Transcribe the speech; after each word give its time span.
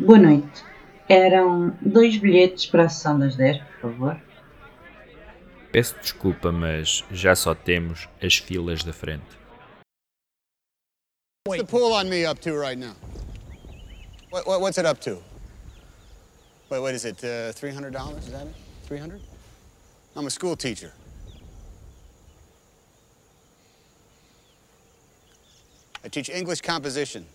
Boa 0.00 0.18
noite. 0.18 0.64
Eram 1.10 1.76
dois 1.82 2.16
bilhetes 2.16 2.64
para 2.64 2.84
a 2.84 2.88
sessão 2.88 3.18
das 3.18 3.36
10, 3.36 3.58
por 3.58 3.92
favor. 3.92 4.22
Peço 5.70 5.94
desculpa, 6.00 6.50
mas 6.50 7.04
já 7.10 7.36
só 7.36 7.54
temos 7.54 8.08
as 8.22 8.36
filas 8.38 8.82
da 8.82 8.94
frente. 8.94 9.38
What's 11.46 11.62
the 11.62 11.66
pool 11.66 11.92
on 11.92 12.08
me 12.08 12.24
up 12.24 12.40
to 12.40 12.58
right 12.58 12.78
now? 12.78 12.94
What, 14.30 14.46
what, 14.46 14.60
what's 14.62 14.78
it 14.78 14.86
up 14.86 15.00
to? 15.02 15.18
Wait, 16.70 16.80
what 16.80 16.94
is 16.94 17.04
it? 17.04 17.22
Uh, 17.22 17.52
$300? 17.52 18.18
Is 18.18 18.30
that 18.30 18.46
it? 18.46 18.54
300 18.86 19.20
I'm 20.16 20.26
a 20.26 20.30
school 20.30 20.56
teacher. 20.56 20.92
I 26.02 26.08
teach 26.08 26.30
English 26.30 26.62
composition. 26.62 27.26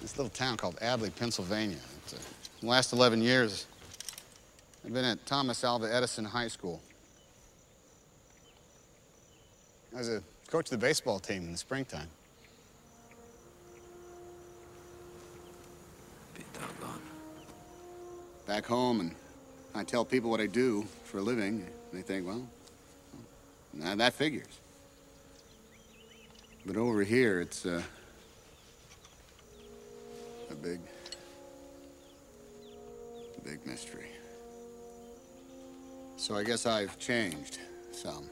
This 0.00 0.16
little 0.16 0.30
town 0.30 0.56
called 0.56 0.76
Adley, 0.76 1.14
Pennsylvania. 1.14 1.76
It's, 2.04 2.14
uh, 2.14 2.18
the 2.60 2.66
last 2.66 2.92
11 2.92 3.20
years, 3.20 3.66
I've 4.84 4.94
been 4.94 5.04
at 5.04 5.24
Thomas 5.26 5.62
Alva 5.62 5.94
Edison 5.94 6.24
High 6.24 6.48
School. 6.48 6.80
I 9.94 9.98
was 9.98 10.08
a 10.08 10.22
coach 10.48 10.66
of 10.66 10.70
the 10.70 10.78
baseball 10.78 11.18
team 11.18 11.44
in 11.44 11.52
the 11.52 11.58
springtime. 11.58 12.08
Be 16.34 16.44
doggone. 16.54 17.02
Back 18.46 18.64
home, 18.64 19.00
and 19.00 19.14
I 19.74 19.84
tell 19.84 20.04
people 20.06 20.30
what 20.30 20.40
I 20.40 20.46
do 20.46 20.86
for 21.04 21.18
a 21.18 21.22
living, 21.22 21.62
and 21.62 21.72
they 21.92 22.02
think, 22.02 22.26
well, 22.26 22.48
now 23.74 23.94
that 23.96 24.14
figures. 24.14 24.60
But 26.64 26.78
over 26.78 27.02
here, 27.04 27.40
it's 27.40 27.66
uh, 27.66 27.82
a 30.50 30.54
big, 30.54 30.80
big 33.44 33.64
mystery. 33.66 34.06
So 36.16 36.36
I 36.36 36.42
guess 36.42 36.66
I've 36.66 36.98
changed 36.98 37.58
some. 37.92 38.28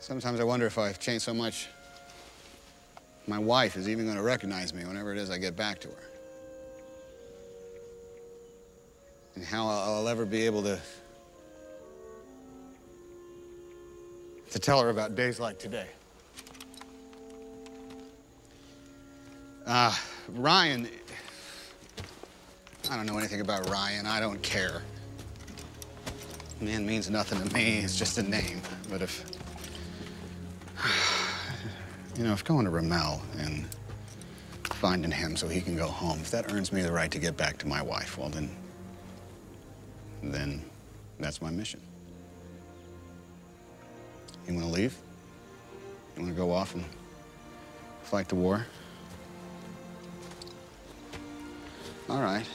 Sometimes 0.00 0.40
I 0.40 0.44
wonder 0.44 0.66
if 0.66 0.78
I've 0.78 0.98
changed 0.98 1.24
so 1.24 1.32
much, 1.32 1.68
my 3.26 3.38
wife 3.38 3.76
is 3.76 3.88
even 3.88 4.04
going 4.04 4.16
to 4.16 4.22
recognize 4.22 4.74
me 4.74 4.84
whenever 4.84 5.12
it 5.12 5.18
is 5.18 5.30
I 5.30 5.38
get 5.38 5.56
back 5.56 5.80
to 5.80 5.88
her. 5.88 6.10
And 9.34 9.44
how 9.44 9.66
I'll 9.66 9.94
I'll 9.94 10.08
ever 10.08 10.26
be 10.26 10.46
able 10.46 10.62
to 10.64 10.78
to 14.50 14.58
tell 14.58 14.80
her 14.80 14.90
about 14.90 15.14
days 15.16 15.40
like 15.40 15.58
today. 15.58 15.88
Uh, 19.66 19.94
Ryan, 20.28 20.88
I 22.90 22.96
don't 22.96 23.06
know 23.06 23.16
anything 23.16 23.40
about 23.40 23.68
Ryan. 23.70 24.06
I 24.06 24.20
don't 24.20 24.42
care. 24.42 24.82
Man 26.60 26.86
means 26.86 27.08
nothing 27.08 27.42
to 27.42 27.54
me. 27.54 27.78
It's 27.78 27.98
just 27.98 28.18
a 28.18 28.22
name. 28.22 28.60
But 28.90 29.00
if, 29.00 29.24
you 32.18 32.24
know, 32.24 32.32
if 32.32 32.44
going 32.44 32.66
to 32.66 32.70
Ramel 32.70 33.22
and 33.38 33.66
finding 34.64 35.10
him 35.10 35.34
so 35.34 35.48
he 35.48 35.62
can 35.62 35.76
go 35.76 35.88
home, 35.88 36.18
if 36.20 36.30
that 36.30 36.52
earns 36.52 36.70
me 36.70 36.82
the 36.82 36.92
right 36.92 37.10
to 37.10 37.18
get 37.18 37.34
back 37.36 37.56
to 37.58 37.66
my 37.66 37.80
wife, 37.80 38.18
well, 38.18 38.28
then, 38.28 38.54
then 40.22 40.62
that's 41.18 41.40
my 41.40 41.50
mission. 41.50 41.80
You 44.46 44.54
want 44.54 44.66
to 44.66 44.72
leave? 44.72 44.94
You 46.16 46.22
want 46.22 46.34
to 46.34 46.36
go 46.36 46.50
off 46.50 46.74
and 46.74 46.84
fight 48.02 48.28
the 48.28 48.34
war? 48.34 48.66
All 52.08 52.20
right. 52.20 52.46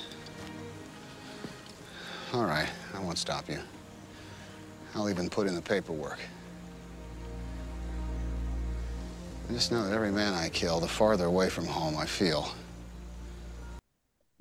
All 2.33 2.45
right. 2.45 2.69
I 2.93 2.99
won't 2.99 3.17
stop 3.17 3.49
you. 3.49 3.59
I'll 4.95 5.09
even 5.09 5.29
put 5.29 5.47
in 5.47 5.55
the 5.55 5.61
paperwork. 5.61 6.19
I 9.49 9.53
just 9.53 9.71
know 9.71 9.83
that 9.87 9.93
every 9.93 10.11
man 10.11 10.33
I 10.33 10.49
kill, 10.49 10.79
the 10.79 10.87
farther 10.87 11.25
away 11.25 11.49
from 11.49 11.65
home 11.65 11.97
I 11.97 12.05
feel. 12.05 12.47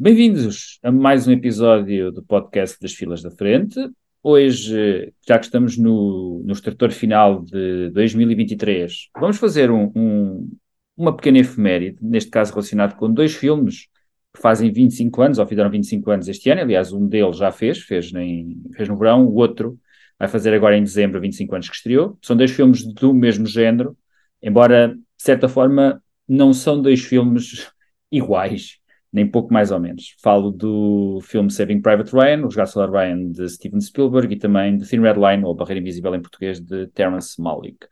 Bem-vindos 0.00 0.78
a 0.82 0.92
mais 0.92 1.26
um 1.26 1.32
episódio 1.32 2.12
do 2.12 2.22
podcast 2.22 2.78
das 2.80 2.92
Filas 2.92 3.20
da 3.22 3.30
Frente. 3.30 3.80
Hoje, 4.22 5.12
já 5.26 5.38
que 5.38 5.46
estamos 5.46 5.76
no, 5.76 6.42
no 6.44 6.52
extrator 6.52 6.90
final 6.92 7.42
de 7.42 7.90
2023, 7.90 9.08
vamos 9.18 9.38
fazer 9.38 9.70
um, 9.70 9.90
um- 9.96 10.56
uma 10.96 11.14
pequena 11.16 11.38
efeméride, 11.38 11.98
neste 12.00 12.30
caso 12.30 12.52
relacionado 12.52 12.96
com 12.96 13.10
dois 13.12 13.34
filmes 13.34 13.86
que 14.34 14.40
fazem 14.40 14.72
25 14.72 15.22
anos, 15.22 15.38
ou 15.38 15.46
fizeram 15.46 15.70
25 15.70 16.10
anos 16.10 16.28
este 16.28 16.50
ano. 16.50 16.60
Aliás, 16.60 16.92
um 16.92 17.06
deles 17.06 17.36
já 17.36 17.50
fez, 17.50 17.78
fez, 17.80 18.12
em- 18.14 18.60
fez 18.76 18.88
no 18.88 18.96
verão, 18.96 19.26
o 19.26 19.34
outro 19.34 19.78
vai 20.18 20.28
fazer 20.28 20.52
agora 20.54 20.76
em 20.76 20.82
dezembro 20.82 21.20
25 21.20 21.54
anos 21.54 21.68
que 21.68 21.76
estreou. 21.76 22.18
São 22.22 22.36
dois 22.36 22.50
filmes 22.50 22.84
do 22.84 23.14
mesmo 23.14 23.46
género, 23.46 23.96
embora, 24.42 24.88
de 24.94 25.22
certa 25.22 25.48
forma, 25.48 26.02
não 26.28 26.52
são 26.52 26.80
dois 26.80 27.00
filmes 27.02 27.70
iguais 28.10 28.78
nem 29.10 29.26
pouco 29.26 29.52
mais 29.52 29.70
ou 29.70 29.80
menos. 29.80 30.14
Falo 30.22 30.50
do 30.50 31.18
filme 31.22 31.50
Saving 31.50 31.80
Private 31.80 32.12
Ryan, 32.14 32.40
O 32.42 32.44
Resgate 32.44 32.70
Solar 32.72 32.90
Ryan, 32.90 33.30
de 33.32 33.48
Steven 33.48 33.80
Spielberg, 33.80 34.34
e 34.34 34.38
também 34.38 34.76
de 34.76 34.86
Thin 34.86 35.00
Red 35.00 35.14
Line, 35.14 35.44
ou 35.44 35.54
Barreira 35.54 35.80
Invisível 35.80 36.14
em 36.14 36.20
português, 36.20 36.60
de 36.60 36.88
Terrence 36.88 37.40
Malick. 37.40 37.86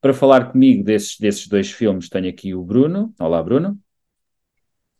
Para 0.00 0.14
falar 0.14 0.52
comigo 0.52 0.84
desses, 0.84 1.18
desses 1.18 1.48
dois 1.48 1.72
filmes, 1.72 2.08
tenho 2.08 2.28
aqui 2.28 2.54
o 2.54 2.62
Bruno. 2.64 3.12
Olá, 3.18 3.42
Bruno. 3.42 3.78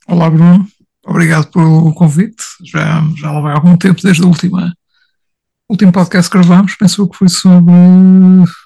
Olá, 0.09 0.29
Bruno. 0.31 0.67
Obrigado 1.07 1.51
pelo 1.51 1.93
convite. 1.95 2.43
Já, 2.65 3.03
já 3.17 3.31
lá 3.31 3.41
vai 3.41 3.55
algum 3.55 3.77
tempo 3.77 4.01
desde 4.03 4.23
o 4.23 4.29
última, 4.29 4.73
último 5.69 5.93
podcast 5.93 6.31
que 6.31 6.39
gravámos. 6.39 6.75
Penso 6.77 7.09
que 7.09 7.17
foi 7.17 7.29
sobre 7.29 7.73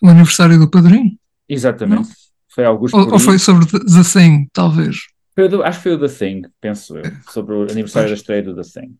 o 0.02 0.08
aniversário 0.08 0.58
do 0.58 0.70
padrinho. 0.70 1.12
Exatamente. 1.48 2.08
Foi 2.48 2.64
Augusto 2.64 2.96
Ou, 2.96 3.12
ou 3.12 3.18
foi 3.18 3.38
sobre 3.38 3.66
The, 3.66 3.78
Thing, 4.12 4.48
talvez. 4.52 4.96
Foi 5.34 5.44
o 5.44 5.48
do- 5.48 5.62
acho 5.62 5.78
que 5.78 5.82
foi 5.82 5.92
o 5.94 6.00
The 6.00 6.08
Thing, 6.08 6.42
penso 6.60 6.96
eu, 6.96 7.04
sobre 7.30 7.54
o 7.54 7.62
aniversário 7.70 8.08
da 8.08 8.14
estreia 8.14 8.42
do 8.42 8.54
The 8.54 8.62
Thing. 8.62 8.96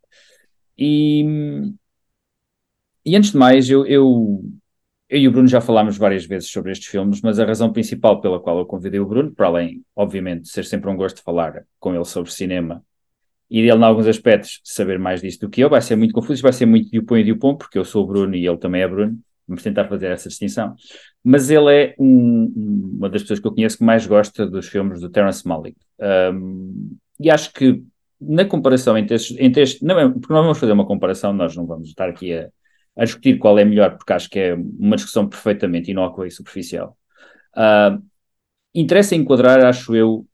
E, 0.79 1.25
e 3.05 3.17
antes 3.17 3.33
de 3.33 3.39
mais, 3.39 3.69
eu, 3.71 3.87
eu, 3.87 4.45
eu 5.09 5.21
e 5.21 5.29
o 5.29 5.33
Bruno 5.33 5.47
já 5.49 5.61
falámos 5.61 5.97
várias 5.97 6.27
vezes 6.27 6.51
sobre 6.51 6.73
estes 6.73 6.89
filmes, 6.89 7.21
mas 7.23 7.39
a 7.39 7.45
razão 7.45 7.73
principal 7.73 8.21
pela 8.21 8.41
qual 8.41 8.59
eu 8.59 8.67
convidei 8.67 8.99
o 8.99 9.07
Bruno, 9.07 9.33
para 9.33 9.47
além, 9.47 9.83
obviamente, 9.95 10.43
de 10.43 10.49
ser 10.49 10.65
sempre 10.65 10.91
um 10.91 10.97
gosto 10.97 11.17
de 11.17 11.23
falar 11.23 11.65
com 11.79 11.95
ele 11.95 12.05
sobre 12.05 12.33
cinema 12.33 12.83
e 13.49 13.63
dele, 13.63 13.79
em 13.79 13.85
alguns 13.85 14.09
aspectos, 14.09 14.61
saber 14.65 14.99
mais 14.99 15.21
disso 15.21 15.41
do 15.41 15.49
que 15.49 15.61
eu, 15.61 15.71
vai 15.71 15.81
ser 15.81 15.97
muito 15.97 16.13
confuso, 16.13 16.43
vai 16.43 16.53
ser 16.53 16.67
muito 16.67 16.91
Dupont 16.91 17.21
e 17.21 17.33
Dupont, 17.33 17.59
porque 17.59 17.79
eu 17.79 17.85
sou 17.85 18.03
o 18.05 18.07
Bruno 18.07 18.35
e 18.35 18.47
ele 18.47 18.57
também 18.59 18.83
é 18.83 18.89
Bruno. 18.89 19.19
Vamos 19.47 19.63
tentar 19.63 19.85
fazer 19.85 20.11
essa 20.11 20.29
distinção. 20.29 20.75
Mas 21.23 21.49
ele 21.51 21.73
é 21.73 21.95
um- 21.99 22.53
uma 22.99 23.09
das 23.09 23.23
pessoas 23.23 23.39
que 23.39 23.47
eu 23.47 23.53
conheço 23.55 23.79
que 23.79 23.85
mais 23.85 24.05
gosta 24.05 24.45
dos 24.45 24.67
filmes 24.67 25.01
do 25.01 25.09
Terrence 25.09 25.47
Malick. 25.47 25.77
Um, 26.01 26.97
e 27.21 27.31
acho 27.31 27.53
que 27.53 27.81
na 28.21 28.45
comparação 28.45 28.99
entre 28.99 29.15
estes, 29.15 29.37
entre 29.39 29.63
estes 29.63 29.81
não 29.81 30.01
é, 30.01 30.09
porque 30.09 30.33
nós 30.33 30.43
vamos 30.43 30.59
fazer 30.59 30.73
uma 30.73 30.87
comparação, 30.87 31.33
nós 31.33 31.55
não 31.55 31.65
vamos 31.67 31.89
estar 31.89 32.09
aqui 32.09 32.33
a, 32.35 32.49
a 32.97 33.05
discutir 33.05 33.39
qual 33.39 33.59
é 33.59 33.65
melhor, 33.65 33.97
porque 33.97 34.13
acho 34.13 34.31
que 34.31 34.39
é 34.39 34.55
uma 34.55 34.97
discussão 34.97 35.29
perfeitamente 35.29 35.91
inócua 35.91 36.27
e 36.27 36.31
superficial. 36.31 36.97
Ah, 37.55 37.99
interessa 38.75 39.15
enquadrar, 39.15 39.65
acho 39.65 39.95
eu, 39.95 40.27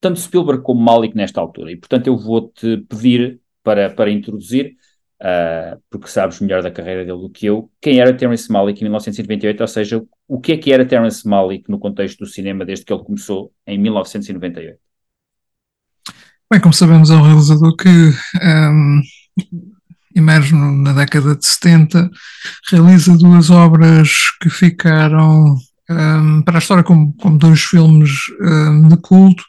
tanto 0.00 0.18
Spielberg 0.20 0.62
como 0.62 0.80
Malick 0.80 1.14
nesta 1.16 1.40
altura, 1.40 1.72
e 1.72 1.76
portanto 1.76 2.06
eu 2.06 2.16
vou-te 2.16 2.78
pedir 2.88 3.40
para, 3.62 3.90
para 3.90 4.10
introduzir, 4.10 4.74
ah, 5.20 5.76
porque 5.90 6.08
sabes 6.08 6.40
melhor 6.40 6.62
da 6.62 6.70
carreira 6.70 7.04
dele 7.04 7.20
do 7.20 7.30
que 7.30 7.46
eu, 7.46 7.70
quem 7.80 8.00
era 8.00 8.16
Terrence 8.16 8.50
Malick 8.50 8.80
em 8.80 8.84
1998, 8.84 9.60
ou 9.60 9.68
seja, 9.68 10.02
o 10.26 10.40
que 10.40 10.52
é 10.52 10.56
que 10.56 10.72
era 10.72 10.86
Terrence 10.86 11.28
Malick 11.28 11.70
no 11.70 11.78
contexto 11.78 12.20
do 12.20 12.26
cinema 12.26 12.64
desde 12.64 12.84
que 12.86 12.92
ele 12.92 13.04
começou 13.04 13.52
em 13.66 13.78
1998. 13.78 14.78
Bem, 16.50 16.60
como 16.60 16.74
sabemos, 16.74 17.10
é 17.10 17.14
um 17.14 17.22
realizador 17.22 17.76
que 17.76 17.88
ehm, 18.42 19.02
emerge 20.14 20.54
na 20.54 20.92
década 20.92 21.36
de 21.36 21.46
70, 21.46 22.10
realiza 22.70 23.16
duas 23.16 23.50
obras 23.50 24.10
que 24.40 24.50
ficaram 24.50 25.56
ehm, 25.88 26.42
para 26.42 26.58
a 26.58 26.60
história 26.60 26.82
como, 26.82 27.14
como 27.14 27.38
dois 27.38 27.60
filmes 27.62 28.10
ehm, 28.40 28.88
de 28.88 28.96
culto. 28.96 29.44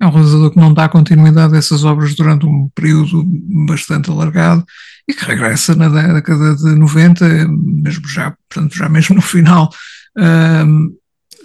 É 0.00 0.06
um 0.06 0.10
realizador 0.10 0.50
que 0.50 0.58
não 0.58 0.72
dá 0.72 0.88
continuidade 0.88 1.54
a 1.54 1.58
essas 1.58 1.84
obras 1.84 2.14
durante 2.14 2.46
um 2.46 2.70
período 2.74 3.22
bastante 3.66 4.10
alargado 4.10 4.64
e 5.06 5.12
que 5.12 5.24
regressa 5.24 5.74
na 5.74 5.88
década 5.88 6.56
de 6.56 6.74
90, 6.74 7.48
mesmo 7.48 8.08
já, 8.08 8.34
portanto, 8.48 8.76
já 8.76 8.88
mesmo 8.88 9.16
no 9.16 9.22
final, 9.22 9.70
ehm, 10.16 10.88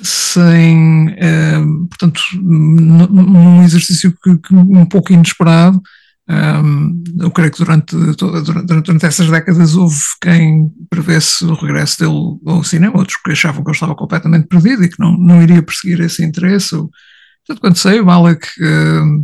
sem, 0.01 1.15
ehm, 1.17 1.85
portanto, 1.87 2.21
num 2.41 3.63
exercício 3.63 4.13
que, 4.23 4.37
que 4.37 4.55
um 4.55 4.85
pouco 4.85 5.13
inesperado. 5.13 5.81
Ehm, 6.27 7.03
eu 7.19 7.29
creio 7.29 7.51
que 7.51 7.59
durante, 7.59 7.95
toda- 8.15 8.41
durante, 8.41 8.65
durante 8.65 9.05
essas 9.05 9.29
décadas 9.29 9.75
houve 9.75 9.99
quem 10.19 10.69
prevesse 10.89 11.45
o 11.45 11.53
regresso 11.53 11.99
dele 11.99 12.39
ao 12.47 12.63
cinema, 12.63 12.97
outros 12.97 13.17
que 13.23 13.31
achavam 13.31 13.63
que 13.63 13.69
ele 13.69 13.75
estava 13.75 13.95
completamente 13.95 14.47
perdido 14.47 14.83
e 14.83 14.89
que 14.89 14.99
não, 14.99 15.15
não 15.17 15.41
iria 15.41 15.61
perseguir 15.61 16.01
esse 16.01 16.23
interesse. 16.23 16.75
Portanto, 16.75 17.61
quando 17.61 17.77
sei, 17.77 17.99
o 17.99 18.05
Malek 18.05 18.47
um, 18.59 19.21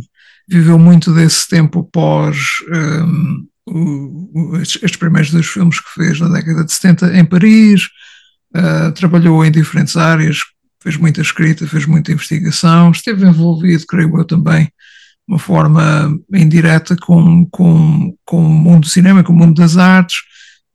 viveu 0.48 0.78
muito 0.78 1.12
desse 1.12 1.48
tempo 1.48 1.82
pós 1.82 2.36
um, 2.72 3.46
o, 3.66 4.56
estes, 4.58 4.96
primeiros 4.96 5.30
dois 5.30 5.46
filmes 5.46 5.80
que 5.80 5.90
fez 5.94 6.20
na 6.20 6.28
década 6.28 6.64
de 6.64 6.72
70 6.72 7.16
em 7.16 7.24
Paris, 7.24 7.88
uh, 8.56 8.92
trabalhou 8.92 9.44
em 9.44 9.50
diferentes 9.50 9.96
áreas, 9.96 10.38
fez 10.80 10.96
muita 10.96 11.20
escrita, 11.20 11.66
fez 11.66 11.86
muita 11.86 12.12
investigação, 12.12 12.90
esteve 12.90 13.26
envolvido, 13.26 13.86
creio 13.86 14.16
eu 14.18 14.24
também, 14.24 14.68
uma 15.26 15.38
forma 15.38 16.18
indireta 16.32 16.96
com, 16.96 17.46
com, 17.46 18.14
com 18.24 18.44
o 18.44 18.48
mundo 18.48 18.80
do 18.82 18.88
cinema, 18.88 19.22
com 19.22 19.32
o 19.32 19.36
mundo 19.36 19.54
das 19.54 19.76
artes, 19.76 20.16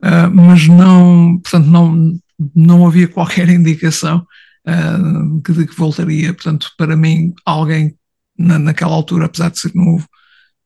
uh, 0.04 0.34
mas 0.34 0.68
não, 0.68 1.40
portanto, 1.40 1.66
não, 1.68 2.20
não 2.56 2.88
havia 2.88 3.08
qualquer 3.08 3.50
indicação 3.50 4.26
uh, 4.68 5.42
de 5.42 5.68
que 5.68 5.76
voltaria. 5.76 6.34
Portanto, 6.34 6.72
para 6.78 6.96
mim, 6.96 7.34
alguém 7.46 7.96
na, 8.38 8.58
naquela 8.58 8.94
altura, 8.94 9.26
apesar 9.26 9.50
de 9.50 9.60
ser 9.60 9.76
novo, 9.76 10.08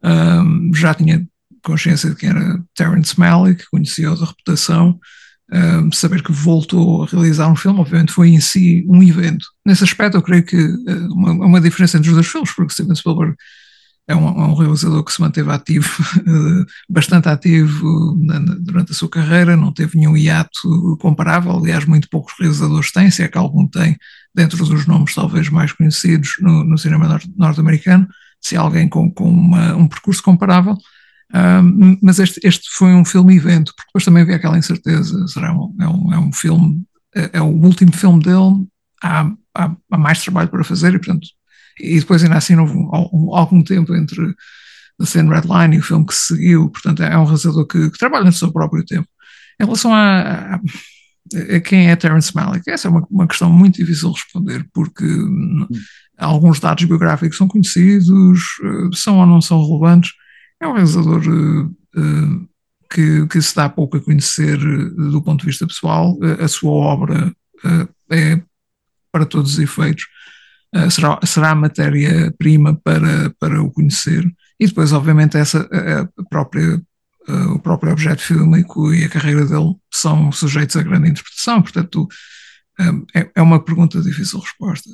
uh, 0.04 0.76
já 0.76 0.94
tinha 0.94 1.26
consciência 1.64 2.10
de 2.10 2.16
quem 2.16 2.30
era 2.30 2.64
Terence 2.74 3.20
Malick, 3.20 3.66
conhecia-o 3.70 4.16
da 4.16 4.26
reputação, 4.26 5.00
saber 5.92 6.24
que 6.24 6.32
voltou 6.32 7.04
a 7.04 7.06
realizar 7.06 7.50
um 7.50 7.58
filme, 7.58 7.82
obviamente 7.82 8.14
foi 8.14 8.30
em 8.30 8.40
si 8.40 8.86
um 8.88 9.04
evento. 9.04 9.46
Nesse 9.66 9.84
aspecto, 9.84 10.18
eu 10.18 10.22
creio 10.22 10.44
que 10.44 10.56
uh, 10.56 11.14
uma, 11.14 11.32
uma 11.34 11.62
diferença 11.62 11.98
entre 11.98 12.10
os 12.10 12.16
dois 12.16 12.28
filmes, 12.28 12.52
porque 12.56 12.74
Steven 12.74 12.96
Spielberg 12.96 13.36
é 14.12 14.16
um, 14.16 14.28
é 14.28 14.48
um 14.48 14.54
realizador 14.54 15.04
que 15.04 15.14
se 15.14 15.22
manteve 15.22 15.50
ativo, 15.52 15.90
bastante 16.90 17.30
ativo 17.30 18.18
na, 18.20 18.40
na, 18.40 18.56
durante 18.56 18.92
a 18.92 18.96
sua 18.96 19.10
carreira, 19.10 19.56
não 19.56 19.72
teve 19.72 19.98
nenhum 19.98 20.18
hiato 20.18 20.98
comparável, 21.00 21.58
aliás, 21.58 21.86
muito 21.86 22.10
poucos 22.10 22.34
realizadores 22.38 22.92
têm, 22.92 23.10
se 23.10 23.24
é 23.24 23.28
que 23.28 23.38
algum 23.38 23.66
tem, 23.68 23.98
dentro 24.36 24.66
dos 24.66 24.86
nomes 24.86 25.16
talvez 25.16 25.50
mais 25.50 25.72
conhecidos 25.72 26.34
no, 26.42 26.64
no 26.64 26.78
cinema 26.78 27.20
norte-americano, 27.38 28.08
se 28.40 28.58
há 28.58 28.62
alguém 28.62 28.90
com, 28.90 29.10
com 29.10 29.30
uma, 29.30 29.76
um 29.76 29.88
percurso 29.88 30.22
comparável, 30.22 30.78
mas 32.02 32.20
este, 32.20 32.42
este 32.44 32.70
foi 32.72 32.94
um 32.94 33.06
filme 33.06 33.38
evento, 33.38 33.74
porque 33.76 33.88
depois 33.88 34.04
também 34.04 34.24
havia 34.24 34.36
aquela 34.36 34.58
incerteza, 34.58 35.26
será 35.28 35.54
um, 35.54 35.76
é, 35.80 35.88
um, 35.88 36.14
é 36.14 36.20
um 36.20 36.34
filme, 36.34 36.84
é, 37.16 37.30
é, 37.34 37.42
o 37.42 37.46
último 37.46 37.94
filme 37.94 38.22
dele, 38.22 38.68
há, 39.02 39.32
há, 39.56 39.76
há 39.90 39.98
mais 39.98 40.22
trabalho 40.22 40.50
para 40.50 40.64
fazer 40.64 40.94
e 40.94 41.00
portanto 41.00 41.28
e 41.82 42.00
depois 42.00 42.24
ainda 42.24 42.38
assim 42.38 42.56
houve 42.56 42.74
um, 42.74 43.36
algum 43.36 43.64
tempo 43.64 43.96
entre 43.96 44.36
The 45.00 45.06
Thin 45.06 45.30
Red 45.30 45.48
Line 45.48 45.76
e 45.76 45.80
o 45.80 45.84
filme 45.84 46.06
que 46.06 46.14
se 46.14 46.36
seguiu, 46.36 46.70
portanto 46.70 47.04
é 47.04 47.18
um 47.18 47.24
realizador 47.24 47.66
que, 47.66 47.90
que 47.90 47.98
trabalha 47.98 48.26
no 48.26 48.34
seu 48.34 48.52
próprio 48.52 48.86
tempo. 48.86 49.08
Em 49.60 49.66
relação 49.66 49.94
a, 49.94 50.56
a, 50.56 50.60
a 51.56 51.60
quem 51.60 51.90
é 51.90 51.96
Terence 51.96 52.34
Malick, 52.36 52.70
essa 52.70 52.88
é 52.88 52.92
uma, 52.92 53.08
uma, 53.10 53.28
questão 53.28 53.52
muito 53.52 53.78
difícil 53.78 54.10
de 54.10 54.16
responder, 54.16 54.68
porque 54.74 55.06
hum. 55.06 55.68
alguns 56.18 56.60
dados 56.60 56.84
biográficos 56.84 57.38
são 57.38 57.48
conhecidos, 57.48 58.42
eh, 58.64 58.96
são 58.96 59.20
ou 59.20 59.26
não 59.26 59.42
são 59.42 59.64
relevantes. 59.64 60.14
É 60.60 60.68
um 60.68 60.74
realizador 60.74 61.22
uh, 61.28 61.66
uh, 61.66 62.50
que, 62.92 63.28
que, 63.28 63.42
se 63.42 63.56
dá 63.56 63.68
pouco 63.70 63.98
a 63.98 64.02
conhecer 64.02 64.58
uh, 64.58 65.12
do 65.12 65.22
ponto 65.22 65.42
de 65.42 65.48
vista 65.48 65.66
pessoal. 65.66 66.18
a 66.40 66.48
sua 66.48 66.72
obra 66.72 67.34
é, 68.10 68.42
para 69.12 69.26
todos 69.26 69.54
os 69.54 69.60
efeitos, 69.60 70.06
será, 70.90 71.20
será 71.26 71.56
matéria-prima 71.56 72.80
para, 72.84 73.30
para 73.40 73.62
o 73.62 73.72
conhecer. 73.72 74.24
E 74.60 74.68
depois, 74.68 74.94
obviamente, 74.94 75.38
essa, 75.38 75.68
a 75.72 76.24
própria, 76.30 76.76
uh, 77.28 77.54
o 77.56 77.60
próprio 77.60 77.92
objeto 77.92 78.22
fílmico 78.22 78.94
e 78.94 79.04
a 79.04 79.10
carreira 79.10 79.46
dele 79.46 79.76
são 79.92 80.32
sujeitos 80.32 80.76
a 80.76 80.84
grande 80.84 81.10
interpretação. 81.10 81.62
Portanto, 81.62 82.08
um, 82.80 83.06
é, 83.16 83.30
é 83.36 83.42
uma 83.42 83.64
pergunta 83.64 84.02
difícil 84.02 84.40
de 84.40 84.46
resposta. 84.46 84.90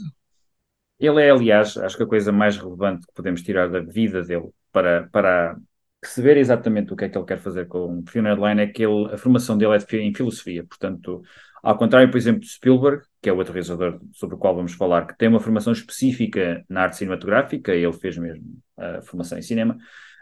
Ele 1.00 1.22
é, 1.22 1.30
aliás, 1.30 1.78
acho 1.78 1.96
que 1.96 2.04
a 2.04 2.08
coisa 2.08 2.32
mais 2.32 2.58
relevante 2.58 3.06
que 3.06 3.14
podemos 3.14 3.42
tirar 3.44 3.70
da 3.70 3.80
vida 3.80 4.24
dele 4.24 4.50
para, 4.72 5.08
para 5.12 5.56
perceber 6.02 6.38
exatamente 6.38 6.92
o 6.92 6.96
que 6.96 7.06
é 7.06 7.10
que 7.10 7.18
ele 7.18 7.26
quer 7.26 7.40
fazer 7.40 7.68
com 7.68 8.00
o 8.00 8.04
Funeral 8.08 8.48
Line 8.48 8.62
é 8.62 8.68
que 8.68 8.84
ele, 8.84 9.14
a 9.14 9.18
formação 9.18 9.58
dele 9.58 9.76
é 9.76 9.98
em 9.98 10.14
filosofia. 10.14 10.64
Portanto, 10.64 11.22
ao 11.62 11.78
contrário, 11.78 12.10
por 12.10 12.18
exemplo, 12.18 12.42
de 12.42 12.50
Spielberg, 12.50 13.04
que 13.22 13.30
é 13.30 13.34
o 13.34 13.38
outro 13.38 13.54
realizador 13.54 14.00
sobre 14.14 14.36
o 14.36 14.38
qual 14.38 14.56
vamos 14.56 14.74
falar, 14.74 15.08
que 15.08 15.18
tem 15.18 15.28
uma 15.28 15.40
formação 15.40 15.74
específica 15.74 16.64
na 16.70 16.84
arte 16.84 16.98
cinematográfica, 16.98 17.74
ele 17.74 17.94
fez 17.94 18.18
mesmo 18.18 18.60
a 18.78 19.02
formação 19.02 19.38
em 19.38 19.42
cinema. 19.42 19.78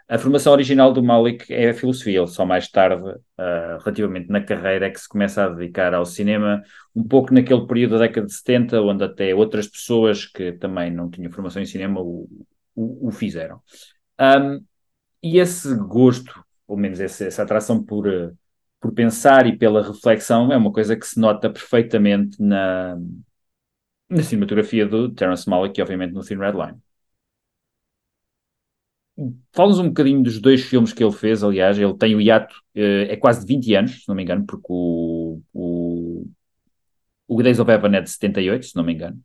A 0.08 0.18
formação 0.18 0.52
original 0.52 0.92
do 0.92 1.02
Malik 1.02 1.52
é 1.52 1.70
a 1.70 1.74
filosofia, 1.74 2.20
ele 2.20 2.28
só 2.28 2.46
mais 2.46 2.68
tarde, 2.68 3.02
uh, 3.02 3.78
relativamente 3.80 4.30
na 4.30 4.40
carreira, 4.40 4.86
é 4.86 4.90
que 4.90 5.00
se 5.00 5.08
começa 5.08 5.44
a 5.44 5.48
dedicar 5.48 5.92
ao 5.94 6.06
cinema, 6.06 6.62
um 6.94 7.02
pouco 7.02 7.34
naquele 7.34 7.66
período 7.66 7.92
da 7.92 8.06
década 8.06 8.26
de 8.26 8.32
70, 8.32 8.80
onde 8.82 9.02
até 9.02 9.34
outras 9.34 9.66
pessoas 9.66 10.24
que 10.24 10.52
também 10.52 10.92
não 10.92 11.10
tinham 11.10 11.32
formação 11.32 11.60
em 11.60 11.66
cinema 11.66 12.00
o, 12.00 12.28
o, 12.74 13.08
o 13.08 13.10
fizeram. 13.10 13.60
Um, 14.20 14.64
e 15.20 15.38
esse 15.38 15.74
gosto, 15.74 16.32
pelo 16.68 16.78
menos 16.78 17.00
essa, 17.00 17.24
essa 17.24 17.42
atração 17.42 17.82
por, 17.82 18.06
por 18.80 18.92
pensar 18.92 19.46
e 19.46 19.56
pela 19.56 19.82
reflexão 19.82 20.52
é 20.52 20.56
uma 20.56 20.72
coisa 20.72 20.96
que 20.96 21.06
se 21.06 21.18
nota 21.20 21.50
perfeitamente 21.50 22.40
na, 22.40 22.96
na 24.08 24.22
cinematografia 24.22 24.86
do 24.86 25.12
Terence 25.12 25.48
Malick 25.48 25.78
e 25.78 25.82
obviamente 25.82 26.12
no 26.12 26.24
Thin 26.24 26.38
Red 26.38 26.52
Line. 26.52 26.80
Fala-nos 29.52 29.78
um 29.78 29.88
bocadinho 29.88 30.22
dos 30.22 30.38
dois 30.40 30.62
filmes 30.62 30.92
que 30.92 31.02
ele 31.02 31.12
fez, 31.12 31.42
aliás, 31.42 31.78
ele 31.78 31.96
tem 31.96 32.14
o 32.14 32.20
hiato, 32.20 32.54
eh, 32.74 33.12
é 33.12 33.16
quase 33.16 33.40
de 33.40 33.46
20 33.46 33.74
anos, 33.74 34.02
se 34.02 34.08
não 34.08 34.14
me 34.14 34.22
engano, 34.22 34.44
porque 34.46 34.66
o, 34.68 35.40
o, 35.54 36.26
o 37.28 37.42
Days 37.42 37.58
of 37.58 37.70
Heaven 37.70 37.96
é 37.96 38.00
de 38.02 38.10
78, 38.10 38.66
se 38.66 38.76
não 38.76 38.84
me 38.84 38.92
engano. 38.94 39.20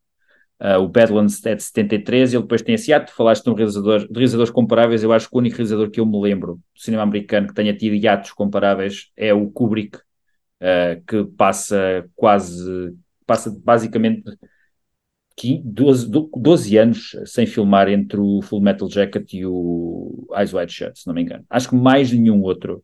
Uh, 0.61 0.79
o 0.79 0.87
Badlands 0.87 1.43
é 1.43 1.55
de 1.55 1.63
73, 1.63 2.33
ele 2.33 2.43
depois 2.43 2.61
tem 2.61 2.75
esse 2.75 2.91
hiato, 2.91 3.11
falaste 3.13 3.43
de 3.43 3.49
um 3.49 3.55
realizador, 3.55 4.01
de 4.01 4.13
realizadores 4.13 4.51
comparáveis, 4.51 5.01
eu 5.01 5.11
acho 5.11 5.27
que 5.27 5.35
o 5.35 5.39
único 5.39 5.55
realizador 5.55 5.89
que 5.89 5.99
eu 5.99 6.05
me 6.05 6.21
lembro 6.21 6.59
do 6.75 6.79
cinema 6.79 7.01
americano 7.01 7.47
que 7.47 7.53
tenha 7.55 7.75
tido 7.75 7.95
hiatos 7.95 8.31
comparáveis 8.31 9.09
é 9.17 9.33
o 9.33 9.49
Kubrick, 9.49 9.97
uh, 9.97 11.03
que 11.07 11.23
passa 11.35 12.07
quase, 12.15 12.95
passa 13.25 13.49
basicamente 13.63 14.23
12, 15.63 16.11
12 16.37 16.77
anos 16.77 17.15
sem 17.25 17.47
filmar 17.47 17.89
entre 17.89 18.19
o 18.19 18.43
Full 18.43 18.61
Metal 18.61 18.87
Jacket 18.87 19.33
e 19.33 19.43
o 19.43 20.27
Eyes 20.37 20.53
Wide 20.53 20.71
Shut, 20.71 20.99
se 20.99 21.07
não 21.07 21.15
me 21.15 21.23
engano. 21.23 21.43
Acho 21.49 21.69
que 21.69 21.75
mais 21.75 22.11
nenhum 22.11 22.43
outro 22.43 22.83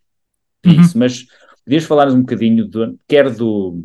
uhum. 0.65 0.83
mas 0.95 1.25
podias 1.63 1.83
falar 1.83 2.07
um 2.09 2.21
bocadinho, 2.21 2.67
do, 2.67 2.97
quer 3.07 3.29
do 3.29 3.79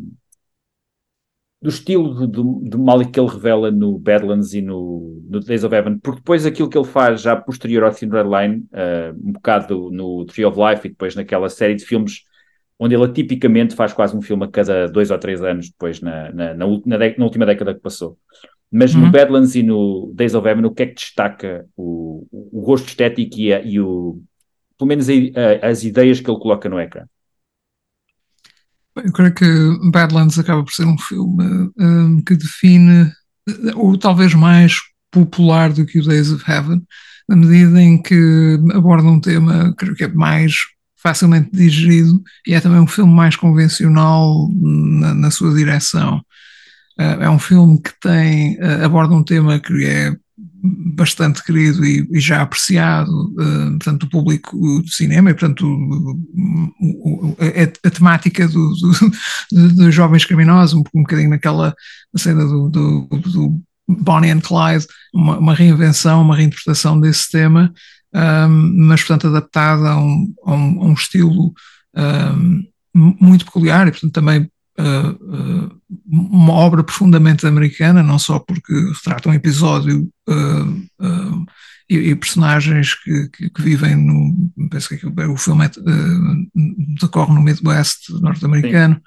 do 1.62 1.68
estilo 1.68 2.26
do, 2.26 2.60
do 2.64 2.78
Malik 2.78 3.12
que 3.12 3.20
ele 3.20 3.30
revela 3.30 3.70
no 3.70 3.96
Badlands 3.96 4.52
e 4.52 4.60
no, 4.60 5.22
no 5.28 5.38
Days 5.38 5.62
of 5.62 5.72
Heaven, 5.72 5.98
porque 5.98 6.18
depois 6.18 6.44
aquilo 6.44 6.68
que 6.68 6.76
ele 6.76 6.86
faz 6.86 7.22
já 7.22 7.36
posterior 7.36 7.84
ao 7.84 7.92
Thin 7.92 8.08
Red 8.08 8.24
Line, 8.24 8.66
uh, 8.72 9.28
um 9.28 9.32
bocado 9.32 9.88
no 9.92 10.24
Tree 10.24 10.44
of 10.44 10.58
Life 10.58 10.86
e 10.86 10.90
depois 10.90 11.14
naquela 11.14 11.48
série 11.48 11.76
de 11.76 11.84
filmes 11.84 12.24
onde 12.78 12.96
ele 12.96 13.12
tipicamente 13.12 13.76
faz 13.76 13.92
quase 13.92 14.16
um 14.16 14.20
filme 14.20 14.44
a 14.44 14.48
cada 14.48 14.88
dois 14.88 15.12
ou 15.12 15.18
três 15.18 15.40
anos 15.40 15.70
depois 15.70 16.00
na, 16.00 16.32
na, 16.32 16.54
na, 16.54 16.66
na, 16.66 16.98
na 17.16 17.24
última 17.24 17.46
década 17.46 17.74
que 17.74 17.80
passou. 17.80 18.18
Mas 18.68 18.92
uhum. 18.92 19.02
no 19.02 19.12
Badlands 19.12 19.54
e 19.54 19.62
no 19.62 20.10
Days 20.12 20.34
of 20.34 20.48
Heaven, 20.48 20.64
o 20.64 20.70
que 20.72 20.82
é 20.82 20.86
que 20.86 20.94
destaca 20.94 21.64
o, 21.76 22.26
o 22.32 22.60
gosto 22.60 22.88
estético 22.88 23.38
e, 23.38 23.52
a, 23.54 23.62
e 23.62 23.78
o, 23.78 24.20
pelo 24.76 24.88
menos 24.88 25.08
a, 25.08 25.12
a, 25.12 25.68
as 25.68 25.84
ideias 25.84 26.18
que 26.18 26.28
ele 26.28 26.40
coloca 26.40 26.68
no 26.68 26.80
ecrã? 26.80 27.04
Eu 28.96 29.12
creio 29.12 29.34
que 29.34 29.90
Badlands 29.90 30.38
acaba 30.38 30.62
por 30.62 30.72
ser 30.72 30.86
um 30.86 30.98
filme 30.98 31.70
um, 31.78 32.22
que 32.22 32.36
define, 32.36 33.10
ou 33.74 33.96
talvez 33.96 34.34
mais 34.34 34.78
popular 35.10 35.72
do 35.72 35.86
que 35.86 35.98
o 35.98 36.04
Days 36.04 36.30
of 36.30 36.44
Heaven, 36.50 36.82
na 37.28 37.36
medida 37.36 37.80
em 37.80 38.00
que 38.00 38.58
aborda 38.74 39.08
um 39.08 39.20
tema, 39.20 39.74
creio 39.76 39.94
que 39.94 40.04
é 40.04 40.08
mais 40.08 40.54
facilmente 41.02 41.50
digerido 41.52 42.22
e 42.46 42.54
é 42.54 42.60
também 42.60 42.80
um 42.80 42.86
filme 42.86 43.12
mais 43.12 43.34
convencional 43.34 44.48
na, 44.54 45.14
na 45.14 45.30
sua 45.30 45.54
direção. 45.54 46.18
Uh, 46.98 47.22
é 47.22 47.30
um 47.30 47.38
filme 47.38 47.80
que 47.80 47.92
tem, 48.00 48.56
uh, 48.60 48.84
aborda 48.84 49.14
um 49.14 49.24
tema 49.24 49.58
que 49.58 49.84
é 49.84 50.14
bastante 50.62 51.42
querido 51.42 51.84
e, 51.84 52.06
e 52.12 52.20
já 52.20 52.40
apreciado, 52.40 53.10
uh, 53.32 53.70
portanto, 53.70 54.06
do 54.06 54.10
público 54.10 54.56
do 54.80 54.88
cinema, 54.88 55.30
e, 55.30 55.34
portanto, 55.34 55.66
o, 55.66 56.72
o, 56.80 57.36
a, 57.40 57.88
a, 57.88 57.90
temática 57.90 58.46
do, 58.46 58.72
do, 59.50 59.68
dos 59.74 59.94
jovens 59.94 60.24
criminosos, 60.24 60.74
um, 60.74 60.84
um 60.94 61.02
bocadinho 61.02 61.30
naquela 61.30 61.74
cena 62.16 62.46
do, 62.46 62.68
do, 62.68 63.08
do 63.10 63.60
Bonnie 63.88 64.30
and 64.30 64.40
Clyde, 64.40 64.86
uma, 65.12 65.38
uma, 65.38 65.54
reinvenção, 65.54 66.22
uma 66.22 66.36
reinterpretação 66.36 67.00
desse 67.00 67.30
tema, 67.30 67.72
um, 68.14 68.86
mas, 68.86 69.00
portanto, 69.00 69.26
adaptada 69.26 69.90
a 69.90 69.98
um, 69.98 70.32
a 70.46 70.52
um, 70.52 70.82
a 70.82 70.84
um 70.86 70.92
estilo 70.92 71.52
muito 72.94 73.44
peculiar 73.44 73.88
e, 73.88 73.90
portanto, 73.90 74.12
também 74.12 74.48
uh, 74.78 75.80
uma 76.06 76.52
obra 76.52 76.82
profundamente 76.82 77.46
americana, 77.46 78.02
não 78.02 78.18
só 78.18 78.38
porque 78.38 78.72
retrata 78.72 79.28
um 79.28 79.34
episódio 79.34 80.08
uh, 80.28 81.46
e, 81.88 81.96
e, 82.10 82.16
personagens 82.16 82.94
que, 82.94 83.28
que, 83.28 83.50
que, 83.50 83.62
vivem 83.62 83.96
no. 83.96 84.50
Penso 84.70 84.88
que 84.96 85.06
o 85.06 85.36
filme 85.36 85.66
é, 85.66 85.70
decorre 87.00 87.34
no 87.34 87.42
Midwest 87.42 88.10
norte-americano. 88.20 89.00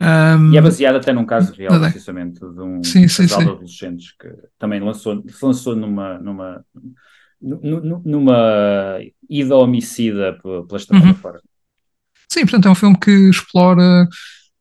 Um, 0.00 0.52
E 0.52 0.56
é 0.56 0.60
baseado 0.60 0.96
até 0.96 1.12
num 1.12 1.24
caso 1.24 1.52
real, 1.54 1.72
Nada. 1.72 1.90
precisamente, 1.90 2.38
de 2.38 2.60
um 2.60 2.84
Sim, 2.84 3.02
casal 3.02 3.26
sim. 3.26 3.44
de 3.46 3.50
adolescentes 3.50 4.12
que 4.12 4.28
também 4.58 4.80
lançou, 4.80 5.24
se 5.28 5.44
lançou 5.44 5.74
numa, 5.74 6.18
numa, 6.18 6.64
nu- 7.40 7.80
nu- 7.82 8.02
numa 8.04 8.98
ida 9.28 9.56
homicida 9.56 10.34
pe- 10.34 10.66
pela 10.68 10.76
estrada 10.78 11.04
Uhum. 11.06 11.14
fora. 11.14 11.40
Sim, 12.30 12.42
portanto 12.42 12.68
é 12.68 12.70
um 12.70 12.74
filme 12.76 12.98
que 12.98 13.10
explora 13.30 14.06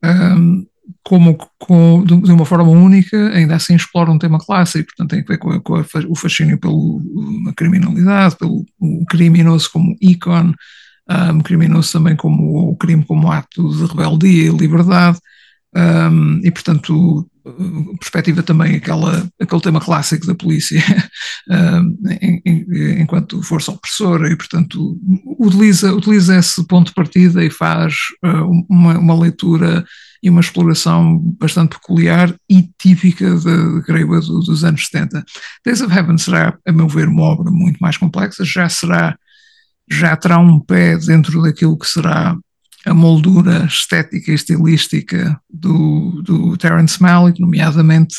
ahm, 0.04 0.64
como, 1.04 1.38
com- 1.60 2.04
de 2.04 2.32
uma 2.32 2.46
forma 2.46 2.70
única, 2.70 3.30
ainda 3.30 3.56
assim 3.56 3.76
explora 3.76 4.12
um 4.12 4.18
tema 4.20 4.40
clássico, 4.40 4.88
portanto 4.88 5.10
tem 5.12 5.22
a 5.22 5.24
ver 5.26 5.38
com, 5.38 5.60
com 5.62 5.84
o 6.10 6.16
fascínio 6.16 6.58
pela 6.60 7.54
criminalidade, 7.56 8.36
pelo 8.38 8.66
criminoso 9.10 9.70
como 9.72 9.96
ícone, 10.02 10.54
ahm, 11.10 11.40
criminoso 11.42 11.92
também 11.94 12.16
como 12.16 12.72
o 12.72 12.76
crime 12.78 13.04
como 13.06 13.32
ato 13.32 13.70
de 13.70 13.86
rebeldia 13.86 14.50
e 14.50 14.58
liberdade, 14.58 15.18
ahm, 15.76 16.40
e 16.44 16.52
portanto 16.52 17.28
perspectiva 18.00 18.44
também 18.44 18.76
aquela, 18.76 19.28
aquele 19.40 19.62
tema 19.62 19.80
clássico 19.80 20.26
da 20.26 20.36
polícia 20.36 20.82
em- 22.22 23.02
enquanto 23.02 23.42
força 23.44 23.72
opressora 23.72 24.32
e 24.32 24.36
portanto 24.36 25.00
utiliza, 25.40 25.94
utiliza 25.94 26.38
esse 26.38 26.66
ponto 26.68 26.88
de 26.88 26.94
partida 26.94 27.44
e 27.44 27.50
faz 27.50 27.96
ah, 28.24 28.44
uma, 28.70 28.98
uma 28.98 29.20
leitura 29.20 29.86
e 30.22 30.30
uma 30.30 30.42
exploração 30.42 31.18
bastante 31.40 31.78
peculiar 31.78 32.34
e 32.50 32.70
típica 32.78 33.36
de, 33.36 33.82
creio 33.84 34.20
dos 34.20 34.64
anos 34.64 34.86
70. 34.88 35.24
Days 35.66 35.82
of 35.82 35.94
Heaven 35.94 36.18
será, 36.18 36.58
a 36.66 36.72
meu 36.72 36.88
ver, 36.88 37.08
uma 37.08 37.24
obra 37.24 37.52
muito 37.52 37.78
mais 37.78 37.98
complexa, 37.98 38.44
já 38.44 38.68
será, 38.68 39.18
já 39.90 40.16
terá 40.16 40.40
um 40.40 40.60
pé 40.60 40.98
dentro 40.98 41.42
daquilo 41.42 41.78
que 41.78 41.88
será 41.88 42.36
a 42.88 42.94
moldura 42.94 43.66
estética 43.66 44.32
e 44.32 44.36
estilística 44.36 45.40
do, 45.50 46.22
do 46.24 46.58
Terence 46.58 47.02
Malick, 47.02 47.40
nomeadamente 47.40 48.16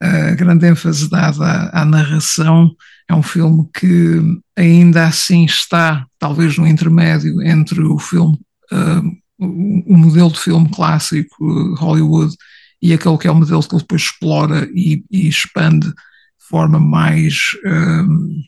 a 0.00 0.34
grande 0.34 0.66
ênfase 0.66 1.08
dada 1.08 1.44
à, 1.44 1.82
à 1.82 1.84
narração. 1.84 2.70
É 3.08 3.14
um 3.14 3.22
filme 3.22 3.66
que 3.74 4.20
ainda 4.56 5.06
assim 5.06 5.44
está, 5.44 6.06
talvez, 6.18 6.58
no 6.58 6.66
intermédio 6.66 7.42
entre 7.42 7.80
o 7.82 7.98
filme, 7.98 8.38
ah, 8.70 9.02
o, 9.38 9.94
o 9.94 9.96
modelo 9.96 10.30
de 10.30 10.38
filme 10.38 10.68
clássico 10.70 11.44
uh, 11.44 11.74
Hollywood 11.76 12.34
e 12.82 12.92
aquele 12.92 13.16
que 13.16 13.26
é 13.26 13.30
o 13.30 13.34
modelo 13.34 13.62
que 13.62 13.74
ele 13.74 13.82
depois 13.82 14.02
explora 14.02 14.68
e, 14.74 15.02
e 15.10 15.28
expande 15.28 15.88
de 15.88 16.48
forma 16.48 16.78
mais 16.78 17.34
um, 17.64 18.42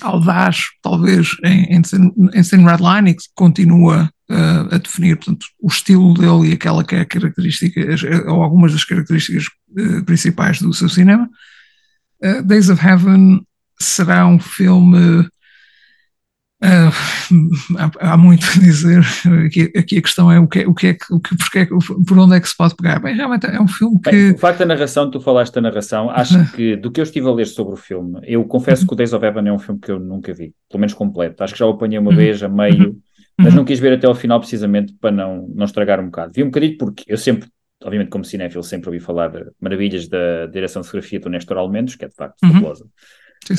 audaz, 0.00 0.64
talvez, 0.82 1.36
em, 1.44 1.64
em, 1.76 1.82
Thin- 1.82 2.12
em 2.34 2.42
Thin 2.42 2.64
Red 2.64 2.78
Line 2.78 3.10
e 3.10 3.14
que 3.14 3.24
continua 3.34 4.10
uh, 4.30 4.74
a 4.74 4.78
definir 4.78 5.16
portanto, 5.16 5.46
o 5.60 5.68
estilo 5.68 6.14
dele 6.14 6.50
e 6.50 6.52
aquela 6.54 6.82
que 6.84 6.94
é 6.94 7.00
a 7.00 7.06
característica, 7.06 7.92
as- 7.92 8.02
ou 8.02 8.42
algumas 8.42 8.72
das 8.72 8.84
características 8.84 9.46
uh, 9.78 10.04
principais 10.04 10.60
do 10.60 10.72
seu 10.72 10.88
cinema. 10.88 11.28
Uh, 12.24 12.42
Days 12.42 12.68
of 12.70 12.84
Heaven 12.84 13.42
será 13.80 14.26
um 14.26 14.38
filme. 14.38 15.28
Uh, 16.62 17.78
há, 18.00 18.12
há 18.12 18.16
muito 18.16 18.44
a 18.46 18.60
dizer. 18.60 19.00
Aqui, 19.46 19.72
aqui 19.76 19.98
a 19.98 20.02
questão 20.02 20.30
é 20.30 20.38
o 20.38 20.46
que, 20.46 20.60
é- 20.60 20.66
o 20.66 20.74
que 20.74 20.86
é 20.88 20.94
que, 20.94 21.12
o 21.12 21.20
que, 21.20 21.36
porque 21.36 21.58
é 21.60 21.66
por 21.66 22.18
onde 22.18 22.36
é 22.36 22.40
que 22.40 22.48
se 22.48 22.56
pode 22.56 22.74
pegar. 22.76 22.98
Bem, 23.00 23.14
realmente 23.16 23.46
é 23.46 23.60
um 23.60 23.68
filme 23.68 24.00
que. 24.00 24.10
Bem, 24.10 24.30
o 24.32 24.38
facto 24.38 24.60
da 24.60 24.66
narração, 24.66 25.10
tu 25.10 25.20
falaste 25.20 25.52
da 25.54 25.60
narração, 25.60 26.10
acho 26.10 26.52
que 26.52 26.76
do 26.76 26.90
que 26.90 27.00
eu 27.00 27.04
estive 27.04 27.26
a 27.28 27.32
ler 27.32 27.46
sobre 27.46 27.74
o 27.74 27.76
filme, 27.76 28.20
eu 28.24 28.44
confesso 28.44 28.86
que 28.86 28.92
o 28.92 28.96
Days 28.96 29.12
of 29.12 29.24
Heaven 29.24 29.48
é 29.48 29.52
um 29.52 29.58
filme 29.58 29.80
que 29.80 29.90
eu 29.90 29.98
nunca 29.98 30.32
vi, 30.32 30.54
pelo 30.70 30.80
menos 30.80 30.94
completo. 30.94 31.42
Acho 31.42 31.52
que 31.52 31.58
já 31.58 31.66
o 31.66 31.70
apanhei 31.70 31.98
uma 31.98 32.10
Uhum. 32.10 32.16
vez, 32.16 32.42
a 32.42 32.48
meio, 32.48 32.96
mas 33.38 33.48
Uhum. 33.48 33.56
não 33.60 33.64
quis 33.64 33.78
ver 33.80 33.94
até 33.94 34.06
ao 34.06 34.14
final 34.14 34.38
precisamente 34.38 34.94
para 35.00 35.10
não, 35.10 35.48
não 35.54 35.64
estragar 35.64 36.00
um 36.00 36.06
bocado. 36.06 36.32
Vi 36.34 36.42
um 36.42 36.46
bocadinho 36.46 36.76
porque 36.78 37.04
eu 37.08 37.16
sempre, 37.16 37.48
obviamente 37.82 38.10
como 38.10 38.24
cinéfilo, 38.24 38.62
sempre 38.62 38.88
ouvi 38.88 39.00
falar 39.00 39.28
de 39.28 39.44
maravilhas 39.60 40.06
da 40.06 40.46
direção 40.46 40.82
de 40.82 40.88
fotografia 40.88 41.18
do 41.18 41.28
Nestor 41.30 41.56
Almendos, 41.56 41.96
que 41.96 42.04
é 42.04 42.08
de 42.08 42.14
facto 42.14 42.36
Uhum. 42.44 42.52
fabulosa. 42.52 42.84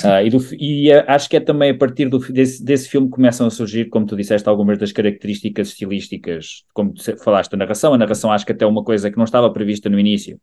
Ah, 0.03 0.23
e, 0.23 0.29
do 0.29 0.37
e, 0.53 0.91
acho 0.91 1.29
que 1.29 1.35
é 1.35 1.39
também 1.39 1.71
a 1.71 1.77
partir 1.77 2.07
do, 2.07 2.19
desse, 2.19 2.63
desse 2.63 2.87
filme 2.87 3.07
que 3.07 3.15
começam 3.15 3.45
a 3.47 3.49
surgir, 3.49 3.89
como 3.89 4.05
tu 4.05 4.15
disseste, 4.15 4.47
algumas 4.47 4.77
das 4.77 4.91
características 4.91 5.69
estilísticas, 5.69 6.63
como 6.73 6.93
tu 6.93 7.17
falaste 7.17 7.51
da 7.51 7.57
narração. 7.57 7.93
A 7.93 7.97
narração 7.97 8.31
acho 8.31 8.45
que 8.45 8.51
até 8.51 8.63
é 8.65 8.67
uma 8.67 8.83
coisa 8.83 9.11
que 9.11 9.17
não 9.17 9.25
estava 9.25 9.51
prevista 9.51 9.89
no 9.89 9.99
início, 9.99 10.39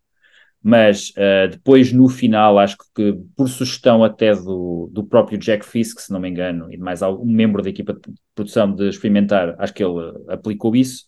mas 0.63 1.13
ah, 1.17 1.47
depois 1.47 1.93
no 1.93 2.09
final, 2.09 2.59
acho 2.59 2.77
que 2.95 3.15
por 3.37 3.49
sugestão 3.49 4.05
até 4.05 4.35
do, 4.35 4.91
do 4.93 5.05
próprio 5.05 5.39
Jack 5.39 5.65
Fisk, 5.65 6.01
se 6.01 6.13
não 6.13 6.21
me 6.21 6.29
engano, 6.29 6.73
e 6.73 6.77
de 6.77 6.83
mais 6.83 7.03
algum 7.03 7.27
membro 7.27 7.63
da 7.63 7.71
equipa 7.71 7.95
de 7.95 8.01
produção 8.35 8.75
de 8.75 8.89
experimentar, 8.89 9.55
acho 9.59 9.73
que 9.73 9.83
ele 9.83 10.13
aplicou 10.29 10.77
isso. 10.77 11.05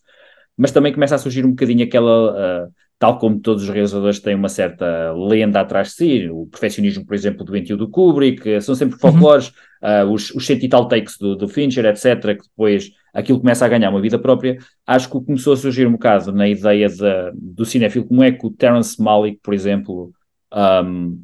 Mas 0.57 0.71
também 0.73 0.93
começa 0.93 1.15
a 1.15 1.19
surgir 1.19 1.45
um 1.45 1.51
bocadinho 1.51 1.85
aquela. 1.85 2.67
ah, 2.67 2.69
tal 3.03 3.19
como 3.19 3.41
todos 3.41 3.65
os 3.65 3.69
realizadores 3.69 4.21
têm 4.21 4.37
uma 4.37 4.49
certa 4.49 5.11
lenda 5.11 5.61
atrás 5.61 5.89
de 5.89 5.95
si, 5.95 6.29
o 6.31 6.47
perfeccionismo, 6.47 7.05
por 7.05 7.17
exemplo, 7.17 7.45
doentio 7.45 7.77
do 7.77 7.89
Kubrick, 7.89 8.49
eh, 8.49 8.61
são 8.61 8.77
sempre 8.77 8.97
folclores, 8.97 9.53
ah, 9.83 10.05
os, 10.05 10.31
os 10.31 10.47
cento 10.47 10.63
e 10.65 10.69
tal 10.69 10.87
takes 10.87 11.19
do, 11.19 11.35
do 11.35 11.49
Fincher, 11.49 11.85
etc., 11.85 12.37
que 12.37 12.45
depois 12.45 12.93
aquilo 13.13 13.41
começa 13.41 13.67
a 13.67 13.69
ganhar 13.69 13.91
uma 13.91 14.01
vida 14.01 14.21
própria. 14.21 14.57
Acho 14.87 15.11
que 15.11 15.21
começou 15.21 15.53
a 15.53 15.57
surgir 15.57 15.85
um 15.85 15.93
bocado 15.93 16.31
na 16.31 16.49
ideia 16.49 16.89
da- 16.89 17.33
do 17.35 17.65
cinéfilo, 17.65 18.07
como 18.07 18.23
é 18.23 18.31
que 18.31 18.47
o 18.47 18.51
Terence 18.51 19.03
Malick, 19.03 19.41
por 19.43 19.53
exemplo, 19.53 20.13
ahm, 20.53 21.17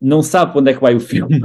não 0.00 0.22
sabe 0.22 0.58
onde 0.58 0.70
é 0.70 0.74
que 0.74 0.80
vai 0.80 0.94
o 0.94 1.00
filme 1.00 1.38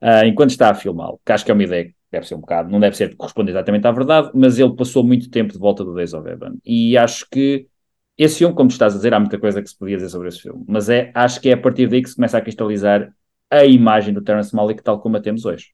ah, 0.00 0.26
enquanto 0.26 0.50
está 0.50 0.70
a 0.70 0.74
filmá-lo, 0.74 1.20
que 1.24 1.30
acho 1.30 1.44
que 1.44 1.52
é 1.52 1.54
uma 1.54 1.62
ideia 1.62 1.84
que 1.84 1.94
deve 2.10 2.26
ser 2.26 2.34
um 2.34 2.40
bocado, 2.40 2.68
não 2.68 2.80
deve 2.80 2.96
ser 2.96 3.14
corresponder 3.14 3.52
exatamente 3.52 3.86
à 3.86 3.92
verdade, 3.92 4.32
mas 4.34 4.58
ele 4.58 4.74
passou 4.74 5.04
muito 5.04 5.30
tempo 5.30 5.52
de 5.52 5.58
volta 5.60 5.84
do 5.84 5.94
Days 5.94 6.12
of 6.14 6.28
Heaven. 6.28 6.58
E 6.64 6.96
acho 6.98 7.28
que 7.30 7.68
esse 8.16 8.38
filme, 8.38 8.54
como 8.54 8.68
tu 8.68 8.72
estás 8.72 8.94
a 8.94 8.96
dizer, 8.96 9.12
há 9.14 9.20
muita 9.20 9.38
coisa 9.38 9.60
que 9.62 9.68
se 9.68 9.76
podia 9.78 9.96
dizer 9.96 10.08
sobre 10.08 10.28
esse 10.28 10.40
filme, 10.40 10.64
mas 10.68 10.88
é, 10.88 11.10
acho 11.14 11.40
que 11.40 11.48
é 11.48 11.54
a 11.54 11.60
partir 11.60 11.88
daí 11.88 12.02
que 12.02 12.08
se 12.08 12.16
começa 12.16 12.38
a 12.38 12.40
cristalizar 12.40 13.12
a 13.50 13.64
imagem 13.64 14.14
do 14.14 14.22
Terence 14.22 14.54
Malick 14.54 14.82
tal 14.82 15.00
como 15.00 15.16
a 15.16 15.20
temos 15.20 15.44
hoje. 15.44 15.68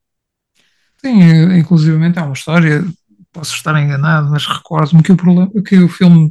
Sim, 1.00 1.58
inclusivamente 1.58 2.18
é 2.18 2.22
uma 2.22 2.32
história, 2.34 2.84
posso 3.32 3.54
estar 3.54 3.80
enganado, 3.80 4.30
mas 4.30 4.46
recordo-me 4.46 5.02
que 5.02 5.12
o, 5.12 5.62
que 5.62 5.78
o 5.78 5.88
filme 5.88 6.30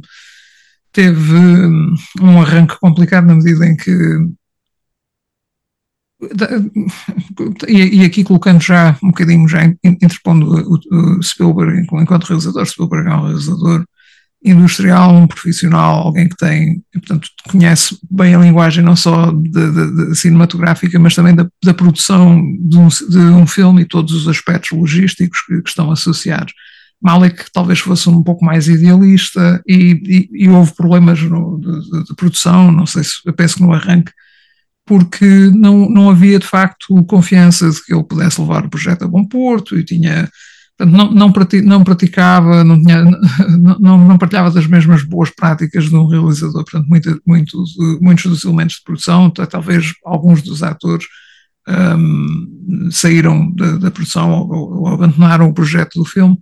teve 0.92 1.34
hum, 1.34 1.94
um 2.20 2.40
arranque 2.40 2.78
complicado 2.78 3.26
na 3.26 3.34
medida 3.34 3.66
em 3.66 3.76
que. 3.76 3.92
E, 7.66 8.04
aqui 8.04 8.22
colocando 8.22 8.60
já 8.60 8.96
um 9.02 9.08
bocadinho, 9.08 9.48
já 9.48 9.64
in- 9.64 9.78
interpondo 9.82 10.46
o 10.78 11.22
Spielberg 11.22 11.80
enquanto 11.80 12.24
realizador, 12.24 12.66
Spielberg 12.66 13.08
é 13.08 13.14
um 13.14 13.22
realizador 13.26 13.84
industrial, 14.42 15.14
um 15.14 15.26
profissional, 15.26 15.96
alguém 16.06 16.28
que 16.28 16.36
tem, 16.36 16.82
portanto, 16.94 17.28
conhece 17.50 17.98
bem 18.10 18.34
a 18.34 18.38
linguagem 18.38 18.82
não 18.82 18.96
só 18.96 19.30
de, 19.32 19.50
de- 19.50 20.06
de 20.08 20.14
cinematográfica, 20.16 20.98
mas 20.98 21.14
também 21.14 21.34
da, 21.34 21.46
da 21.62 21.74
produção 21.74 22.40
de 22.58 22.78
um, 22.78 22.88
de 22.88 23.18
um 23.18 23.46
filme 23.46 23.82
e 23.82 23.86
todos 23.86 24.12
os 24.14 24.26
aspectos 24.28 24.70
logísticos 24.76 25.40
que, 25.46 25.60
que 25.60 25.68
estão 25.68 25.90
associados. 25.90 26.54
Malik 27.02 27.44
talvez 27.52 27.78
fosse 27.80 28.08
um 28.08 28.22
pouco 28.22 28.44
mais 28.44 28.66
idealista 28.68 29.62
e, 29.66 30.28
e- 30.32 30.44
e 30.44 30.48
houve 30.48 30.74
problemas 30.74 31.20
no- 31.22 31.58
de, 31.60 32.04
de- 32.04 32.14
produção, 32.14 32.70
não 32.72 32.86
sei 32.86 33.04
se, 33.04 33.12
eu 33.26 33.32
penso 33.34 33.56
que 33.56 33.62
no 33.62 33.72
arranque, 33.72 34.12
porque 34.86 35.26
não, 35.54 35.88
não 35.88 36.10
havia 36.10 36.38
de 36.38 36.46
facto 36.46 37.04
confiança 37.04 37.70
de 37.70 37.84
que 37.84 37.92
ele 37.94 38.02
pudesse 38.04 38.40
levar 38.40 38.64
o 38.64 38.70
projeto 38.70 39.04
a 39.04 39.08
bom 39.08 39.24
porto 39.24 39.78
e 39.78 39.84
tinha 39.84 40.28
não, 40.86 41.10
não, 41.12 41.32
prati- 41.32 41.62
não 41.62 41.84
praticava, 41.84 42.64
não, 42.64 42.80
tinha, 42.80 43.04
não, 43.78 43.98
não 43.98 44.18
partilhava 44.18 44.50
das 44.50 44.66
mesmas 44.66 45.02
boas 45.02 45.30
práticas 45.30 45.84
de 45.88 45.94
um 45.96 46.06
realizador. 46.06 46.64
Portanto, 46.64 46.88
muito, 46.88 47.20
muito, 47.26 47.64
muitos 48.00 48.26
dos 48.26 48.44
elementos 48.44 48.76
de 48.76 48.82
produção, 48.84 49.30
ta- 49.30 49.46
talvez 49.46 49.92
alguns 50.04 50.42
dos 50.42 50.62
atores 50.62 51.06
hum, 51.68 52.88
saíram 52.90 53.50
da, 53.52 53.76
da 53.76 53.90
produção 53.90 54.30
ou, 54.32 54.80
ou- 54.80 54.88
abandonaram 54.88 55.48
o 55.48 55.54
projeto 55.54 55.98
do 55.98 56.04
filme. 56.04 56.36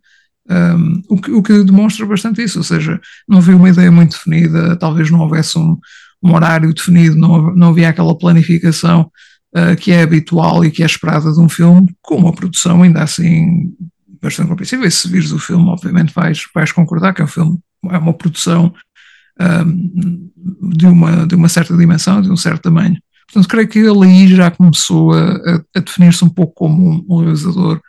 hum, 0.51 1.03
o, 1.09 1.21
que, 1.21 1.31
o 1.31 1.43
que 1.43 1.65
demonstra 1.65 2.07
bastante 2.07 2.43
isso, 2.43 2.59
ou 2.59 2.65
seja, 2.65 3.01
não 3.29 3.39
havia 3.39 3.57
uma 3.57 3.69
ideia 3.69 3.91
muito 3.91 4.13
definida, 4.13 4.77
talvez 4.77 5.11
não 5.11 5.21
houvesse 5.21 5.59
um, 5.59 5.77
um 6.23 6.35
horário 6.35 6.73
definido, 6.73 7.17
não, 7.17 7.55
não 7.55 7.69
havia 7.71 7.89
aquela 7.91 8.17
planificação 8.17 9.11
uh, 9.55 9.77
que 9.77 9.93
é 9.93 10.03
habitual 10.03 10.65
e 10.65 10.71
que 10.71 10.83
é 10.83 10.87
esperada 10.87 11.31
de 11.33 11.41
um 11.41 11.49
filme, 11.49 11.89
com 12.03 12.17
uma 12.17 12.33
produção 12.33 12.83
ainda 12.83 13.03
assim 13.03 13.73
bastante 14.21 14.49
compreensível. 14.49 14.87
E 14.87 14.91
se 14.91 15.09
vires 15.09 15.33
o 15.33 15.39
filme, 15.39 15.69
obviamente 15.69 16.15
vais, 16.15 16.43
vais 16.55 16.73
concordar 16.73 17.15
que 17.15 17.23
é 17.23 17.25
um 17.25 17.29
filme, 17.29 17.59
é 17.91 17.99
uma 17.99 18.15
produção 18.15 18.75
um, 19.41 20.31
de, 20.71 20.87
uma, 20.87 21.27
de 21.27 21.35
uma 21.35 21.49
certa 21.49 21.77
dimensão, 21.77 22.21
de 22.21 22.31
um 22.31 22.37
certo 22.37 22.63
tamanho. 22.63 22.99
Portanto, 23.27 23.49
creio 23.49 23.69
que 23.69 23.79
ele 23.79 24.07
aí 24.07 24.29
já 24.29 24.51
começou 24.51 25.13
a, 25.13 25.33
a, 25.33 25.61
a 25.77 25.81
definir-se 25.81 26.25
um 26.25 26.31
pouco 26.31 26.55
como 26.55 27.05
um, 27.09 27.21
realizador 27.21 27.81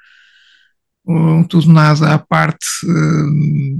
um, 1.08 1.44
tudo 1.44 1.72
nada 1.72 2.14
à 2.14 2.20
parte 2.20 2.68
um, 2.86 3.80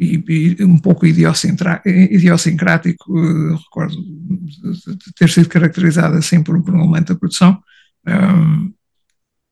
e, 0.00 0.56
e, 0.58 0.64
um 0.64 0.78
pouco 0.78 1.06
idiosincrático, 1.06 3.12
uh, 3.12 3.54
recordo 3.54 3.94
de, 3.94 4.96
de 4.96 5.12
ter 5.14 5.28
sido 5.28 5.48
caracterizado 5.48 6.16
assim 6.16 6.42
por, 6.42 6.60
por 6.62 6.74
um 6.74 6.80
elemento 6.80 7.12
da 7.12 7.18
produção. 7.18 7.62
Um, 8.06 8.72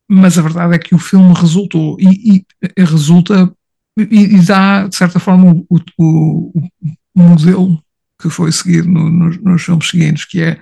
mas 0.08 0.38
a 0.38 0.42
verdade 0.42 0.74
é 0.74 0.78
que 0.78 0.94
o 0.94 0.98
filme 0.98 1.34
resultou 1.34 1.96
e, 1.98 2.44
e 2.76 2.84
resulta 2.84 3.52
e, 3.98 4.36
e, 4.36 4.40
dá, 4.42 4.86
de 4.86 4.94
certa 4.94 5.18
forma, 5.18 5.64
o, 5.68 5.80
o, 5.98 6.68
modelo 7.14 7.82
que 8.20 8.28
foi 8.28 8.52
seguido 8.52 8.88
no, 8.88 9.10
no, 9.10 9.30
nos 9.30 9.62
filmes 9.62 9.88
seguintes, 9.88 10.26
que 10.26 10.42
é, 10.42 10.60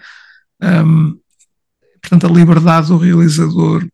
um, 0.62 1.18
portanto, 2.00 2.26
a 2.26 2.30
liberdade 2.30 2.88
do 2.88 2.96
realizador 2.96 3.84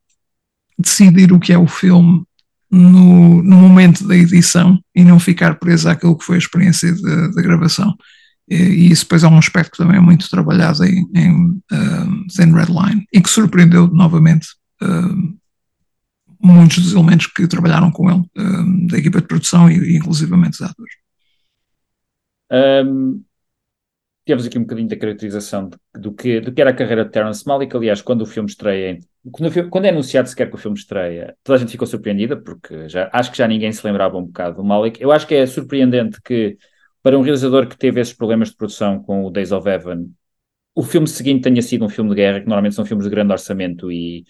decidir 0.78 1.32
o 1.32 1.40
que 1.40 1.52
é 1.54 1.58
o 1.58 1.66
filme 1.66 2.22
no, 2.70 3.42
no, 3.42 3.56
momento 3.56 4.06
da 4.06 4.14
edição 4.14 4.78
e 4.94 5.02
não 5.02 5.18
ficar 5.18 5.58
preso 5.58 5.88
àquilo 5.88 6.16
que 6.16 6.24
foi 6.24 6.36
a 6.36 6.38
experiência 6.38 6.94
da 7.34 7.42
gravação. 7.42 7.96
E, 8.48 8.90
isso 8.90 9.04
depois 9.04 9.24
é 9.24 9.28
um 9.28 9.38
aspecto 9.38 9.72
que 9.72 9.78
também 9.78 9.96
é 9.96 10.00
muito 10.00 10.28
trabalhado 10.28 10.84
em, 10.84 11.08
em 11.14 11.32
um, 11.32 12.26
Zen 12.30 12.52
Red 12.52 12.66
Line 12.66 13.06
e 13.12 13.22
que 13.22 13.30
surpreendeu 13.30 13.86
novamente 13.88 14.48
um, 14.82 15.39
muitos 16.42 16.78
dos 16.78 16.92
elementos 16.94 17.26
que 17.26 17.46
trabalharam 17.46 17.90
com 17.90 18.10
ele, 18.10 18.22
um, 18.36 18.86
da 18.86 18.98
equipa 18.98 19.20
de 19.20 19.26
produção 19.26 19.70
e, 19.70 19.78
e 19.92 19.96
inclusivamente 19.96 20.54
os 20.54 20.62
atores. 20.62 20.94
Um, 22.50 23.22
temos 24.24 24.46
aqui 24.46 24.58
um 24.58 24.62
bocadinho 24.62 24.88
da 24.88 24.96
caracterização 24.96 25.68
de, 25.68 25.76
do, 25.94 26.12
que, 26.12 26.40
do 26.40 26.52
que 26.52 26.60
era 26.60 26.70
a 26.70 26.74
carreira 26.74 27.04
de 27.04 27.10
Terence 27.10 27.46
Malick. 27.46 27.76
Aliás, 27.76 28.02
quando 28.02 28.22
o 28.22 28.26
filme 28.26 28.48
estreia, 28.48 28.98
quando, 29.32 29.70
quando, 29.70 29.84
é 29.86 29.88
anunciado 29.90 30.28
sequer 30.28 30.48
que 30.48 30.54
o 30.54 30.58
filme 30.58 30.76
estreia, 30.76 31.36
toda 31.42 31.56
a 31.56 31.60
gente 31.60 31.72
ficou 31.72 31.86
surpreendida, 31.86 32.36
porque 32.36 32.88
já, 32.88 33.10
acho 33.12 33.30
que 33.30 33.38
já 33.38 33.48
ninguém 33.48 33.72
se 33.72 33.84
lembrava 33.86 34.16
um 34.16 34.24
bocado 34.24 34.56
do 34.56 34.64
Malick. 34.64 35.00
Eu 35.02 35.12
acho 35.12 35.26
que 35.26 35.34
é 35.34 35.46
surpreendente 35.46 36.20
que, 36.22 36.56
para 37.02 37.18
um 37.18 37.22
realizador 37.22 37.66
que 37.66 37.76
teve 37.76 38.00
esses 38.00 38.14
problemas 38.14 38.50
de 38.50 38.56
produção 38.56 39.02
com 39.02 39.24
o 39.24 39.30
Days 39.30 39.52
of 39.52 39.68
Heaven, 39.68 40.10
o 40.74 40.82
filme 40.82 41.08
seguinte 41.08 41.42
tenha 41.42 41.62
sido 41.62 41.84
um 41.84 41.88
filme 41.88 42.10
de 42.10 42.16
guerra, 42.16 42.40
que 42.40 42.46
normalmente 42.46 42.74
são 42.74 42.84
filmes 42.84 43.04
de 43.04 43.10
grande 43.10 43.32
orçamento 43.32 43.90
e 43.90 44.24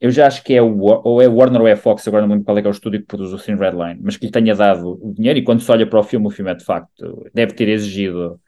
eu 0.00 0.10
já 0.10 0.26
acho 0.26 0.44
que 0.44 0.54
é 0.54 0.62
o, 0.62 0.78
ou 0.80 1.20
é 1.20 1.26
Warner 1.26 1.60
ou 1.60 1.68
é 1.68 1.76
Fox, 1.76 2.06
agora 2.06 2.22
não 2.22 2.34
lembro 2.34 2.44
qual 2.44 2.58
é, 2.58 2.60
é 2.62 2.68
o 2.68 2.70
estúdio 2.70 3.00
que 3.00 3.06
produz 3.06 3.32
o 3.32 3.38
Thin 3.38 3.56
Red 3.56 3.72
Line, 3.72 4.00
mas 4.02 4.16
que 4.16 4.26
lhe 4.26 4.32
tenha 4.32 4.54
dado 4.54 4.98
o 5.02 5.12
dinheiro 5.12 5.38
e 5.38 5.44
quando 5.44 5.60
se 5.60 5.70
olha 5.70 5.86
para 5.86 5.98
o 5.98 6.02
filme, 6.02 6.26
o 6.26 6.30
filme 6.30 6.50
é 6.50 6.54
de 6.54 6.64
facto, 6.64 7.26
deve 7.34 7.52
ter 7.54 7.68
exigido 7.68 8.40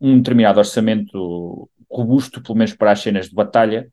um 0.00 0.18
determinado 0.18 0.58
orçamento 0.58 1.68
robusto, 1.90 2.42
pelo 2.42 2.56
menos 2.58 2.74
para 2.74 2.92
as 2.92 3.00
cenas 3.00 3.28
de 3.28 3.34
batalha. 3.34 3.90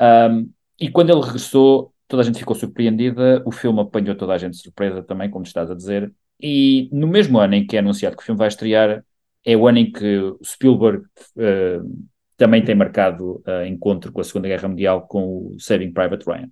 Um, 0.00 0.50
e 0.78 0.90
quando 0.90 1.10
ele 1.10 1.20
regressou, 1.20 1.92
toda 2.08 2.22
a 2.22 2.24
gente 2.24 2.38
ficou 2.38 2.56
surpreendida, 2.56 3.42
o 3.46 3.52
filme 3.52 3.80
apanhou 3.80 4.14
toda 4.16 4.34
a 4.34 4.38
gente 4.38 4.56
surpresa 4.56 5.02
também, 5.02 5.30
como 5.30 5.44
estás 5.44 5.70
a 5.70 5.74
dizer. 5.74 6.12
E 6.40 6.88
no 6.92 7.06
mesmo 7.06 7.38
ano 7.38 7.54
em 7.54 7.66
que 7.66 7.76
é 7.76 7.80
anunciado 7.80 8.16
que 8.16 8.22
o 8.22 8.26
filme 8.26 8.38
vai 8.38 8.48
estrear, 8.48 9.04
é 9.44 9.56
o 9.56 9.66
ano 9.66 9.78
em 9.78 9.92
que 9.92 10.34
Spielberg 10.44 11.04
uh, 11.36 12.08
também 12.40 12.64
tem 12.64 12.74
marcado 12.74 13.42
uh, 13.46 13.66
encontro 13.66 14.10
com 14.10 14.22
a 14.22 14.24
Segunda 14.24 14.48
Guerra 14.48 14.66
Mundial 14.66 15.06
com 15.06 15.24
o 15.24 15.56
Saving 15.58 15.92
Private 15.92 16.24
Ryan. 16.26 16.48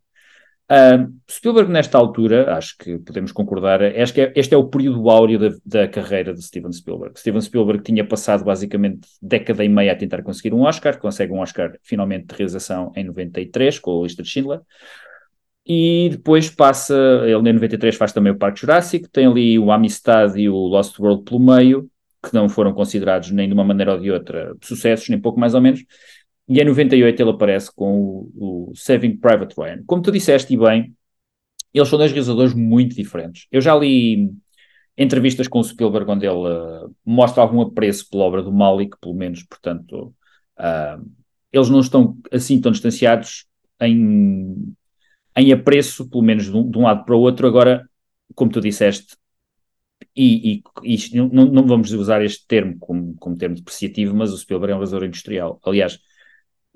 Uh, 0.70 1.14
Spielberg, 1.30 1.72
nesta 1.72 1.96
altura, 1.96 2.54
acho 2.54 2.76
que 2.76 2.98
podemos 2.98 3.32
concordar, 3.32 3.82
acho 3.82 4.12
que 4.12 4.20
é, 4.20 4.32
este 4.36 4.54
é 4.54 4.58
o 4.58 4.68
período 4.68 5.08
áureo 5.08 5.38
da, 5.38 5.56
da, 5.64 5.88
carreira 5.88 6.34
de 6.34 6.44
Steven 6.44 6.70
Spielberg. 6.70 7.18
Steven 7.18 7.40
Spielberg 7.40 7.82
tinha 7.82 8.06
passado 8.06 8.44
basicamente 8.44 9.08
década 9.22 9.64
e 9.64 9.68
meia 9.70 9.92
a 9.92 9.96
tentar 9.96 10.22
conseguir 10.22 10.52
um 10.52 10.60
Oscar, 10.60 10.98
consegue 10.98 11.32
um 11.32 11.40
Oscar 11.40 11.72
finalmente 11.82 12.26
de 12.26 12.34
realização 12.34 12.92
em 12.94 13.04
93 13.04 13.78
com 13.78 13.98
a 13.98 14.02
lista 14.02 14.22
de 14.22 14.28
Schindler. 14.28 14.60
E 15.64 16.10
depois 16.10 16.50
passa, 16.50 16.94
ele 17.24 17.48
em 17.48 17.54
93 17.54 17.96
faz 17.96 18.12
também 18.12 18.32
o 18.32 18.36
Parque 18.36 18.60
Jurássico, 18.60 19.08
tem 19.08 19.26
ali 19.26 19.58
o 19.58 19.72
Amistad 19.72 20.36
e 20.36 20.50
o 20.50 20.54
Lost 20.54 20.98
World 20.98 21.24
pelo 21.24 21.40
meio, 21.40 21.90
que 22.22 22.34
não 22.34 22.48
foram 22.48 22.72
considerados 22.72 23.30
nem 23.30 23.48
de 23.48 23.54
uma 23.54 23.64
maneira 23.64 23.94
ou 23.94 24.00
de 24.00 24.10
outra 24.10 24.56
sucessos, 24.62 25.08
nem 25.08 25.20
pouco 25.20 25.38
mais 25.38 25.54
ou 25.54 25.60
menos. 25.60 25.84
E 26.48 26.60
em 26.60 26.64
98 26.64 27.22
ele 27.22 27.30
aparece 27.30 27.70
com 27.74 28.30
o, 28.34 28.70
o 28.70 28.72
Saving 28.74 29.16
Private 29.18 29.54
Ryan. 29.58 29.82
Como 29.86 30.02
tu 30.02 30.10
disseste, 30.10 30.54
e 30.54 30.56
bem, 30.56 30.94
eles 31.72 31.88
são 31.88 31.98
dois 31.98 32.10
realizadores 32.10 32.54
muito 32.54 32.96
diferentes. 32.96 33.46
Eu 33.52 33.60
já 33.60 33.76
li 33.76 34.30
entrevistas 34.96 35.46
com 35.46 35.60
o 35.60 35.64
Spielberg 35.64 36.10
onde 36.10 36.26
ele 36.26 36.36
uh, 36.36 36.94
mostra 37.04 37.42
algum 37.42 37.60
apreço 37.60 38.08
pela 38.10 38.24
obra 38.24 38.42
do 38.42 38.52
Malik, 38.52 38.96
pelo 39.00 39.14
menos, 39.14 39.42
portanto, 39.44 40.14
uh, 40.58 41.10
eles 41.52 41.68
não 41.68 41.80
estão 41.80 42.16
assim 42.32 42.60
tão 42.60 42.72
distanciados 42.72 43.46
em, 43.80 44.74
em 45.36 45.52
apreço, 45.52 46.08
pelo 46.08 46.22
menos 46.22 46.46
de 46.46 46.56
um, 46.56 46.68
de 46.68 46.78
um 46.78 46.82
lado 46.82 47.04
para 47.04 47.14
o 47.14 47.20
outro. 47.20 47.46
Agora, 47.46 47.88
como 48.34 48.50
tu 48.50 48.60
disseste, 48.60 49.16
e, 50.16 50.62
e, 50.84 50.98
não, 51.14 51.28
não, 51.28 51.66
vamos 51.66 51.92
usar 51.92 52.22
este 52.24 52.46
termo 52.46 52.76
como, 52.78 53.14
como 53.16 53.36
termo 53.36 53.54
depreciativo, 53.54 54.14
mas 54.14 54.32
o 54.32 54.38
Spielberg 54.38 54.72
é 54.72 54.74
um 54.74 54.78
realizador 54.78 55.06
industrial. 55.06 55.60
Aliás, 55.64 55.98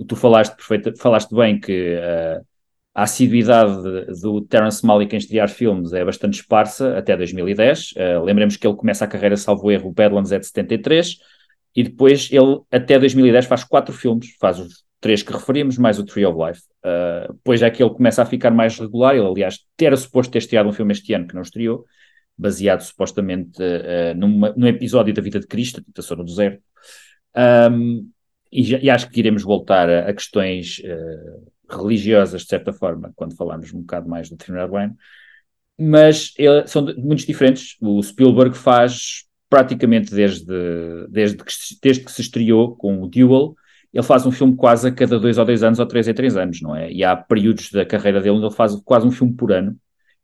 tu 0.07 0.17
falaste, 0.17 0.55
perfeita, 0.57 0.93
falaste 0.97 1.35
bem 1.35 1.59
que 1.59 1.97
uh, 1.97 2.45
a 2.95 3.03
assiduidade 3.03 4.21
do 4.21 4.41
Terence 4.43 4.85
Malick 4.85 5.15
em 5.15 5.19
estrear 5.19 5.49
filmes 5.49 5.93
é 5.93 6.05
bastante 6.05 6.35
esparsa 6.35 6.97
até 6.99 7.17
2010. 7.17 7.93
Uh, 7.93 8.25
lembremos 8.25 8.57
que 8.57 8.67
ele 8.67 8.77
começa 8.77 9.05
a 9.05 9.09
carreira, 9.09 9.37
salvo 9.37 9.71
erro, 9.71 9.89
o 9.91 9.93
Badlands 9.93 10.33
é 10.33 10.39
de 10.39 10.47
73, 10.47 11.19
e 11.75 11.83
depois 11.83 12.29
ele, 12.31 12.61
até 12.71 12.99
2010, 12.99 13.47
faz 13.47 13.65
quatro 13.65 13.95
filmes, 13.95 14.37
faz 14.39 14.59
os 14.61 14.85
três 15.01 15.23
que 15.23 15.33
referimos, 15.33 15.79
mais 15.79 15.99
o 15.99 16.05
Tree 16.05 16.25
of 16.25 16.39
Life. 16.39 16.63
Uh, 16.85 17.33
depois 17.33 17.61
é 17.63 17.71
que 17.71 17.83
ele 17.83 17.93
começa 17.93 18.23
a 18.23 18.27
ficar 18.27 18.51
mais 18.51 18.79
regular, 18.79 19.17
ele, 19.17 19.27
aliás, 19.27 19.61
era 19.81 19.97
suposto 19.97 20.31
ter 20.31 20.39
estreado 20.39 20.69
um 20.69 20.73
filme 20.73 20.93
este 20.93 21.13
ano 21.13 21.27
que 21.27 21.35
não 21.35 21.43
estreou, 21.43 21.85
baseado 22.37 22.81
supostamente 22.81 23.63
uh, 23.63 24.17
numa, 24.17 24.53
num 24.57 24.67
episódio 24.67 25.15
da 25.15 25.23
vida 25.23 25.41
de 25.41 25.47
Cristo, 25.47 25.81
a 25.81 25.85
tentação 25.85 26.17
do 26.17 26.25
deserto. 26.25 26.63
Um, 27.71 28.11
e, 28.51 28.75
e, 28.85 28.91
acho 28.91 29.09
que 29.09 29.19
iremos 29.19 29.43
voltar 29.43 29.89
a, 29.89 30.09
a 30.11 30.13
questões 30.13 30.81
uh, 30.81 31.53
religiosas, 31.71 32.43
de 32.43 32.49
certa 32.49 32.73
forma, 32.73 33.13
quando 33.17 33.37
falarmos 33.37 33.73
um 33.73 33.81
bocado 33.81 34.09
mais 34.09 34.29
do 34.29 34.37
Trinidad 34.37 34.71
Wayne, 34.71 34.95
mas 35.79 36.35
ele, 36.37 36.67
são 36.67 36.85
muito 36.99 37.27
diferentes. 37.27 37.77
O 37.81 38.03
Spielberg 38.03 38.57
faz 38.57 39.25
praticamente 39.49 40.15
desde, 40.15 40.47
desde, 41.09 41.39
que, 41.39 41.53
desde 41.83 42.05
que 42.05 42.13
se 42.13 42.23
estreou 42.23 42.77
com 42.77 43.03
o 43.03 43.09
Duel, 43.09 43.55
ele 43.93 44.03
faz 44.03 44.25
um 44.25 44.33
filme 44.33 44.57
quase 44.57 44.89
a 44.89 44.93
cada 44.93 45.19
dois 45.19 45.37
ou 45.37 45.45
dois 45.45 45.63
anos 45.63 45.79
ou 45.79 45.87
três 45.87 46.09
a 46.09 46.15
três 46.15 46.37
anos, 46.37 46.63
não 46.63 46.75
é? 46.75 46.91
E 46.91 47.05
há 47.05 47.15
períodos 47.15 47.71
da 47.71 47.85
carreira 47.85 48.21
dele 48.21 48.37
onde 48.37 48.47
ele 48.47 48.55
faz 48.55 48.75
quase 48.85 49.07
um 49.07 49.11
filme 49.11 49.35
por 49.35 49.53
ano, 49.53 49.77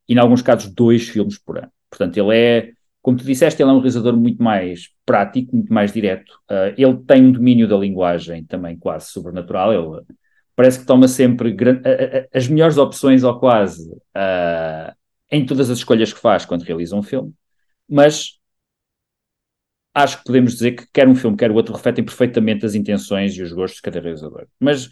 e 0.08 0.14
em 0.14 0.18
alguns 0.18 0.40
casos 0.40 0.72
dois 0.72 1.08
filmes 1.08 1.38
por 1.38 1.58
ano. 1.58 1.70
Portanto, 1.90 2.16
ele 2.16 2.36
é 2.36 2.72
como 3.00 3.16
tu 3.16 3.24
disseste, 3.24 3.62
ele 3.62 3.70
é 3.70 3.72
um 3.72 3.78
realizador 3.78 4.16
muito 4.16 4.42
mais 4.42 4.90
prático, 5.06 5.56
muito 5.56 5.72
mais 5.72 5.92
direto. 5.92 6.30
Uh, 6.50 6.74
ele 6.76 6.96
tem 7.06 7.24
um 7.24 7.32
domínio 7.32 7.66
da 7.66 7.76
linguagem 7.76 8.44
também 8.44 8.76
quase 8.76 9.10
sobrenatural. 9.10 9.72
Ele 9.72 10.04
parece 10.54 10.80
que 10.80 10.86
toma 10.86 11.08
sempre 11.08 11.56
as 12.34 12.48
melhores 12.48 12.76
opções, 12.76 13.24
ou 13.24 13.38
quase, 13.38 13.90
uh, 13.90 14.92
em 15.30 15.46
todas 15.46 15.70
as 15.70 15.78
escolhas 15.78 16.12
que 16.12 16.20
faz 16.20 16.44
quando 16.44 16.64
realiza 16.64 16.96
um 16.96 17.02
filme. 17.02 17.32
Mas 17.88 18.38
acho 19.94 20.18
que 20.18 20.24
podemos 20.24 20.52
dizer 20.52 20.72
que 20.72 20.86
quer 20.92 21.08
um 21.08 21.14
filme, 21.14 21.36
quer 21.36 21.50
o 21.50 21.54
outro, 21.54 21.74
refletem 21.74 22.04
perfeitamente 22.04 22.66
as 22.66 22.74
intenções 22.74 23.34
e 23.36 23.42
os 23.42 23.52
gostos 23.52 23.76
de 23.76 23.82
cada 23.82 24.00
realizador. 24.00 24.46
Mas 24.60 24.90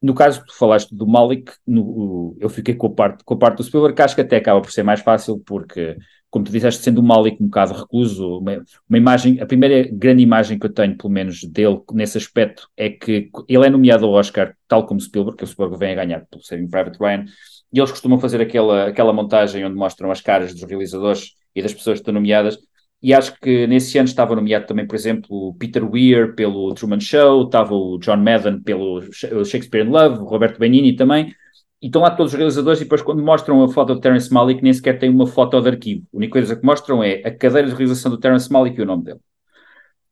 no 0.00 0.14
caso 0.14 0.44
tu 0.46 0.56
falaste 0.56 0.94
do 0.94 1.06
Malik, 1.06 1.52
no, 1.66 2.36
eu 2.40 2.48
fiquei 2.48 2.74
com 2.74 2.86
a, 2.88 2.94
parte, 2.94 3.24
com 3.24 3.34
a 3.34 3.38
parte 3.38 3.58
do 3.58 3.64
Spielberg, 3.64 3.94
que 3.94 4.02
acho 4.02 4.14
que 4.14 4.20
até 4.20 4.36
acaba 4.36 4.60
por 4.60 4.72
ser 4.72 4.82
mais 4.82 5.00
fácil, 5.00 5.38
porque 5.40 5.96
como 6.32 6.46
tu 6.46 6.50
disseste, 6.50 6.82
sendo 6.82 7.02
o 7.02 7.04
Malik 7.04 7.36
um 7.42 7.44
bocado 7.44 7.74
recluso, 7.74 8.38
uma, 8.38 8.64
uma, 8.88 8.96
imagem, 8.96 9.38
a 9.38 9.44
primeira 9.44 9.86
grande 9.92 10.22
imagem 10.22 10.58
que 10.58 10.64
eu 10.64 10.72
tenho, 10.72 10.96
pelo 10.96 11.12
menos, 11.12 11.44
dele 11.44 11.78
nesse 11.92 12.16
aspecto, 12.16 12.70
é 12.74 12.88
que 12.88 13.28
ele 13.46 13.66
é 13.66 13.68
nomeado 13.68 14.06
ao 14.06 14.12
Oscar, 14.12 14.56
tal 14.66 14.86
como 14.86 14.98
Spielberg, 14.98 15.36
que 15.36 15.44
o 15.44 15.46
Spielberg 15.46 15.78
vem 15.78 15.92
a 15.92 15.94
ganhar 15.96 16.26
pelo 16.30 16.42
Saving 16.42 16.70
Private 16.70 16.98
Ryan, 16.98 17.26
e 17.70 17.78
eles 17.78 17.90
costumam 17.90 18.18
fazer 18.18 18.40
aquela, 18.40 18.88
aquela 18.88 19.12
montagem 19.12 19.62
onde 19.62 19.76
mostram 19.76 20.10
as 20.10 20.22
caras 20.22 20.54
dos 20.54 20.62
realizadores 20.62 21.34
e 21.54 21.60
das 21.60 21.74
pessoas 21.74 21.98
que 21.98 22.00
estão 22.00 22.14
nomeadas, 22.14 22.56
e 23.02 23.12
acho 23.12 23.38
que 23.38 23.66
nesse 23.66 23.98
ano 23.98 24.08
estava 24.08 24.34
nomeado 24.34 24.64
também, 24.64 24.86
por 24.86 24.94
exemplo, 24.94 25.28
o 25.30 25.54
Peter 25.54 25.84
Weir 25.84 26.34
pelo 26.34 26.72
Truman 26.72 27.00
Show, 27.00 27.44
estava 27.44 27.74
o 27.74 27.98
John 27.98 28.16
Madden 28.16 28.62
pelo 28.62 29.02
Shakespeare 29.12 29.84
in 29.84 29.90
Love, 29.90 30.20
o 30.20 30.24
Roberto 30.24 30.58
Benigni 30.58 30.96
também, 30.96 31.34
e 31.82 31.86
estão 31.86 32.00
lá 32.00 32.10
todos 32.12 32.32
os 32.32 32.38
realizadores 32.38 32.80
e 32.80 32.84
depois 32.84 33.02
quando 33.02 33.20
mostram 33.20 33.60
a 33.64 33.68
foto 33.68 33.94
do 33.94 34.00
Terence 34.00 34.32
Malick 34.32 34.62
nem 34.62 34.72
sequer 34.72 35.00
tem 35.00 35.10
uma 35.10 35.26
foto 35.26 35.60
de 35.60 35.68
arquivo. 35.68 36.06
A 36.14 36.16
única 36.16 36.32
coisa 36.34 36.54
que 36.54 36.64
mostram 36.64 37.02
é 37.02 37.14
a 37.24 37.30
cadeira 37.36 37.68
de 37.68 37.74
realização 37.74 38.08
do 38.08 38.18
Terence 38.18 38.50
Malick 38.52 38.78
e 38.78 38.82
o 38.82 38.86
nome 38.86 39.02
dele. 39.02 39.18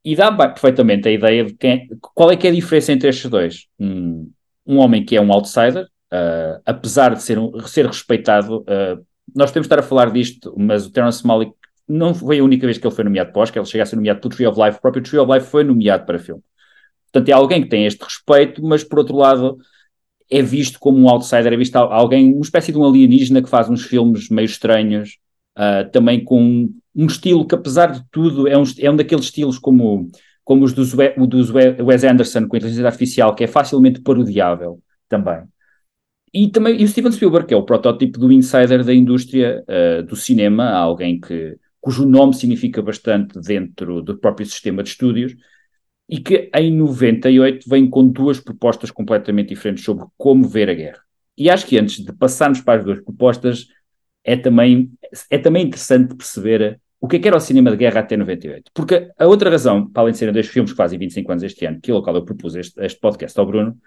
E 0.05 0.17
dá 0.17 0.33
perfeitamente 0.33 1.07
a 1.09 1.13
ideia 1.13 1.45
de 1.45 1.55
quem, 1.55 1.89
qual 2.01 2.33
é 2.33 2.37
que 2.37 2.49
é 2.49 2.51
a 2.51 2.55
diferença 2.55 2.91
entre 2.91 3.09
estes 3.09 3.31
dois. 3.31 3.67
Um, 3.79 4.33
um 4.67 4.79
homem 4.79 5.05
que 5.05 5.17
é 5.17 5.21
um 5.21 5.33
outsider, 5.33 5.85
uh, 5.85 6.61
apesar 6.67 7.15
de 7.15 7.23
ser, 7.23 7.39
um, 7.39 7.57
ser 7.61 7.87
respeitado, 7.87 8.63
uh, 8.63 9.07
nós 9.33 9.53
temos 9.53 9.69
de 9.69 9.73
estar 9.73 9.79
a 9.79 9.87
falar 9.87 10.11
disto, 10.11 10.53
mas 10.59 10.87
o 10.87 10.91
Terence 10.91 11.25
Malick 11.25 11.53
não 11.87 12.13
foi 12.13 12.41
a 12.41 12.45
única 12.45 12.67
vez 12.67 12.79
que 12.79 12.87
ele 12.87 12.95
foi 12.95 13.05
nomeado 13.05 13.31
para 13.33 13.43
Oscar, 13.43 13.63
ele 13.63 13.71
chega 13.71 13.85
a 13.85 13.87
ser 13.87 13.95
nomeado 13.95 14.21
pelo 14.21 14.35
Tree 14.35 14.47
of 14.47 14.61
Life, 14.61 14.79
o 14.79 14.81
próprio 14.81 15.03
Tree 15.05 15.21
of 15.21 15.33
Life 15.33 15.47
foi 15.47 15.63
nomeado 15.63 16.05
para 16.05 16.19
filme. 16.19 16.43
Portanto, 17.13 17.29
é 17.29 17.33
alguém 17.33 17.63
que 17.63 17.69
tem 17.69 17.87
este 17.87 18.03
respeito, 18.03 18.61
mas 18.65 18.83
por 18.83 18.99
outro 18.99 19.17
lado 19.17 19.59
é 20.31 20.43
visto 20.43 20.79
como 20.79 20.99
um 20.99 21.09
outsider, 21.09 21.53
é 21.53 21.57
visto 21.57 21.77
alguém, 21.77 22.33
uma 22.33 22.43
espécie 22.43 22.71
de 22.71 22.79
um 22.79 22.85
alienígena 22.85 23.43
que 23.43 23.49
faz 23.49 23.69
uns 23.69 23.85
filmes 23.85 24.29
meio 24.29 24.47
estranhos, 24.47 25.19
uh, 25.59 25.91
também 25.91 26.23
com 26.23 26.73
um 26.95 27.07
estilo 27.07 27.47
que, 27.47 27.55
apesar 27.55 27.93
de 27.93 28.03
tudo, 28.11 28.47
é 28.47 28.57
um, 28.57 28.63
é 28.79 28.91
um 28.91 28.97
daqueles 28.97 29.25
estilos 29.25 29.59
como, 29.59 30.09
como 30.45 30.65
os 30.65 30.73
dos, 30.73 30.95
dos 31.29 31.51
Wes 31.51 32.05
Anderson 32.05 32.47
com 32.47 32.57
inteligência 32.57 32.87
artificial, 32.87 33.35
que 33.35 33.45
é 33.45 33.47
facilmente 33.47 34.01
parodiável 34.01 34.81
também. 35.09 35.43
E 36.33 36.49
também 36.49 36.81
e 36.81 36.85
o 36.85 36.89
Steven 36.89 37.11
Spielberg, 37.11 37.49
que 37.49 37.55
é 37.55 37.57
o 37.57 37.65
protótipo 37.65 38.19
do 38.19 38.31
insider 38.31 38.85
da 38.85 38.95
indústria 38.95 39.65
uh, 39.69 40.03
do 40.05 40.15
cinema, 40.15 40.71
alguém 40.71 41.21
que 41.21 41.57
cujo 41.81 42.07
nome 42.07 42.35
significa 42.35 42.81
bastante 42.81 43.41
dentro 43.41 44.03
do 44.03 44.17
próprio 44.17 44.47
sistema 44.47 44.83
de 44.83 44.91
estúdios, 44.91 45.35
e 46.11 46.19
que 46.19 46.51
em 46.57 46.77
98 46.77 47.69
vem 47.71 47.89
com 47.89 48.09
duas 48.09 48.41
propostas 48.41 48.91
completamente 48.91 49.51
diferentes 49.51 49.85
sobre 49.85 50.07
como 50.19 50.49
ver 50.49 50.69
a 50.69 50.75
guerra. 50.75 51.01
E 51.39 51.49
acho 51.49 51.65
que 51.65 51.79
antes 51.79 52.05
de 52.05 52.13
passarmos 52.13 52.61
para 52.61 52.81
as 52.81 52.85
duas 52.85 53.01
propostas, 53.01 53.69
é 54.25 54.37
também, 54.37 54.91
é 55.31 55.39
também 55.39 55.65
interessante 55.67 56.15
perceber 56.17 56.81
o 57.01 57.07
que, 57.07 57.17
é 57.17 57.19
que 57.21 57.29
era 57.29 57.37
o 57.37 57.41
cinema 57.41 57.71
de 57.71 57.77
guerra 57.77 58.01
até 58.01 58.17
98. 58.17 58.73
Porque 58.75 59.09
a 59.17 59.27
outra 59.27 59.49
razão, 59.49 59.89
para 59.89 60.03
além 60.03 60.13
de 60.13 60.19
serem 60.19 60.35
dois 60.35 60.49
filmes 60.49 60.73
que 60.73 60.77
fazem 60.77 60.99
25 60.99 61.31
anos 61.31 61.45
este 61.45 61.65
ano, 61.65 61.81
que 61.81 61.93
é 61.93 61.95
o 61.95 62.03
qual 62.03 62.17
eu 62.17 62.25
propus 62.25 62.57
este, 62.57 62.79
este 62.85 62.99
podcast 63.01 63.39
ao 63.39 63.47
Bruno, 63.47 63.79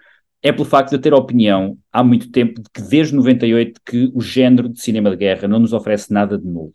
é 0.42 0.50
pelo 0.50 0.64
facto 0.64 0.90
de 0.90 0.96
eu 0.96 1.00
ter 1.00 1.12
a 1.12 1.16
opinião 1.16 1.78
há 1.92 2.02
muito 2.02 2.30
tempo 2.30 2.60
de 2.60 2.68
que 2.72 2.80
desde 2.80 3.14
98 3.14 3.80
que 3.84 4.10
o 4.14 4.20
género 4.20 4.70
de 4.70 4.80
cinema 4.80 5.10
de 5.10 5.16
guerra 5.16 5.46
não 5.46 5.58
nos 5.58 5.74
oferece 5.74 6.12
nada 6.12 6.38
de 6.38 6.46
novo. 6.46 6.72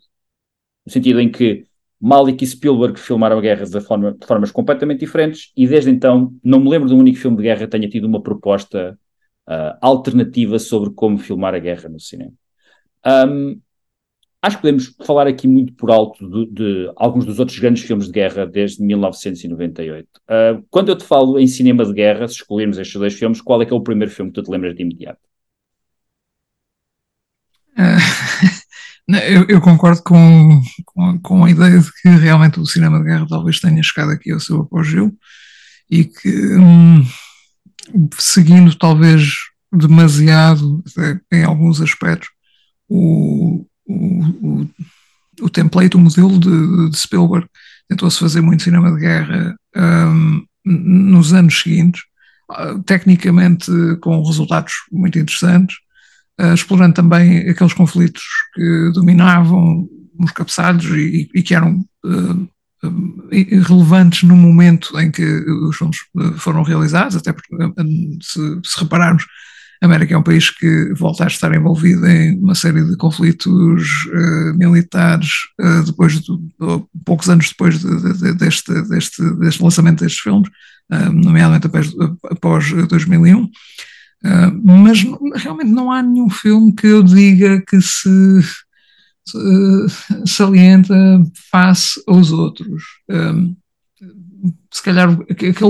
No 0.86 0.92
sentido 0.92 1.20
em 1.20 1.30
que 1.30 1.66
Malik 2.00 2.42
e 2.42 2.46
Spielberg 2.46 2.98
filmaram 2.98 3.38
a 3.38 3.40
guerra 3.40 3.66
de, 3.66 3.80
forma, 3.80 4.12
de, 4.12 4.26
formas 4.26 4.50
completamente 4.50 5.00
diferentes 5.00 5.52
e 5.56 5.66
desde 5.66 5.90
então 5.90 6.34
não 6.42 6.60
me 6.60 6.70
lembro 6.70 6.88
de 6.88 6.94
um 6.94 6.98
único 6.98 7.18
filme 7.18 7.36
de 7.36 7.42
guerra 7.42 7.60
que 7.60 7.66
tenha 7.66 7.88
tido 7.88 8.06
uma 8.06 8.22
proposta 8.22 8.98
uh, 9.46 9.76
alternativa 9.82 10.58
sobre 10.58 10.90
como 10.94 11.18
filmar 11.18 11.54
a 11.54 11.58
guerra 11.58 11.88
no 11.90 12.00
cinema. 12.00 12.32
Um, 13.04 13.60
acho 14.40 14.56
que 14.56 14.62
podemos 14.62 14.96
falar 15.04 15.26
aqui 15.26 15.46
muito 15.46 15.74
por 15.74 15.90
alto 15.90 16.28
de, 16.28 16.46
de, 16.52 16.92
alguns 16.96 17.26
dos 17.26 17.38
outros 17.38 17.58
grandes 17.58 17.82
filmes 17.82 18.06
de 18.06 18.12
guerra 18.12 18.46
desde 18.46 18.82
1998. 18.82 20.08
Uh, 20.28 20.64
quando 20.70 20.88
eu 20.88 20.96
te 20.96 21.04
falo 21.04 21.38
em 21.38 21.46
cinema 21.46 21.84
de 21.84 21.92
guerra, 21.92 22.26
se 22.28 22.36
escolhermos 22.36 22.78
estes 22.78 22.96
dois 22.96 23.14
filmes, 23.14 23.42
qual 23.42 23.60
é 23.60 23.66
que 23.66 23.72
é 23.72 23.76
o 23.76 23.82
primeiro 23.82 24.12
filme 24.12 24.30
que 24.30 24.40
tu 24.40 24.44
te 24.44 24.50
lembras 24.50 24.74
de 24.74 24.82
imediato? 24.82 25.20
Eu, 29.28 29.46
eu, 29.48 29.60
concordo 29.60 30.02
com, 30.02 30.62
com, 30.84 31.18
com, 31.20 31.44
a 31.44 31.50
ideia 31.50 31.78
de 31.78 31.90
que 32.00 32.08
realmente 32.08 32.60
o 32.60 32.66
cinema 32.66 32.98
de 32.98 33.04
guerra 33.04 33.26
talvez 33.28 33.58
tenha 33.58 33.82
chegado 33.82 34.10
aqui 34.12 34.30
ao 34.30 34.40
seu 34.40 34.60
apogeu 34.60 35.12
e 35.90 36.04
que, 36.04 36.56
hum, 36.56 37.04
seguindo 38.18 38.74
talvez 38.74 39.32
demasiado, 39.72 40.82
em 41.32 41.44
alguns 41.44 41.80
aspectos, 41.80 42.28
o, 42.88 43.66
o, 43.86 44.24
o, 44.42 44.70
o 45.42 45.50
template, 45.50 45.96
o 45.96 46.00
modelo 46.00 46.38
de, 46.38 46.90
de 46.90 46.96
Spielberg, 46.96 47.46
tentou-se 47.88 48.18
fazer 48.18 48.40
muito 48.40 48.62
cinema 48.62 48.92
de 48.92 49.00
guerra 49.00 49.56
um, 49.76 50.44
nos 50.64 51.32
anos 51.32 51.60
seguintes, 51.60 52.02
uh, 52.50 52.82
tecnicamente 52.82 53.70
com 54.00 54.22
resultados 54.24 54.72
muito 54.92 55.18
interessantes, 55.18 55.76
explorando 56.54 56.94
também 56.94 57.48
aqueles 57.48 57.74
conflitos 57.74 58.22
que 58.54 58.90
dominavam 58.94 59.86
os 60.18 60.30
cabeçalhos 60.32 60.86
e, 60.86 61.28
e 61.34 61.42
que 61.42 61.54
eram 61.54 61.84
uh, 62.04 62.48
relevantes 63.68 64.22
no 64.22 64.36
momento 64.36 64.98
em 64.98 65.10
que 65.10 65.22
os 65.22 65.76
filmes 65.76 65.98
foram 66.38 66.62
realizados, 66.62 67.16
até 67.16 67.32
porque 67.32 67.54
se, 68.22 68.60
se 68.64 68.80
repararmos 68.80 69.24
a 69.82 69.86
América 69.86 70.14
é 70.14 70.18
um 70.18 70.22
país 70.22 70.50
que 70.50 70.92
volta 70.92 71.24
a 71.24 71.26
estar 71.26 71.54
envolvido 71.54 72.06
em 72.06 72.38
uma 72.38 72.54
série 72.54 72.84
de 72.84 72.96
conflitos 72.98 73.88
uh, 74.08 74.54
militares 74.54 75.30
uh, 75.58 75.82
depois 75.84 76.20
de, 76.20 76.30
uh, 76.32 76.86
poucos 77.04 77.30
anos 77.30 77.48
depois 77.48 77.80
de, 77.80 78.12
de, 78.12 78.34
deste, 78.34 78.74
deste, 78.82 79.22
deste, 79.36 79.62
lançamento 79.62 80.04
destes 80.04 80.20
filmes, 80.20 80.50
nomeadamente 80.90 81.66
após, 81.66 81.90
após 82.30 82.72
2001. 82.88 83.48
Mas 84.62 85.02
realmente 85.36 85.70
não 85.70 85.90
há 85.90 86.02
nenhum 86.02 86.28
filme 86.28 86.74
que 86.74 86.86
eu 86.86 87.02
diga 87.02 87.62
que 87.62 87.80
se, 87.80 88.42
se 89.24 90.26
salienta 90.26 90.94
face 91.50 92.02
aos 92.06 92.30
outros. 92.30 92.82
se 94.72 94.82
calhar 94.82 95.10
aquele 95.28 95.52
que 95.52 95.60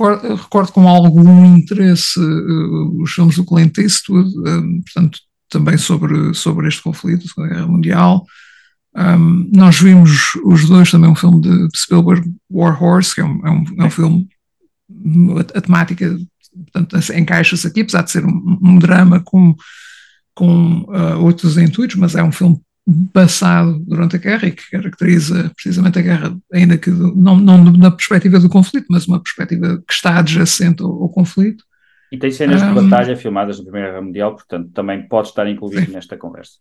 recordo, 0.00 0.34
recordo 0.34 0.72
com 0.72 0.88
algum 0.88 1.56
interesse 1.56 2.18
uh, 2.18 3.02
os 3.02 3.12
filmes 3.12 3.36
do 3.36 3.44
Clint 3.44 3.76
Eastwood, 3.78 4.30
um, 4.38 4.82
portanto, 4.82 5.18
também 5.48 5.76
sobre, 5.76 6.32
sobre 6.32 6.68
este 6.68 6.82
conflito, 6.82 7.26
a 7.38 7.46
Guerra 7.46 7.66
Mundial. 7.66 8.24
Um, 8.96 9.50
nós 9.54 9.78
vimos 9.78 10.32
os 10.44 10.68
dois 10.68 10.90
também 10.90 11.10
um 11.10 11.14
filme 11.14 11.40
de, 11.40 11.68
de 11.68 11.78
Spielberg, 11.78 12.32
War 12.50 12.82
Horse, 12.82 13.14
que 13.14 13.20
é 13.20 13.24
um, 13.24 13.46
é 13.46 13.50
um, 13.50 13.64
é 13.78 13.84
um 13.84 13.90
filme, 13.90 14.28
a, 15.54 15.60
temática 15.60 16.16
portanto, 16.72 16.96
encaixa-se 17.12 17.66
aqui, 17.66 17.80
apesar 17.80 18.02
de 18.02 18.10
ser 18.10 18.24
um, 18.24 18.58
um 18.62 18.78
drama 18.78 19.20
com, 19.20 19.54
com 20.34 20.82
uh, 20.88 21.18
outros 21.22 21.56
intuitos, 21.56 21.96
mas 21.96 22.14
é 22.14 22.22
um 22.22 22.32
filme 22.32 22.60
passado 23.12 23.78
durante 23.86 24.16
a 24.16 24.18
guerra 24.18 24.48
e 24.48 24.52
que 24.52 24.70
caracteriza 24.70 25.50
precisamente 25.54 25.98
a 25.98 26.02
guerra, 26.02 26.36
ainda 26.52 26.76
que 26.76 26.90
não, 26.90 27.36
não 27.36 27.64
na 27.64 27.90
perspectiva 27.90 28.40
do 28.40 28.48
conflito, 28.48 28.86
mas 28.90 29.06
uma 29.06 29.22
perspectiva 29.22 29.82
que 29.86 29.92
está 29.92 30.18
adjacente 30.18 30.82
ao, 30.82 30.90
ao 30.90 31.08
conflito. 31.08 31.64
E 32.10 32.18
tem 32.18 32.30
cenas 32.30 32.62
um, 32.62 32.74
de 32.74 32.80
batalha 32.88 33.16
filmadas 33.16 33.58
na 33.58 33.62
Primeira 33.62 33.90
Guerra 33.90 34.02
Mundial, 34.02 34.34
portanto 34.34 34.70
também 34.72 35.06
pode 35.06 35.28
estar 35.28 35.48
incluído 35.48 35.86
sim. 35.86 35.92
nesta 35.92 36.16
conversa. 36.16 36.54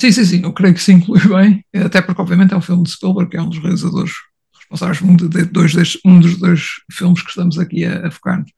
Sim, 0.00 0.12
sim, 0.12 0.24
sim, 0.24 0.42
eu 0.42 0.52
creio 0.52 0.74
que 0.74 0.82
se 0.82 0.92
inclui 0.92 1.20
bem, 1.28 1.64
até 1.74 2.00
porque 2.00 2.20
obviamente 2.20 2.54
é 2.54 2.56
um 2.56 2.62
filme 2.62 2.82
de 2.82 2.90
Spielberg, 2.90 3.30
que 3.30 3.36
é 3.36 3.42
um 3.42 3.48
dos 3.48 3.58
realizadores 3.58 4.12
responsáveis 4.70 4.98
por 4.98 5.08
um, 5.08 5.16
de, 5.16 5.44
dois 5.46 5.98
um 6.04 6.20
dos 6.20 6.38
dois 6.38 6.62
filmes 6.92 7.22
que 7.22 7.30
estamos 7.30 7.58
aqui 7.58 7.84
a, 7.84 8.06
a 8.06 8.10
focar-nos. 8.10 8.50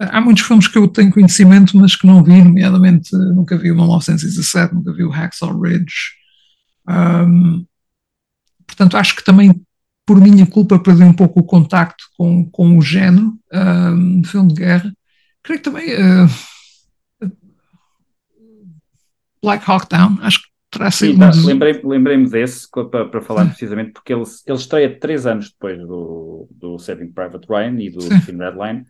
Há 0.00 0.20
muitos 0.20 0.44
filmes 0.44 0.68
que 0.68 0.78
eu 0.78 0.86
tenho 0.86 1.10
conhecimento, 1.10 1.76
mas 1.76 1.96
que 1.96 2.06
não 2.06 2.22
vi, 2.22 2.40
nomeadamente 2.40 3.10
nunca 3.16 3.58
vi 3.58 3.72
o 3.72 3.74
1917, 3.74 4.72
nunca 4.72 4.92
vi 4.92 5.02
o 5.02 5.10
Hacksaw 5.10 5.60
Ridge, 5.60 6.18
um, 6.88 7.66
portanto, 8.66 8.96
acho 8.96 9.14
que 9.14 9.24
também, 9.24 9.60
por 10.06 10.20
minha 10.20 10.46
culpa, 10.46 10.78
perdi 10.78 11.02
um 11.02 11.12
pouco 11.12 11.40
o 11.40 11.44
contacto 11.44 12.04
com, 12.16 12.48
com 12.50 12.78
o 12.78 12.82
género 12.82 13.38
um, 13.52 14.20
de 14.22 14.28
filme 14.28 14.54
de 14.54 14.60
guerra. 14.60 14.92
Creio 15.42 15.60
que 15.60 15.70
também 15.70 15.88
uh, 15.94 17.28
Black 19.42 19.70
Hawk 19.70 19.86
Down, 19.88 20.18
acho 20.22 20.42
que 20.42 20.47
terá 20.70 20.90
sido. 20.90 21.12
Sim, 21.12 21.18
tá, 21.18 21.30
dos... 21.30 21.44
Lembrei-me 21.44 21.80
lembrei 21.84 22.26
desse 22.26 22.68
para, 22.70 23.06
para 23.06 23.20
falar 23.20 23.46
precisamente, 23.48 23.92
porque 23.92 24.12
ele, 24.12 24.24
ele 24.46 24.56
estreia 24.56 24.98
três 24.98 25.26
anos 25.26 25.50
depois 25.50 25.78
do, 25.78 26.48
do 26.50 26.78
Saving 26.78 27.12
Private 27.12 27.46
Ryan 27.48 27.80
e 27.80 27.90
do 27.90 28.02
Sim. 28.02 28.20
Film 28.20 28.38
Redline. 28.38 28.84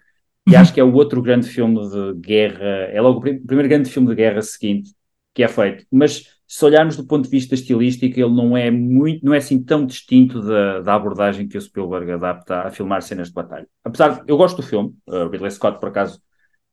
E 0.46 0.54
uhum. 0.54 0.60
acho 0.60 0.72
que 0.72 0.80
é 0.80 0.84
o 0.84 0.92
outro 0.94 1.20
grande 1.20 1.48
filme 1.48 1.78
de 1.88 2.14
guerra, 2.20 2.64
é 2.64 3.00
logo 3.00 3.18
o 3.18 3.22
primeiro 3.22 3.68
grande 3.68 3.90
filme 3.90 4.08
de 4.08 4.14
guerra 4.14 4.40
seguinte 4.40 4.90
que 5.38 5.42
é 5.44 5.48
feito. 5.48 5.86
Mas 5.88 6.24
se 6.48 6.64
olharmos 6.64 6.96
do 6.96 7.06
ponto 7.06 7.24
de 7.24 7.30
vista 7.30 7.54
estilístico, 7.54 8.18
ele 8.18 8.34
não 8.34 8.56
é 8.56 8.70
muito, 8.72 9.24
não 9.24 9.32
é 9.34 9.36
assim 9.38 9.62
tão 9.62 9.86
distinto 9.86 10.40
da, 10.40 10.80
da 10.80 10.94
abordagem 10.94 11.46
que 11.46 11.56
o 11.56 11.60
Spielberg 11.60 12.10
adapta 12.10 12.62
a 12.62 12.70
filmar 12.70 13.02
cenas 13.02 13.28
de 13.28 13.34
batalha. 13.34 13.68
Apesar 13.84 14.08
de, 14.08 14.22
eu 14.26 14.36
gosto 14.36 14.56
do 14.56 14.62
filme, 14.62 14.92
uh, 15.06 15.28
Ridley 15.28 15.50
Scott, 15.52 15.78
por 15.78 15.90
acaso, 15.90 16.20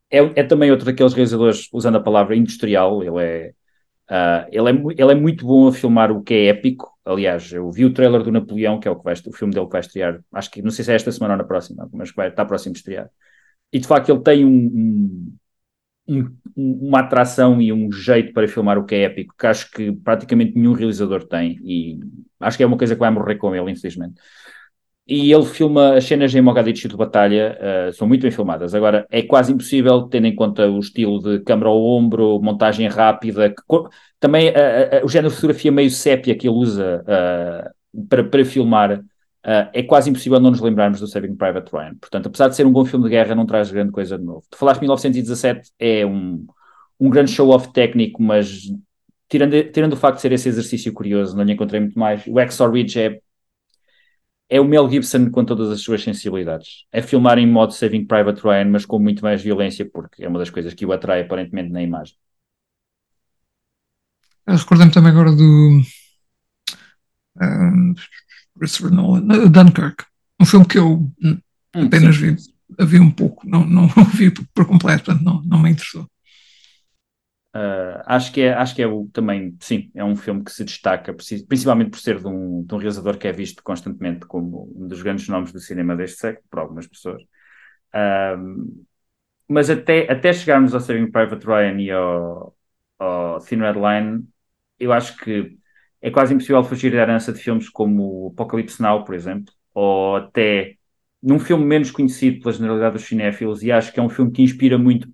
é, 0.09 0.19
é 0.39 0.43
também 0.43 0.71
outro 0.71 0.85
daqueles 0.85 1.13
realizadores, 1.13 1.69
usando 1.71 1.97
a 1.97 2.01
palavra 2.01 2.35
industrial, 2.35 3.03
ele 3.03 3.21
é, 3.21 3.53
uh, 4.09 4.47
ele, 4.51 4.69
é, 4.69 5.01
ele 5.01 5.11
é 5.11 5.15
muito 5.15 5.45
bom 5.45 5.67
a 5.67 5.73
filmar 5.73 6.11
o 6.11 6.23
que 6.23 6.33
é 6.33 6.45
épico. 6.47 6.91
Aliás, 7.03 7.51
eu 7.51 7.71
vi 7.71 7.85
o 7.85 7.93
trailer 7.93 8.23
do 8.23 8.31
Napoleão, 8.31 8.79
que 8.79 8.87
é 8.87 8.91
o, 8.91 8.95
que 8.95 9.03
vai, 9.03 9.13
o 9.13 9.33
filme 9.33 9.53
dele 9.53 9.65
que 9.65 9.71
vai 9.71 9.81
estrear, 9.81 10.19
acho 10.33 10.49
que 10.51 10.61
não 10.61 10.71
sei 10.71 10.83
se 10.85 10.91
é 10.91 10.95
esta 10.95 11.11
semana 11.11 11.35
ou 11.35 11.37
na 11.37 11.43
próxima, 11.43 11.87
mas 11.93 12.11
vai, 12.11 12.29
está 12.29 12.43
próximo 12.45 12.73
de 12.73 12.79
estrear. 12.79 13.09
E 13.71 13.79
de 13.79 13.87
facto 13.87 14.09
ele 14.09 14.21
tem 14.21 14.45
um 14.45 15.35
um, 16.07 16.37
uma 16.55 16.99
atração 16.99 17.61
e 17.61 17.73
um 17.73 17.91
jeito 17.91 18.33
para 18.33 18.47
filmar 18.47 18.77
o 18.77 18.85
que 18.85 18.95
é 18.95 19.03
épico 19.03 19.33
que 19.37 19.47
acho 19.47 19.71
que 19.71 19.91
praticamente 19.91 20.55
nenhum 20.55 20.73
realizador 20.73 21.23
tem 21.27 21.59
e 21.63 21.99
acho 22.39 22.57
que 22.57 22.63
é 22.63 22.65
uma 22.65 22.77
coisa 22.77 22.93
que 22.93 22.99
vai 22.99 23.09
morrer 23.09 23.35
com 23.37 23.55
ele, 23.55 23.71
infelizmente. 23.71 24.21
E 25.07 25.31
ele 25.31 25.45
filma 25.45 25.95
as 25.95 26.05
cenas 26.05 26.33
em 26.33 26.41
Mogadishu 26.41 26.87
de 26.87 26.97
batalha, 26.97 27.59
uh, 27.61 27.93
são 27.93 28.07
muito 28.07 28.23
bem 28.23 28.31
filmadas. 28.31 28.73
Agora, 28.73 29.05
é 29.11 29.21
quase 29.21 29.53
impossível, 29.53 30.03
tendo 30.03 30.25
em 30.25 30.33
conta 30.33 30.67
o 30.67 30.79
estilo 30.79 31.19
de 31.21 31.43
câmera 31.43 31.69
ao 31.69 31.79
ombro, 31.79 32.41
montagem 32.41 32.87
rápida, 32.87 33.53
também 34.19 34.49
uh, 34.49 35.03
uh, 35.03 35.05
o 35.05 35.07
género 35.07 35.29
de 35.29 35.35
fotografia 35.35 35.71
meio 35.71 35.91
sépia 35.91 36.35
que 36.35 36.47
ele 36.47 36.55
usa 36.55 37.03
para, 38.09 38.23
para 38.23 38.45
filmar 38.45 39.03
é 39.73 39.83
quase 39.83 40.09
impossível 40.09 40.39
não 40.39 40.49
nos 40.49 40.59
lembrarmos 40.59 40.99
do 40.99 41.07
Saving 41.07 41.35
Private 41.35 41.71
Ryan. 41.71 41.95
Portanto, 42.01 42.25
apesar 42.25 42.47
de 42.47 42.55
ser 42.55 42.65
um 42.65 42.71
bom 42.71 42.83
filme 42.83 43.05
de 43.05 43.11
guerra, 43.11 43.35
não 43.35 43.45
traz 43.45 43.69
grande 43.69 43.91
coisa 43.91 44.17
de 44.17 44.23
novo. 44.23 44.43
Tu 44.49 44.57
falaste 44.57 44.81
1917, 44.81 45.69
é 45.77 46.03
um, 46.03 46.47
um 46.99 47.11
grande 47.11 47.29
show-off 47.29 47.71
técnico, 47.71 48.23
mas 48.23 48.63
tirando, 49.29 49.63
tirando 49.71 49.93
o 49.93 49.97
facto 49.97 50.15
de 50.15 50.21
ser 50.21 50.31
esse 50.31 50.49
exercício 50.49 50.91
curioso, 50.91 51.37
não 51.37 51.43
lhe 51.43 51.53
encontrei 51.53 51.79
muito 51.79 51.97
mais. 51.97 52.25
O 52.27 52.39
Exor 52.39 52.71
Ridge 52.71 52.99
é, 52.99 53.19
é 54.49 54.61
o 54.61 54.65
Mel 54.65 54.89
Gibson 54.89 55.29
com 55.31 55.43
todas 55.43 55.71
as 55.71 55.81
suas 55.81 56.03
sensibilidades. 56.03 56.85
É 56.91 57.01
filmar 57.01 57.37
em 57.37 57.47
modo 57.47 57.73
Saving 57.73 58.05
Private 58.05 58.41
Ryan, 58.41 58.65
mas 58.65 58.85
com 58.85 58.99
muito 58.99 59.23
mais 59.23 59.41
violência, 59.41 59.89
porque 59.89 60.23
é 60.23 60.27
uma 60.27 60.39
das 60.39 60.49
coisas 60.49 60.73
que 60.73 60.85
o 60.85 60.91
atrai 60.91 61.21
aparentemente 61.21 61.71
na 61.71 61.81
imagem. 61.81 62.15
Recordei-me 64.47 64.91
também 64.91 65.11
agora 65.11 65.31
do. 65.31 65.81
Um, 67.41 67.95
Christopher 68.57 68.91
Nolan, 68.91 69.49
Dunkirk, 69.49 70.05
um 70.39 70.45
filme 70.45 70.65
que 70.65 70.77
eu 70.77 71.11
hum, 71.21 71.37
apenas 71.73 72.15
sim. 72.15 72.35
vi, 72.35 72.85
vi 72.85 72.99
um 72.99 73.11
pouco, 73.11 73.47
não, 73.47 73.65
não 73.65 73.87
vi 74.13 74.31
por 74.31 74.65
completo, 74.65 75.05
portanto 75.05 75.23
não, 75.23 75.41
não 75.41 75.59
me 75.59 75.71
interessou. 75.71 76.09
Uh, 77.55 78.03
acho 78.05 78.33
que 78.33 78.41
é, 78.41 78.53
acho 78.53 78.75
que 78.75 78.81
é 78.81 78.87
o, 78.87 79.07
também, 79.13 79.55
sim, 79.61 79.89
é 79.95 80.03
um 80.03 80.13
filme 80.17 80.43
que 80.43 80.51
se 80.51 80.65
destaca, 80.65 81.13
principalmente 81.13 81.89
por 81.89 81.99
ser 81.99 82.19
de 82.19 82.27
um, 82.27 82.63
de 82.65 82.75
um 82.75 82.77
realizador 82.77 83.17
que 83.17 83.29
é 83.29 83.31
visto 83.31 83.63
constantemente 83.63 84.25
como 84.25 84.69
um 84.75 84.85
dos 84.87 85.01
grandes 85.01 85.29
nomes 85.29 85.53
do 85.53 85.59
cinema 85.59 85.95
deste 85.95 86.17
século, 86.19 86.45
por 86.49 86.59
algumas 86.59 86.85
pessoas. 86.85 87.23
Uh, 87.93 88.85
mas 89.47 89.69
até, 89.69 90.11
até 90.11 90.33
chegarmos 90.33 90.73
ao 90.73 90.81
Saving 90.81 91.11
Private 91.11 91.45
Ryan 91.45 91.79
e 91.81 91.91
ao, 91.91 92.57
ao 92.99 93.39
Thin 93.41 93.57
Red 93.57 93.73
Line, 93.75 94.27
eu 94.79 94.91
acho 94.93 95.17
que 95.17 95.57
é 96.01 96.11
quase 96.11 96.33
impossível 96.33 96.63
fugir 96.63 96.91
da 96.91 96.97
herança 96.99 97.31
de 97.33 97.39
filmes 97.39 97.69
como 97.69 98.29
Apocalypse 98.33 98.81
Now, 98.81 99.05
por 99.05 99.15
exemplo, 99.15 99.53
ou 99.73 100.17
até 100.17 100.77
num 101.25 101.39
filme 101.39 101.65
menos 101.65 101.89
conhecido 101.89 102.39
pela 102.39 102.53
generalidade 102.53 102.93
dos 102.97 103.05
cinéfilos, 103.07 103.63
e 103.63 103.71
acho 103.71 103.91
que 103.91 103.99
é 103.99 104.03
um 104.03 104.09
filme 104.09 104.31
que 104.31 104.43
inspira 104.43 104.77
muito. 104.77 105.09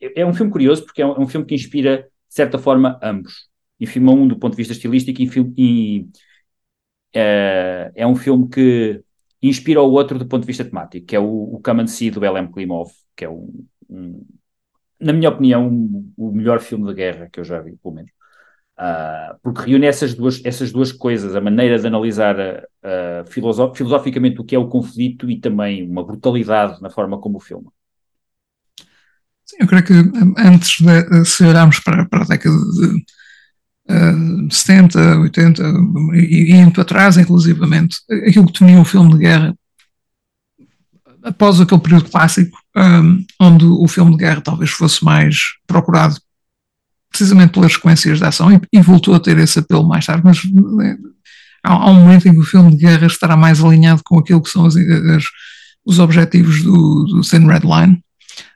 É 0.00 0.26
um 0.26 0.34
filme 0.34 0.50
curioso 0.50 0.84
porque 0.84 1.00
é 1.00 1.06
um, 1.06 1.12
é 1.12 1.20
um 1.20 1.28
filme 1.28 1.46
que 1.46 1.54
inspira, 1.54 1.98
de 2.28 2.34
certa 2.34 2.58
forma, 2.58 2.98
ambos. 3.02 3.48
E 3.78 3.86
filma 3.86 4.12
um 4.12 4.26
do 4.26 4.36
ponto 4.38 4.52
de 4.52 4.56
vista 4.56 4.72
estilístico 4.72 5.22
e, 5.22 5.52
e 5.56 6.08
é, 7.12 7.92
é, 7.94 8.06
um 8.06 8.16
filme 8.16 8.48
que 8.48 9.02
inspira 9.42 9.80
o 9.82 9.90
outro 9.92 10.18
do 10.18 10.26
ponto 10.26 10.42
de 10.42 10.46
vista 10.46 10.64
temático, 10.64 11.06
que 11.06 11.16
é 11.16 11.20
o, 11.20 11.54
o 11.54 11.60
Come 11.62 11.82
and 11.82 11.86
See 11.86 12.10
do 12.10 12.20
Belém 12.20 12.50
Klimov, 12.50 12.90
que 13.14 13.24
é 13.24 13.28
um, 13.30 13.66
um 13.88 14.24
na 15.00 15.12
minha 15.12 15.30
opinião, 15.30 15.68
um, 15.68 16.12
o 16.16 16.32
melhor 16.32 16.60
filme 16.60 16.86
de 16.88 16.94
guerra 16.94 17.28
que 17.30 17.40
eu 17.40 17.44
já 17.44 17.60
vi, 17.60 17.76
pelo 17.76 17.94
menos. 17.94 18.12
Uh, 18.78 19.38
porque 19.42 19.70
reúne 19.70 19.86
essas 19.86 20.12
duas, 20.12 20.44
essas 20.44 20.70
duas 20.70 20.92
coisas, 20.92 21.34
a 21.34 21.40
maneira 21.40 21.78
de 21.78 21.86
analisar 21.86 22.36
uh, 22.38 23.30
filosof 23.30 23.76
filosoficamente 23.76 24.38
o 24.38 24.44
que 24.44 24.54
é 24.54 24.58
o 24.58 24.68
conflito 24.68 25.30
e 25.30 25.40
também 25.40 25.88
uma 25.88 26.04
brutalidade 26.04 26.82
na 26.82 26.90
forma 26.90 27.18
como 27.18 27.38
o 27.38 27.40
filma. 27.40 27.72
Sim, 29.46 29.56
eu 29.60 29.66
creio 29.66 29.84
que 29.84 29.94
antes 30.36 30.76
de, 30.78 31.24
se 31.24 31.44
olharmos 31.44 31.80
para, 31.80 32.04
para 32.06 32.24
a 32.24 32.26
década 32.26 32.54
de 32.54 33.04
uh, 34.46 34.52
70, 34.52 35.20
80 35.20 35.62
e, 36.14 36.52
indo 36.52 36.78
atrás, 36.78 37.16
inclusivamente, 37.16 37.96
aquilo 38.28 38.46
que 38.46 38.52
definiu 38.52 38.82
o 38.82 38.84
filme 38.84 39.12
de 39.14 39.18
guerra 39.20 39.56
após 41.22 41.60
aquele 41.60 41.80
período 41.80 42.10
clássico, 42.10 42.56
um, 42.76 43.24
onde 43.40 43.64
o 43.64 43.88
filme 43.88 44.12
de 44.12 44.18
guerra 44.18 44.40
talvez 44.40 44.70
fosse 44.70 45.04
mais 45.04 45.36
procurado 45.66 46.16
precisamente 47.16 47.52
pelas 47.52 47.72
sequências 47.72 48.18
de 48.18 48.24
ação 48.24 48.52
e, 48.52 48.60
e, 48.70 48.80
voltou 48.80 49.14
a 49.14 49.20
ter 49.20 49.38
esse 49.38 49.58
apelo 49.58 49.88
mais 49.88 50.04
tarde, 50.04 50.22
mas 50.22 50.38
eh, 50.84 50.96
há, 51.64 51.72
há, 51.72 51.90
um 51.90 51.94
momento 51.94 52.28
em 52.28 52.32
que 52.32 52.38
o 52.38 52.44
filme 52.44 52.70
de 52.70 52.76
guerra 52.76 53.06
estará 53.06 53.36
mais 53.36 53.64
alinhado 53.64 54.02
com 54.04 54.18
aquilo 54.18 54.42
que 54.42 54.50
são 54.50 54.66
as, 54.66 54.76
as, 54.76 55.24
os 55.84 55.98
objetivos 55.98 56.62
do, 56.62 57.04
do 57.04 57.20
Thin 57.22 57.46
Red 57.46 57.60
Line. 57.60 58.02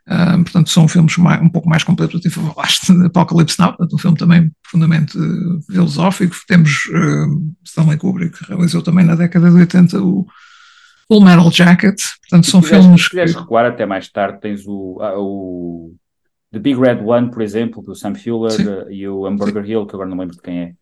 Uh, 0.07 0.43
portanto, 0.43 0.69
são 0.69 0.89
filmes 0.89 1.17
mais, 1.17 1.41
um 1.41 1.49
pouco 1.49 1.69
mais 1.69 1.85
completos. 1.85 2.21
Tu 2.21 2.31
falaste 2.31 2.93
de 2.93 3.07
Apocalypse 3.07 3.59
Now, 3.61 3.77
um 3.81 3.99
filme 3.99 4.17
também 4.17 4.51
profundamente 4.63 5.17
uh, 5.17 5.63
filosófico. 5.71 6.35
Temos 6.49 6.85
uh, 6.87 7.55
Stanley 7.65 7.97
Kubrick, 7.97 8.37
que 8.37 8.49
realizou 8.49 8.83
também 8.83 9.05
na 9.05 9.15
década 9.15 9.49
de 9.49 9.57
80 9.57 10.03
o 10.03 10.27
Full 11.07 11.25
Metal 11.25 11.51
Jacket. 11.53 12.01
Portanto, 12.23 12.51
são 12.51 12.61
filmes. 12.61 13.05
Se 13.05 13.11
quiseres 13.11 13.35
recuar 13.37 13.67
até 13.67 13.87
mais 13.87 14.09
tarde, 14.09 14.41
tens 14.41 14.67
o, 14.67 14.99
o 15.01 15.95
The 16.53 16.59
Big 16.59 16.79
Red 16.79 17.03
One, 17.05 17.31
por 17.31 17.43
exemplo, 17.43 17.83
do 17.83 17.95
Sam 17.95 18.15
Fuller 18.15 18.53
uh, 18.53 18.91
e 18.91 19.09
o 19.09 19.25
Hamburger 19.25 19.65
Hill, 19.65 19.87
que 19.87 19.95
agora 19.95 20.09
não 20.09 20.19
lembro 20.19 20.35
de 20.35 20.43
quem 20.43 20.61
é. 20.61 20.75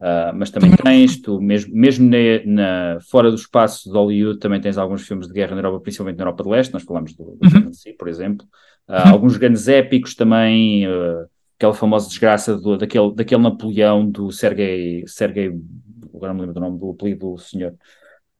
Uh, 0.00 0.32
mas 0.32 0.48
também, 0.50 0.70
tens, 0.76 1.20
tu, 1.20 1.40
mesmo, 1.40 1.74
mesmo 1.74 2.08
na, 2.08 2.18
na, 2.44 3.00
fora 3.00 3.30
do 3.30 3.36
espaço 3.36 3.90
de 3.90 3.96
Hollywood, 3.96 4.38
também 4.38 4.60
tens 4.60 4.78
alguns 4.78 5.04
filmes 5.04 5.26
de 5.26 5.34
guerra 5.34 5.56
na 5.56 5.58
Europa, 5.58 5.80
principalmente 5.80 6.18
na 6.18 6.22
Europa 6.22 6.44
de 6.44 6.50
Leste, 6.50 6.72
nós 6.72 6.84
falamos 6.84 7.14
do, 7.14 7.36
do 7.36 7.56
uhum. 7.56 7.70
por 7.98 8.08
exemplo. 8.08 8.46
Uh, 8.88 8.92
uhum. 8.92 9.12
Alguns 9.12 9.36
grandes 9.36 9.66
épicos 9.66 10.14
também, 10.14 10.86
aquela 11.58 11.74
famosa 11.74 12.08
desgraça 12.08 12.56
do, 12.56 12.78
daquele, 12.78 13.12
daquele 13.12 13.42
Napoleão 13.42 14.08
do 14.08 14.30
Sergei, 14.30 15.02
Sergei, 15.08 15.48
agora 16.14 16.32
não 16.32 16.34
me 16.34 16.40
lembro 16.42 16.54
do 16.54 16.60
nome 16.60 16.78
do 16.78 16.90
apelido 16.90 17.32
do 17.32 17.38
senhor, 17.38 17.74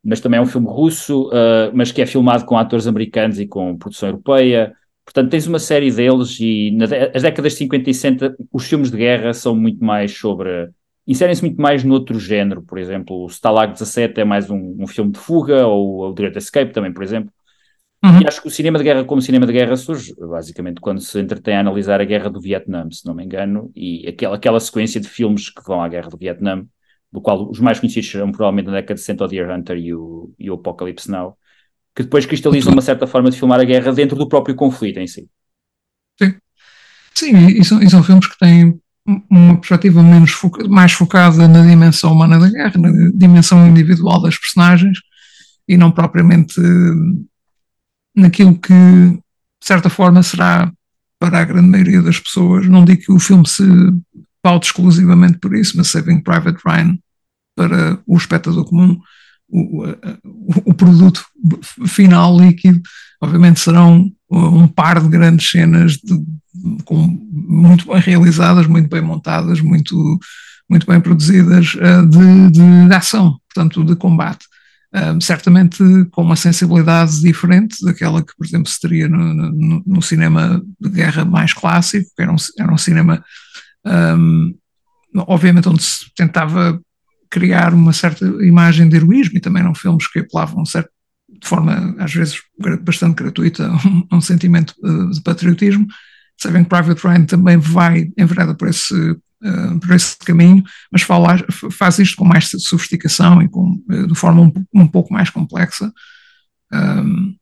mas 0.04 0.20
também 0.20 0.38
é 0.38 0.40
um 0.40 0.46
filme 0.46 0.68
russo, 0.68 1.28
mas 1.74 1.90
que 1.90 2.00
é 2.00 2.06
filmado 2.06 2.46
com 2.46 2.56
atores 2.56 2.86
americanos 2.86 3.38
e 3.40 3.46
com 3.46 3.76
produção 3.76 4.08
europeia. 4.08 4.74
Portanto, 5.08 5.30
tens 5.30 5.46
uma 5.46 5.58
série 5.58 5.90
deles 5.90 6.36
e 6.38 6.70
nas 6.72 6.90
décadas 6.90 7.52
de 7.52 7.58
50 7.60 7.88
e 7.88 7.94
60 7.94 8.36
os 8.52 8.66
filmes 8.66 8.90
de 8.90 8.98
guerra 8.98 9.32
são 9.32 9.56
muito 9.56 9.82
mais 9.82 10.12
sobre... 10.12 10.68
Inserem-se 11.06 11.42
muito 11.42 11.58
mais 11.58 11.82
noutro 11.82 12.20
género, 12.20 12.60
por 12.62 12.76
exemplo, 12.76 13.24
o 13.24 13.26
Stalag 13.26 13.72
17 13.72 14.20
é 14.20 14.24
mais 14.26 14.50
um, 14.50 14.76
um 14.78 14.86
filme 14.86 15.10
de 15.10 15.18
fuga, 15.18 15.66
ou 15.66 16.10
o 16.10 16.12
Great 16.12 16.36
Escape 16.36 16.74
também, 16.74 16.92
por 16.92 17.02
exemplo. 17.02 17.32
Uhum. 18.04 18.20
E 18.20 18.28
acho 18.28 18.42
que 18.42 18.48
o 18.48 18.50
cinema 18.50 18.76
de 18.76 18.84
guerra, 18.84 19.02
como 19.02 19.22
cinema 19.22 19.46
de 19.46 19.52
guerra, 19.54 19.78
surge 19.78 20.14
basicamente 20.14 20.78
quando 20.78 21.00
se 21.00 21.18
entretém 21.18 21.56
a 21.56 21.60
analisar 21.60 22.02
a 22.02 22.04
guerra 22.04 22.28
do 22.28 22.38
Vietnã, 22.38 22.86
se 22.90 23.06
não 23.06 23.14
me 23.14 23.24
engano, 23.24 23.72
e 23.74 24.06
aquela, 24.06 24.36
aquela 24.36 24.60
sequência 24.60 25.00
de 25.00 25.08
filmes 25.08 25.48
que 25.48 25.62
vão 25.66 25.80
à 25.82 25.88
guerra 25.88 26.10
do 26.10 26.18
Vietnã, 26.18 26.66
do 27.10 27.22
qual 27.22 27.48
os 27.48 27.60
mais 27.60 27.80
conhecidos 27.80 28.10
serão 28.10 28.30
provavelmente 28.30 28.66
na 28.66 28.72
década 28.72 28.96
de 28.96 29.00
60 29.00 29.24
o 29.24 29.26
Deer 29.26 29.50
Hunter 29.50 29.78
e 29.78 29.94
o, 29.94 30.34
e 30.38 30.50
o 30.50 30.54
Apocalypse 30.54 31.10
Now, 31.10 31.38
que 31.98 32.04
depois 32.04 32.24
cristalizam 32.24 32.72
uma 32.72 32.80
certa 32.80 33.08
forma 33.08 33.28
de 33.28 33.36
filmar 33.36 33.58
a 33.58 33.64
guerra 33.64 33.92
dentro 33.92 34.16
do 34.16 34.28
próprio 34.28 34.54
conflito 34.54 35.00
em 35.00 35.08
si. 35.08 35.28
Sim, 36.16 36.34
Sim 37.12 37.46
e, 37.48 37.64
são, 37.64 37.82
e 37.82 37.90
são 37.90 38.04
filmes 38.04 38.28
que 38.28 38.38
têm 38.38 38.80
uma 39.28 39.56
perspectiva 39.56 40.00
menos 40.00 40.30
foca, 40.30 40.68
mais 40.68 40.92
focada 40.92 41.48
na 41.48 41.66
dimensão 41.66 42.12
humana 42.12 42.38
da 42.38 42.48
guerra, 42.48 42.74
na 42.76 43.10
dimensão 43.12 43.66
individual 43.66 44.22
das 44.22 44.38
personagens 44.38 45.00
e 45.66 45.76
não 45.76 45.90
propriamente 45.90 46.60
naquilo 48.14 48.56
que, 48.56 48.72
de 48.72 49.66
certa 49.66 49.90
forma, 49.90 50.22
será 50.22 50.72
para 51.18 51.40
a 51.40 51.44
grande 51.44 51.66
maioria 51.66 52.00
das 52.00 52.20
pessoas. 52.20 52.68
Não 52.68 52.84
digo 52.84 53.02
que 53.02 53.12
o 53.12 53.18
filme 53.18 53.48
se 53.48 53.64
paute 54.40 54.68
exclusivamente 54.68 55.38
por 55.38 55.52
isso, 55.52 55.76
mas 55.76 55.88
Saving 55.88 56.20
Private 56.20 56.60
Ryan, 56.64 56.96
para 57.56 57.98
o 58.06 58.16
espectador 58.16 58.64
comum, 58.66 59.00
o, 59.48 59.84
o, 60.66 60.74
produto 60.74 61.24
final 61.86 62.38
líquido, 62.38 62.80
obviamente 63.20 63.60
serão 63.60 64.10
um 64.30 64.68
par 64.68 65.00
de 65.00 65.08
grandes 65.08 65.50
cenas 65.50 65.92
de, 65.92 66.22
com, 66.84 67.18
muito 67.30 67.86
bem 67.86 68.00
realizadas, 68.00 68.66
muito 68.66 68.88
bem 68.88 69.00
montadas, 69.00 69.60
muito, 69.60 70.18
muito 70.68 70.86
bem 70.86 71.00
produzidas 71.00 71.76
eh, 71.80 72.02
de, 72.02 72.50
de 72.88 72.94
ação, 72.94 73.38
portanto, 73.48 73.84
de 73.84 73.96
combate. 73.96 74.46
Um, 74.90 75.20
certamente 75.20 75.84
com 76.10 76.22
uma 76.22 76.36
sensibilidade 76.36 77.20
diferente 77.20 77.84
daquela 77.84 78.22
que, 78.22 78.34
por 78.34 78.46
exemplo, 78.46 78.70
se 78.70 78.80
teria 78.80 79.06
no, 79.06 79.34
no, 79.34 79.82
no 79.86 80.00
cinema 80.02 80.62
de 80.80 80.88
guerra 80.88 81.26
mais 81.26 81.52
clássico, 81.52 82.08
que 82.16 82.22
era 82.22 82.32
um, 82.32 82.36
era 82.58 82.72
um 82.72 82.78
cinema, 82.78 83.22
um, 83.84 84.54
obviamente, 85.26 85.68
onde 85.68 85.82
se 85.82 86.06
tentava 86.16 86.80
criar 87.30 87.74
uma 87.74 87.92
certa 87.92 88.24
imagem 88.42 88.88
de 88.88 88.96
heroísmo 88.96 89.36
e 89.36 89.40
também 89.40 89.62
eram 89.62 89.74
filmes 89.74 90.06
que 90.10 90.20
apelavam 90.20 90.64
certo, 90.64 90.90
de 91.28 91.46
forma 91.46 91.94
às 91.98 92.12
vezes 92.12 92.40
bastante 92.82 93.16
gratuita 93.16 93.70
a 93.70 93.76
um, 94.16 94.20
sentimento 94.20 94.74
uh, 94.82 95.10
de 95.10 95.20
patriotismo. 95.20 95.86
Saving 96.36 96.64
Private 96.64 97.06
Ryan 97.06 97.24
também 97.24 97.56
vai 97.56 98.10
envereda 98.16 98.54
por 98.54 98.68
esse, 98.68 98.94
uh, 98.94 99.80
por 99.80 99.94
esse 99.94 100.16
caminho, 100.18 100.62
mas 100.90 101.02
fala, 101.02 101.36
faz 101.72 101.98
isto 101.98 102.16
com 102.16 102.24
mais 102.24 102.48
sofisticação 102.48 103.42
e 103.42 103.48
com, 103.48 103.82
uh, 103.90 104.06
de 104.06 104.14
forma 104.14 104.42
um, 104.42 104.52
um, 104.74 104.86
pouco 104.86 105.12
mais 105.12 105.30
complexa. 105.30 105.92
Um, 106.72 107.34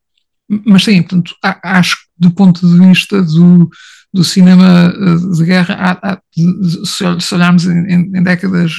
mas 0.65 0.85
sim, 0.85 1.03
portanto, 1.03 1.35
acho 1.43 1.97
que 1.97 2.03
do 2.19 2.31
ponto 2.31 2.67
de 2.67 2.79
vista 2.79 3.21
do, 3.23 3.69
do 4.15 4.25
cinema 4.25 4.95
de 5.35 5.45
guerra, 5.45 6.23
se 6.85 7.35
olharmos 7.35 7.67
em 7.67 8.23
décadas 8.23 8.73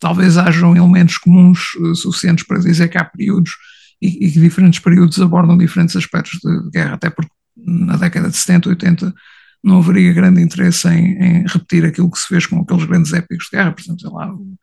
talvez 0.00 0.36
hajam 0.38 0.74
elementos 0.74 1.18
comuns 1.18 1.74
uh, 1.74 1.94
suficientes 1.94 2.44
para 2.44 2.58
dizer 2.58 2.88
que 2.88 2.98
há 2.98 3.04
períodos 3.04 3.52
e, 4.00 4.26
e, 4.26 4.32
que 4.32 4.40
diferentes 4.40 4.80
períodos 4.80 5.20
abordam 5.20 5.58
diferentes 5.58 5.94
aspectos 5.94 6.40
de, 6.42 6.64
de, 6.64 6.70
guerra, 6.70 6.94
até 6.94 7.10
porque 7.10 7.30
na 7.56 7.96
década 7.96 8.30
de 8.30 8.36
70, 8.36 8.70
80 8.70 9.14
não 9.62 9.78
haveria 9.78 10.12
grande 10.14 10.40
interesse 10.40 10.88
em, 10.88 11.22
em, 11.22 11.46
repetir 11.46 11.84
aquilo 11.84 12.10
que 12.10 12.18
se 12.18 12.26
fez 12.26 12.46
com 12.46 12.60
aqueles 12.60 12.86
grandes 12.86 13.12
épicos 13.12 13.48
de 13.50 13.58
guerra, 13.58 13.72
por 13.72 13.82
exemplo, 13.82 14.00
sei 14.00 14.10
lá, 14.10 14.32
o, 14.32 14.56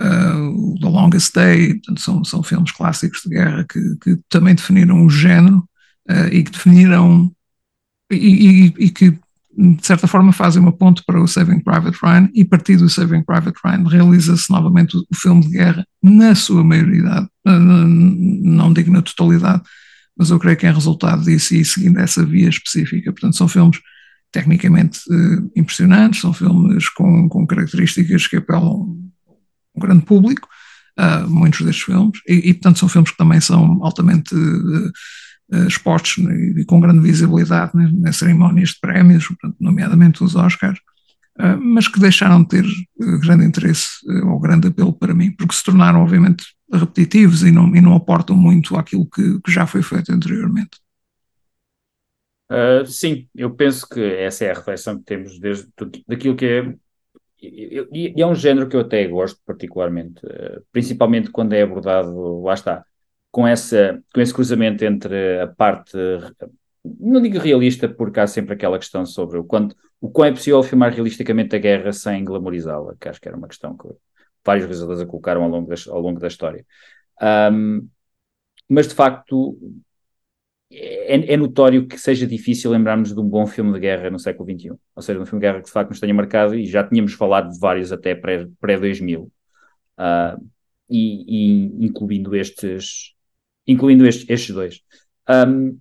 uh, 0.00 0.80
The 0.80 0.88
Longest 0.88 1.34
Day, 1.34 1.74
portanto, 1.74 2.00
são, 2.00 2.24
são 2.24 2.42
filmes 2.42 2.72
clássicos 2.72 3.20
de 3.24 3.30
guerra 3.30 3.66
que, 3.70 3.96
que 4.02 4.18
também 4.30 4.54
definiram 4.54 5.04
o 5.04 5.10
género 5.10 5.58
uh, 6.08 6.28
e 6.32 6.42
que 6.42 6.50
definiram 6.50 7.30
e, 8.10 8.16
e, 8.16 8.74
e, 8.78 8.90
que 8.90 9.18
de 9.56 9.86
certa 9.86 10.06
forma 10.06 10.32
fazem 10.32 10.62
uma 10.62 10.72
ponte 10.72 11.02
para 11.06 11.20
o 11.20 11.26
Saving 11.26 11.60
Private 11.60 11.98
Ryan 12.02 12.30
e 12.34 12.42
a 12.42 12.46
partir 12.46 12.76
do 12.76 12.88
Saving 12.88 13.22
Private 13.22 13.58
Ryan 13.62 13.88
realiza-se 13.88 14.50
novamente 14.50 14.96
o, 14.96 15.04
filme 15.14 15.42
de 15.42 15.50
guerra 15.50 15.86
na 16.02 16.34
sua 16.34 16.64
maioridade, 16.64 17.28
não 17.44 18.72
digo 18.72 18.90
na 18.90 19.02
totalidade, 19.02 19.62
mas 20.16 20.30
eu 20.30 20.38
creio 20.38 20.56
que 20.56 20.66
é 20.66 20.72
resultado 20.72 21.22
disso 21.22 21.54
e 21.54 21.64
seguindo 21.64 21.98
essa 21.98 22.24
via 22.24 22.48
específica. 22.48 23.12
Portanto, 23.12 23.36
são 23.36 23.48
filmes 23.48 23.78
tecnicamente 24.30 25.00
uh, 25.10 25.50
impressionantes, 25.54 26.20
são 26.20 26.32
filmes 26.32 26.88
com, 26.88 27.28
com 27.28 27.46
características 27.46 28.26
que 28.26 28.36
apelam 28.36 28.96
ao 29.74 29.80
grande 29.80 30.04
público, 30.04 30.48
muitos 31.28 31.62
destes 31.62 31.84
filmes, 31.84 32.20
e, 32.28 32.50
e, 32.50 32.54
portanto 32.54 32.78
são 32.78 32.88
filmes 32.88 33.10
que 33.10 33.16
também 33.16 33.40
são 33.40 33.82
altamente 33.82 34.34
uh, 34.34 34.92
expostos 35.66 36.24
e 36.56 36.64
com 36.64 36.80
grande 36.80 37.00
visibilidade 37.00 37.76
né, 37.76 37.90
nas 37.94 38.16
cerimónias 38.16 38.70
de 38.70 38.80
prémios, 38.80 39.28
nomeadamente 39.60 40.24
os 40.24 40.34
Oscars, 40.34 40.78
uh, 41.38 41.58
mas 41.60 41.88
que 41.88 42.00
deixaram 42.00 42.42
de 42.42 42.48
ter 42.48 42.64
grande 43.20 43.44
interesse 43.44 43.88
ou 44.24 44.40
grande 44.40 44.68
apelo 44.68 44.92
para 44.92 45.14
mim, 45.14 45.30
porque 45.32 45.54
se 45.54 45.64
tornaram, 45.64 46.02
obviamente, 46.02 46.44
repetitivos 46.72 47.42
e 47.42 47.50
não, 47.50 47.74
e 47.76 47.80
não 47.80 47.94
aportam 47.94 48.34
muito 48.34 48.76
àquilo 48.76 49.06
que, 49.06 49.40
que 49.40 49.52
já 49.52 49.66
foi 49.66 49.82
feito 49.82 50.10
anteriormente. 50.12 50.80
Uh, 52.50 52.84
sim, 52.86 53.28
eu 53.34 53.54
penso 53.54 53.88
que 53.88 54.00
essa 54.00 54.44
é 54.44 54.50
a 54.50 54.54
reflexão 54.54 54.98
que 54.98 55.04
temos 55.04 55.38
desde 55.38 55.68
daquilo 56.06 56.36
que 56.36 56.46
é. 56.46 56.74
E 57.40 58.14
é 58.16 58.26
um 58.26 58.36
género 58.36 58.68
que 58.68 58.76
eu 58.76 58.82
até 58.82 59.04
gosto 59.08 59.40
particularmente, 59.44 60.20
principalmente 60.70 61.28
quando 61.28 61.54
é 61.54 61.62
abordado, 61.62 62.40
lá 62.40 62.54
está, 62.54 62.84
com, 63.32 63.46
essa, 63.46 64.00
com 64.14 64.20
esse 64.20 64.32
cruzamento 64.32 64.84
entre 64.84 65.40
a 65.40 65.48
parte, 65.48 65.96
não 66.84 67.20
digo 67.20 67.38
realista, 67.38 67.88
porque 67.88 68.20
há 68.20 68.26
sempre 68.26 68.54
aquela 68.54 68.78
questão 68.78 69.06
sobre 69.06 69.38
o 69.38 69.44
quanto, 69.44 69.74
o 70.00 70.10
quão 70.10 70.26
é 70.26 70.30
possível 70.30 70.62
filmar 70.62 70.92
realisticamente 70.92 71.56
a 71.56 71.58
guerra 71.58 71.92
sem 71.92 72.24
glamorizá-la, 72.24 72.94
que 73.00 73.08
acho 73.08 73.20
que 73.20 73.28
era 73.28 73.36
uma 73.36 73.48
questão 73.48 73.76
que 73.76 73.88
vários 74.44 74.66
realizadores 74.66 75.00
a 75.00 75.06
colocaram 75.06 75.42
ao 75.42 75.48
longo 75.48 75.68
da, 75.68 75.74
ao 75.90 76.00
longo 76.00 76.20
da 76.20 76.28
história. 76.28 76.66
Um, 77.50 77.88
mas 78.68 78.86
de 78.86 78.94
facto, 78.94 79.58
é, 80.70 81.34
é, 81.34 81.36
notório 81.36 81.86
que 81.86 81.98
seja 81.98 82.26
difícil 82.26 82.70
lembrarmos 82.70 83.14
de 83.14 83.20
um 83.20 83.28
bom 83.28 83.46
filme 83.46 83.72
de 83.72 83.80
guerra 83.80 84.10
no 84.10 84.18
século 84.18 84.50
XXI. 84.50 84.72
Ou 84.94 85.02
seja, 85.02 85.20
um 85.20 85.26
filme 85.26 85.40
de 85.40 85.46
guerra 85.46 85.60
que 85.60 85.66
de 85.66 85.72
facto 85.72 85.90
nos 85.90 86.00
tenha 86.00 86.14
marcado, 86.14 86.54
e 86.54 86.66
já 86.66 86.82
tínhamos 86.86 87.14
falado 87.14 87.50
de 87.50 87.58
vários 87.58 87.92
até 87.92 88.14
pré-2000, 88.14 88.50
pré 88.60 90.34
uh, 90.36 90.42
e, 90.88 91.76
e, 91.78 91.86
incluindo 91.86 92.34
estes, 92.34 93.14
incluindo 93.66 94.06
estes, 94.06 94.28
estes 94.28 94.54
dois. 94.54 94.80
Um, 95.28 95.78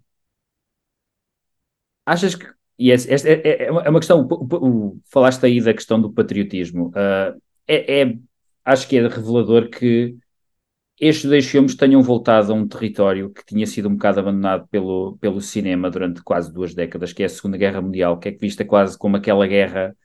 achas 2.05 2.35
que. 2.35 2.47
E 2.77 2.91
esta 2.91 3.13
é, 3.29 3.41
é, 3.43 3.63
é, 3.65 3.71
uma 3.71 3.99
questão. 3.99 4.27
O, 4.29 4.67
o, 4.95 5.01
falaste 5.05 5.45
aí 5.45 5.61
da 5.61 5.73
questão 5.73 6.01
do 6.01 6.11
patriotismo. 6.11 6.89
Uh, 6.89 7.39
é, 7.67 8.01
é, 8.01 8.17
acho 8.65 8.87
que 8.87 8.97
é 8.97 9.07
revelador 9.07 9.69
que 9.69 10.15
estes 10.99 11.29
dois 11.29 11.47
filmes 11.47 11.75
tenham 11.75 12.01
voltado 12.03 12.51
a 12.51 12.55
um 12.55 12.67
território 12.67 13.31
que 13.31 13.43
tinha 13.45 13.65
sido 13.65 13.89
um 13.89 13.93
bocado 13.93 14.19
abandonado 14.19 14.67
pelo, 14.67 15.17
pelo 15.19 15.41
cinema 15.41 15.89
durante 15.89 16.21
quase 16.23 16.53
duas 16.53 16.75
décadas, 16.75 17.11
que 17.11 17.23
é 17.23 17.25
a 17.25 17.29
Segunda 17.29 17.57
Guerra 17.57 17.81
Mundial, 17.81 18.19
que 18.19 18.29
é 18.29 18.31
vista 18.31 18.63
quase 18.63 18.97
como 18.97 19.17
aquela 19.17 19.47
guerra, 19.47 19.95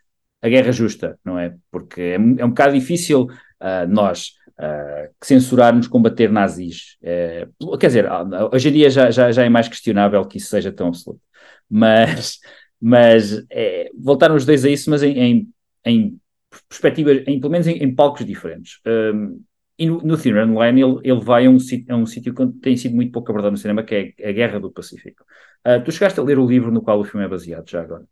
a 0.40 0.48
guerra 0.48 0.72
justa, 0.72 1.18
não 1.24 1.38
é? 1.38 1.54
Porque 1.70 2.00
é, 2.00 2.14
é 2.14 2.44
um 2.44 2.48
bocado 2.48 2.72
difícil 2.72 3.24
uh, 3.24 3.86
nós 3.88 4.35
uh, 4.58 5.14
censurarmos 5.22 5.86
combater 5.86 6.30
nazis. 6.30 6.96
Uh, 7.02 7.78
quer 7.78 7.88
dizer, 7.88 8.06
hoje 8.52 8.68
em 8.68 8.72
dia 8.72 8.90
já, 8.90 9.10
já, 9.10 9.30
já 9.32 9.44
é 9.44 9.48
mais 9.48 9.68
questionável 9.68 10.24
que 10.24 10.38
isso 10.38 10.48
seja 10.48 10.72
tão 10.72 10.88
absoluto. 10.88 11.20
Mas, 11.68 12.38
mas 12.80 13.44
é, 13.50 13.90
voltaram 13.98 14.34
os 14.34 14.44
dois 14.44 14.64
a 14.64 14.70
isso, 14.70 14.90
mas 14.90 15.02
em, 15.02 15.18
em, 15.18 15.48
em 15.84 16.20
perspectivas, 16.68 17.22
em, 17.26 17.40
pelo 17.40 17.52
menos 17.52 17.66
em, 17.66 17.82
em 17.82 17.94
palcos 17.94 18.24
diferentes. 18.24 18.80
Um, 18.86 19.42
e 19.78 19.86
no, 19.86 19.98
no 19.98 20.16
Thin 20.16 20.32
Red 20.32 20.46
Line 20.46 20.80
ele, 20.80 21.00
ele 21.04 21.20
vai 21.20 21.46
a 21.46 21.50
um, 21.50 21.58
a 21.90 21.96
um 21.96 22.06
sítio 22.06 22.34
que 22.34 22.46
tem 22.62 22.76
sido 22.76 22.94
muito 22.94 23.12
pouco 23.12 23.30
abordado 23.30 23.52
no 23.52 23.58
cinema, 23.58 23.82
que 23.82 24.14
é 24.18 24.28
a 24.28 24.32
Guerra 24.32 24.58
do 24.58 24.70
Pacífico. 24.70 25.22
Uh, 25.66 25.82
tu 25.84 25.92
chegaste 25.92 26.18
a 26.18 26.22
ler 26.22 26.38
o 26.38 26.46
livro 26.46 26.72
no 26.72 26.80
qual 26.80 26.98
o 26.98 27.04
filme 27.04 27.26
é 27.26 27.28
baseado, 27.28 27.68
já 27.68 27.82
agora? 27.82 28.04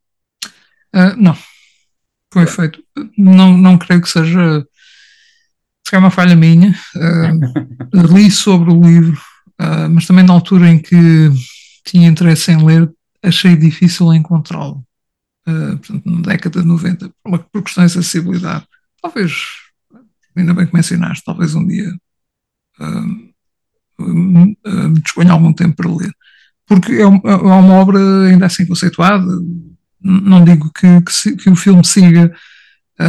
Uh, 0.95 1.17
não. 1.17 1.35
Foi 2.33 2.47
feito. 2.47 2.83
Não, 3.17 3.57
não 3.57 3.79
creio 3.79 4.03
que 4.03 4.09
seja. 4.09 4.67
Se 5.87 5.95
é 5.95 5.99
uma 5.99 6.11
falha 6.11 6.35
minha. 6.35 6.75
Uh, 6.97 8.15
li 8.15 8.31
sobre 8.31 8.71
o 8.71 8.81
livro, 8.81 9.21
mas 9.91 10.07
também 10.07 10.25
na 10.25 10.33
altura 10.33 10.69
em 10.69 10.79
que 10.79 11.31
tinha 11.85 12.09
interesse 12.09 12.51
em 12.51 12.65
ler, 12.65 12.91
achei 13.23 13.57
difícil 13.57 14.13
encontrá-lo. 14.15 14.85
portanto, 15.45 16.03
na 16.05 16.21
década 16.23 16.61
de 16.63 16.67
90, 16.67 17.09
por, 17.09 17.15
uma, 17.29 17.39
por 17.39 17.63
questões 17.63 17.93
de 17.93 17.99
acessibilidade. 17.99 18.67
Talvez 19.01 19.33
ainda 20.37 20.55
bem 20.55 20.67
que 20.67 20.75
mencionaste, 20.75 21.25
talvez 21.25 21.55
um 21.55 21.67
dia 21.67 21.91
uh, 22.81 24.03
uh, 24.03 24.93
disponha 25.01 25.33
algum 25.33 25.53
tempo 25.53 25.77
para 25.77 25.91
ler. 25.91 26.13
Porque 26.67 26.93
é, 26.93 27.07
uma, 27.07 27.21
é 27.25 27.35
uma 27.35 27.75
obra 27.75 27.99
ainda 28.29 28.47
assim 28.47 28.67
conceituada, 28.67 29.27
não 30.01 30.45
digo 30.45 30.71
que, 30.73 31.01
que, 31.03 31.37
que 31.37 31.51
o 31.51 31.57
filme 31.57 31.85
siga 31.85 32.27
uh, 32.27 32.35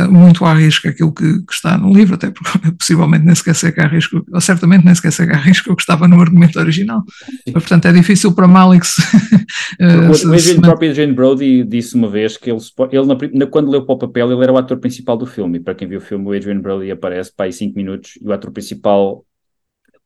muito 0.09 0.43
à 0.45 0.53
risca 0.53 0.89
aquilo 0.89 1.13
que, 1.13 1.41
que, 1.45 1.53
está 1.53 1.77
no 1.77 1.93
livro, 1.93 2.15
até 2.15 2.31
porque 2.31 2.71
possivelmente 2.73 3.23
nem 3.23 3.35
sequer 3.35 3.53
segue 3.53 3.81
à 3.81 3.87
risca, 3.87 4.19
ou 4.31 4.41
certamente 4.41 4.83
nem 4.83 4.95
sequer 4.95 5.11
segue 5.11 5.33
à 5.33 5.37
risca 5.37 5.71
o 5.71 5.75
que 5.75 5.81
estava 5.81 6.07
no 6.07 6.19
argumento 6.19 6.59
original. 6.59 7.03
Mas, 7.45 7.53
portanto, 7.53 7.85
é 7.85 7.93
difícil 7.93 8.33
para 8.33 8.47
Malik 8.47 8.85
se, 8.85 9.01
uh, 9.01 10.09
o, 10.09 10.39
se, 10.39 10.53
o 10.53 10.61
próprio 10.61 10.93
Jane 10.93 11.13
Brody 11.13 11.63
disse 11.63 11.95
uma 11.95 12.09
vez 12.09 12.35
que 12.35 12.49
ele, 12.49 12.59
ele 12.91 13.05
na, 13.37 13.45
quando 13.45 13.69
leu 13.69 13.85
para 13.85 13.95
o 13.95 13.97
papel, 13.99 14.31
ele 14.31 14.43
era 14.43 14.53
o 14.53 14.57
ator 14.57 14.77
principal 14.77 15.17
do 15.17 15.25
filme, 15.25 15.59
e 15.59 15.61
para 15.61 15.75
quem 15.75 15.87
viu 15.87 15.99
o 15.99 16.01
filme, 16.01 16.25
o 16.25 16.33
Adrian 16.33 16.59
Brody 16.59 16.89
aparece 16.89 17.31
para 17.35 17.45
aí 17.45 17.53
5 17.53 17.75
minutos, 17.75 18.13
e 18.19 18.27
o 18.27 18.33
ator 18.33 18.51
principal, 18.51 19.23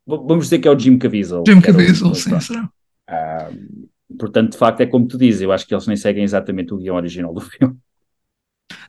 vamos 0.06 0.46
dizer 0.46 0.60
que 0.60 0.68
é 0.68 0.72
o 0.72 0.78
Jim 0.78 0.98
Caviezel. 0.98 1.44
Jim 1.48 1.62
Caviezel, 1.62 2.14
sim, 2.16 2.38
será. 2.40 2.70
Uh, 3.10 4.18
portanto, 4.18 4.52
de 4.52 4.58
facto, 4.58 4.82
é 4.82 4.86
como 4.86 5.08
tu 5.08 5.18
dizes, 5.18 5.42
eu 5.42 5.52
acho 5.54 5.66
que 5.66 5.74
eles 5.74 5.88
nem 5.88 5.96
seguem 5.96 6.24
exatamente 6.24 6.74
o 6.74 6.78
guião 6.78 6.98
original 6.98 7.34
do 7.34 7.40
filme. 7.42 7.76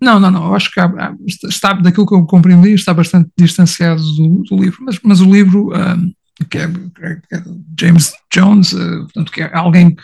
Não, 0.00 0.18
não, 0.18 0.30
não. 0.30 0.46
Eu 0.46 0.54
acho 0.54 0.70
que 0.70 0.80
há, 0.80 1.14
está, 1.26 1.72
daquilo 1.74 2.06
que 2.06 2.14
eu 2.14 2.24
compreendi, 2.24 2.72
está 2.72 2.94
bastante 2.94 3.30
distanciado 3.36 4.02
do, 4.02 4.42
do 4.42 4.56
livro. 4.56 4.78
Mas, 4.82 4.98
mas 5.02 5.20
o 5.20 5.30
livro, 5.30 5.72
um, 5.74 6.12
que, 6.48 6.58
é, 6.58 6.68
que, 6.68 7.34
é, 7.34 7.42
James 7.78 8.12
Jones, 8.32 8.72
uh, 8.72 9.02
portanto, 9.02 9.32
que 9.32 9.42
é 9.42 9.50
alguém 9.54 9.94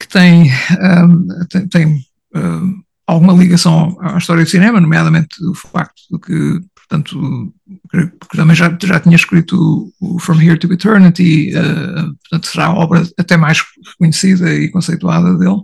que 0.00 0.08
tem, 0.08 0.50
um, 0.80 1.26
tem, 1.48 1.68
tem 1.68 2.04
um, 2.34 2.80
alguma 3.06 3.32
ligação 3.32 3.96
à 4.00 4.18
história 4.18 4.44
do 4.44 4.50
cinema, 4.50 4.80
nomeadamente 4.80 5.42
o 5.44 5.54
facto 5.54 6.02
de 6.12 6.18
que, 6.20 6.60
portanto, 6.76 7.52
porque 7.90 8.36
também 8.36 8.54
já, 8.54 8.76
já 8.80 9.00
tinha 9.00 9.16
escrito 9.16 9.92
o 10.00 10.18
From 10.20 10.40
Here 10.40 10.58
to 10.58 10.72
Eternity, 10.72 11.52
uh, 11.56 12.14
portanto, 12.20 12.46
será 12.46 12.66
a 12.66 12.74
obra 12.74 13.02
até 13.18 13.36
mais 13.36 13.64
reconhecida 13.92 14.54
e 14.54 14.70
conceituada 14.70 15.36
dele, 15.36 15.62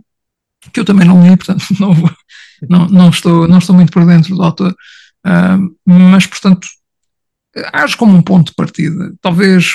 que 0.73 0.81
eu 0.81 0.85
também 0.85 1.07
não 1.07 1.23
li, 1.23 1.37
portanto, 1.37 1.65
não 1.79 1.93
vou 1.93 2.11
não, 2.69 2.87
não, 2.89 3.11
estou, 3.11 3.49
não 3.49 3.59
estou 3.59 3.75
muito 3.75 3.93
por 3.93 4.05
dentro 4.07 4.35
do 4.35 4.43
autor, 4.43 4.73
uh, 5.27 5.75
mas, 5.85 6.27
portanto, 6.27 6.67
acho 7.73 7.97
como 7.97 8.17
um 8.17 8.23
ponto 8.23 8.49
de 8.49 8.55
partida. 8.55 9.15
Talvez 9.21 9.73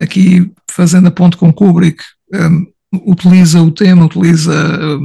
aqui, 0.00 0.50
fazendo 0.70 1.08
a 1.08 1.10
ponte 1.10 1.36
com 1.36 1.52
Kubrick, 1.52 2.02
um, 2.34 2.66
utiliza 3.06 3.62
o 3.62 3.70
tema, 3.70 4.06
utiliza 4.06 4.52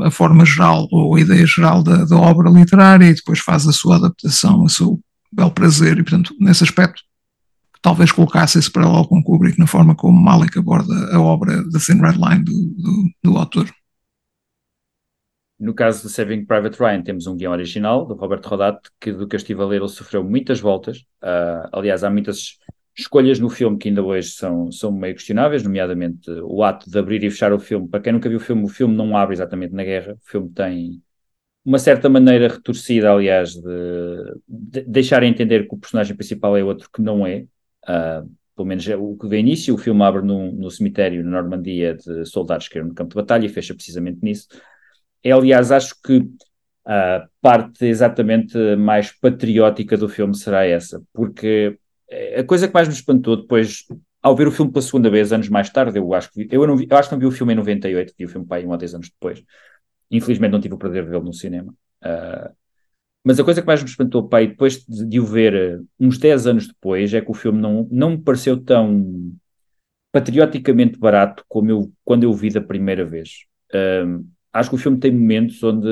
a 0.04 0.10
forma 0.10 0.46
geral 0.46 0.88
ou 0.92 1.16
a 1.16 1.20
ideia 1.20 1.46
geral 1.46 1.84
da, 1.84 2.06
da, 2.06 2.16
obra 2.16 2.50
literária 2.50 3.06
e 3.06 3.14
depois 3.14 3.40
faz 3.40 3.68
a 3.68 3.74
sua 3.74 3.98
adaptação, 3.98 4.66
a 4.66 4.70
seu 4.70 5.00
bel 5.32 5.52
prazer, 5.52 5.98
e, 5.98 6.04
portanto, 6.04 6.34
nesse 6.40 6.64
aspecto, 6.64 7.02
talvez 7.82 8.12
colocasse 8.12 8.58
esse 8.58 8.72
paralelo 8.72 9.08
com 9.08 9.22
Kubrick 9.22 9.60
na 9.60 9.68
forma 9.68 9.94
como 9.94 10.20
Malik 10.20 10.58
aborda 10.58 11.16
a 11.16 11.20
obra 11.20 11.64
da 11.70 11.80
Thin 11.80 12.00
Red 12.00 12.14
Line 12.14 12.44
do, 12.44 12.52
do, 12.52 13.10
do 13.24 13.38
autor. 13.38 13.70
No 15.58 15.74
caso 15.74 16.06
de 16.06 16.14
Saving 16.14 16.46
Private 16.46 16.78
Ryan, 16.78 17.02
temos 17.02 17.28
um 17.28 17.36
guião 17.36 17.54
original, 17.54 18.06
do 18.06 18.14
Robert 18.14 18.42
Rodat, 18.44 18.80
que 19.00 19.12
do 19.12 19.28
que 19.28 19.36
eu 19.36 19.38
estive 19.38 19.62
a 19.62 19.66
ler, 19.66 19.78
ele 19.78 19.88
sofreu 19.88 20.24
muitas 20.24 20.60
voltas. 20.60 21.00
Uh, 21.24 21.70
aliás, 21.72 22.04
há 22.04 22.10
muitas 22.10 22.58
escolhas 22.98 23.40
no 23.40 23.50
filme 23.50 23.78
que 23.78 23.90
ainda 23.90 24.04
hoje 24.04 24.30
são, 24.30 24.72
são 24.72 24.92
meio 24.92 25.16
questionáveis, 25.16 25.64
nomeadamente 25.64 26.30
o 26.44 26.64
ato 26.64 26.90
de 26.90 26.98
abrir 26.98 27.24
e 27.24 27.30
fechar 27.30 27.54
o 27.54 27.60
filme. 27.60 27.88
Para 27.88 28.02
quem 28.02 28.14
nunca 28.14 28.28
viu 28.28 28.38
o 28.38 28.42
filme, 28.42 28.64
o 28.64 28.68
filme 28.68 28.96
não 28.96 29.16
abre 29.16 29.36
exatamente 29.36 29.74
na 29.74 29.84
guerra. 29.84 30.14
O 30.14 30.30
filme 30.30 30.50
tem 30.50 31.02
uma 31.64 31.80
certa 31.80 32.10
maneira 32.10 32.48
retorcida, 32.48 33.12
aliás, 33.12 33.56
de, 33.56 34.40
de 34.48 34.82
deixar 34.82 35.24
a 35.24 35.26
entender 35.26 35.68
que 35.68 35.76
o 35.76 35.78
personagem 35.78 36.16
principal 36.16 36.56
é 36.58 36.64
outro 36.64 36.90
que 36.92 37.02
não 37.02 37.26
é. 37.26 37.46
Uh, 37.84 38.30
pelo 38.56 38.68
menos 38.68 38.88
é 38.88 38.96
o 38.96 39.18
que 39.18 39.28
vê 39.28 39.40
início. 39.40 39.74
O 39.74 39.78
filme 39.78 40.02
abre 40.04 40.22
no, 40.22 40.52
no 40.52 40.72
cemitério 40.72 41.24
na 41.24 41.32
Normandia 41.42 41.96
de 41.96 42.26
soldados 42.26 42.68
que 42.68 42.78
eram 42.78 42.88
no 42.88 42.94
campo 42.94 43.10
de 43.10 43.16
batalha 43.16 43.46
e 43.46 43.50
fecha 43.50 43.74
precisamente 43.74 44.20
nisso. 44.22 44.48
É, 45.26 45.32
aliás, 45.32 45.72
acho 45.72 45.96
que 46.04 46.24
a 46.86 47.28
parte 47.42 47.84
exatamente 47.86 48.56
mais 48.76 49.12
patriótica 49.12 49.98
do 49.98 50.08
filme 50.08 50.36
será 50.36 50.66
essa, 50.68 51.02
porque 51.12 51.80
a 52.38 52.44
coisa 52.44 52.68
que 52.68 52.74
mais 52.76 52.88
me 52.88 52.94
espantou 52.94 53.36
depois, 53.36 53.86
ao 54.22 54.36
ver 54.36 54.48
o 54.48 54.52
filme 54.52 54.72
pela 54.72 54.84
segunda 54.84 55.10
vez, 55.10 55.34
anos 55.34 55.50
mais 55.50 55.68
tarde, 55.72 55.98
eu 55.98 56.14
acho 56.14 56.32
que 56.32 56.48
eu, 56.52 56.68
não 56.68 56.78
vi, 56.78 56.88
eu 56.88 56.96
acho 56.96 57.10
que 57.10 57.16
não 57.16 57.20
vi 57.20 57.26
o 57.26 57.32
filme 57.32 57.54
em 57.54 57.56
98, 57.56 58.14
vi 58.16 58.26
o 58.26 58.30
filme 58.30 58.46
aí 58.52 58.66
um 58.68 58.70
ou 58.70 58.78
dois 58.78 58.94
anos 58.94 59.10
depois. 59.10 59.44
Infelizmente 60.12 60.52
não 60.52 60.62
tive 60.62 60.76
o 60.76 60.78
prazer 60.78 61.04
de 61.04 61.10
vê-lo 61.10 61.24
no 61.24 61.34
cinema. 61.34 61.74
Uh, 62.04 62.54
mas 63.24 63.40
a 63.40 63.44
coisa 63.44 63.62
que 63.62 63.68
mais 63.68 63.82
me 63.82 63.90
espantou, 63.90 64.30
pai, 64.30 64.46
depois 64.46 64.86
de, 64.86 65.06
de, 65.08 65.20
o 65.20 65.26
ver 65.26 65.80
uh, 65.80 65.88
uns 66.00 66.20
10 66.20 66.46
anos 66.46 66.68
depois, 66.68 67.12
é 67.16 67.22
que 67.22 67.32
o 67.32 67.34
filme 67.34 67.60
não, 67.60 67.88
não 67.92 68.12
me 68.12 68.20
pareceu 68.20 68.64
tão 68.64 69.34
patrioticamente 70.12 71.00
barato 71.00 71.44
como 71.48 71.72
eu, 71.72 71.92
quando 72.04 72.24
eu 72.24 72.30
o 72.30 72.36
vi 72.36 72.52
da 72.52 72.62
primeira 72.62 73.04
vez. 73.04 73.46
Uh, 73.74 74.24
acho 74.56 74.70
que 74.70 74.76
o 74.76 74.80
filme 74.80 75.00
tem 75.00 75.12
momentos 75.12 75.62
onde, 75.64 75.88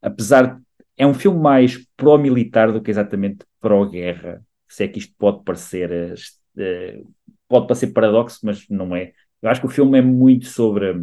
apesar. 0.00 0.60
É 0.96 1.06
um 1.06 1.14
filme 1.14 1.40
mais 1.40 1.86
pró-militar 1.96 2.72
do 2.72 2.82
que 2.82 2.90
exatamente 2.90 3.44
pró-guerra. 3.60 4.44
Se 4.68 4.84
é 4.84 4.88
que 4.88 4.98
isto 4.98 5.14
pode 5.18 5.42
parecer. 5.44 6.14
Uh, 6.56 7.10
pode 7.48 7.66
parecer 7.66 7.88
paradoxo, 7.88 8.40
mas 8.44 8.68
não 8.68 8.94
é. 8.94 9.12
Eu 9.42 9.48
acho 9.48 9.60
que 9.60 9.66
o 9.66 9.70
filme 9.70 9.98
é 9.98 10.02
muito 10.02 10.46
sobre 10.46 11.02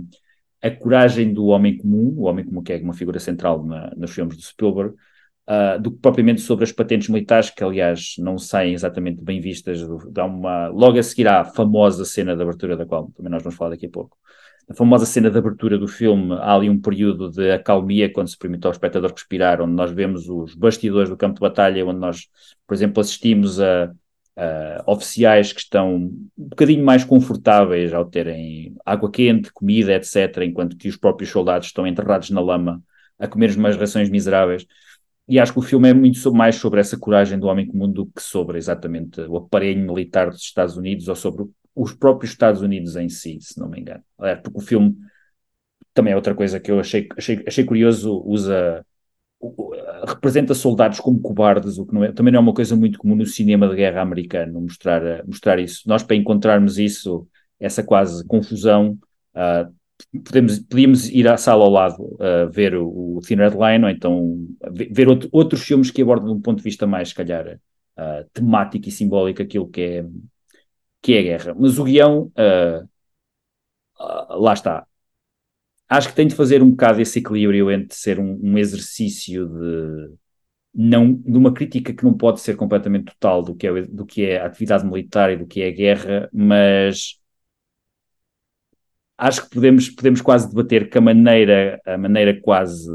a 0.62 0.72
coragem 0.72 1.34
do 1.34 1.48
homem 1.48 1.78
comum, 1.78 2.14
o 2.18 2.24
homem 2.24 2.46
comum 2.46 2.64
que 2.64 2.74
é 2.74 2.78
uma 2.78 2.94
figura 2.94 3.20
central 3.20 3.64
na, 3.66 3.92
nos 3.96 4.12
filmes 4.12 4.38
do 4.38 4.44
Spielberg, 4.44 4.96
uh, 5.48 5.82
do 5.82 5.92
que 5.92 5.98
propriamente 5.98 6.42
sobre 6.42 6.64
as 6.64 6.72
patentes 6.72 7.10
militares, 7.10 7.50
que 7.50 7.64
aliás 7.64 8.16
não 8.20 8.38
saem 8.38 8.74
exatamente 8.74 9.24
bem 9.24 9.42
vistas. 9.42 9.80
Dá 10.12 10.26
uma, 10.26 10.68
logo 10.68 11.00
a 11.00 11.04
seguir 11.04 11.28
à 11.28 11.44
famosa 11.44 12.06
cena 12.06 12.36
de 12.36 12.42
abertura, 12.42 12.78
da 12.78 12.86
qual 12.86 13.12
também 13.16 13.32
nós 13.32 13.44
vamos 13.44 13.58
falar 13.58 13.72
daqui 13.72 13.88
a 13.88 13.90
pouco. 13.90 14.18
A 14.70 14.74
famosa 14.74 15.06
cena 15.06 15.32
de 15.32 15.38
abertura 15.38 15.78
do 15.78 15.88
filme, 15.88 16.34
há 16.34 16.54
ali 16.54 16.70
um 16.70 16.80
período 16.80 17.32
de 17.32 17.52
acalmia 17.52 18.12
quando 18.12 18.28
se 18.28 18.38
permite 18.38 18.66
ao 18.66 18.72
espectador 18.72 19.12
respirar, 19.12 19.62
onde 19.62 19.72
nós 19.74 19.92
vemos 19.92 20.28
os 20.28 20.54
bastidores 20.56 21.10
do 21.10 21.16
campo 21.16 21.36
de 21.36 21.42
batalha, 21.42 21.86
onde 21.86 22.00
nós, 22.00 22.28
por 22.68 22.74
exemplo, 22.74 23.02
assistimos 23.02 23.62
a, 23.62 23.92
Uh, 24.38 24.84
oficiais 24.86 25.52
que 25.52 25.60
estão 25.62 25.96
um 25.96 26.30
bocadinho 26.38 26.86
mais 26.86 27.04
confortáveis 27.04 27.92
ao 27.92 28.06
terem 28.06 28.76
água 28.86 29.10
quente, 29.10 29.52
comida, 29.52 29.96
etc., 29.96 30.44
enquanto 30.44 30.78
que 30.78 30.88
os 30.88 30.96
próprios 30.96 31.32
soldados 31.32 31.70
estão 31.70 31.88
enterrados 31.88 32.30
na 32.30 32.40
lama 32.40 32.80
a 33.18 33.28
comer 33.28 33.58
umas 33.58 33.76
rações 33.76 34.12
miseráveis. 34.12 34.68
E 35.28 35.40
acho 35.40 35.54
que 35.54 35.58
o 35.58 35.64
filme 35.64 35.90
é 35.90 35.94
muito 35.94 36.32
mais 36.32 36.58
sobre 36.58 36.80
essa 36.80 36.96
coragem 37.00 37.40
do 37.40 37.48
homem 37.48 37.66
comum 37.66 37.92
do 37.92 38.06
que 38.06 38.22
sobre 38.22 38.60
exatamente 38.60 39.22
o 39.22 39.38
aparelho 39.38 39.82
militar 39.82 40.30
dos 40.30 40.42
Estados 40.42 40.78
Unidos 40.78 41.08
ou 41.08 41.16
sobre 41.16 41.46
os 41.78 41.94
próprios 41.94 42.32
Estados 42.32 42.62
Unidos 42.62 42.96
em 42.96 43.08
si, 43.08 43.38
se 43.42 43.60
não 43.60 43.70
me 43.70 43.80
engano. 43.80 44.04
É, 44.22 44.36
porque 44.36 44.58
o 44.58 44.62
filme 44.62 44.96
também 45.94 46.14
é 46.14 46.16
outra 46.16 46.36
coisa 46.36 46.60
que 46.60 46.72
eu 46.72 46.80
achei, 46.80 47.08
achei, 47.18 47.44
achei 47.48 47.64
curioso, 47.64 48.22
usa 48.26 48.86
representa 50.08 50.54
soldados 50.54 51.00
como 51.00 51.20
cobardes, 51.20 51.78
o 51.78 51.86
que 51.86 51.94
não 51.94 52.04
é, 52.04 52.12
também 52.12 52.34
não 52.34 52.40
é 52.40 52.42
uma 52.42 52.54
coisa 52.54 52.76
muito 52.76 52.98
comum 52.98 53.16
no 53.16 53.26
cinema 53.26 53.68
de 53.68 53.76
guerra 53.76 54.02
americano, 54.02 54.62
mostrar, 54.62 55.24
mostrar 55.26 55.60
isso. 55.60 55.84
Nós, 55.88 56.04
para 56.04 56.16
encontrarmos 56.16 56.80
isso, 56.80 57.28
essa 57.60 57.84
quase 57.84 58.26
confusão, 58.26 58.98
uh, 59.36 59.72
podemos, 60.24 60.60
podíamos 60.60 61.10
ir 61.10 61.28
à 61.28 61.38
sala 61.38 61.64
ao 61.64 61.70
lado 61.70 62.02
uh, 62.02 62.50
ver 62.52 62.76
o, 62.76 63.18
o 63.18 63.22
Thin 63.22 63.36
Red 63.36 63.52
Line, 63.52 63.86
ou 63.86 63.90
então 63.90 64.48
ver 64.90 65.08
outro, 65.08 65.30
outros 65.32 65.62
filmes 65.62 65.92
que 65.92 66.02
abordam 66.02 66.34
de 66.34 66.34
um 66.34 66.42
ponto 66.42 66.58
de 66.58 66.64
vista 66.64 66.88
mais, 66.88 67.10
se 67.10 67.16
calhar, 67.16 67.60
uh, 67.98 68.28
temático 68.34 68.90
e 68.90 68.92
simbólico 68.92 69.42
aquilo 69.42 69.68
que 69.68 69.82
é, 69.82 70.06
que 71.02 71.14
é 71.14 71.20
a 71.20 71.24
guerra. 71.24 71.56
Mas 71.58 71.80
o 71.80 71.84
guião, 71.84 72.32
lá 74.30 74.54
está, 74.54 74.86
acho 75.90 76.10
que 76.10 76.16
tem 76.16 76.28
de 76.28 76.36
fazer 76.36 76.62
um 76.62 76.72
bocado 76.72 77.02
esse 77.02 77.20
equilíbrio 77.20 77.72
entre 77.72 77.96
ser 77.96 78.20
um, 78.20 78.40
um, 78.44 78.58
exercício 78.58 79.48
de 79.48 80.16
não 80.74 81.14
de 81.14 81.38
uma 81.38 81.54
crítica 81.54 81.94
que 81.94 82.04
não 82.04 82.16
pode 82.16 82.42
ser 82.42 82.56
completamente 82.56 83.06
total 83.06 83.42
do 83.44 83.56
que 83.56 83.68
é 83.68 83.82
do 83.84 84.06
que 84.06 84.26
é 84.26 84.40
a 84.42 84.48
atividade 84.48 84.86
militar 84.86 85.32
e 85.32 85.38
do 85.38 85.48
que 85.48 85.62
é 85.62 85.70
a 85.70 85.72
guerra, 85.72 86.30
mas 86.34 87.20
acho 89.18 89.44
que 89.44 89.50
podemos 89.56 89.90
podemos 89.90 90.22
quase 90.22 90.50
debater 90.50 90.90
que 90.90 90.98
a 90.98 91.02
maneira 91.02 91.82
a 91.86 91.98
maneira 91.98 92.40
quase 92.42 92.88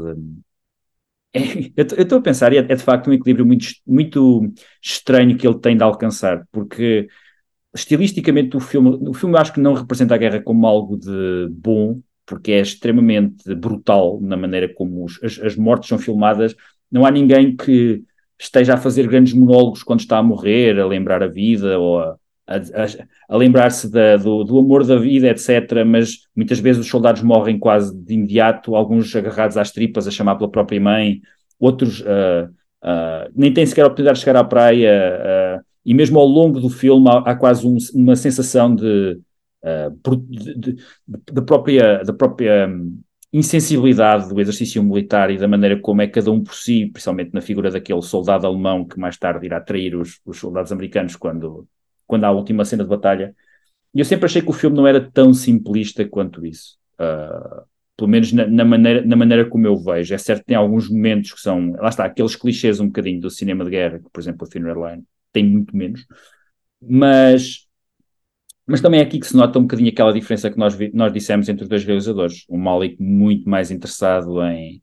eu 1.75 2.03
estou 2.03 2.19
a 2.19 2.21
pensar, 2.21 2.53
é, 2.53 2.57
é, 2.57 2.63
de 2.63 2.83
facto 2.83 3.09
um 3.09 3.13
equilíbrio 3.13 3.45
muito, 3.45 3.65
muito 3.87 4.53
estranho 4.81 5.35
que 5.37 5.47
ele 5.47 5.59
tem 5.59 5.75
de 5.75 5.83
alcançar, 5.83 6.47
porque 6.51 7.07
estilisticamente 7.73 8.55
o 8.55 8.59
filme, 8.59 8.97
o 9.09 9.13
filme 9.13 9.37
acho 9.37 9.53
que 9.53 9.59
não 9.59 9.73
representa 9.73 10.13
a 10.13 10.17
guerra 10.17 10.41
como 10.41 10.67
algo 10.67 10.97
de 10.97 11.47
bom, 11.51 11.99
porque 12.25 12.51
é 12.51 12.61
extremamente 12.61 13.53
brutal 13.55 14.19
na 14.21 14.37
maneira 14.37 14.71
como 14.73 15.03
os, 15.03 15.21
as, 15.23 15.39
as, 15.39 15.55
mortes 15.55 15.89
são 15.89 15.97
filmadas. 15.97 16.55
Não 16.91 17.05
há 17.05 17.11
ninguém 17.11 17.55
que 17.55 18.03
esteja 18.39 18.75
a 18.75 18.77
fazer 18.77 19.07
grandes 19.07 19.33
monólogos 19.33 19.83
quando 19.83 20.01
está 20.01 20.17
a 20.17 20.23
morrer, 20.23 20.79
a 20.79 20.85
lembrar 20.85 21.23
a 21.23 21.27
vida 21.27 21.79
ou 21.79 21.99
a, 21.99 22.17
a, 22.47 22.59
a 23.29 23.37
lembrar-se 23.37 23.89
do, 23.89 24.43
do, 24.43 24.59
amor 24.59 24.85
da 24.85 24.97
vida, 24.97 25.29
etc. 25.29 25.83
Mas 25.85 26.27
muitas 26.35 26.59
vezes 26.59 26.81
os 26.81 26.89
soldados 26.89 27.21
morrem 27.21 27.57
quase 27.57 27.95
de 27.95 28.13
imediato, 28.13 28.75
alguns 28.75 29.15
agarrados 29.15 29.57
às 29.57 29.71
tripas 29.71 30.07
a 30.07 30.11
chamar 30.11 30.35
pela 30.35 30.51
própria 30.51 30.79
mãe, 30.79 31.21
outros 31.59 32.01
uh, 32.01 32.49
uh, 32.83 33.31
nem 33.35 33.53
têm 33.53 33.65
sequer 33.65 33.83
a 33.83 33.87
oportunidade 33.87 34.19
de 34.19 34.23
chegar 34.23 34.39
à 34.39 34.43
praia. 34.43 35.59
Uh, 35.59 35.72
e 35.85 35.93
mesmo 35.93 36.19
ao 36.19 36.25
longo 36.25 36.59
do 36.59 36.69
filme 36.69 37.09
há, 37.09 37.31
há 37.31 37.35
quase 37.35 37.67
um, 37.67 37.77
uma 37.93 38.15
sensação 38.15 38.73
de 38.75 39.19
da 41.31 41.41
própria, 41.41 42.03
da 42.03 42.13
própria 42.13 42.67
hum, 42.67 42.99
insensibilidade 43.31 44.27
do 44.29 44.39
exercício 44.39 44.83
militar 44.83 45.31
e 45.31 45.37
da 45.37 45.47
maneira 45.47 45.79
como 45.79 46.01
é 46.01 46.07
cada 46.07 46.31
um 46.31 46.43
por 46.43 46.53
si, 46.53 46.87
principalmente 46.87 47.33
na 47.33 47.41
figura 47.41 47.71
daquele 47.71 48.01
soldado 48.01 48.45
alemão 48.45 48.85
que 48.85 48.99
mais 48.99 49.17
tarde 49.17 49.45
irá 49.45 49.61
trair 49.61 49.95
os, 49.95 50.19
os 50.25 50.37
soldados 50.37 50.71
americanos 50.71 51.15
quando, 51.15 51.67
quando 52.05 52.25
há 52.25 52.27
a 52.27 52.31
última 52.31 52.65
cena 52.65 52.83
de 52.83 52.89
batalha. 52.89 53.33
E 53.93 53.99
eu 53.99 54.05
sempre 54.05 54.25
achei 54.25 54.41
que 54.41 54.49
o 54.49 54.53
filme 54.53 54.75
não 54.75 54.85
era 54.85 54.99
tão 54.99 55.33
simplista 55.33 56.05
quanto 56.07 56.45
isso. 56.45 56.77
Uh, 56.95 57.63
pelo 57.95 58.09
menos 58.09 58.33
na, 58.33 58.45
na, 58.47 58.65
maneira, 58.65 59.05
na 59.05 59.15
maneira 59.15 59.45
como 59.49 59.65
eu 59.65 59.77
vejo. 59.77 60.13
É 60.13 60.17
certo 60.17 60.41
que 60.41 60.47
tem 60.47 60.57
alguns 60.57 60.89
momentos 60.89 61.31
que 61.33 61.39
são, 61.39 61.71
lá 61.73 61.89
está, 61.89 62.05
aqueles 62.05 62.35
clichês 62.35 62.79
um 62.79 62.87
bocadinho 62.87 63.21
do 63.21 63.29
cinema 63.29 63.63
de 63.63 63.71
guerra, 63.71 64.01
por 64.11 64.19
exemplo 64.19 64.45
o 64.45 64.49
Thin 64.49 64.63
Red 64.63 64.73
Line 64.73 65.03
tem 65.33 65.45
muito 65.45 65.75
menos, 65.75 66.05
mas 66.81 67.67
mas 68.65 68.81
também 68.81 69.01
é 69.01 69.03
aqui 69.03 69.19
que 69.19 69.27
se 69.27 69.35
nota 69.35 69.59
um 69.59 69.63
bocadinho 69.63 69.89
aquela 69.89 70.13
diferença 70.13 70.49
que 70.49 70.57
nós, 70.57 70.77
nós 70.93 71.11
dissemos 71.11 71.49
entre 71.49 71.63
os 71.63 71.69
dois 71.69 71.83
realizadores. 71.83 72.45
O 72.47 72.57
Malik 72.57 73.01
muito 73.01 73.49
mais 73.49 73.71
interessado 73.71 74.41
em 74.43 74.81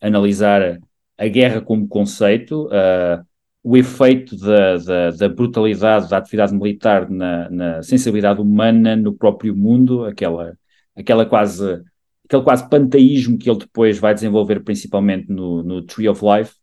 analisar 0.00 0.78
a 1.18 1.28
guerra 1.28 1.60
como 1.60 1.88
conceito, 1.88 2.66
uh, 2.68 3.22
o 3.62 3.76
efeito 3.76 4.36
da, 4.36 4.76
da, 4.78 5.10
da, 5.10 5.28
brutalidade 5.28 6.08
da 6.08 6.18
atividade 6.18 6.54
militar 6.54 7.10
na, 7.10 7.50
na, 7.50 7.82
sensibilidade 7.82 8.40
humana 8.40 8.96
no 8.96 9.12
próprio 9.12 9.54
mundo, 9.54 10.04
aquela, 10.04 10.56
aquela 10.96 11.26
quase, 11.26 11.82
aquele 12.24 12.42
quase 12.42 12.68
panteísmo 12.70 13.36
que 13.36 13.50
ele 13.50 13.58
depois 13.58 13.98
vai 13.98 14.14
desenvolver 14.14 14.60
principalmente 14.60 15.28
no, 15.28 15.62
no 15.62 15.82
Tree 15.82 16.08
of 16.08 16.22
Life, 16.24 16.54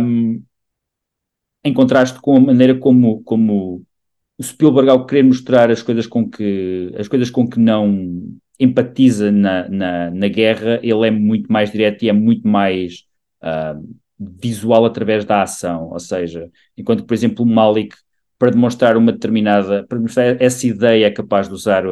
um, 0.00 0.42
em 1.66 1.72
contraste 1.74 2.20
com 2.20 2.36
a 2.36 2.40
maneira 2.40 2.74
como, 2.76 3.22
como 3.22 3.82
o 4.38 4.42
Spielberg 4.42 4.88
ao 4.90 5.04
querer 5.06 5.24
mostrar 5.24 5.70
as 5.70 5.82
coisas 5.82 6.06
com 6.06 6.28
que 6.28 6.92
as 6.98 7.08
coisas 7.08 7.30
com 7.30 7.48
que 7.48 7.58
não 7.58 8.38
empatiza 8.58 9.30
na, 9.30 9.68
na, 9.68 10.10
na 10.10 10.28
guerra, 10.28 10.80
ele 10.82 11.06
é 11.06 11.10
muito 11.10 11.50
mais 11.52 11.70
direto 11.70 12.04
e 12.04 12.08
é 12.08 12.12
muito 12.12 12.46
mais 12.46 13.04
uh, 13.42 13.96
visual 14.18 14.84
através 14.84 15.24
da 15.24 15.42
ação, 15.42 15.90
ou 15.90 15.98
seja, 15.98 16.50
enquanto 16.76 17.04
por 17.04 17.14
exemplo 17.14 17.44
o 17.44 17.48
Malik 17.48 17.94
para 18.38 18.50
demonstrar 18.50 18.96
uma 18.96 19.12
determinada, 19.12 19.84
para 19.86 19.98
demonstrar 19.98 20.40
essa 20.40 20.66
ideia 20.66 21.06
é 21.06 21.10
capaz 21.10 21.48
de 21.48 21.54
usar, 21.54 21.84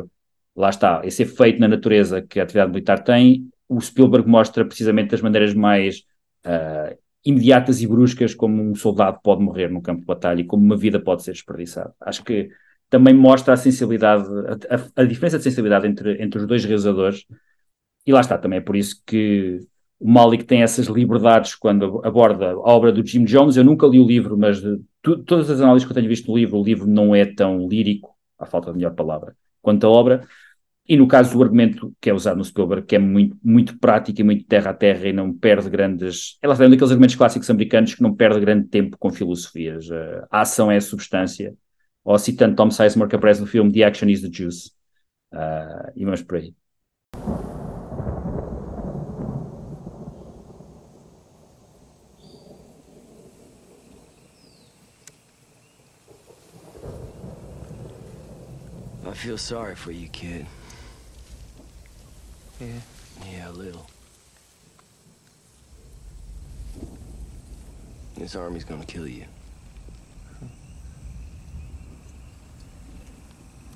lá 0.57 0.71
está, 0.71 1.03
esse 1.05 1.23
efeito 1.23 1.61
na 1.61 1.69
natureza 1.69 2.23
que 2.23 2.39
a 2.39 2.45
atividade 2.45 2.71
militar 2.71 3.03
tem, 3.03 3.49
o 3.69 3.81
Spielberg 3.81 4.29
mostra 4.29 4.65
precisamente 4.65 5.15
as 5.15 5.21
maneiras 5.21 5.55
mais 5.55 6.05
uh, 6.47 6.97
imediatas 7.25 7.81
e 7.81 7.87
bruscas 7.87 8.35
como 8.35 8.63
um 8.63 8.75
soldado 8.75 9.19
pode 9.23 9.43
morrer 9.43 9.71
no 9.71 9.81
campo 9.81 10.01
de 10.01 10.07
batalha 10.07 10.41
e 10.41 10.45
como 10.45 10.63
uma 10.63 10.77
vida 10.77 11.01
pode 11.01 11.23
ser 11.23 11.33
desperdiçada. 11.33 11.95
Acho 12.01 12.23
que 12.23 12.51
também 12.91 13.15
mostra 13.15 13.55
a 13.55 13.57
sensibilidade, 13.57 14.29
a, 14.69 15.03
a, 15.03 15.05
diferença 15.05 15.39
de 15.39 15.45
sensibilidade 15.45 15.87
entre, 15.87 16.23
entre 16.23 16.39
os 16.39 16.47
dois 16.47 16.65
realizadores, 16.65 17.25
e 18.07 18.13
lá 18.13 18.21
está, 18.21 18.37
também 18.37 18.59
é 18.59 18.63
por 18.63 18.77
isso 18.77 19.03
que 19.07 19.59
o 19.99 20.11
Malik 20.11 20.45
tem 20.45 20.63
essas 20.63 20.87
liberdades 20.87 21.55
quando 21.55 22.01
aborda 22.05 22.51
a 22.51 22.59
obra 22.59 22.93
do 22.93 23.05
Jim 23.05 23.25
Jones. 23.25 23.57
Eu 23.57 23.65
nunca 23.65 23.87
li 23.87 23.99
o 23.99 24.07
livro, 24.07 24.37
mas 24.37 24.61
tu, 25.01 25.23
todas 25.25 25.49
as 25.49 25.61
análises 25.61 25.87
que 25.87 25.93
eu 25.93 25.95
tenho 25.95 26.09
visto 26.09 26.31
no 26.31 26.37
livro, 26.37 26.59
o 26.59 26.65
livro 26.65 26.87
não 26.87 27.15
é 27.15 27.25
tão 27.25 27.67
lírico, 27.67 28.15
à 28.39 28.45
falta 28.45 28.71
de 28.71 28.77
melhor 28.77 28.95
palavra, 28.95 29.35
quanto 29.63 29.87
a 29.87 29.91
obra, 29.91 30.27
e 30.87 30.97
no 30.97 31.09
caso 31.09 31.33
do 31.37 31.43
argumento 31.43 31.95
que 32.01 32.11
é 32.11 32.15
usado 32.15 32.37
no 32.37 32.45
Spielberg, 32.45 32.87
que 32.87 32.97
é 32.97 32.99
muito, 32.99 33.37
muito 33.43 33.79
prático 33.79 34.21
e 34.21 34.25
muito 34.25 34.45
terra 34.45 34.71
a 34.71 34.75
terra 34.75 35.09
e 35.09 35.13
não 35.13 35.33
perde 35.33 35.71
grandes. 35.71 36.37
Ela 36.43 36.55
é 36.55 36.67
um 36.67 36.71
daqueles 36.71 36.91
argumentos 36.91 37.17
clássicos 37.17 37.49
americanos 37.49 37.95
que 37.95 38.03
não 38.03 38.15
perde 38.15 38.41
grande 38.41 38.69
tempo 38.69 38.99
com 38.99 39.11
filosofias. 39.11 39.89
A 40.31 40.43
ação 40.43 40.71
é 40.71 40.77
a 40.77 40.81
substância. 40.81 41.55
Ou 42.05 42.19
citando 42.19 42.55
Tom 42.55 42.71
Sizemore 42.71 43.09
que 43.09 43.17
aparece 43.17 43.41
no 43.41 43.47
filme 43.47 43.73
The 43.73 43.85
Action 43.85 44.09
is 44.11 44.21
the 44.21 44.29
Juice. 44.31 44.73
Uh, 45.33 45.91
e 45.97 46.05
vamos 46.05 46.23
por 46.23 46.37
aí. 46.37 46.55
I 59.07 59.17
feel 59.17 59.39
sorry 59.39 59.77
for 59.77 59.93
you, 59.93 60.09
kid. 60.11 60.47
Yeah? 62.61 62.67
Yeah, 63.31 63.51
a 63.51 63.53
little. 63.53 63.87
This 68.17 68.37
army's 68.37 68.65
gonna 68.65 68.87
kill 68.87 69.09
you. 69.09 69.25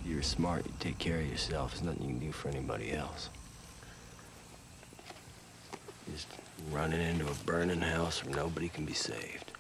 You're 0.05 0.23
smart, 0.23 0.65
you 0.65 0.73
take 0.81 0.99
care 0.99 1.19
of 1.19 1.27
yourself. 1.27 1.73
There's 1.73 1.83
nothing 1.83 2.03
you 2.03 2.09
can 2.09 2.19
do 2.19 2.33
for 2.33 2.49
anybody 2.49 2.93
else. 2.93 3.29
Just 6.11 6.29
running 6.71 7.01
into 7.01 7.27
a 7.27 7.35
burning 7.45 7.81
house 7.81 8.25
where 8.25 8.35
nobody 8.35 8.69
can 8.69 8.87
be 8.87 8.95
saved. 8.95 9.53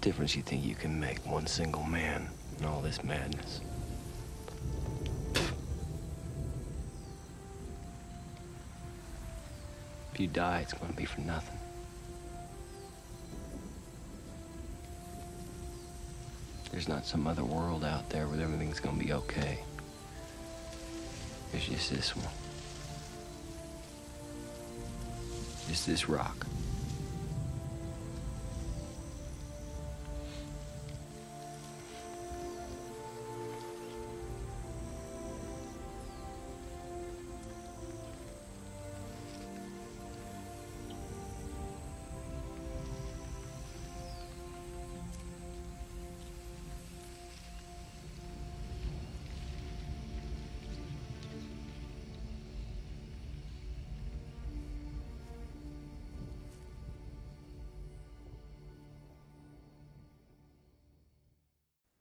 Difference 0.00 0.36
you 0.36 0.42
think 0.42 0.64
you 0.64 0.74
can 0.74 0.98
make, 0.98 1.18
one 1.26 1.46
single 1.46 1.82
man, 1.82 2.28
in 2.58 2.64
all 2.64 2.80
this 2.80 3.02
madness? 3.02 3.60
If 10.12 10.20
you 10.20 10.28
die, 10.28 10.60
it's 10.60 10.72
going 10.72 10.90
to 10.90 10.96
be 10.96 11.04
for 11.04 11.20
nothing. 11.20 11.58
There's 16.70 16.88
not 16.88 17.06
some 17.06 17.26
other 17.26 17.44
world 17.44 17.84
out 17.84 18.08
there 18.08 18.26
where 18.28 18.40
everything's 18.40 18.78
going 18.78 18.98
to 18.98 19.04
be 19.04 19.12
okay. 19.12 19.58
There's 21.50 21.66
just 21.66 21.90
this 21.90 22.14
one. 22.14 22.26
Just 25.68 25.86
this 25.86 26.08
rock. 26.08 26.46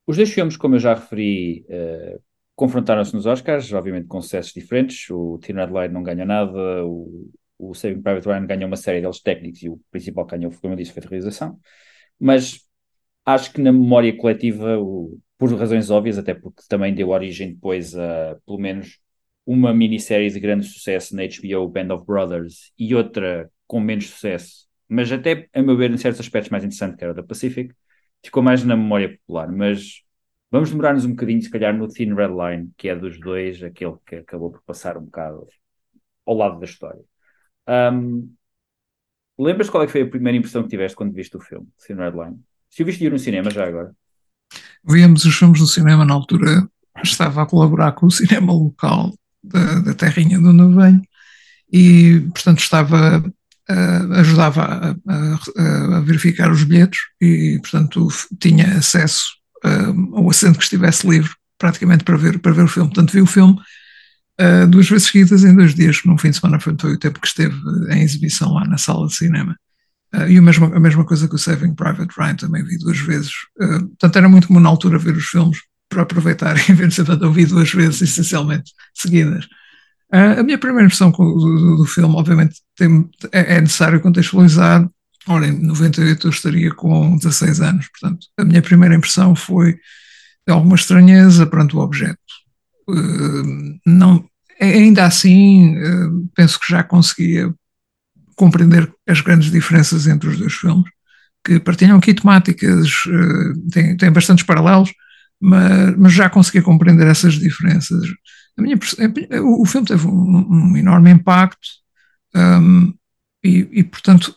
Os 0.08 0.16
dois 0.16 0.32
filmes, 0.32 0.58
como 0.58 0.76
eu 0.76 0.80
já 0.80 0.94
referi, 0.94 1.66
uh, 1.70 2.20
confrontaram-se 2.56 3.14
nos 3.14 3.26
Oscars, 3.26 3.72
obviamente 3.74 4.08
com 4.08 4.22
sucessos 4.22 4.54
diferentes. 4.54 5.10
O 5.10 5.38
Thin 5.40 5.54
Red 5.54 5.68
Line 5.68 5.94
não 5.94 6.02
ganha 6.02 6.26
nada, 6.26 6.86
o, 6.86 7.30
o 7.60 7.74
Saving 7.74 8.02
Private 8.02 8.28
Ryan 8.28 8.46
ganhou 8.46 8.68
uma 8.68 8.78
série 8.78 9.02
deles 9.02 9.22
técnicos 9.22 9.62
e 9.62 9.70
o 9.70 9.80
principal 9.92 10.26
que 10.26 10.38
ganhou, 10.38 10.52
como 10.62 10.74
eu 10.74 10.78
disse, 10.78 10.94
foi 10.94 11.04
a 11.04 11.10
realização. 11.10 11.60
Mas 12.20 12.62
acho 13.26 13.54
que 13.54 13.62
na 13.62 13.72
memória 13.72 14.16
coletiva, 14.16 14.78
o, 14.80 15.20
por 15.38 15.54
razões 15.56 15.90
óbvias, 15.90 16.18
até 16.18 16.34
porque 16.34 16.64
também 16.70 16.94
deu 16.96 17.10
origem 17.10 17.54
depois 17.54 17.96
a, 17.98 18.38
pelo 18.46 18.60
menos, 18.60 19.00
uma 19.46 19.74
minissérie 19.74 20.30
de 20.30 20.40
grande 20.40 20.66
sucesso 20.68 21.16
na 21.16 21.24
HBO, 21.24 21.68
Band 21.70 21.94
of 21.94 22.06
Brothers, 22.06 22.72
e 22.78 22.96
outra 22.96 23.50
com 23.68 23.80
menos 23.80 24.10
sucesso, 24.10 24.68
mas 24.88 25.12
até, 25.12 25.48
a 25.54 25.62
meu 25.62 25.76
ver, 25.76 25.92
em 25.92 25.98
certos 25.98 26.22
aspectos 26.22 26.50
mais 26.50 26.64
interessante, 26.64 26.98
que 26.98 27.04
era 27.04 27.14
da 27.14 27.24
Pacific, 27.24 27.74
ficou 28.24 28.44
mais 28.44 28.64
na 28.64 28.76
memória 28.76 29.10
popular, 29.18 29.52
mas 29.52 30.02
vamos 30.52 30.70
demorar-nos 30.70 31.06
um 31.06 31.12
bocadinho, 31.12 31.42
se 31.42 31.50
calhar, 31.50 31.76
no 31.76 31.88
Thin 31.88 32.14
Red 32.14 32.30
Line, 32.30 32.72
que 32.78 32.90
é 32.90 32.96
dos 32.96 33.20
dois, 33.20 33.62
aquele 33.64 33.96
que 34.06 34.16
acabou 34.16 34.52
por 34.52 34.62
passar 34.64 34.98
um 34.98 35.06
bocado 35.06 35.48
ao 36.26 36.36
lado 36.36 36.60
da 36.60 36.66
história. 36.66 37.02
Um, 37.68 38.34
lembras 39.38 39.70
qual 39.70 39.84
é 39.84 39.88
foi 39.88 40.02
a 40.02 40.10
primeira 40.10 40.38
impressão 40.38 40.64
que 40.64 40.70
tiveste 40.70 40.96
quando 40.96 41.14
viste 41.14 41.36
o 41.38 41.42
filme, 41.42 41.68
Thin 41.86 41.96
Red 41.96 42.12
Line? 42.12 42.40
Se 42.70 42.84
o 42.84 42.86
viste 42.86 43.04
ir 43.04 43.12
no 43.12 43.20
cinema 43.20 43.50
já 43.50 43.68
agora? 43.68 43.96
Víamos 44.84 45.26
os 45.26 45.36
filmes 45.36 45.60
no 45.60 45.68
cinema 45.68 46.06
na 46.06 46.14
altura, 46.14 46.70
estava 47.04 47.44
a 47.44 47.46
colaborar 47.46 47.92
com 47.94 48.06
o 48.06 48.12
cinema 48.12 48.54
local 48.54 49.14
da, 49.44 49.80
da 49.80 49.94
terrinha 49.94 50.40
onde 50.40 50.62
eu 50.62 50.72
venho 50.72 51.02
e, 51.72 52.22
portanto, 52.34 52.60
estava 52.60 53.24
uh, 53.70 54.14
ajudava 54.14 54.64
a, 54.64 55.14
a, 55.14 55.98
a, 55.98 56.02
verificar 56.02 56.52
os 56.52 56.64
bilhetes 56.64 57.00
e, 57.22 57.60
portanto, 57.62 58.08
tinha 58.40 58.78
acesso 58.78 59.26
uh, 59.66 60.18
ao 60.18 60.30
assento 60.30 60.58
que 60.58 60.64
estivesse 60.64 61.08
livre, 61.08 61.32
praticamente 61.58 62.04
para 62.04 62.18
ver, 62.18 62.40
para 62.40 62.54
ver 62.54 62.64
o 62.64 62.68
filme. 62.68 62.90
Portanto, 62.90 63.14
vi 63.14 63.22
o 63.22 63.26
filme 63.26 63.58
uh, 64.40 64.68
duas 64.68 64.90
vezes 64.90 65.08
seguidas 65.08 65.44
em 65.44 65.56
dois 65.56 65.74
dias, 65.74 66.02
num 66.06 66.18
fim 66.18 66.30
de 66.30 66.38
semana 66.38 66.60
foi, 66.60 66.74
o 66.74 67.00
tempo 67.00 67.20
que 67.20 67.28
esteve 67.28 67.56
em 67.90 68.02
exibição 68.02 68.54
lá 68.54 68.66
na 68.66 68.78
sala 68.78 69.08
de 69.08 69.16
cinema. 69.16 69.56
Uh, 70.14 70.30
e 70.30 70.38
a 70.38 70.42
mesma, 70.42 70.68
a 70.68 70.80
mesma 70.80 71.06
coisa 71.06 71.28
que 71.28 71.36
o 71.36 71.40
Saving 71.40 71.76
Private 71.76 72.14
Ryan 72.18 72.36
também 72.36 72.64
vi 72.64 72.78
duas 72.78 73.00
vezes. 73.00 73.32
Uh, 73.60 73.88
portanto, 73.88 74.16
era 74.16 74.30
muito 74.30 74.48
comum 74.48 74.60
na 74.60 74.70
altura 74.70 74.98
ver 74.98 75.16
os 75.16 75.26
filmes 75.26 75.60
para 75.90 76.04
aproveitar, 76.04 76.56
de 76.56 76.92
ser 76.92 77.06
para 77.06 77.28
ouvir 77.28 77.48
duas 77.48 77.72
vezes, 77.72 78.02
essencialmente, 78.02 78.72
seguidas. 78.94 79.48
Uh, 80.14 80.40
a 80.40 80.44
minha 80.44 80.58
primeira 80.58 80.86
impressão 80.86 81.12
do, 81.12 81.76
do, 81.78 81.86
filme, 81.86 82.16
obviamente, 82.16 82.62
tem, 82.76 83.10
é, 83.32 83.56
é, 83.56 83.62
necessário 83.62 84.00
contextualizar. 84.00 84.90
Ora, 85.28 85.48
em 85.48 85.60
98 85.60 86.28
eu 86.28 86.32
estaria 86.32 86.74
com 86.74 87.18
16 87.18 87.60
anos, 87.60 87.88
portanto, 87.90 88.28
a 88.38 88.46
minha 88.46 88.62
primeira 88.62 88.96
impressão 88.96 89.36
foi 89.36 89.74
de 89.74 90.54
alguma 90.54 90.76
estranheza 90.76 91.46
perante 91.46 91.76
o 91.76 91.80
objeto. 91.80 92.18
Uh, 92.90 93.80
não, 93.86 94.26
ainda 94.62 95.06
assim, 95.06 95.78
uh, 95.78 96.30
penso 96.34 96.58
que 96.58 96.72
já 96.72 96.84
conseguia 96.84 97.54
compreender 98.38 98.90
as 99.06 99.20
grandes 99.20 99.52
diferenças 99.52 100.08
entre 100.08 100.30
os 100.30 100.38
dois 100.38 100.54
filmes, 100.54 100.90
que 101.44 101.60
partilham 101.60 101.98
aqui 101.98 102.14
temáticas, 102.14 103.04
têm, 103.72 103.98
têm 103.98 104.12
bastantes 104.12 104.46
paralelos, 104.46 104.94
mas, 105.42 105.98
mas 105.98 106.14
já 106.14 106.30
conseguia 106.30 106.62
compreender 106.62 107.08
essas 107.08 107.34
diferenças 107.34 108.04
minha, 108.62 108.78
o 109.44 109.66
filme 109.66 109.88
teve 109.88 110.08
um, 110.08 110.48
um 110.50 110.78
enorme 110.78 111.12
impacto 111.12 111.68
um, 112.36 112.94
e, 113.44 113.68
e, 113.72 113.84
portanto, 113.84 114.36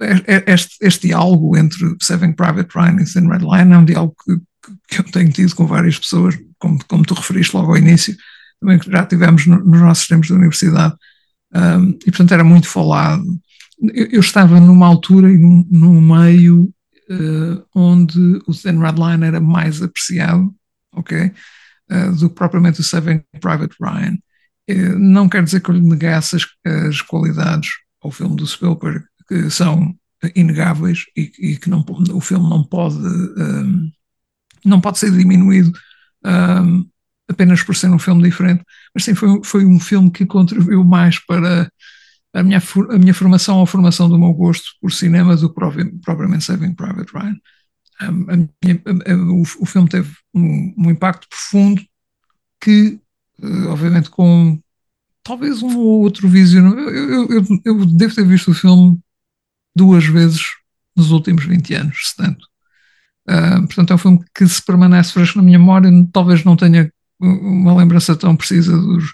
eh, 0.00 0.44
este, 0.46 0.76
este, 0.80 1.08
diálogo 1.08 1.56
entre 1.56 1.96
Saving 2.00 2.32
Private 2.32 2.70
Ryan 2.74 2.96
e 3.00 3.04
Thin 3.04 3.28
Red 3.28 3.38
Line 3.38 3.72
é 3.72 3.78
um 3.78 3.84
diálogo 3.84 4.14
que, 4.24 4.36
que, 4.88 5.00
eu 5.00 5.04
tenho 5.04 5.30
tido 5.32 5.54
com 5.54 5.66
várias 5.66 5.98
pessoas, 5.98 6.38
como, 6.58 6.78
como 6.86 7.04
tu 7.04 7.14
referiste 7.14 7.56
logo 7.56 7.70
ao 7.70 7.78
início, 7.78 8.16
também 8.60 8.78
que 8.78 8.90
já 8.90 9.06
tivemos 9.06 9.46
no, 9.46 9.64
nos 9.64 9.80
nossos 9.80 10.06
tempos 10.06 10.28
da 10.28 10.34
universidade, 10.34 10.94
um, 11.54 11.90
e 11.90 12.10
portanto 12.10 12.32
era 12.32 12.44
muito 12.44 12.68
falado. 12.68 13.24
Eu, 13.80 14.06
eu 14.06 14.20
estava 14.20 14.60
numa 14.60 14.86
altura 14.86 15.30
e 15.30 15.38
num, 15.38 15.66
num 15.70 16.00
meio 16.00 16.72
uh, 17.10 17.64
onde 17.74 18.18
o 18.46 18.52
Thin 18.52 18.78
Red 18.78 18.96
Line 18.96 19.24
era 19.24 19.40
mais 19.40 19.82
apreciado, 19.82 20.52
ok? 20.92 21.32
Uh, 21.90 22.14
do 22.16 22.28
que 22.28 22.34
propriamente 22.34 22.80
o 22.80 22.84
Saving 22.84 23.22
Private 23.40 23.74
Ryan. 23.80 24.18
Uh, 24.70 24.98
não 24.98 25.28
quer 25.28 25.42
dizer 25.42 25.60
que 25.60 25.70
eu 25.70 25.74
lhe 25.74 25.80
negasse 25.80 26.36
as, 26.36 26.46
as, 26.86 27.00
qualidades 27.02 27.70
ao 28.02 28.10
filme 28.10 28.36
do 28.36 28.46
Spielberg, 28.46 29.04
que 29.28 29.50
são 29.50 29.94
inegáveis 30.34 31.04
e, 31.16 31.32
e 31.38 31.56
que 31.56 31.70
não, 31.70 31.84
o 32.12 32.20
filme 32.20 32.48
não 32.48 32.64
pode, 32.64 32.96
um, 32.96 33.90
não 34.64 34.80
pode 34.80 34.98
ser 34.98 35.10
diminuído 35.10 35.72
um, 36.24 36.86
apenas 37.30 37.62
por 37.62 37.76
ser 37.76 37.88
um 37.90 37.98
filme 37.98 38.22
diferente, 38.22 38.64
mas 38.94 39.04
sim 39.04 39.14
foi, 39.14 39.40
foi 39.44 39.64
um 39.64 39.78
filme 39.78 40.10
que 40.10 40.26
contribuiu 40.26 40.82
mais 40.82 41.18
para 41.24 41.70
a 42.34 42.42
minha, 42.42 42.60
a 42.90 42.98
minha 42.98 43.14
formação 43.14 43.58
ou 43.58 43.62
a 43.62 43.66
formação 43.66 44.08
do 44.08 44.18
meu 44.18 44.32
gosto 44.32 44.70
por 44.80 44.92
cinema 44.92 45.36
do 45.36 45.52
que 45.52 45.60
propriamente 46.02 46.44
Saving 46.44 46.74
Private 46.74 47.12
Ryan 47.12 47.36
minha, 48.62 48.80
o, 49.32 49.42
o, 49.42 49.66
filme 49.66 49.88
teve 49.88 50.14
um, 50.34 50.74
um, 50.78 50.90
impacto 50.90 51.28
profundo 51.28 51.82
que, 52.60 53.00
uh, 53.40 53.68
obviamente, 53.68 54.08
com 54.10 54.58
talvez 55.22 55.62
um 55.62 55.76
ou 55.76 56.02
outro 56.02 56.28
vision. 56.28 56.72
Eu, 56.78 57.30
eu, 57.30 57.60
eu, 57.64 57.86
devo 57.86 58.14
ter 58.14 58.24
visto 58.24 58.50
o 58.50 58.54
filme 58.54 58.98
duas 59.74 60.04
vezes 60.06 60.42
nos 60.96 61.10
últimos 61.10 61.44
20 61.44 61.74
anos, 61.74 62.08
se 62.08 62.16
tanto. 62.16 62.46
Uh, 63.28 63.66
portanto, 63.66 63.92
é 63.92 63.94
um 63.94 63.98
filme 63.98 64.24
que 64.34 64.46
se 64.46 64.64
permanece 64.64 65.12
fresco 65.12 65.38
na 65.38 65.44
minha 65.44 65.58
memória, 65.58 65.90
talvez 66.12 66.44
não 66.44 66.56
tenha 66.56 66.90
uma 67.20 67.76
lembrança 67.76 68.16
tão 68.16 68.36
precisa 68.36 68.76
dos, 68.76 69.12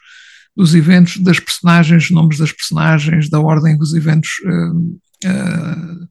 dos 0.56 0.74
eventos, 0.74 1.18
das 1.18 1.40
personagens, 1.40 2.10
nomes 2.10 2.38
das 2.38 2.52
personagens, 2.52 3.28
da 3.28 3.40
ordem 3.40 3.76
que 3.76 3.82
os 3.82 3.94
eventos 3.94 4.30
uh, 4.44 4.76
uh, 5.26 6.08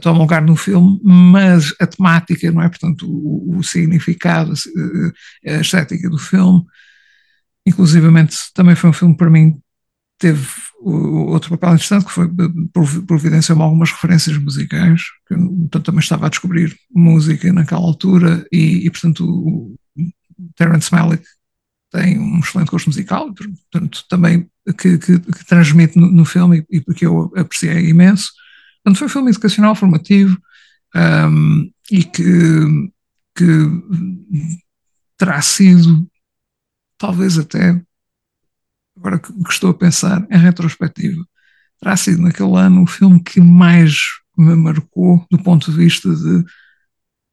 toma 0.00 0.18
lugar 0.18 0.42
no 0.42 0.56
filme, 0.56 0.98
mas 1.02 1.74
a 1.80 1.86
temática, 1.86 2.50
não 2.50 2.62
é? 2.62 2.68
Portanto, 2.68 3.06
o, 3.06 3.58
o 3.58 3.62
significado, 3.62 4.52
a 5.46 5.60
estética 5.60 6.08
do 6.08 6.18
filme, 6.18 6.64
inclusivamente 7.66 8.36
também 8.54 8.74
foi 8.74 8.90
um 8.90 8.94
filme 8.94 9.16
para 9.16 9.30
mim 9.30 9.58
teve 10.18 10.46
outro 10.80 11.50
papel 11.50 11.74
interessante 11.74 12.04
que 12.04 12.12
foi 12.12 12.30
providenciou-me 13.06 13.62
algumas 13.62 13.90
referências 13.90 14.36
musicais, 14.38 15.02
que 15.26 15.34
portanto, 15.34 15.80
também 15.80 16.00
estava 16.00 16.26
a 16.26 16.28
descobrir 16.28 16.76
música 16.94 17.52
naquela 17.52 17.82
altura 17.82 18.46
e, 18.52 18.86
e 18.86 18.90
portanto 18.90 19.24
o 19.26 19.74
Terence 20.56 20.92
Malick 20.92 21.24
tem 21.90 22.18
um 22.18 22.38
excelente 22.40 22.70
gosto 22.70 22.86
musical, 22.86 23.32
portanto 23.34 24.04
também 24.08 24.48
que, 24.78 24.98
que, 24.98 25.18
que 25.18 25.46
transmite 25.46 25.98
no, 25.98 26.10
no 26.10 26.24
filme 26.24 26.64
e, 26.70 26.78
e 26.78 26.94
que 26.94 27.06
eu 27.06 27.32
apreciei 27.36 27.88
imenso 27.88 28.30
Portanto, 28.84 28.98
foi 28.98 29.06
um 29.06 29.10
filme 29.10 29.30
educacional 29.30 29.74
formativo 29.74 30.38
um, 30.94 31.70
e 31.90 32.04
que, 32.04 32.92
que 33.34 33.44
terá 35.16 35.40
sido, 35.40 36.06
talvez 36.98 37.38
até, 37.38 37.82
agora 38.96 39.18
que, 39.18 39.32
estou 39.48 39.70
a 39.70 39.74
pensar 39.74 40.26
em 40.30 40.36
retrospectiva, 40.36 41.24
terá 41.80 41.96
sido 41.96 42.20
naquele 42.20 42.56
ano 42.58 42.82
o 42.82 42.86
filme 42.86 43.22
que 43.22 43.40
mais 43.40 43.96
me 44.36 44.54
marcou 44.54 45.24
do 45.30 45.42
ponto 45.42 45.70
de 45.70 45.76
vista 45.76 46.14
de 46.14 46.44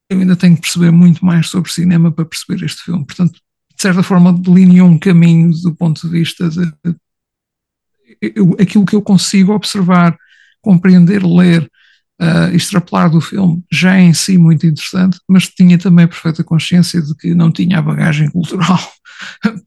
eu 0.09 0.19
ainda 0.19 0.35
tenho 0.35 0.55
que 0.55 0.61
perceber 0.61 0.91
muito 0.91 1.25
mais 1.25 1.47
sobre 1.47 1.71
cinema 1.71 2.11
para 2.11 2.25
perceber 2.25 2.65
este 2.65 2.83
filme. 2.83 3.05
Portanto, 3.05 3.33
de 3.33 3.81
certa 3.81 4.03
forma, 4.03 4.33
delineou 4.33 4.89
um 4.89 4.99
caminho 4.99 5.51
do 5.63 5.73
ponto 5.73 6.01
de 6.05 6.11
vista 6.11 6.49
de, 6.49 6.69
eu, 8.21 8.55
aquilo 8.59 8.85
que 8.85 8.95
eu 8.95 9.01
consigo 9.01 9.53
observar, 9.53 10.17
compreender, 10.61 11.23
ler, 11.23 11.69
uh, 12.21 12.55
extrapolar 12.55 13.09
do 13.09 13.19
filme, 13.19 13.63
já 13.71 13.95
é 13.97 14.01
em 14.01 14.13
si 14.13 14.37
muito 14.37 14.65
interessante, 14.65 15.19
mas 15.27 15.47
tinha 15.47 15.77
também 15.77 16.07
perfeita 16.07 16.43
consciência 16.43 17.01
de 17.01 17.15
que 17.15 17.33
não 17.33 17.51
tinha 17.51 17.79
a 17.79 17.81
bagagem 17.81 18.29
cultural 18.31 18.79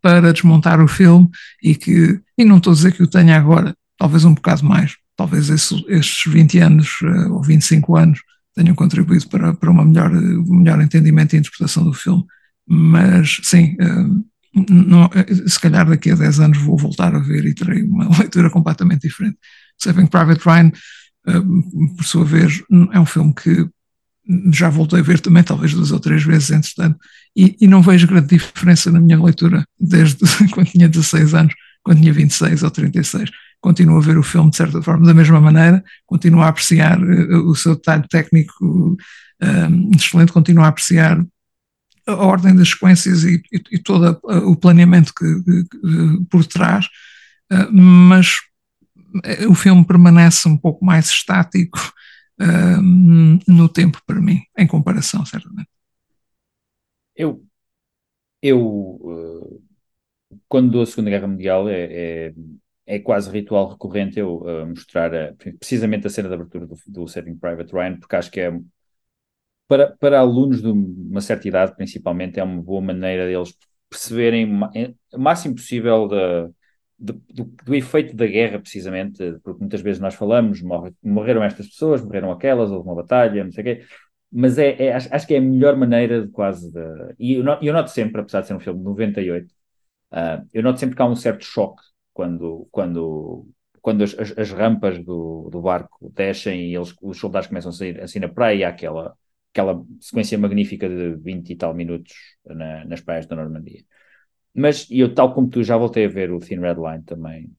para 0.01 0.33
desmontar 0.33 0.81
o 0.81 0.89
filme 0.89 1.29
e 1.63 1.75
que, 1.75 2.21
e 2.39 2.45
não 2.45 2.59
estou 2.59 2.73
a 2.73 2.77
dizer 2.77 2.93
que 2.93 3.03
o 3.03 3.07
tenha 3.07 3.37
agora, 3.37 3.75
talvez 3.99 4.25
um 4.25 4.35
bocado 4.35 4.65
mais, 4.65 4.97
talvez 5.17 5.51
esse, 5.51 5.85
estes 5.89 6.33
20 6.33 6.59
anos 6.59 6.89
uh, 7.03 7.35
ou 7.35 7.43
25 7.43 7.97
anos 7.97 8.21
tenham 8.55 8.75
contribuído 8.75 9.29
para, 9.29 9.53
para 9.53 9.71
uma 9.71 9.85
melhor, 9.85 10.11
melhor 10.13 10.81
entendimento 10.81 11.35
e 11.35 11.39
interpretação 11.39 11.85
do 11.85 11.93
filme. 11.93 12.25
Mas 12.67 13.41
sim, 13.43 13.77
uh, 13.81 14.25
não, 14.71 15.11
se 15.47 15.59
calhar 15.59 15.89
daqui 15.89 16.13
a 16.13 16.15
10 16.15 16.41
anos 16.41 16.59
vou 16.59 16.79
voltar 16.79 17.15
a 17.15 17.19
ver 17.19 17.45
e 17.45 17.55
terei 17.55 17.83
uma 17.83 18.09
leitura 18.19 18.49
completamente 18.51 19.09
diferente. 19.09 19.37
Saving 19.79 20.07
Private 20.07 20.41
Ryan, 20.45 20.73
uh, 21.29 21.97
por 21.97 22.05
sua 22.05 22.25
vez, 22.25 22.63
é 22.93 23.01
um 23.01 23.07
filme 23.07 23.35
que 23.35 23.69
já 24.53 24.71
voltei 24.71 25.01
a 25.01 25.03
ver 25.03 25.21
também, 25.21 25.43
talvez 25.43 25.75
duas 25.75 25.93
ou 25.93 26.01
três 26.01 26.23
vezes, 26.23 26.51
entretanto, 26.51 26.99
e, 27.37 27.57
e 27.61 27.67
não 27.67 27.83
vejo 27.83 28.07
grande 28.07 28.29
diferença 28.29 28.91
na 28.91 29.01
minha 29.01 29.23
leitura 29.23 29.65
desde 29.79 30.25
quando 30.53 30.69
tinha 30.69 30.89
16 30.89 31.35
anos, 31.35 31.55
quando 31.83 32.01
tinha 32.01 32.13
26 32.13 32.63
ou 32.63 32.71
36 32.71 33.31
continuo 33.65 33.97
a 33.97 34.01
ver 34.01 34.19
o 34.19 34.23
filme 34.23 34.51
de 34.51 34.59
certa 34.59 34.83
forma 34.83 35.07
da 35.07 35.15
mesma 35.15 35.41
maneira, 35.41 35.83
continuo 36.05 36.43
a 36.43 36.49
apreciar 36.49 37.03
uh, 37.03 37.49
o 37.49 37.57
seu 37.57 37.75
detalhe 37.75 38.07
técnico 38.11 38.93
uh, 38.93 39.97
excelente, 39.97 40.33
continuo 40.33 40.65
a 40.65 40.69
apreciar 40.69 41.25
a 42.07 42.15
ordem 42.15 42.55
das 42.55 42.69
sequências 42.69 43.25
e, 43.25 43.43
e, 43.51 43.63
e 43.73 43.79
todo 43.79 44.21
o 44.23 44.55
planeamento 44.55 45.15
que, 45.15 45.43
que, 45.43 45.65
que 45.65 45.79
por 46.29 46.45
trás, 46.45 46.85
uh, 47.51 47.73
mas 47.73 48.37
o 49.49 49.55
filme 49.55 49.87
permanece 49.87 50.49
um 50.49 50.57
pouco 50.57 50.85
mais 50.85 51.07
estático 51.07 51.79
no 53.47 53.69
tempo 53.69 54.01
para 54.07 54.21
mim, 54.21 54.43
em 54.59 54.67
comparação, 54.67 55.25
certamente. 55.25 55.69
Eu, 57.15 57.45
eu 58.43 59.63
quando 60.49 60.73
dou 60.73 60.83
a 60.83 60.87
Segunda 60.87 61.11
Guerra 61.11 61.29
Mundial 61.29 61.69
é, 61.69 61.85
é 61.85 62.35
é 62.87 62.99
quase 62.99 63.31
ritual 63.31 63.71
recorrente 63.71 64.19
eu 64.19 64.39
uh, 64.43 64.67
mostrar 64.67 65.15
a, 65.15 65.35
precisamente 65.59 66.07
a 66.07 66.11
cena 66.11 66.29
de 66.29 66.35
abertura 66.35 66.67
do, 66.67 66.77
do 66.87 67.09
Saving 67.09 67.37
Private 67.37 67.73
Ryan, 67.73 67.99
porque 67.99 68.17
acho 68.17 68.31
que 68.31 68.41
é 68.41 68.53
para, 69.67 69.97
para 69.97 70.21
alunos 70.21 70.61
de 70.61 70.69
uma 70.69 71.21
certa 71.21 71.49
idade, 71.49 71.75
principalmente, 71.75 72.39
é 72.39 72.45
uma 72.45 72.63
boa 72.63 72.83
maneira 72.83 73.27
deles 73.27 73.57
perceberem 73.89 74.47
o 75.13 75.19
máximo 75.19 75.55
possível 75.55 76.07
da, 76.09 76.51
do, 77.05 77.13
do, 77.33 77.45
do, 77.45 77.75
efeito 77.75 78.17
da 78.17 78.27
guerra, 78.27 78.59
precisamente, 78.59 79.19
porque 79.43 79.61
muitas 79.61 79.81
vezes 79.81 80.01
nós 80.01 80.15
falamos, 80.15 80.63
morre, 80.63 80.93
morreram 81.03 81.43
estas 81.45 81.69
pessoas, 81.69 82.03
morreram 82.03 82.31
aquelas, 82.31 82.71
houve 82.71 82.89
uma 82.89 82.95
batalha, 82.95 83.45
não 83.45 83.53
sei 83.53 83.63
o 83.63 83.65
quê, 83.65 83.87
mas 84.33 84.59
é, 84.59 84.87
é 84.87 84.93
acho, 84.95 85.09
acho, 85.15 85.27
que 85.27 85.35
é 85.35 85.39
a 85.39 85.41
melhor 85.41 85.77
maneira 85.77 86.23
de 86.23 86.29
quase 86.33 86.71
de, 86.73 86.81
e 87.19 87.35
eu, 87.35 87.45
eu 87.63 87.73
noto 87.73 87.91
sempre, 87.91 88.21
apesar 88.21 88.41
de 88.41 88.49
ser 88.49 88.55
um 88.55 88.61
filme 88.61 88.81
de 88.81 88.85
98, 88.87 89.47
uh, 89.47 89.51
ah, 90.13 90.45
eu 90.53 90.63
noto 90.63 90.81
sempre 90.81 90.97
que 90.97 91.03
há 91.03 91.07
um 91.07 91.17
certo 91.17 91.45
choque 91.45 91.83
quando, 92.13 92.67
quando, 92.71 93.47
quando 93.83 94.05
as, 94.05 94.19
as, 94.19 94.39
as 94.39 94.51
rampas 94.51 94.99
do, 95.05 95.49
do, 95.51 95.61
barco 95.61 96.11
descem 96.15 96.71
e 96.71 96.75
eles, 96.77 96.95
os 97.03 97.19
soldados 97.19 97.49
começam 97.49 97.71
a 97.71 97.73
sair 97.75 98.01
assim 98.01 98.19
na 98.21 98.29
praia, 98.29 98.69
aquela, 98.69 99.15
aquela 99.53 99.85
sequência 100.01 100.39
magnífica 100.39 100.89
de 100.89 101.17
20 101.17 101.51
e 101.51 101.57
tal 101.57 101.75
minutos 101.75 102.15
na, 102.47 102.85
nas 102.87 103.01
praias 103.01 103.27
da 103.27 103.37
Normandia. 103.37 103.85
Mas 104.55 104.87
eu, 104.91 105.15
tal 105.15 105.35
como 105.35 105.49
tu, 105.49 105.63
já 105.65 105.77
voltei 105.77 106.05
a 106.07 106.09
ver 106.09 106.31
o 106.33 106.39
Thin 106.41 106.61
Red 106.61 106.75
Line 106.77 107.03
também, 107.05 107.51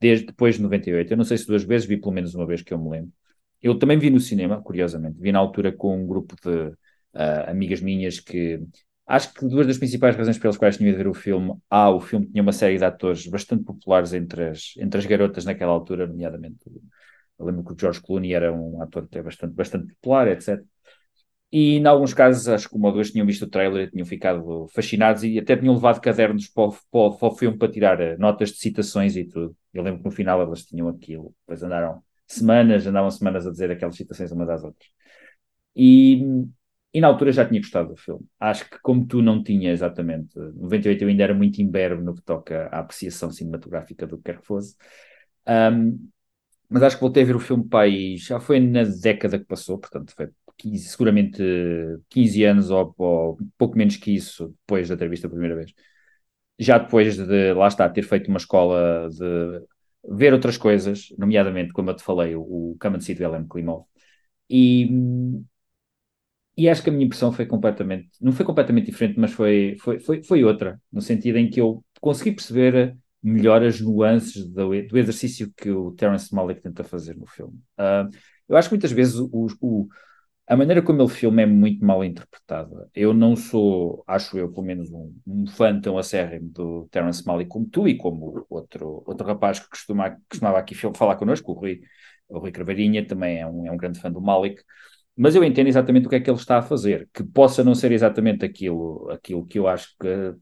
desde 0.00 0.26
depois 0.26 0.56
de 0.56 0.62
98. 0.62 1.12
Eu 1.12 1.16
não 1.16 1.24
sei 1.24 1.38
se 1.38 1.46
duas 1.46 1.64
vezes, 1.64 1.86
vi 1.86 1.96
pelo 1.98 2.12
menos 2.12 2.34
uma 2.34 2.46
vez 2.46 2.62
que 2.62 2.74
eu 2.74 2.78
me 2.78 2.90
lembro. 2.90 3.12
Eu 3.62 3.78
também 3.78 3.98
vi 3.98 4.10
no 4.10 4.20
cinema, 4.20 4.60
curiosamente. 4.62 5.20
Vi 5.20 5.32
na 5.32 5.38
altura 5.38 5.72
com 5.72 5.96
um 5.96 6.06
grupo 6.06 6.36
de 6.42 6.50
uh, 6.68 6.76
amigas 7.50 7.80
minhas 7.80 8.20
que 8.20 8.60
Acho 9.06 9.34
que 9.34 9.46
duas 9.46 9.66
das 9.66 9.76
principais 9.76 10.16
razões 10.16 10.38
pelas 10.38 10.56
quais 10.56 10.78
tinha 10.78 10.90
de 10.90 10.96
ver 10.96 11.06
o 11.06 11.12
filme, 11.12 11.54
ah, 11.68 11.90
o 11.90 12.00
filme 12.00 12.26
tinha 12.26 12.42
uma 12.42 12.52
série 12.52 12.78
de 12.78 12.84
atores 12.86 13.26
bastante 13.26 13.62
populares 13.62 14.14
entre 14.14 14.48
as, 14.48 14.72
entre 14.78 14.98
as 14.98 15.04
garotas 15.04 15.44
naquela 15.44 15.72
altura, 15.72 16.06
nomeadamente. 16.06 16.56
Eu 17.38 17.46
lembro 17.46 17.64
que 17.64 17.72
o 17.72 17.76
George 17.78 18.00
Clooney 18.00 18.32
era 18.34 18.52
um 18.52 18.80
ator 18.82 19.04
até 19.04 19.22
bastante, 19.22 19.54
bastante 19.54 19.94
popular, 19.94 20.28
etc. 20.28 20.66
E, 21.54 21.76
em 21.76 21.86
alguns 21.86 22.12
casos, 22.12 22.48
acho 22.48 22.68
que 22.68 22.74
uma 22.76 22.88
ou 22.88 22.94
duas 22.94 23.12
tinham 23.12 23.24
visto 23.26 23.42
o 23.44 23.48
trailer 23.48 23.86
e 23.86 23.90
tinham 23.92 24.04
ficado 24.06 24.66
fascinados 24.74 25.22
e 25.22 25.38
até 25.38 25.56
tinham 25.56 25.74
levado 25.74 26.00
cadernos 26.00 26.48
para 26.48 26.64
o, 26.64 26.72
para, 26.90 27.16
para 27.18 27.28
o 27.28 27.36
filme 27.36 27.56
para 27.56 27.70
tirar 27.70 28.00
eh, 28.00 28.16
notas 28.16 28.50
de 28.50 28.58
citações 28.58 29.14
e 29.16 29.24
tudo. 29.24 29.56
Eu 29.72 29.84
lembro 29.84 30.00
que 30.00 30.06
no 30.06 30.10
final 30.10 30.40
elas 30.42 30.64
tinham 30.64 30.88
aquilo. 30.88 31.32
Depois 31.42 31.62
andaram 31.62 32.02
semanas, 32.26 32.84
andavam 32.86 33.10
semanas 33.10 33.46
a 33.46 33.52
dizer 33.52 33.70
aquelas 33.70 33.96
citações 33.96 34.32
umas 34.32 34.48
às 34.48 34.64
outras. 34.64 34.88
E 35.76 36.22
e 36.94 37.00
na 37.00 37.08
altura 37.08 37.32
já 37.32 37.44
tinha 37.46 37.60
gostado 37.60 37.88
do 37.90 37.96
filme. 37.96 38.24
Acho 38.38 38.70
que 38.70 38.78
como 38.80 39.06
tu 39.06 39.20
não 39.20 39.42
tinha 39.42 39.72
exatamente, 39.72 40.38
98 40.38 41.02
eu 41.02 41.08
ainda 41.08 41.24
era 41.24 41.34
muito 41.34 41.60
imberbe 41.60 42.02
no 42.04 42.14
que 42.14 42.22
toca 42.22 42.68
à 42.68 42.78
apreciação 42.80 43.30
cinematográfica 43.32 44.06
do 44.06 44.16
que 44.16 44.24
quer 44.24 44.38
que 44.40 44.46
fosse. 44.46 44.76
Um, 45.48 46.08
mas 46.68 46.82
acho 46.82 46.96
que 46.96 47.02
voltei 47.02 47.22
a 47.24 47.26
ver 47.26 47.36
o 47.36 47.40
filme 47.40 47.68
pai 47.68 48.16
já 48.16 48.40
foi 48.40 48.60
na 48.60 48.84
década 48.84 49.38
que 49.38 49.44
passou, 49.44 49.78
portanto 49.78 50.14
foi 50.16 50.28
15, 50.56 50.88
seguramente 50.88 51.42
15 52.08 52.44
anos 52.44 52.70
ou, 52.70 52.94
ou, 52.98 53.38
pouco 53.58 53.76
menos 53.76 53.96
que 53.96 54.14
isso 54.14 54.48
depois 54.60 54.88
de 54.88 54.96
ter 54.96 55.08
visto 55.08 55.26
a 55.26 55.30
primeira 55.30 55.56
vez. 55.56 55.72
Já 56.58 56.78
depois 56.78 57.16
de, 57.16 57.52
lá 57.54 57.68
está, 57.68 57.88
ter 57.88 58.02
feito 58.02 58.28
uma 58.28 58.38
escola 58.38 59.08
de 59.10 59.62
ver 60.08 60.32
outras 60.32 60.56
coisas, 60.56 61.08
nomeadamente, 61.18 61.72
como 61.72 61.90
eu 61.90 61.96
te 61.96 62.02
falei, 62.02 62.34
o, 62.36 62.42
o 62.42 63.00
See 63.00 63.14
do 63.14 63.24
Ellen 63.24 63.46
Klimov. 63.48 63.86
E, 64.50 64.88
e 66.56 66.68
acho 66.68 66.82
que 66.82 66.90
a 66.90 66.92
minha 66.92 67.06
impressão 67.06 67.32
foi 67.32 67.46
completamente, 67.46 68.10
não 68.20 68.32
foi 68.32 68.46
completamente 68.46 68.86
diferente, 68.86 69.18
mas 69.18 69.32
foi, 69.32 69.76
foi, 69.80 69.98
foi, 69.98 70.22
foi 70.22 70.44
outra, 70.44 70.80
no 70.92 71.00
sentido 71.00 71.38
em 71.38 71.50
que 71.50 71.60
eu 71.60 71.84
consegui 72.00 72.32
perceber 72.32 72.96
melhor 73.22 73.62
as 73.64 73.80
nuances 73.80 74.46
do, 74.46 74.68
do 74.68 74.98
exercício 74.98 75.52
que 75.56 75.70
o 75.70 75.92
Terence 75.92 76.32
Malick 76.34 76.60
tenta 76.60 76.84
fazer 76.84 77.16
no 77.16 77.26
filme. 77.26 77.54
Uh, 77.78 78.08
eu 78.48 78.56
acho 78.56 78.68
que 78.68 78.74
muitas 78.74 78.92
vezes 78.92 79.16
o, 79.16 79.48
o, 79.60 79.88
a 80.46 80.56
maneira 80.56 80.82
como 80.82 81.00
ele 81.02 81.08
filma 81.08 81.42
é 81.42 81.46
muito 81.46 81.84
mal 81.84 82.04
interpretada. 82.04 82.88
Eu 82.94 83.14
não 83.14 83.34
sou, 83.36 84.04
acho 84.06 84.38
eu, 84.38 84.52
pelo 84.52 84.66
menos, 84.66 84.90
um, 84.92 85.14
um 85.26 85.46
fã 85.46 85.80
tão 85.80 85.96
acérrimo 85.98 86.50
do 86.50 86.88
Terence 86.90 87.26
Malick 87.26 87.48
como 87.50 87.66
tu 87.66 87.88
e 87.88 87.96
como 87.96 88.46
outro, 88.50 89.02
outro 89.06 89.26
rapaz 89.26 89.58
que 89.60 89.68
costuma, 89.70 90.16
costumava 90.28 90.58
aqui 90.58 90.74
falar 90.74 91.16
connosco, 91.16 91.52
o 91.52 91.54
Rui, 91.54 91.80
o 92.28 92.38
Rui 92.38 92.52
Carvalhinha, 92.52 93.06
também 93.06 93.40
é 93.40 93.46
um, 93.46 93.66
é 93.66 93.72
um 93.72 93.76
grande 93.76 94.00
fã 94.00 94.10
do 94.10 94.20
Malick 94.20 94.62
mas 95.16 95.34
eu 95.34 95.44
entendo 95.44 95.68
exatamente 95.68 96.06
o 96.06 96.10
que 96.10 96.16
é 96.16 96.20
que 96.20 96.28
ele 96.30 96.38
está 96.38 96.58
a 96.58 96.62
fazer, 96.62 97.08
que 97.12 97.22
possa 97.22 97.62
não 97.62 97.74
ser 97.74 97.92
exatamente 97.92 98.44
aquilo, 98.44 99.08
aquilo 99.10 99.46
que 99.46 99.58
eu 99.58 99.68
acho 99.68 99.94
que 100.00 100.08
uh, 100.08 100.38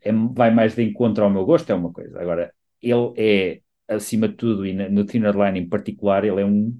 é, 0.00 0.12
vai 0.34 0.50
mais 0.50 0.74
de 0.74 0.82
encontro 0.82 1.24
ao 1.24 1.30
meu 1.30 1.44
gosto, 1.44 1.70
é 1.70 1.74
uma 1.74 1.92
coisa. 1.92 2.20
Agora, 2.20 2.52
ele 2.82 3.12
é, 3.16 3.60
acima 3.88 4.28
de 4.28 4.34
tudo, 4.34 4.66
e 4.66 4.72
no 4.74 5.04
Thinner 5.04 5.34
Line 5.36 5.60
em 5.60 5.68
particular, 5.68 6.24
ele 6.24 6.40
é 6.40 6.44
um 6.44 6.78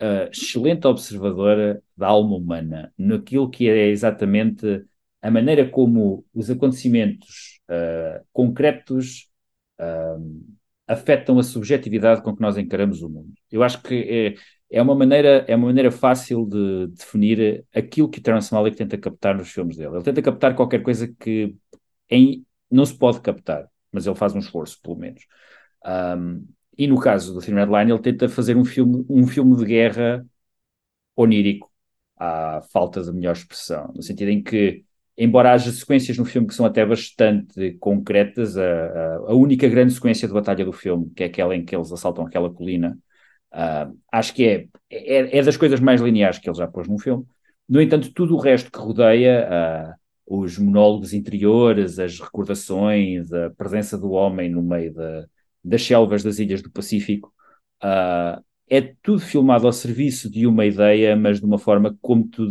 uh, 0.00 0.30
excelente 0.30 0.86
observador 0.86 1.82
da 1.96 2.08
alma 2.08 2.36
humana, 2.36 2.92
naquilo 2.98 3.50
que 3.50 3.68
é 3.68 3.88
exatamente 3.88 4.84
a 5.22 5.30
maneira 5.30 5.68
como 5.68 6.24
os 6.34 6.50
acontecimentos 6.50 7.60
uh, 7.70 8.24
concretos 8.32 9.28
afetam 10.86 11.38
a 11.38 11.42
subjetividade 11.42 12.22
com 12.22 12.34
que 12.34 12.42
nós 12.42 12.56
encaramos 12.56 13.02
o 13.02 13.08
mundo. 13.08 13.32
Eu 13.50 13.62
acho 13.62 13.82
que 13.82 13.94
é, 14.70 14.78
é 14.78 14.82
uma 14.82 14.94
maneira, 14.94 15.44
é 15.48 15.56
uma 15.56 15.66
maneira 15.66 15.90
fácil 15.90 16.46
de 16.46 16.88
definir 16.88 17.64
aquilo 17.74 18.08
que 18.08 18.18
o 18.18 18.22
Terence 18.22 18.52
Malick 18.52 18.76
tenta 18.76 18.98
captar 18.98 19.36
nos 19.36 19.50
filmes 19.50 19.76
dele. 19.76 19.94
Ele 19.96 20.02
tenta 20.04 20.22
captar 20.22 20.54
qualquer 20.54 20.82
coisa 20.82 21.08
que 21.18 21.54
em, 22.10 22.44
não 22.70 22.84
se 22.84 22.96
pode 22.96 23.20
captar, 23.20 23.68
mas 23.90 24.06
ele 24.06 24.16
faz 24.16 24.34
um 24.34 24.38
esforço, 24.38 24.80
pelo 24.82 24.96
menos. 24.96 25.22
Um, 25.84 26.46
e 26.76 26.86
no 26.86 26.98
caso 27.00 27.32
do 27.34 27.40
Thin 27.40 27.54
Red 27.54 27.66
Line, 27.66 27.92
ele 27.92 28.02
tenta 28.02 28.28
fazer 28.28 28.56
um 28.56 28.64
filme, 28.64 29.04
um 29.08 29.26
filme 29.26 29.56
de 29.56 29.64
guerra 29.64 30.26
onírico, 31.16 31.70
à 32.18 32.62
falta 32.72 33.02
de 33.02 33.12
melhor 33.12 33.32
expressão, 33.32 33.92
no 33.94 34.02
sentido 34.02 34.30
em 34.30 34.42
que, 34.42 34.84
embora 35.16 35.52
haja 35.52 35.70
sequências 35.72 36.18
no 36.18 36.24
filme 36.24 36.48
que 36.48 36.54
são 36.54 36.66
até 36.66 36.84
bastante 36.86 37.74
concretas, 37.80 38.56
a, 38.56 38.62
a, 38.62 39.16
a 39.30 39.34
única 39.34 39.68
grande 39.68 39.94
sequência 39.94 40.28
de 40.28 40.34
batalha 40.34 40.64
do 40.64 40.72
filme, 40.72 41.10
que 41.14 41.24
é 41.24 41.26
aquela 41.26 41.56
em 41.56 41.64
que 41.64 41.74
eles 41.76 41.92
assaltam 41.92 42.26
aquela 42.26 42.52
colina, 42.52 42.98
Uh, 43.54 43.96
acho 44.10 44.34
que 44.34 44.44
é, 44.44 44.66
é, 44.90 45.38
é, 45.38 45.42
das 45.42 45.56
coisas 45.56 45.78
mais 45.78 46.00
lineares 46.00 46.38
que 46.38 46.48
ele 46.50 46.58
já 46.58 46.66
pôs 46.66 46.88
num 46.88 46.98
filme. 46.98 47.24
No 47.68 47.80
entanto, 47.80 48.12
tudo 48.12 48.34
o 48.34 48.40
resto 48.40 48.70
que 48.70 48.78
rodeia, 48.78 49.48
uh, 50.26 50.40
os 50.42 50.58
monólogos 50.58 51.12
interiores, 51.12 52.00
as 52.00 52.18
recordações, 52.18 53.32
a 53.32 53.50
presença 53.50 53.96
do 53.96 54.10
homem 54.10 54.50
no 54.50 54.60
meio 54.60 54.92
da, 54.92 55.24
das 55.64 55.82
selvas 55.82 56.22
das 56.22 56.38
ilhas 56.38 56.62
do 56.62 56.70
Pacífico, 56.70 57.32
uh, 57.82 58.42
é 58.68 58.80
tudo 59.02 59.20
filmado 59.20 59.66
ao 59.66 59.72
serviço 59.72 60.30
de 60.30 60.46
uma 60.46 60.66
ideia, 60.66 61.16
mas 61.16 61.40
de 61.40 61.46
uma 61.46 61.58
forma, 61.58 61.96
como 62.00 62.26
tu 62.28 62.48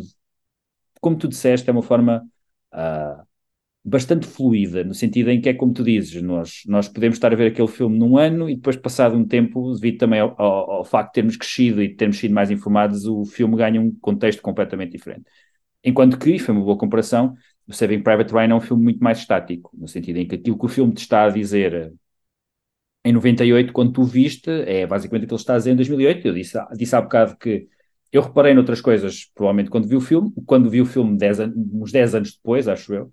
como 1.01 1.17
tu 1.17 1.27
disseste, 1.27 1.69
é 1.69 1.73
uma 1.73 1.83
forma 1.83 2.25
uh, 2.73 3.23
bastante 3.83 4.25
fluida, 4.25 4.83
no 4.85 4.93
sentido 4.93 5.29
em 5.29 5.41
que 5.41 5.49
é 5.49 5.53
como 5.53 5.73
tu 5.73 5.83
dizes, 5.83 6.21
nós, 6.21 6.63
nós 6.65 6.87
podemos 6.87 7.17
estar 7.17 7.33
a 7.33 7.35
ver 7.35 7.47
aquele 7.47 7.67
filme 7.67 7.99
num 7.99 8.17
ano 8.17 8.49
e 8.49 8.55
depois, 8.55 8.77
passado 8.77 9.15
um 9.17 9.25
tempo, 9.27 9.73
devido 9.73 9.97
também 9.97 10.21
ao, 10.21 10.33
ao, 10.41 10.71
ao 10.71 10.85
facto 10.85 11.09
de 11.09 11.13
termos 11.15 11.35
crescido 11.35 11.83
e 11.83 11.89
de 11.89 11.95
termos 11.95 12.17
sido 12.17 12.33
mais 12.33 12.49
informados, 12.49 13.05
o 13.05 13.25
filme 13.25 13.57
ganha 13.57 13.81
um 13.81 13.91
contexto 13.99 14.41
completamente 14.41 14.93
diferente. 14.93 15.25
Enquanto 15.83 16.17
que, 16.17 16.39
foi 16.39 16.55
uma 16.55 16.63
boa 16.63 16.77
comparação, 16.77 17.35
o 17.67 17.73
Saving 17.73 18.01
Private 18.01 18.33
Ryan 18.33 18.51
é 18.51 18.55
um 18.55 18.61
filme 18.61 18.83
muito 18.83 19.03
mais 19.03 19.17
estático, 19.19 19.71
no 19.73 19.87
sentido 19.89 20.17
em 20.19 20.27
que 20.27 20.35
aquilo 20.35 20.57
que 20.57 20.65
o 20.65 20.69
filme 20.69 20.93
te 20.93 20.99
está 20.99 21.25
a 21.25 21.29
dizer 21.29 21.93
em 23.05 23.11
98, 23.11 23.73
quando 23.73 23.91
tu 23.93 24.03
viste, 24.03 24.49
é 24.49 24.87
basicamente 24.87 25.25
o 25.25 25.27
que 25.27 25.33
ele 25.33 25.41
está 25.41 25.55
a 25.55 25.57
dizer 25.57 25.71
em 25.71 25.75
2008. 25.75 26.27
Eu 26.27 26.33
disse, 26.33 26.57
disse 26.77 26.95
há 26.95 27.01
bocado 27.01 27.37
que 27.37 27.67
eu 28.11 28.21
reparei 28.21 28.53
noutras 28.53 28.81
coisas, 28.81 29.25
provavelmente 29.35 29.69
quando 29.69 29.87
vi 29.87 29.95
o 29.95 30.01
filme, 30.01 30.31
quando 30.45 30.69
vi 30.69 30.81
o 30.81 30.85
filme 30.85 31.17
dez 31.17 31.39
uns 31.39 31.91
10 31.91 32.15
anos 32.15 32.33
depois, 32.33 32.67
acho 32.67 32.93
eu, 32.93 33.11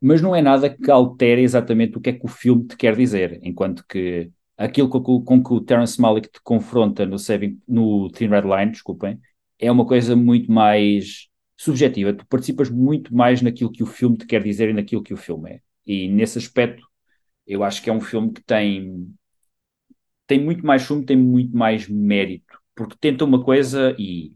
mas 0.00 0.20
não 0.20 0.34
é 0.34 0.42
nada 0.42 0.68
que 0.68 0.90
altere 0.90 1.42
exatamente 1.42 1.96
o 1.96 2.00
que 2.00 2.10
é 2.10 2.12
que 2.12 2.24
o 2.24 2.28
filme 2.28 2.66
te 2.66 2.76
quer 2.76 2.96
dizer, 2.96 3.40
enquanto 3.42 3.84
que 3.88 4.30
aquilo 4.56 4.88
com, 4.88 5.22
com 5.22 5.42
que 5.42 5.52
o 5.52 5.60
Terence 5.60 6.00
Malick 6.00 6.28
te 6.30 6.40
confronta 6.42 7.06
no, 7.06 7.18
Saving, 7.18 7.60
no 7.68 8.10
Thin 8.10 8.28
Red 8.28 8.42
Line, 8.42 8.72
desculpem, 8.72 9.20
é 9.58 9.70
uma 9.70 9.86
coisa 9.86 10.16
muito 10.16 10.50
mais 10.50 11.28
subjetiva. 11.56 12.12
Tu 12.12 12.26
participas 12.26 12.70
muito 12.70 13.14
mais 13.14 13.42
naquilo 13.42 13.72
que 13.72 13.82
o 13.82 13.86
filme 13.86 14.16
te 14.16 14.26
quer 14.26 14.42
dizer 14.42 14.70
e 14.70 14.72
naquilo 14.72 15.02
que 15.02 15.14
o 15.14 15.16
filme 15.16 15.50
é. 15.52 15.60
E 15.86 16.08
nesse 16.08 16.38
aspecto, 16.38 16.86
eu 17.46 17.62
acho 17.64 17.82
que 17.82 17.90
é 17.90 17.92
um 17.92 18.00
filme 18.00 18.32
que 18.32 18.42
tem 18.42 19.08
tem 20.26 20.42
muito 20.42 20.66
mais 20.66 20.82
fumo, 20.82 21.04
tem 21.04 21.16
muito 21.16 21.56
mais 21.56 21.88
mérito, 21.88 22.58
porque 22.74 22.96
tenta 23.00 23.24
uma 23.24 23.42
coisa 23.42 23.94
e 23.98 24.32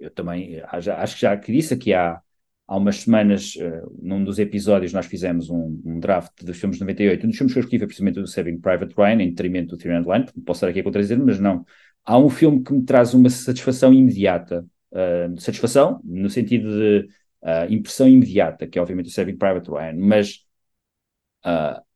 eu 0.00 0.10
também 0.10 0.60
acho 0.68 1.14
que 1.14 1.22
já 1.22 1.36
que 1.36 1.52
disse 1.52 1.74
aqui 1.74 1.92
há, 1.92 2.20
há 2.66 2.76
umas 2.76 2.96
semanas, 2.96 3.54
uh, 3.56 3.98
num 4.00 4.22
dos 4.24 4.38
episódios, 4.38 4.92
nós 4.92 5.06
fizemos 5.06 5.50
um, 5.50 5.80
um, 5.84 6.00
draft 6.00 6.42
dos 6.42 6.58
filmes 6.58 6.78
de 6.78 6.84
98. 6.84 7.24
Um 7.24 7.28
dos 7.28 7.38
filmes 7.38 7.52
que 7.52 7.58
eu 7.58 7.62
escolhi 7.62 7.78
foi 7.78 7.86
precisamente 7.86 8.20
o 8.20 8.26
Saving 8.26 8.60
Private 8.60 8.94
Ryan, 8.96 9.22
em 9.22 9.30
detrimento 9.30 9.76
do 9.76 9.76
Three 9.76 9.92
Line, 9.92 10.26
posso 10.44 10.58
estar 10.58 10.68
aqui 10.68 10.80
a 10.80 10.84
contradizer, 10.84 11.18
mas 11.18 11.38
não. 11.38 11.64
Há 12.04 12.18
um 12.18 12.28
filme 12.28 12.62
que 12.62 12.72
me 12.72 12.84
traz 12.84 13.14
uma 13.14 13.30
satisfação 13.30 13.92
imediata. 13.92 14.66
Uh, 14.90 15.40
satisfação, 15.40 16.00
no 16.04 16.28
sentido 16.28 16.68
de 16.68 17.08
uh, 17.42 17.72
impressão 17.72 18.08
imediata, 18.08 18.66
que 18.66 18.78
é 18.78 18.82
obviamente 18.82 19.08
o 19.08 19.12
Saving 19.12 19.36
Private 19.36 19.70
Ryan, 19.70 19.94
mas 19.96 20.44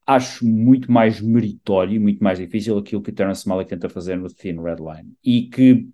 acho 0.06 0.46
muito 0.46 0.90
mais 0.90 1.20
meritório, 1.20 2.00
muito 2.00 2.22
mais 2.22 2.38
difícil 2.38 2.78
aquilo 2.78 3.02
que 3.02 3.10
o 3.10 3.14
Terence 3.14 3.48
Malick 3.48 3.70
tenta 3.70 3.88
fazer 3.88 4.16
no 4.16 4.28
Thin 4.28 4.62
Red 4.62 4.76
Line. 4.76 5.12
E 5.24 5.48
que, 5.48 5.88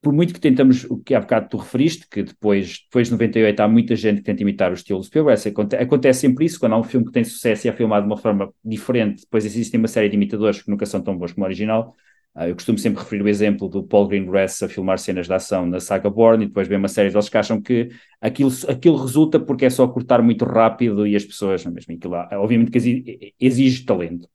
por 0.00 0.12
muito 0.12 0.32
que 0.32 0.40
tentamos, 0.40 0.84
o 0.84 0.98
que 0.98 1.14
há 1.14 1.20
bocado 1.20 1.48
tu 1.48 1.56
referiste, 1.56 2.08
que 2.08 2.22
depois, 2.22 2.80
depois 2.84 3.08
de 3.08 3.12
98 3.12 3.60
há 3.60 3.68
muita 3.68 3.96
gente 3.96 4.18
que 4.18 4.24
tenta 4.24 4.42
imitar 4.42 4.70
o 4.70 4.74
estilo 4.74 5.00
de 5.00 5.06
Spielberg, 5.06 5.48
acontece, 5.48 5.82
acontece 5.82 6.20
sempre 6.20 6.44
isso, 6.44 6.60
quando 6.60 6.74
há 6.74 6.78
um 6.78 6.84
filme 6.84 7.06
que 7.06 7.12
tem 7.12 7.24
sucesso 7.24 7.66
e 7.66 7.70
é 7.70 7.72
filmado 7.72 8.06
de 8.06 8.12
uma 8.12 8.16
forma 8.18 8.52
diferente, 8.64 9.22
depois 9.22 9.44
existem 9.44 9.78
uma 9.80 9.88
série 9.88 10.08
de 10.08 10.16
imitadores 10.16 10.62
que 10.62 10.70
nunca 10.70 10.86
são 10.86 11.02
tão 11.02 11.16
bons 11.18 11.32
como 11.32 11.44
o 11.44 11.48
original, 11.48 11.96
eu 12.38 12.54
costumo 12.54 12.76
sempre 12.76 13.02
referir 13.02 13.22
o 13.22 13.28
exemplo 13.28 13.68
do 13.68 13.82
Paul 13.82 14.08
Greengrass 14.08 14.62
a 14.62 14.68
filmar 14.68 14.98
cenas 14.98 15.26
de 15.26 15.32
ação 15.32 15.64
na 15.64 15.80
saga 15.80 16.10
Bourne 16.10 16.44
e 16.44 16.48
depois 16.48 16.68
vem 16.68 16.76
uma 16.76 16.88
série 16.88 17.08
deles 17.08 17.30
que 17.30 17.38
acham 17.38 17.62
que 17.62 17.88
aquilo, 18.20 18.50
aquilo 18.68 18.96
resulta 18.96 19.40
porque 19.40 19.64
é 19.64 19.70
só 19.70 19.88
cortar 19.88 20.20
muito 20.20 20.44
rápido 20.44 21.06
e 21.06 21.16
as 21.16 21.24
pessoas, 21.24 21.64
mesmo 21.64 21.94
aquilo, 21.94 22.14
obviamente 22.32 22.70
que 22.70 22.76
exige, 22.78 23.34
exige 23.40 23.84
talento. 23.86 24.28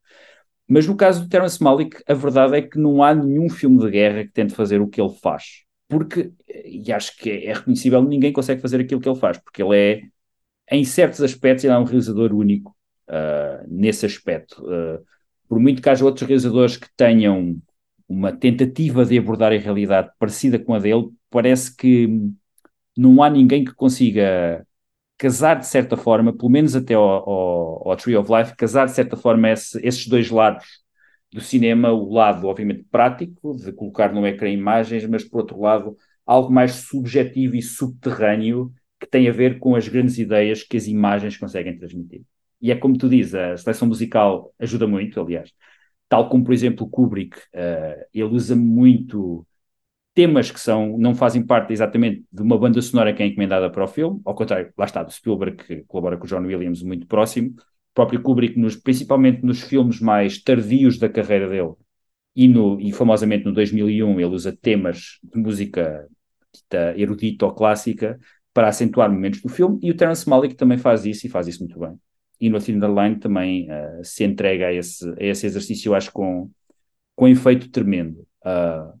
Mas 0.66 0.86
no 0.86 0.96
caso 0.96 1.22
do 1.22 1.28
Terence 1.28 1.62
Malick, 1.62 2.02
a 2.06 2.14
verdade 2.14 2.56
é 2.56 2.62
que 2.62 2.78
não 2.78 3.02
há 3.04 3.14
nenhum 3.14 3.48
filme 3.48 3.78
de 3.78 3.90
guerra 3.90 4.24
que 4.24 4.32
tente 4.32 4.54
fazer 4.54 4.80
o 4.80 4.88
que 4.88 5.00
ele 5.00 5.12
faz. 5.22 5.64
Porque, 5.88 6.32
e 6.64 6.90
acho 6.92 7.16
que 7.18 7.30
é, 7.30 7.46
é 7.46 7.52
reconhecível, 7.52 8.02
ninguém 8.02 8.32
consegue 8.32 8.60
fazer 8.62 8.80
aquilo 8.80 9.00
que 9.00 9.08
ele 9.08 9.18
faz, 9.18 9.38
porque 9.38 9.62
ele 9.62 9.76
é, 9.76 10.00
em 10.70 10.84
certos 10.84 11.20
aspectos, 11.20 11.64
ele 11.64 11.74
é 11.74 11.78
um 11.78 11.84
realizador 11.84 12.32
único 12.32 12.74
uh, 13.08 13.64
nesse 13.68 14.06
aspecto. 14.06 14.64
Uh, 14.64 15.04
por 15.48 15.60
muito 15.60 15.82
que 15.82 15.88
haja 15.90 16.04
outros 16.04 16.26
realizadores 16.26 16.78
que 16.78 16.88
tenham 16.96 17.60
uma 18.12 18.32
tentativa 18.32 19.04
de 19.04 19.18
abordar 19.18 19.52
a 19.52 19.58
realidade 19.58 20.10
parecida 20.18 20.58
com 20.58 20.74
a 20.74 20.78
dele, 20.78 21.10
parece 21.30 21.74
que 21.74 22.08
não 22.96 23.22
há 23.22 23.30
ninguém 23.30 23.64
que 23.64 23.74
consiga 23.74 24.66
casar 25.16 25.58
de 25.58 25.66
certa 25.66 25.96
forma, 25.96 26.36
pelo 26.36 26.50
menos 26.50 26.76
até 26.76 26.94
ao, 26.94 27.02
ao, 27.02 27.88
ao 27.90 27.96
Tree 27.96 28.16
of 28.16 28.30
Life, 28.30 28.56
casar 28.56 28.86
de 28.86 28.92
certa 28.92 29.16
forma 29.16 29.50
esse, 29.50 29.80
esses 29.86 30.06
dois 30.06 30.30
lados 30.30 30.66
do 31.32 31.40
cinema, 31.40 31.90
o 31.92 32.12
lado 32.12 32.46
obviamente 32.48 32.84
prático, 32.90 33.56
de 33.56 33.72
colocar 33.72 34.12
no 34.12 34.26
ecrã 34.26 34.50
imagens, 34.50 35.06
mas 35.06 35.24
por 35.24 35.40
outro 35.40 35.60
lado 35.60 35.96
algo 36.26 36.52
mais 36.52 36.72
subjetivo 36.72 37.56
e 37.56 37.62
subterrâneo 37.62 38.72
que 39.00 39.06
tem 39.06 39.28
a 39.28 39.32
ver 39.32 39.58
com 39.58 39.74
as 39.74 39.88
grandes 39.88 40.18
ideias 40.18 40.62
que 40.62 40.76
as 40.76 40.86
imagens 40.86 41.36
conseguem 41.36 41.76
transmitir. 41.78 42.22
E 42.60 42.70
é 42.70 42.76
como 42.76 42.96
tu 42.96 43.08
dizes, 43.08 43.34
a 43.34 43.56
seleção 43.56 43.88
musical 43.88 44.52
ajuda 44.58 44.86
muito, 44.86 45.20
aliás 45.20 45.50
tal 46.12 46.28
como, 46.28 46.44
por 46.44 46.52
exemplo, 46.52 46.86
Kubrick, 46.86 47.38
uh, 47.38 48.04
ele 48.12 48.34
usa 48.34 48.54
muito 48.54 49.46
temas 50.12 50.50
que 50.50 50.60
são, 50.60 50.98
não 50.98 51.14
fazem 51.14 51.42
parte 51.42 51.72
exatamente 51.72 52.22
de 52.30 52.42
uma 52.42 52.58
banda 52.58 52.82
sonora 52.82 53.14
que 53.14 53.22
é 53.22 53.26
encomendada 53.26 53.70
para 53.70 53.82
o 53.82 53.88
filme, 53.88 54.20
ao 54.26 54.34
contrário, 54.34 54.70
lá 54.76 54.84
está, 54.84 55.02
do 55.02 55.10
Spielberg, 55.10 55.64
que 55.64 55.76
colabora 55.84 56.18
com 56.18 56.26
o 56.26 56.28
John 56.28 56.42
Williams 56.42 56.82
muito 56.82 57.06
próximo, 57.06 57.54
o 57.56 57.94
próprio 57.94 58.20
Kubrick, 58.20 58.58
nos, 58.58 58.76
principalmente 58.76 59.42
nos 59.42 59.62
filmes 59.62 60.02
mais 60.02 60.38
tardios 60.42 60.98
da 60.98 61.08
carreira 61.08 61.48
dele, 61.48 61.72
e, 62.36 62.46
no, 62.46 62.78
e 62.78 62.92
famosamente 62.92 63.46
no 63.46 63.52
2001 63.54 64.20
ele 64.20 64.34
usa 64.34 64.54
temas 64.54 65.18
de 65.24 65.40
música 65.40 66.06
erudita 66.94 67.46
ou 67.46 67.54
clássica 67.54 68.20
para 68.52 68.68
acentuar 68.68 69.10
momentos 69.10 69.40
do 69.40 69.48
filme, 69.48 69.78
e 69.82 69.90
o 69.90 69.96
Terence 69.96 70.28
Malick 70.28 70.56
também 70.56 70.76
faz 70.76 71.06
isso, 71.06 71.26
e 71.26 71.30
faz 71.30 71.48
isso 71.48 71.60
muito 71.60 71.78
bem 71.78 71.98
e 72.42 72.50
no 72.50 72.58
Tinderline 72.58 73.20
também 73.20 73.68
uh, 73.70 74.04
se 74.04 74.24
entrega 74.24 74.66
a 74.66 74.72
esse, 74.72 75.08
a 75.10 75.24
esse 75.24 75.46
exercício, 75.46 75.90
eu 75.90 75.94
acho, 75.94 76.10
com, 76.12 76.50
com 77.14 77.28
efeito 77.28 77.70
tremendo. 77.70 78.26
Uh, 78.44 78.98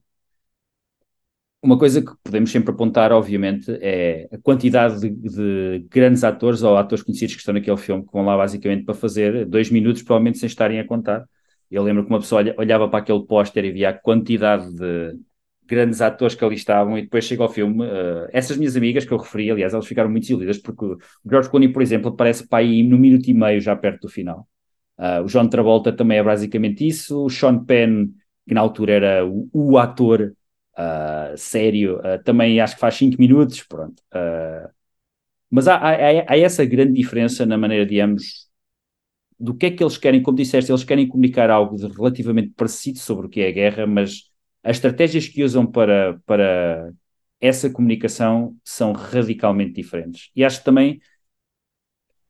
uma 1.60 1.76
coisa 1.76 2.00
que 2.00 2.12
podemos 2.22 2.52
sempre 2.52 2.70
apontar, 2.70 3.10
obviamente, 3.10 3.68
é 3.80 4.28
a 4.32 4.38
quantidade 4.38 5.00
de, 5.00 5.10
de, 5.10 5.86
grandes 5.90 6.22
atores 6.22 6.62
ou 6.62 6.76
atores 6.76 7.02
conhecidos 7.04 7.34
que 7.34 7.40
estão 7.40 7.52
naquele 7.52 7.76
filme, 7.76 8.04
que 8.06 8.12
vão 8.12 8.24
lá 8.24 8.36
basicamente 8.36 8.84
para 8.84 8.94
fazer 8.94 9.44
dois 9.44 9.70
minutos, 9.70 10.02
provavelmente 10.02 10.38
sem 10.38 10.46
estarem 10.46 10.78
a 10.78 10.86
contar. 10.86 11.24
Eu 11.68 11.82
lembro 11.82 12.04
que 12.04 12.10
uma 12.10 12.20
pessoa 12.20 12.42
olhava 12.56 12.88
para 12.88 13.00
aquele 13.00 13.24
póster 13.26 13.64
e 13.64 13.72
via 13.72 13.88
a 13.90 13.92
quantidade 13.92 14.72
de, 14.72 15.18
grandes 15.66 16.00
atores 16.00 16.34
que 16.34 16.44
ali 16.44 16.56
estavam 16.56 16.98
e 16.98 17.02
depois 17.02 17.24
chega 17.24 17.42
ao 17.42 17.48
filme. 17.48 17.84
Uh, 17.84 18.28
essas 18.32 18.56
minhas 18.56 18.76
amigas 18.76 19.04
que 19.04 19.12
eu 19.12 19.18
referi, 19.18 19.50
aliás, 19.50 19.72
elas 19.72 19.86
ficaram 19.86 20.10
muito 20.10 20.24
desiludidas 20.24 20.58
porque 20.58 20.84
o 20.84 20.98
George 21.28 21.48
Clooney, 21.48 21.72
por 21.72 21.82
exemplo, 21.82 22.10
aparece 22.10 22.46
para 22.46 22.64
no 22.64 22.98
minuto 22.98 23.28
e 23.28 23.34
meio 23.34 23.60
já 23.60 23.74
perto 23.76 24.02
do 24.02 24.08
final. 24.08 24.46
Uh, 24.98 25.22
o 25.24 25.26
John 25.26 25.48
Travolta 25.48 25.92
também 25.92 26.18
é 26.18 26.22
basicamente 26.22 26.86
isso. 26.86 27.24
O 27.24 27.30
Sean 27.30 27.64
Penn, 27.64 28.08
que 28.46 28.54
na 28.54 28.60
altura 28.60 28.92
era 28.92 29.26
o, 29.26 29.48
o 29.52 29.78
ator 29.78 30.34
uh, 30.76 31.36
sério, 31.36 32.00
também 32.24 32.60
acho 32.60 32.74
que 32.74 32.80
faz 32.80 32.94
5 32.96 33.16
minutos. 33.18 33.62
Pronto. 33.62 34.02
mas 35.50 35.68
há, 35.68 35.76
há, 35.76 35.96
há, 36.28 36.38
essa 36.38 36.64
grande 36.64 36.92
diferença 36.94 37.46
na 37.46 37.56
maneira 37.56 37.86
de 37.86 38.00
ambos. 38.00 38.50
Do 39.38 39.54
que 39.54 39.66
é 39.66 39.70
que 39.70 39.82
eles 39.82 39.98
querem, 39.98 40.22
como 40.22 40.36
disseste, 40.36 40.70
eles 40.70 40.84
querem 40.84 41.08
comunicar 41.08 41.50
algo 41.50 41.76
relativamente 41.76 42.52
parecido 42.56 42.98
sobre 42.98 43.26
o 43.26 43.28
que 43.28 43.40
é 43.40 43.48
a 43.48 43.52
guerra, 43.52 43.86
mas 43.86 44.31
as 44.62 44.76
estratégias 44.76 45.26
que 45.28 45.42
usam 45.42 45.66
para, 45.66 46.20
para 46.24 46.92
essa 47.40 47.68
comunicação 47.68 48.56
são 48.64 48.92
radicalmente 48.92 49.72
diferentes. 49.72 50.30
E 50.34 50.44
acho 50.44 50.60
que 50.60 50.64
também 50.64 51.00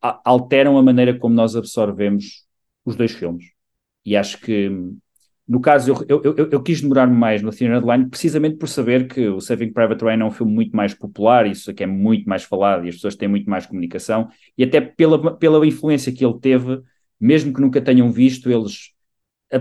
alteram 0.00 0.76
a 0.78 0.82
maneira 0.82 1.16
como 1.18 1.34
nós 1.34 1.54
absorvemos 1.54 2.44
os 2.84 2.96
dois 2.96 3.12
filmes. 3.12 3.52
E 4.04 4.16
acho 4.16 4.40
que, 4.40 4.68
no 5.46 5.60
caso, 5.60 5.92
eu, 6.08 6.22
eu, 6.24 6.34
eu, 6.36 6.50
eu 6.50 6.62
quis 6.62 6.80
demorar-me 6.80 7.14
mais 7.14 7.42
no 7.42 7.50
Thin 7.50 7.68
Line 7.68 8.08
precisamente 8.08 8.56
por 8.56 8.68
saber 8.68 9.06
que 9.06 9.28
o 9.28 9.40
Saving 9.40 9.72
Private 9.72 10.02
Ryan 10.02 10.22
é 10.22 10.24
um 10.24 10.30
filme 10.30 10.52
muito 10.52 10.74
mais 10.74 10.94
popular, 10.94 11.46
isso 11.46 11.70
aqui 11.70 11.84
é 11.84 11.86
muito 11.86 12.28
mais 12.28 12.42
falado 12.42 12.84
e 12.84 12.88
as 12.88 12.96
pessoas 12.96 13.14
têm 13.14 13.28
muito 13.28 13.48
mais 13.48 13.66
comunicação, 13.66 14.28
e 14.58 14.64
até 14.64 14.80
pela, 14.80 15.36
pela 15.36 15.64
influência 15.64 16.12
que 16.12 16.24
ele 16.24 16.38
teve, 16.40 16.80
mesmo 17.20 17.52
que 17.52 17.60
nunca 17.60 17.80
tenham 17.80 18.10
visto, 18.10 18.50
eles 18.50 18.92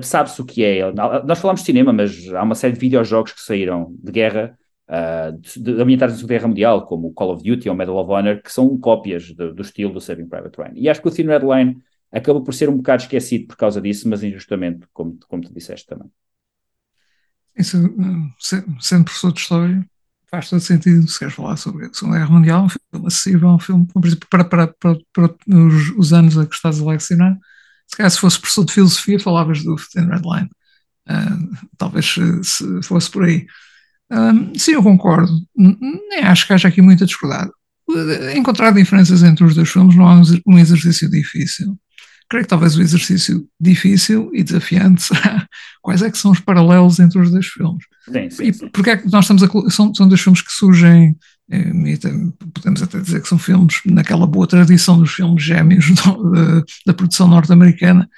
sabe-se 0.01 0.41
o 0.41 0.45
que 0.45 0.63
é. 0.63 0.91
Nós 0.91 1.39
falamos 1.39 1.61
de 1.61 1.65
cinema, 1.65 1.91
mas 1.91 2.27
há 2.33 2.43
uma 2.43 2.55
série 2.55 2.73
de 2.73 2.79
videojogos 2.79 3.33
que 3.33 3.41
saíram 3.41 3.95
de 4.01 4.11
guerra, 4.11 4.57
uh, 4.87 5.37
de, 5.37 5.81
ambientados 5.81 6.13
na 6.13 6.17
Segunda 6.17 6.33
Guerra 6.33 6.47
Mundial, 6.47 6.85
como 6.85 7.07
o 7.07 7.13
Call 7.13 7.33
of 7.33 7.43
Duty 7.43 7.69
ou 7.69 7.75
Medal 7.75 7.97
of 7.97 8.11
Honor, 8.11 8.41
que 8.41 8.51
são 8.51 8.77
cópias 8.77 9.23
de, 9.23 9.53
do 9.53 9.61
estilo 9.61 9.93
do 9.93 10.01
Saving 10.01 10.27
Private 10.27 10.57
Ryan. 10.57 10.73
E 10.75 10.89
acho 10.89 11.01
que 11.01 11.07
o 11.07 11.11
Thin 11.11 11.25
Red 11.25 11.39
Line 11.39 11.81
acaba 12.11 12.41
por 12.41 12.53
ser 12.53 12.69
um 12.69 12.77
bocado 12.77 13.03
esquecido 13.03 13.47
por 13.47 13.57
causa 13.57 13.81
disso, 13.81 14.07
mas 14.07 14.23
injustamente, 14.23 14.87
como, 14.93 15.17
como 15.27 15.43
tu 15.43 15.53
disseste 15.53 15.87
também. 15.87 16.09
Isso, 17.57 17.77
sendo 18.79 19.05
professor 19.05 19.33
de 19.33 19.39
História, 19.39 19.85
faz 20.29 20.49
todo 20.49 20.61
sentido 20.61 21.05
se 21.07 21.19
queres 21.19 21.33
falar 21.33 21.57
sobre 21.57 21.85
a 21.85 21.93
Segunda 21.93 22.17
Guerra 22.17 22.31
Mundial, 22.31 22.63
um 22.63 22.69
filme 22.69 23.07
acessível, 23.07 23.49
um 23.49 23.59
filme 23.59 23.87
para, 24.29 24.45
para, 24.45 24.67
para, 24.67 24.97
para 25.11 25.35
os, 25.47 25.89
os 25.97 26.13
anos 26.13 26.37
a 26.37 26.45
que 26.45 26.55
estás 26.55 26.81
a 26.81 26.85
lecionar, 26.85 27.37
se 27.91 27.97
calhar 27.97 28.09
se 28.09 28.19
fosse 28.19 28.39
professor 28.39 28.65
de 28.65 28.73
filosofia 28.73 29.19
falavas 29.19 29.63
do 29.63 29.75
Thin 29.75 30.07
Red 30.07 30.21
Line. 30.21 30.49
Uh, 31.09 31.57
talvez 31.77 32.15
se 32.43 32.83
fosse 32.83 33.11
por 33.11 33.25
aí. 33.25 33.45
Uh, 34.11 34.57
sim, 34.57 34.71
eu 34.71 34.83
concordo. 34.83 35.31
Nem 35.55 36.23
acho 36.23 36.47
que 36.47 36.53
haja 36.53 36.69
aqui 36.69 36.81
muito 36.81 37.03
a 37.03 37.07
discordar. 37.07 37.49
encontrar 38.35 38.71
diferenças 38.71 39.23
entre 39.23 39.43
os 39.43 39.55
dois 39.55 39.69
filmes 39.69 39.95
não 39.95 40.09
é 40.09 40.21
um 40.47 40.57
exercício 40.57 41.09
difícil. 41.09 41.77
Creio 42.31 42.45
que 42.45 42.49
talvez 42.49 42.77
o 42.77 42.81
exercício 42.81 43.45
difícil 43.59 44.31
e 44.33 44.41
desafiante 44.41 45.03
será 45.03 45.45
quais 45.83 46.01
é 46.01 46.09
que 46.09 46.17
são 46.17 46.31
os 46.31 46.39
paralelos 46.39 46.97
entre 46.97 47.19
os 47.19 47.29
dois 47.29 47.45
filmes. 47.45 47.83
Sim, 48.09 48.29
sim, 48.29 48.43
e 48.45 48.69
porque 48.69 48.91
é 48.91 48.95
que 48.95 49.11
nós 49.11 49.25
estamos 49.25 49.43
a, 49.43 49.69
são, 49.69 49.93
são 49.93 50.07
dois 50.07 50.21
filmes 50.21 50.41
que 50.41 50.53
surgem, 50.53 51.13
eh, 51.51 51.71
e 51.87 51.97
tem, 51.97 52.31
podemos 52.53 52.81
até 52.81 53.01
dizer 53.01 53.21
que 53.21 53.27
são 53.27 53.37
filmes 53.37 53.81
naquela 53.83 54.25
boa 54.25 54.47
tradição 54.47 54.97
dos 54.97 55.11
filmes 55.11 55.43
gêmeos 55.43 55.91
do, 55.91 56.31
da, 56.31 56.63
da, 56.85 56.93
produção 56.93 57.27
norte-americana. 57.27 58.09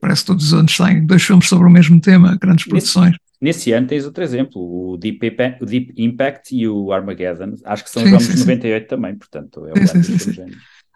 Parece 0.00 0.22
que 0.22 0.28
todos 0.28 0.46
os 0.46 0.54
anos 0.54 0.74
saem 0.74 1.04
dois 1.04 1.22
filmes 1.22 1.46
sobre 1.46 1.68
o 1.68 1.70
mesmo 1.70 2.00
tema, 2.00 2.38
grandes 2.40 2.64
produções. 2.64 3.14
Nesse 3.42 3.72
ano 3.72 3.86
tens 3.86 4.06
outro 4.06 4.24
exemplo, 4.24 4.92
o 4.92 4.96
Deep, 4.96 5.26
Impact, 5.26 5.62
o 5.62 5.66
Deep 5.66 5.92
Impact 5.98 6.56
e 6.56 6.66
o 6.66 6.92
Armageddon. 6.92 7.56
Acho 7.66 7.84
que 7.84 7.90
são 7.90 8.02
Sim, 8.02 8.08
os 8.08 8.14
anos 8.14 8.24
sim, 8.24 8.32
de 8.32 8.38
sim. 8.38 8.46
98 8.46 8.88
também, 8.88 9.14
portanto, 9.16 9.66
é 9.66 9.72
o 9.72 9.86
Sim, 9.86 10.02
sim, 10.02 10.18
sim. 10.18 10.46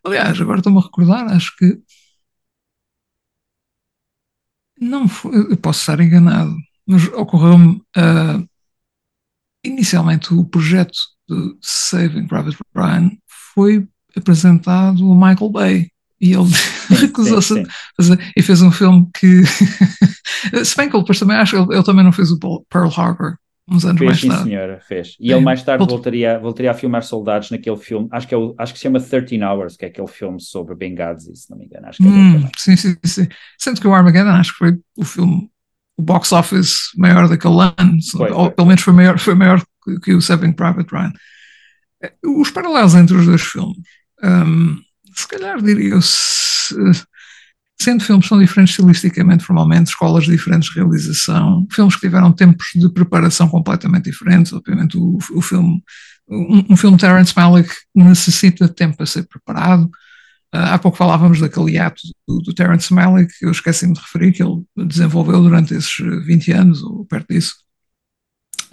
Aliás, 0.03 0.41
agora 0.41 0.61
estou-me 0.61 0.79
a 0.79 0.83
recordar, 0.83 1.27
acho 1.29 1.55
que 1.59 1.79
não 4.85 5.09
foi, 5.09 5.53
eu 5.53 5.57
posso 5.57 5.81
estar 5.81 6.01
enganado, 6.01 6.55
mas 6.87 7.07
ocorreu-me 7.09 7.83
ah, 7.97 8.43
inicialmente 9.65 10.33
o 10.35 10.45
projeto 10.45 10.93
de 11.29 11.57
Saving 11.63 12.27
Private 12.27 12.59
Ryan 12.75 13.11
foi 13.55 13.89
apresentado 14.17 15.11
a 15.11 15.15
Michael 15.15 15.51
Bay 15.51 15.89
e 16.21 16.33
ele 16.33 16.51
recusou-se 17.01 17.67
e 18.37 18.43
fez 18.43 18.61
um 18.63 18.71
filme 18.71 19.09
que 19.19 19.43
se 20.65 20.77
bem 20.77 20.89
que 20.89 20.97
ele 20.97 21.03
depois 21.03 21.19
também 21.19 21.37
acho 21.37 21.57
que 21.57 21.63
ele, 21.63 21.75
ele 21.75 21.85
também 21.85 22.05
não 22.05 22.13
fez 22.13 22.31
o 22.31 22.39
Pearl 22.69 22.89
Harbor 22.89 23.37
uns 23.69 23.85
anos 23.85 24.01
Fez, 24.01 24.09
mais 24.09 24.21
sim, 24.21 24.29
tarde. 24.29 24.43
senhora, 24.43 24.81
fez. 24.81 25.17
E 25.21 25.31
Sim. 25.31 25.33
ele 25.33 25.41
mais 25.41 25.63
tarde 25.63 25.87
voltaria, 25.87 26.39
voltaria 26.41 26.71
a 26.73 26.75
filmar 26.75 27.03
soldados 27.05 27.51
naquele 27.51 27.77
filme, 27.77 28.09
acho 28.11 28.27
que, 28.27 28.35
é 28.35 28.39
o, 28.39 28.55
acho 28.59 28.73
que 28.73 28.79
se 28.79 28.83
chama 28.83 29.01
13 29.01 29.41
Hours, 29.43 29.77
que 29.77 29.85
é 29.85 29.89
aquele 29.89 30.09
filme 30.09 30.41
sobre 30.41 30.75
Benghazi, 30.75 31.35
se 31.37 31.49
não 31.51 31.59
me 31.59 31.67
engano. 31.67 31.87
Acho 31.87 32.01
que 32.01 32.09
é 32.09 32.11
Hum, 32.11 32.49
sim, 32.57 32.77
sim, 32.77 32.97
sim. 33.05 33.29
Sendo 33.59 33.81
que 33.81 33.87
o 33.87 33.95
Armageddon 33.95 34.31
acho 34.31 34.53
que 34.53 34.59
foi 34.59 34.79
o 34.97 35.05
filme, 35.05 35.49
o 35.97 36.03
box 36.03 36.33
office 36.33 36.91
maior 36.97 37.29
daquele 37.29 37.55
ano, 37.79 37.99
Foi, 38.17 38.33
ou 38.33 38.51
foi. 38.51 38.53
pelo 38.53 38.67
menos 38.69 38.83
foi 38.83 38.93
maior, 38.93 39.19
foi 39.19 39.35
maior 39.35 39.63
que, 39.85 40.01
que 40.01 40.15
o 40.15 40.21
Saving 40.21 40.53
Private 40.53 40.91
Ryan. 40.93 41.13
Eh, 42.03 42.15
Os 42.25 42.51
paralelos 42.51 42.95
entre 42.95 43.17
os 43.17 43.27
dois 43.27 43.43
filmes, 43.43 43.79
hum, 44.23 44.79
se 45.15 45.29
calhar 45.29 45.63
diria 45.63 45.91
eu, 45.95 46.03
se- 46.03 46.75
sendo 47.85 48.03
filmes 48.03 48.27
são 48.27 48.39
diferentes 48.39 48.75
estilisticamente, 48.75 49.45
formalmente, 49.45 49.91
escolas 49.91 50.25
diferentes 50.25 50.71
de 50.71 50.77
realização, 50.77 51.67
filmes 51.71 51.95
que 51.95 52.01
tiveram 52.01 52.33
tempos 52.33 52.67
de 52.75 52.89
preparação 52.89 53.49
completamente 53.49 54.11
diferentes, 54.11 54.53
obviamente 54.53 54.97
o, 54.97 55.19
o 55.33 55.41
filme, 55.41 55.83
um, 56.29 56.65
um 56.71 56.77
filme 56.77 56.97
de 56.97 57.03
Terrence 57.03 57.33
Malick 57.37 57.73
necessita 57.95 58.67
de 58.67 58.75
tempo 58.75 58.97
para 58.97 59.07
ser 59.07 59.27
preparado, 59.29 59.91
Uh, 60.55 60.71
há 60.71 60.79
pouco 60.79 60.97
falávamos 60.97 61.41
daquele 61.41 61.77
ato 61.79 62.01
do, 62.29 62.39
do 62.39 62.55
Terence 62.55 62.95
Malick, 62.95 63.33
eu 63.43 63.51
esqueci-me 63.51 63.93
de 63.93 63.99
referir, 63.99 64.31
que 64.31 64.41
ele 64.41 64.63
desenvolveu 64.87 65.43
durante 65.43 65.75
esses 65.75 65.99
eh, 65.99 66.21
20 66.21 66.53
anos, 66.53 66.81
ou 66.85 67.05
perto 67.05 67.35
disso. 67.35 67.57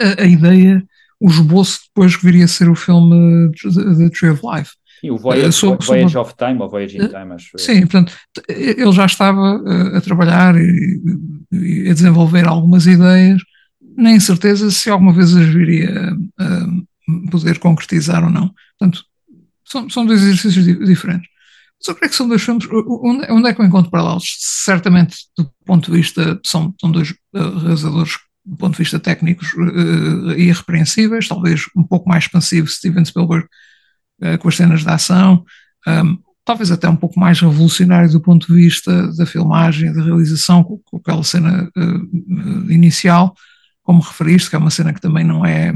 A, 0.00 0.22
a 0.22 0.26
ideia, 0.26 0.80
o 1.20 1.28
esboço 1.28 1.80
depois 1.88 2.14
que 2.14 2.24
viria 2.24 2.44
a 2.44 2.48
ser 2.48 2.68
o 2.68 2.76
filme 2.76 3.50
The 3.50 4.10
Tree 4.10 4.30
of 4.30 4.42
Life. 4.44 4.70
E 5.02 5.10
o 5.10 5.16
Voyage, 5.18 5.46
Eh, 5.48 5.52
sobre- 5.52 5.84
Voyage 5.86 6.12
sobre- 6.12 6.28
of 6.30 6.34
Time, 6.36 6.60
ou 6.62 6.68
Voyage 6.70 6.96
in 6.96 7.02
Eh, 7.02 7.08
Time, 7.08 7.32
acho. 7.34 7.58
Sim, 7.58 7.80
portanto, 7.80 8.12
ele 8.48 8.92
já 8.92 9.04
estava 9.06 9.56
uh, 9.56 9.96
a 9.96 10.00
trabalhar 10.00 10.54
e, 10.56 11.00
e 11.52 11.90
a 11.90 11.94
desenvolver 11.94 12.46
algumas 12.46 12.86
ideias, 12.86 13.42
nem 13.96 14.20
certeza 14.20 14.70
se 14.70 14.88
alguma 14.90 15.12
vez 15.12 15.36
as 15.36 15.46
viria 15.46 16.14
a 16.38 17.30
poder 17.30 17.58
concretizar 17.58 18.22
ou 18.24 18.30
não. 18.30 18.54
Portanto, 18.78 19.04
são, 19.64 19.90
são 19.90 20.06
dois 20.06 20.22
exercícios 20.22 20.64
di- 20.64 20.84
diferentes. 20.84 21.28
Creio 21.84 21.98
que 22.10 22.14
são 22.14 22.28
dois 22.28 22.40
filmes. 22.42 22.64
Onde, 22.70 23.26
onde 23.32 23.48
é 23.48 23.52
que 23.52 23.60
eu 23.60 23.64
encontro 23.66 23.90
paralelos? 23.90 24.36
Certamente, 24.38 25.16
do 25.36 25.50
ponto 25.66 25.90
de 25.90 25.96
vista. 25.96 26.38
São, 26.46 26.72
são 26.80 26.92
dois 26.92 27.10
uh, 27.34 27.58
realizadores, 27.58 28.12
do 28.46 28.56
ponto 28.56 28.72
de 28.74 28.78
vista 28.78 29.00
técnicos, 29.00 29.52
uh, 29.54 30.30
irrepreensíveis, 30.38 31.26
talvez 31.26 31.62
um 31.76 31.82
pouco 31.82 32.08
mais 32.08 32.22
expansivo 32.24 32.68
Steven 32.68 33.04
Spielberg 33.04 33.48
com 34.38 34.48
as 34.48 34.56
cenas 34.56 34.82
de 34.82 34.88
ação. 34.88 35.44
Um, 35.86 36.18
talvez 36.44 36.70
até 36.70 36.88
um 36.88 36.96
pouco 36.96 37.18
mais 37.18 37.40
revolucionário 37.40 38.10
do 38.10 38.20
ponto 38.20 38.46
de 38.46 38.54
vista 38.54 39.12
da 39.14 39.26
filmagem, 39.26 39.92
da 39.92 40.02
realização, 40.02 40.62
com, 40.62 40.78
com 40.84 40.96
aquela 40.96 41.22
cena 41.22 41.70
uh, 41.76 42.70
inicial, 42.70 43.34
como 43.82 44.00
referiste, 44.00 44.50
que 44.50 44.56
é 44.56 44.58
uma 44.58 44.70
cena 44.70 44.92
que 44.92 45.00
também 45.00 45.24
não 45.24 45.44
é. 45.44 45.74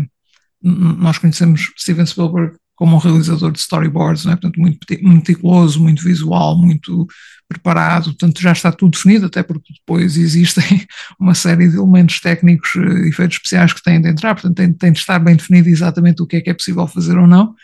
Nós 0.63 1.19
conhecemos 1.19 1.73
Steven 1.79 2.07
Spielberg 2.07 2.57
como 2.77 2.95
um 2.95 2.99
realizador 2.99 3.51
de 3.51 3.59
storyboards, 3.59 4.27
é? 4.27 4.31
portanto, 4.31 4.61
muito 4.61 4.79
meti- 4.89 5.03
muito 5.03 5.17
meticuloso, 5.31 5.83
muito 5.83 6.03
visual, 6.05 6.59
muito 6.59 7.07
preparado, 7.49 8.07
portanto, 8.07 8.41
já 8.41 8.53
está 8.53 8.71
tudo 8.71 8.91
definido, 8.93 9.27
até 9.27 9.43
porque 9.43 9.73
depois 9.73 10.17
existem 10.17 10.87
uma 11.19 11.35
série 11.35 11.69
de 11.69 11.77
elementos 11.77 12.21
técnicos 12.21 12.75
e 12.75 13.09
efeitos 13.09 13.37
especiais 13.37 13.73
que 13.73 13.83
têm 13.83 14.01
de 14.01 14.09
entrar, 14.11 14.35
portanto, 14.35 14.57
tem, 14.57 14.73
tem 14.73 14.93
de 14.93 14.99
estar 14.99 15.19
bem 15.19 15.37
definido 15.37 15.69
exatamente 15.69 16.23
o 16.23 16.27
que 16.27 16.37
é 16.37 16.41
que 16.43 16.51
é 16.51 16.55
possível 16.55 16.87
fazer 16.87 17.17
ou 17.17 17.27
não. 17.27 17.55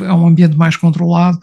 É 0.00 0.12
um 0.12 0.26
ambiente 0.26 0.56
mais 0.56 0.76
controlado. 0.76 1.38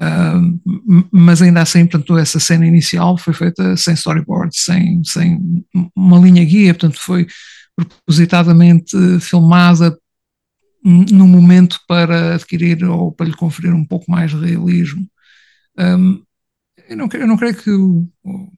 Uh, 0.00 1.08
mas 1.10 1.42
ainda 1.42 1.60
assim, 1.60 1.84
portanto, 1.84 2.16
essa 2.16 2.38
cena 2.38 2.66
inicial 2.66 3.18
foi 3.18 3.34
feita 3.34 3.76
sem 3.76 3.94
storyboard, 3.94 4.56
sem, 4.56 5.02
sem 5.04 5.64
uma 5.96 6.18
linha 6.18 6.44
guia, 6.44 6.72
portanto, 6.72 7.00
foi 7.00 7.26
propositadamente 7.74 8.96
filmada 9.20 9.96
no 10.84 11.26
momento 11.26 11.80
para 11.86 12.34
adquirir 12.34 12.84
ou 12.84 13.12
para 13.12 13.26
lhe 13.26 13.34
conferir 13.34 13.74
um 13.74 13.84
pouco 13.84 14.10
mais 14.10 14.30
de 14.30 14.44
realismo. 14.44 15.06
Um, 15.78 16.22
eu, 16.88 16.96
não, 16.96 17.08
eu, 17.12 17.26
não, 17.26 17.36
creio 17.36 17.56
que 17.56 17.70
o, 17.70 18.08
o 18.24 18.52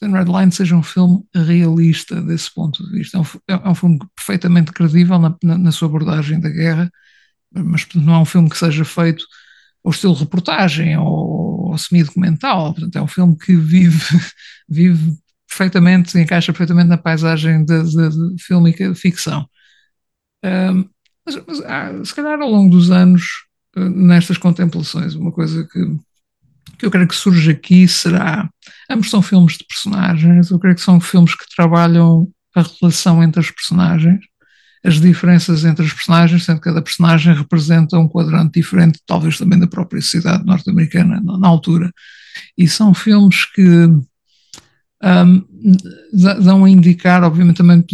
Thin 0.00 0.12
Red 0.12 0.24
Line 0.24 0.52
seja 0.52 0.76
um 0.76 0.82
filme 0.82 1.22
realista 1.34 2.20
desse 2.20 2.52
ponto 2.52 2.84
de 2.84 2.90
vista. 2.90 3.18
É 3.18 3.20
um, 3.20 3.58
é 3.64 3.68
um 3.68 3.74
filme 3.74 3.98
perfeitamente 4.16 4.72
credível 4.72 5.18
na, 5.18 5.36
na, 5.42 5.58
na 5.58 5.72
sua 5.72 5.88
abordagem 5.88 6.40
da 6.40 6.48
guerra, 6.48 6.90
mas 7.54 7.86
não 7.94 8.14
é 8.14 8.18
um 8.18 8.24
filme 8.24 8.48
que 8.48 8.58
seja 8.58 8.84
feito 8.84 9.24
ao 9.84 9.90
estilo 9.90 10.14
reportagem 10.14 10.96
ou, 10.96 11.70
ou 11.70 11.78
semi-documental. 11.78 12.72
Portanto, 12.72 12.96
é 12.96 13.02
um 13.02 13.06
filme 13.06 13.36
que 13.36 13.54
vive, 13.54 14.04
vive 14.68 15.16
perfeitamente, 15.48 16.18
encaixa 16.18 16.52
perfeitamente 16.52 16.88
na 16.88 16.98
paisagem 16.98 17.64
de, 17.64 17.82
de, 17.82 18.08
de 18.36 18.88
de 18.88 18.94
ficção. 18.94 19.46
Um, 20.44 20.88
mas, 21.24 21.36
mas 21.46 21.60
ah, 21.60 22.04
se 22.04 22.14
calhar 22.14 22.40
ao 22.40 22.50
longo 22.50 22.70
dos 22.70 22.90
anos, 22.90 23.22
uh, 23.76 23.88
nestas 23.88 24.38
contemplações, 24.38 25.14
uma 25.14 25.30
coisa 25.30 25.66
que, 25.70 25.98
que 26.78 26.86
eu 26.86 26.90
creio 26.90 27.06
que 27.06 27.14
surge 27.14 27.50
aqui 27.50 27.86
será. 27.86 28.48
Ambos 28.90 29.10
são 29.10 29.22
filmes 29.22 29.58
de 29.58 29.64
personagens, 29.64 30.50
eu 30.50 30.58
creio 30.58 30.74
que 30.74 30.80
são 30.80 31.00
filmes 31.00 31.34
que 31.34 31.44
trabalham 31.54 32.28
a 32.54 32.62
relação 32.62 33.22
entre 33.22 33.40
as 33.40 33.50
personagens, 33.50 34.24
as 34.84 35.00
diferenças 35.00 35.64
entre 35.64 35.84
as 35.84 35.92
personagens, 35.92 36.44
sendo 36.44 36.58
que 36.58 36.64
cada 36.64 36.82
personagem 36.82 37.34
representa 37.34 37.98
um 37.98 38.08
quadrante 38.08 38.60
diferente, 38.60 39.00
talvez 39.06 39.38
também 39.38 39.58
da 39.58 39.66
própria 39.66 40.02
sociedade 40.02 40.44
norte-americana 40.44 41.20
na, 41.20 41.48
altura. 41.48 41.92
E 42.58 42.66
são 42.66 42.92
filmes 42.92 43.44
que 43.44 43.62
um, 43.62 45.44
dão 46.12 46.64
a 46.64 46.70
indicar, 46.70 47.22
obviamente, 47.22 47.58
também 47.58 47.84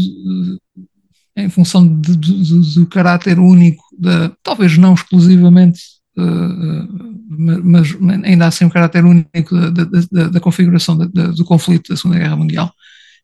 em 1.36 1.48
função 1.50 2.00
de, 2.00 2.16
de, 2.16 2.74
do 2.74 2.86
caráter 2.86 3.38
único, 3.38 3.84
de, 3.96 4.30
talvez 4.42 4.76
não 4.78 4.94
exclusivamente, 4.94 5.80
uh, 6.16 7.08
mas, 7.28 7.96
ainda 8.24 8.46
assim 8.46 8.64
o 8.64 8.70
caráter 8.70 9.04
único 9.04 9.54
da, 9.70 9.84
da, 10.10 10.28
da 10.28 10.40
configuração 10.40 10.96
do 10.96 11.44
conflito 11.44 11.90
da 11.90 11.96
Segunda 11.96 12.18
Guerra 12.18 12.36
Mundial, 12.36 12.72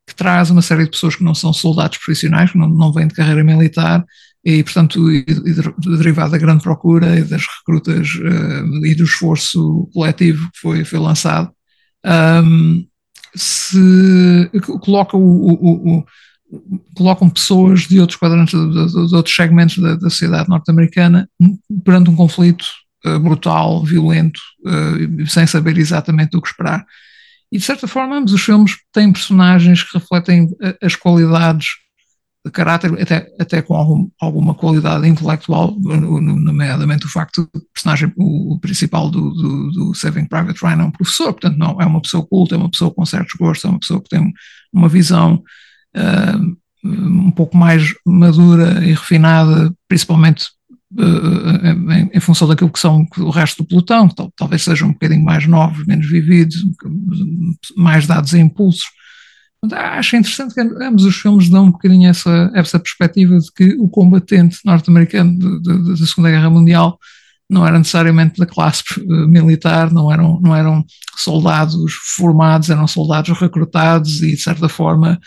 que 0.06 0.14
traz 0.14 0.50
uma 0.50 0.62
série 0.62 0.84
de 0.84 0.90
pessoas 0.90 1.16
que 1.16 1.24
não 1.24 1.34
são 1.34 1.52
soldados 1.52 1.98
profissionais, 1.98 2.52
que 2.52 2.58
não, 2.58 2.68
não 2.68 2.92
vêm 2.92 3.06
de 3.06 3.14
carreira 3.14 3.42
militar, 3.42 4.04
e, 4.44 4.62
portanto, 4.62 5.10
e, 5.10 5.24
e 5.26 5.96
derivado 5.96 6.32
da 6.32 6.38
grande 6.38 6.62
procura 6.62 7.18
e 7.18 7.24
das 7.24 7.46
recrutas 7.46 8.14
uh, 8.16 8.86
e 8.86 8.94
do 8.94 9.04
esforço 9.04 9.88
coletivo 9.92 10.50
que 10.52 10.60
foi, 10.60 10.84
foi 10.84 10.98
lançado, 10.98 11.50
um, 12.44 12.86
se 13.34 14.50
coloca 14.82 15.16
o, 15.16 15.20
o, 15.20 15.98
o 15.98 16.06
colocam 16.94 17.28
pessoas 17.28 17.80
de 17.82 17.98
outros 17.98 18.18
quadrantes, 18.18 18.58
de, 18.58 18.70
de, 18.70 19.08
de 19.08 19.14
outros 19.16 19.34
segmentos 19.34 19.78
da, 19.78 19.94
da 19.94 20.10
sociedade 20.10 20.48
norte-americana 20.48 21.28
perante 21.84 22.10
um 22.10 22.16
conflito 22.16 22.64
uh, 23.06 23.18
brutal, 23.18 23.82
violento, 23.84 24.40
uh, 24.66 25.26
sem 25.26 25.46
saber 25.46 25.78
exatamente 25.78 26.36
o 26.36 26.42
que 26.42 26.48
esperar. 26.48 26.84
E 27.54 27.58
de 27.58 27.64
certa 27.64 27.86
forma, 27.86 28.16
ambos 28.16 28.32
os 28.32 28.42
filmes 28.42 28.76
têm 28.92 29.12
personagens 29.12 29.84
que 29.84 29.96
refletem 29.96 30.48
as 30.82 30.96
qualidades 30.96 31.68
de 32.44 32.50
caráter, 32.50 32.92
até, 33.00 33.28
até 33.38 33.62
com 33.62 33.74
algum, 33.74 34.08
alguma 34.20 34.54
qualidade 34.56 35.06
intelectual, 35.06 35.72
nomeadamente 35.80 37.06
o 37.06 37.08
facto 37.08 37.48
do 37.54 37.62
personagem, 37.72 38.12
o, 38.16 38.54
o 38.54 38.58
principal 38.58 39.08
do, 39.08 39.30
do, 39.30 39.70
do, 39.70 39.94
Saving 39.94 40.26
Private 40.26 40.58
Ryan 40.60 40.82
é 40.82 40.84
um 40.84 40.90
professor, 40.90 41.32
portanto, 41.32 41.56
não 41.56 41.80
é 41.80 41.86
uma 41.86 42.02
pessoa 42.02 42.26
culta, 42.26 42.56
é 42.56 42.58
uma 42.58 42.70
pessoa 42.70 42.92
com 42.92 43.06
certos 43.06 43.34
gostos, 43.38 43.64
é 43.64 43.68
uma 43.68 43.78
pessoa 43.78 44.02
que 44.02 44.08
tem 44.08 44.32
uma 44.72 44.88
visão 44.88 45.40
Uh, 45.96 46.56
um 46.84 47.30
pouco 47.30 47.56
mais 47.56 47.94
madura 48.04 48.84
e 48.84 48.90
refinada, 48.90 49.72
principalmente 49.88 50.46
em, 50.96 52.10
em, 52.12 52.20
função 52.20 52.46
daquilo 52.46 52.70
que 52.70 52.78
são 52.78 53.06
o 53.18 53.30
resto 53.30 53.62
do 53.62 53.68
pelotão, 53.68 54.08
que 54.08 54.14
talvez 54.36 54.62
sejam 54.62 54.88
um 54.88 54.92
bocadinho 54.92 55.24
mais 55.24 55.46
novos, 55.46 55.84
menos 55.86 56.08
vividos, 56.08 56.64
mais 57.76 58.06
dados 58.06 58.34
a 58.34 58.38
impulsos. 58.38 58.84
Acho 59.72 60.16
interessante 60.16 60.54
que 60.54 60.60
ambos 60.60 61.04
os 61.04 61.16
filmes 61.16 61.48
dão 61.48 61.64
um 61.64 61.70
bocadinho 61.70 62.08
essa, 62.08 62.50
essa 62.54 62.78
perspectiva 62.78 63.38
de 63.38 63.52
que 63.52 63.74
o 63.78 63.88
combatente 63.88 64.58
norte-americano 64.64 65.60
da 65.60 65.96
Segunda 65.96 66.30
Guerra 66.30 66.50
Mundial 66.50 66.98
não 67.50 67.66
era 67.66 67.78
necessariamente 67.78 68.38
da 68.38 68.46
classe 68.46 68.82
militar, 69.28 69.92
não 69.92 70.12
eram, 70.12 70.40
não 70.40 70.54
eram 70.54 70.84
soldados 71.16 71.92
formados, 72.16 72.70
eram 72.70 72.86
soldados 72.86 73.38
recrutados 73.38 74.22
e, 74.22 74.32
de 74.32 74.40
certa 74.42 74.68
forma, 74.68 75.18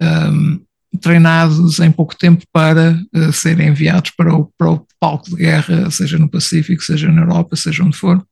um, 0.00 0.60
treinados 0.98 1.78
em 1.78 1.90
pouco 1.90 2.16
tempo 2.16 2.44
para 2.52 3.00
uh, 3.14 3.32
serem 3.32 3.68
enviados 3.68 4.10
para 4.10 4.34
o, 4.34 4.46
para 4.58 4.70
o 4.70 4.86
palco 4.98 5.30
de 5.30 5.36
guerra, 5.36 5.90
seja 5.90 6.18
no 6.18 6.28
Pacífico, 6.28 6.82
seja 6.82 7.10
na 7.10 7.22
Europa, 7.22 7.56
seja 7.56 7.84
onde 7.84 7.96
for, 7.96 8.24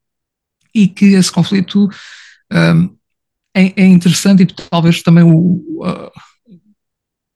e 0.74 0.88
que 0.88 1.06
esse 1.06 1.30
conflito 1.30 1.88
um, 2.52 2.96
é, 3.54 3.82
é, 3.82 3.86
interessante 3.86 4.42
e 4.42 4.46
talvez 4.46 5.02
também 5.02 5.24
o, 5.24 5.62
uh, 5.82 6.10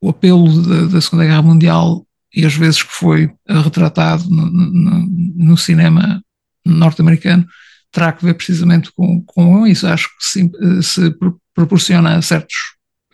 o 0.01 0.11
apelo 0.11 0.63
da, 0.63 0.87
da, 0.87 1.01
Segunda 1.01 1.25
Guerra 1.25 1.43
Mundial 1.43 2.07
e 2.35 2.45
as 2.45 2.55
vezes 2.55 2.83
que 2.83 2.93
foi 2.93 3.33
retratado 3.49 4.29
no, 4.29 4.47
no, 4.47 5.07
no 5.37 5.57
cinema 5.57 6.23
norte-americano 6.65 7.47
terá 7.91 8.13
que 8.13 8.25
ver 8.25 8.35
precisamente 8.35 8.91
com, 8.93 9.23
com 9.23 9.67
isso. 9.67 9.87
Acho 9.87 10.09
que 10.09 10.25
se, 10.25 10.51
se 10.83 11.15
proporciona 11.55 12.23
certos 12.23 12.57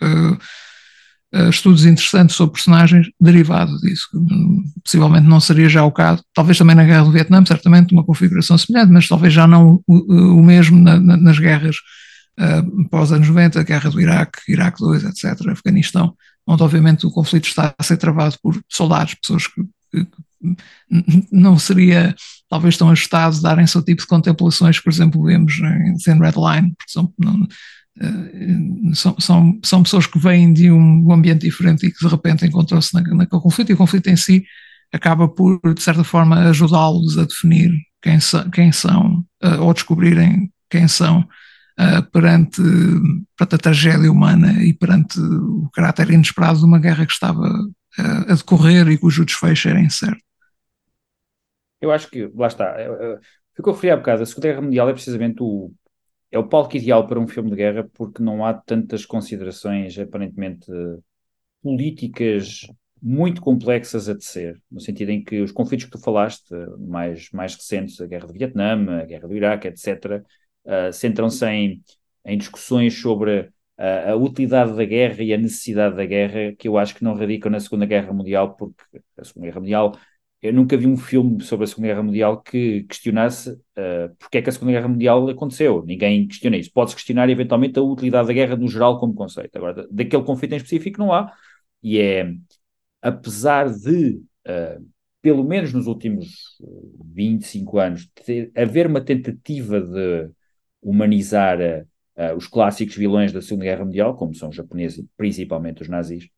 uh, 0.01 0.39
estudos 1.51 1.85
interessantes 1.85 2.37
sobre 2.37 2.55
personagens 2.55 3.09
derivados 3.20 3.81
disso. 3.81 4.09
Possivelmente 4.83 5.26
não 5.26 5.41
seria 5.41 5.68
já 5.68 5.85
o 5.85 5.93
caso, 5.93 6.22
talvez 6.35 6.57
também 6.57 6.74
na 6.74 6.85
Guerra 6.85 7.05
do 7.05 7.12
Vietnã, 7.12 7.45
certamente 7.45 7.93
uma 7.93 8.05
configuração 8.05 8.57
semelhante, 8.57 8.93
mas 8.93 9.09
talvez 9.09 9.33
já 9.33 9.47
não 9.47 9.83
o, 9.87 10.39
o 10.39 10.43
mesmo 10.43 10.81
na, 10.81 10.99
na, 10.99 11.16
nas 11.16 11.39
guerras 11.39 11.76
uh, 12.39 12.89
pós 12.89 13.12
anos 13.12 13.29
90, 13.29 13.61
a 13.61 13.62
Guerra 13.62 13.91
do 13.91 14.01
Iraque, 14.01 14.41
Iraque 14.49 14.79
2, 14.81 15.05
etc., 15.05 15.49
Afeganistão, 15.49 16.14
onde 16.47 16.62
obviamente 16.62 17.07
o 17.07 17.11
conflito 17.11 17.47
está 17.47 17.74
a 17.79 17.83
ser 17.83 17.99
travado 17.99 18.37
por 18.43 18.59
soldados, 18.68 19.14
pessoas 19.14 19.47
que, 19.47 19.62
que, 19.93 20.05
que 20.05 20.29
não 21.31 21.59
seria 21.59 22.14
talvez 22.49 22.76
tão 22.76 22.91
ajustados 22.91 23.43
darem-se 23.43 23.76
o 23.76 23.83
tipo 23.83 24.01
de 24.03 24.07
contemplações 24.07 24.79
que, 24.79 24.85
por 24.85 24.93
exemplo, 24.93 25.22
vemos 25.22 25.59
em 25.59 25.95
Thin 25.97 26.18
Red 26.18 26.35
Line, 26.37 26.74
porque 26.76 26.93
são, 26.93 27.12
não, 27.18 27.35
eh, 27.35 27.47
são, 28.94 29.16
são, 29.18 29.61
são 29.62 29.82
pessoas 29.82 30.07
que 30.07 30.18
vêm 30.18 30.53
de 30.53 30.70
um 30.70 31.12
ambiente 31.12 31.42
diferente 31.42 31.86
e 31.86 31.92
que 31.92 31.99
de 31.99 32.09
repente 32.09 32.46
encontram-se 32.46 32.94
naquele 32.94 33.26
conflito, 33.26 33.70
e 33.70 33.74
o 33.74 33.76
conflito 33.76 34.09
em 34.09 34.16
si 34.16 34.44
acaba 34.92 35.28
por, 35.28 35.61
de 35.74 35.82
certa 35.82 36.05
forma, 36.05 36.49
ajudá-los 36.49 37.18
a 37.18 37.24
definir 37.24 37.70
quem, 38.03 38.20
so, 38.20 38.49
quem 38.51 38.72
são, 38.72 39.24
uh, 39.42 39.62
ou 39.62 39.74
descobrirem 39.74 40.53
quem 40.70 40.88
são 40.88 41.20
uh, 41.20 42.11
perante, 42.11 42.62
perante 43.36 43.55
a 43.55 43.59
tragédia 43.59 44.11
humana 44.11 44.62
e 44.62 44.72
perante 44.72 45.20
o 45.20 45.68
caráter 45.72 46.11
inesperado 46.11 46.59
de 46.59 46.64
uma 46.64 46.78
guerra 46.78 47.05
que 47.05 47.12
estava 47.12 47.42
uh, 47.42 48.32
a 48.32 48.34
decorrer 48.34 48.88
e 48.88 48.99
cujo 48.99 49.24
desfecho 49.24 49.68
era 49.68 49.80
incerto. 49.80 50.22
Eu 51.80 51.92
acho 51.92 52.11
que, 52.11 52.30
lá 52.34 52.49
está, 52.49 52.74
ficou 53.55 53.72
frio 53.72 53.92
há 53.92 53.96
bocado, 53.96 54.22
a 54.22 54.26
Segunda 54.26 54.49
Guerra 54.49 54.62
Mundial 54.62 54.88
é 54.88 54.92
precisamente 54.92 55.36
o 55.40 55.72
é 56.31 56.39
o 56.39 56.49
palco 56.49 56.76
ideal 56.76 57.07
para 57.07 57.18
um 57.18 57.26
filme 57.26 57.51
de 57.51 57.57
guerra 57.57 57.89
porque 57.95 58.22
não 58.22 58.45
há 58.45 58.55
tantas 58.55 59.07
considerações 59.07 59.99
aparentemente 59.99 60.66
políticas 61.62 62.66
muito 63.01 63.41
complexas 63.41 64.09
a 64.09 64.14
tecer, 64.14 64.61
no 64.70 64.81
sentido 64.81 65.11
em 65.11 65.22
que 65.22 65.41
os 65.41 65.53
conflitos 65.53 65.87
que 65.87 65.93
tu 65.93 66.01
falaste, 66.01 66.53
mais, 66.79 67.31
mais 67.33 67.55
recentes, 67.55 68.01
a 68.01 68.07
guerra 68.07 68.26
do 68.26 68.33
Vietnã, 68.33 69.01
a 69.01 69.05
guerra 69.05 69.29
do 69.29 69.37
Iraque, 69.37 69.68
etc., 69.68 70.24
uh, 70.64 70.93
centram-se 70.93 71.47
em, 71.47 71.83
em 72.24 72.39
discussões 72.39 73.01
sobre 73.01 73.51
a, 73.76 74.11
a 74.11 74.16
utilidade 74.16 74.74
da 74.74 74.85
guerra 74.85 75.22
e 75.22 75.33
a 75.33 75.39
necessidade 75.39 75.97
da 75.97 76.05
guerra, 76.05 76.53
que 76.59 76.66
eu 76.66 76.76
acho 76.76 76.95
que 76.95 77.05
não 77.05 77.14
radicam 77.14 77.51
na 77.51 77.61
Segunda 77.61 77.87
Guerra 77.87 78.12
Mundial, 78.12 78.57
porque 78.57 79.01
a 79.16 79.24
Segunda 79.24 79.47
Guerra 79.47 79.61
Mundial 79.61 79.99
eu 80.41 80.53
nunca 80.53 80.76
vi 80.76 80.86
um 80.86 80.97
filme 80.97 81.43
sobre 81.43 81.64
a 81.64 81.66
Segunda 81.66 81.89
Guerra 81.89 82.03
Mundial 82.03 82.41
que 82.41 82.84
questionasse 82.84 83.51
uh, 83.51 84.14
porque 84.18 84.39
é 84.39 84.43
que 84.43 84.49
a 84.49 84.53
Segunda 84.53 84.72
Guerra 84.72 84.89
Mundial 84.89 85.28
aconteceu. 85.28 85.84
Ninguém 85.84 86.28
questiona 86.28 86.57
isso. 86.57 86.72
Pode-se 86.72 86.97
questionar 86.97 87.28
eventualmente 87.28 87.78
a 87.78 87.82
utilidade 87.82 88.28
da 88.28 88.32
guerra 88.32 88.57
no 88.57 88.68
geral 88.68 89.01
como 89.01 89.14
conceito. 89.14 89.57
Agora, 89.57 89.86
daquele 89.91 90.22
conflito 90.22 90.53
em 90.53 90.57
específico 90.57 90.99
não 90.99 91.12
há. 91.12 91.32
E 91.82 91.99
é, 91.99 92.32
apesar 93.03 93.68
de, 93.68 94.22
uh, 94.47 94.86
pelo 95.20 95.43
menos 95.43 95.72
nos 95.72 95.89
últimos 95.89 96.57
25 97.14 97.78
anos, 97.78 98.09
ter, 98.24 98.53
haver 98.57 98.86
uma 98.86 99.01
tentativa 99.01 99.80
de 99.80 100.30
humanizar 100.80 101.59
uh, 101.59 102.36
os 102.36 102.47
clássicos 102.47 102.95
vilões 102.95 103.32
da 103.32 103.43
Segunda 103.43 103.64
Guerra 103.64 103.84
Mundial, 103.84 104.16
como 104.16 104.34
são 104.34 104.51
os 104.51 104.57
japoneses, 104.57 105.05
principalmente 105.16 105.82
os 105.82 105.89
nazis, 105.89 106.28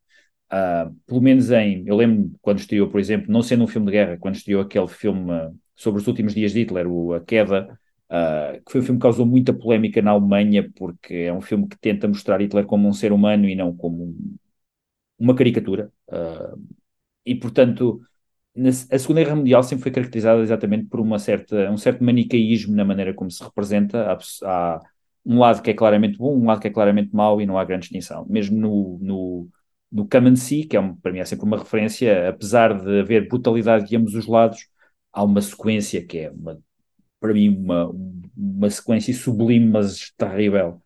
Uh, 0.52 0.92
pelo 1.06 1.20
menos 1.20 1.50
em. 1.50 1.84
Eu 1.86 1.96
lembro 1.96 2.32
quando 2.42 2.58
estreou, 2.58 2.88
por 2.88 2.98
exemplo, 3.00 3.32
não 3.32 3.42
sendo 3.42 3.64
um 3.64 3.66
filme 3.68 3.86
de 3.86 3.92
guerra, 3.92 4.16
quando 4.18 4.34
estreou 4.34 4.60
aquele 4.62 4.88
filme 4.88 5.30
uh, 5.32 5.54
sobre 5.76 6.00
os 6.00 6.06
últimos 6.08 6.34
dias 6.34 6.52
de 6.52 6.60
Hitler, 6.60 6.88
o 6.88 7.14
A 7.14 7.20
Queda, 7.20 7.78
uh, 8.10 8.62
que 8.64 8.72
foi 8.72 8.80
um 8.80 8.84
filme 8.84 8.98
que 8.98 9.02
causou 9.02 9.24
muita 9.24 9.52
polémica 9.52 10.02
na 10.02 10.10
Alemanha, 10.10 10.68
porque 10.74 11.14
é 11.14 11.32
um 11.32 11.40
filme 11.40 11.68
que 11.68 11.78
tenta 11.78 12.08
mostrar 12.08 12.40
Hitler 12.40 12.66
como 12.66 12.88
um 12.88 12.92
ser 12.92 13.12
humano 13.12 13.48
e 13.48 13.54
não 13.54 13.74
como 13.76 14.04
um, 14.04 14.36
uma 15.18 15.34
caricatura. 15.34 15.92
e, 17.24 17.34
portanto, 17.34 18.00
a 18.90 18.98
Segunda 18.98 19.22
Guerra 19.22 19.36
Mundial 19.36 19.62
sempre 19.62 19.82
foi 19.84 19.92
caracterizada 19.92 20.42
exatamente 20.42 20.86
por 20.86 21.00
uma 21.00 21.18
certa, 21.18 21.70
um 21.70 21.76
certo 21.76 22.02
manicaísmo 22.02 22.74
na 22.74 22.84
maneira 22.84 23.14
como 23.14 23.30
se 23.30 23.42
representa. 23.42 24.12
Há, 24.12 24.18
há 24.44 24.80
um 25.24 25.38
lado 25.38 25.62
que 25.62 25.70
é 25.70 25.74
claramente 25.74 26.18
bom, 26.18 26.36
um 26.36 26.46
lado 26.46 26.60
que 26.60 26.68
é 26.68 26.70
claramente 26.70 27.14
mau 27.14 27.40
e 27.40 27.46
não 27.46 27.58
há 27.58 27.64
grande 27.64 27.82
distinção. 27.82 28.26
Mesmo 28.28 28.58
no, 28.58 28.98
no 29.00 29.48
and 29.92 30.36
See, 30.36 30.64
que 30.64 30.76
é 30.76 30.80
um, 30.80 30.94
para 30.94 31.12
mim 31.12 31.18
é 31.18 31.24
sempre 31.24 31.44
uma 31.44 31.58
referência, 31.58 32.28
apesar 32.28 32.80
de 32.80 33.00
haver 33.00 33.28
brutalidade 33.28 33.88
de 33.88 33.96
ambos 33.96 34.14
os 34.14 34.26
lados, 34.26 34.68
há 35.12 35.24
uma 35.24 35.40
sequência 35.40 36.04
que 36.04 36.18
é, 36.18 36.30
uma, 36.30 36.58
para 37.18 37.32
mim, 37.32 37.48
uma, 37.48 37.90
uma 38.36 38.70
sequência 38.70 39.12
sublime, 39.14 39.66
mas 39.66 40.12
terrível, 40.16 40.80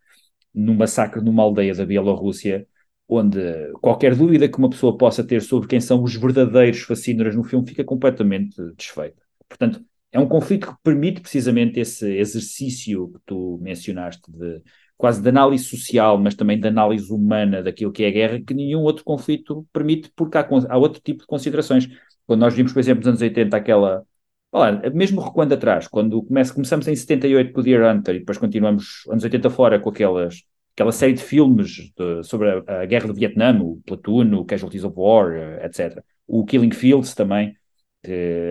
num 0.55 0.74
massacre 0.74 1.20
numa 1.20 1.42
aldeia 1.42 1.74
da 1.74 1.84
Bielorrússia, 1.84 2.66
onde 3.09 3.40
qualquer 3.80 4.14
dúvida 4.16 4.48
que 4.48 4.59
uma 4.59 4.70
pessoa 4.70 4.96
possa 4.96 5.22
ter 5.22 5.42
sobre 5.42 5.68
quem 5.68 5.80
são 5.80 6.02
os 6.02 6.14
verdadeiros 6.14 6.80
fascínoras 6.80 7.36
no 7.36 7.44
filme 7.44 7.66
fica 7.68 7.84
completamente 7.84 8.57
desfeita. 8.76 9.22
Portanto, 9.48 9.84
é 10.11 10.18
um 10.18 10.28
conflito 10.28 10.68
que 10.68 10.82
permite 10.82 11.20
precisamente 11.20 11.80
esse 11.80 12.09
exercício 12.16 13.09
que 13.12 13.20
tu 13.26 13.59
mencionaste 13.61 14.30
de 14.30 14.62
quase 14.97 15.20
de 15.20 15.28
análise 15.28 15.64
social, 15.64 16.18
mas 16.18 16.34
também 16.34 16.59
de 16.59 16.68
análise 16.68 17.12
humana 17.12 17.62
daquilo 17.62 17.92
que 17.92 18.05
é 18.05 18.09
a 18.09 18.11
guerra, 18.11 18.40
que 18.40 18.55
nenhum 18.55 18.80
outro 18.80 19.05
conflito 19.05 19.66
permite, 19.72 20.11
porque 20.14 20.38
há, 20.38 20.49
há 20.68 20.76
outro 20.76 21.01
tipo 21.03 21.20
de 21.20 21.26
considerações. 21.26 21.88
Quando 22.26 22.40
nós 22.40 22.55
vimos, 22.55 22.72
por 22.72 22.80
exemplo, 22.80 23.01
nos 23.01 23.09
anos 23.09 23.22
80, 23.22 23.57
aquela. 23.57 24.05
Olha, 24.53 24.88
mesmo 24.90 25.20
recuando 25.20 25.55
atrás, 25.55 25.88
quando 25.88 26.22
começa, 26.22 26.55
começamos 26.55 26.86
em 26.86 26.95
78 26.95 27.53
com 27.53 27.61
o 27.61 27.62
Deer 27.62 27.82
Hunter 27.84 28.14
e 28.14 28.18
depois 28.20 28.38
continuamos 28.38 29.03
anos 29.11 29.24
80 29.24 29.51
fora 29.51 29.80
com 29.80 29.90
aquelas, 29.90 30.45
aquela 30.74 30.92
série 30.92 31.12
de 31.12 31.22
filmes 31.22 31.92
de, 31.99 32.22
sobre 32.22 32.51
a, 32.51 32.82
a, 32.82 32.86
guerra 32.86 33.09
do 33.09 33.14
Vietnã, 33.14 33.61
o 33.61 33.80
Platoon, 33.84 34.32
o 34.36 34.45
Casualties 34.45 34.84
of 34.84 34.95
War, 34.97 35.34
etc. 35.64 36.03
O 36.26 36.45
Killing 36.45 36.70
Fields 36.70 37.14
também, 37.14 37.57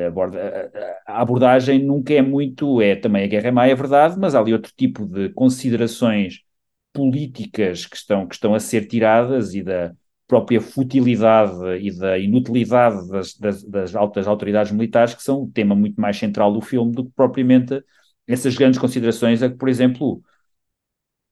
aborda, 0.08 0.72
a 1.06 1.22
abordagem 1.22 1.84
nunca 1.84 2.14
é 2.14 2.22
muito, 2.22 2.82
é 2.82 2.96
também 2.96 3.24
a 3.24 3.28
guerra 3.28 3.48
é 3.48 3.52
má, 3.52 3.68
é 3.68 3.76
verdade, 3.76 4.18
mas 4.20 4.36
há 4.36 4.40
ali 4.40 4.54
outro 4.54 4.72
tipo 4.76 5.06
de 5.06 5.30
considerações 5.30 6.42
políticas 6.94 7.86
que 7.86 7.96
estão, 7.96 8.28
que 8.28 8.36
estão 8.36 8.54
a 8.54 8.60
ser 8.60 8.88
tiradas 8.88 9.54
e 9.56 9.64
da 9.64 9.94
própria 10.28 10.62
futilidade 10.62 11.54
e 11.82 11.92
da 11.98 12.18
inutilidade 12.18 13.08
das, 13.10 13.38
das, 13.38 13.64
das 13.64 13.96
altas 13.96 14.28
autoridades 14.28 14.72
militares 14.72 15.14
que 15.14 15.24
são 15.24 15.44
o 15.44 15.52
tema 15.52 15.76
muito 15.76 16.00
mais 16.00 16.18
central 16.18 16.54
do 16.54 16.62
filme 16.62 16.92
do 16.94 17.06
que 17.06 17.12
propriamente 17.16 17.84
essas 18.28 18.56
grandes 18.56 18.80
considerações 18.80 19.44
a 19.44 19.50
que, 19.50 19.58
por 19.58 19.70
exemplo, 19.70 20.24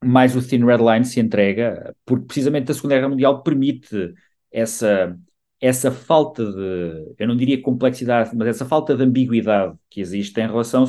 mais 0.04 0.36
o 0.36 0.42
Thin 0.42 0.66
Red 0.66 0.78
Line 0.78 1.06
se 1.06 1.20
entrega, 1.20 1.96
porque 2.06 2.26
precisamente 2.26 2.72
a 2.72 2.74
Segunda 2.74 2.96
Guerra 2.96 3.10
Mundial 3.10 3.44
permite 3.44 4.14
essa 4.52 5.18
essa 5.62 5.92
falta 5.92 6.44
de, 6.44 7.14
eu 7.20 7.28
não 7.28 7.38
diria 7.38 7.62
complexidade, 7.62 8.36
mas 8.36 8.48
essa 8.48 8.66
falta 8.66 8.96
de 8.98 9.04
ambiguidade 9.04 9.78
que 9.90 10.02
existe 10.02 10.40
em 10.42 10.48
relação 10.48 10.86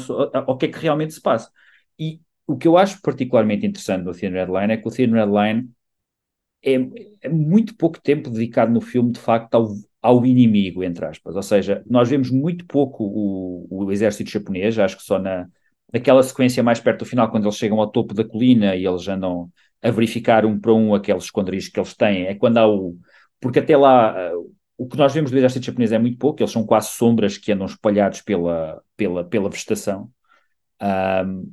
ao 0.46 0.56
que 0.56 0.66
é 0.66 0.68
que 0.70 0.78
realmente 0.78 1.12
se 1.12 1.20
passa. 1.20 1.50
E 1.98 2.20
o 2.46 2.56
que 2.56 2.66
eu 2.66 2.78
acho 2.78 3.00
particularmente 3.02 3.66
interessante 3.66 4.04
do 4.04 4.12
Thin 4.12 4.30
Red 4.30 4.46
Line 4.46 4.72
é 4.72 4.76
que 4.78 4.88
o 4.88 4.90
Thin 4.90 5.12
Red 5.12 5.26
Line 5.26 5.70
é, 6.64 6.74
é 7.22 7.28
muito 7.28 7.76
pouco 7.76 8.00
tempo 8.00 8.30
dedicado 8.30 8.72
no 8.72 8.80
filme, 8.80 9.12
de 9.12 9.20
facto, 9.20 9.54
ao, 9.54 9.74
ao, 10.00 10.24
inimigo, 10.24 10.82
entre 10.82 11.04
aspas. 11.04 11.36
Ou 11.36 11.42
seja, 11.42 11.82
nós 11.86 12.08
vemos 12.08 12.30
muito 12.30 12.66
pouco 12.66 13.04
o, 13.04 13.84
o 13.84 13.92
exército 13.92 14.30
japonês, 14.30 14.78
acho 14.78 14.96
que 14.96 15.02
só 15.02 15.18
na, 15.18 15.48
naquela 15.92 16.22
sequência 16.22 16.62
mais 16.62 16.80
perto 16.80 17.00
do 17.00 17.04
final, 17.04 17.30
quando 17.30 17.44
eles 17.44 17.56
chegam 17.56 17.78
ao 17.80 17.90
topo 17.90 18.14
da 18.14 18.24
colina 18.24 18.74
e 18.74 18.86
eles 18.86 19.06
andam 19.06 19.50
a 19.82 19.90
verificar 19.90 20.46
um 20.46 20.58
para 20.58 20.72
um 20.72 20.94
aqueles 20.94 21.24
esconderijos 21.24 21.68
que 21.68 21.78
eles 21.78 21.94
têm, 21.94 22.26
é 22.26 22.34
quando 22.34 22.58
há 22.58 22.66
o. 22.66 22.96
Porque 23.40 23.58
até 23.58 23.76
lá 23.76 24.32
o 24.76 24.88
que 24.88 24.96
nós 24.96 25.12
vemos 25.12 25.30
do 25.30 25.36
exército 25.36 25.66
japonês 25.66 25.92
é 25.92 25.98
muito 25.98 26.18
pouco, 26.18 26.42
eles 26.42 26.52
são 26.52 26.64
quase 26.64 26.88
sombras 26.88 27.38
que 27.38 27.52
andam 27.52 27.66
espalhados 27.66 28.20
pela, 28.20 28.82
pela, 28.96 29.24
pela 29.24 29.50
vegetação. 29.50 30.10
Um, 30.82 31.52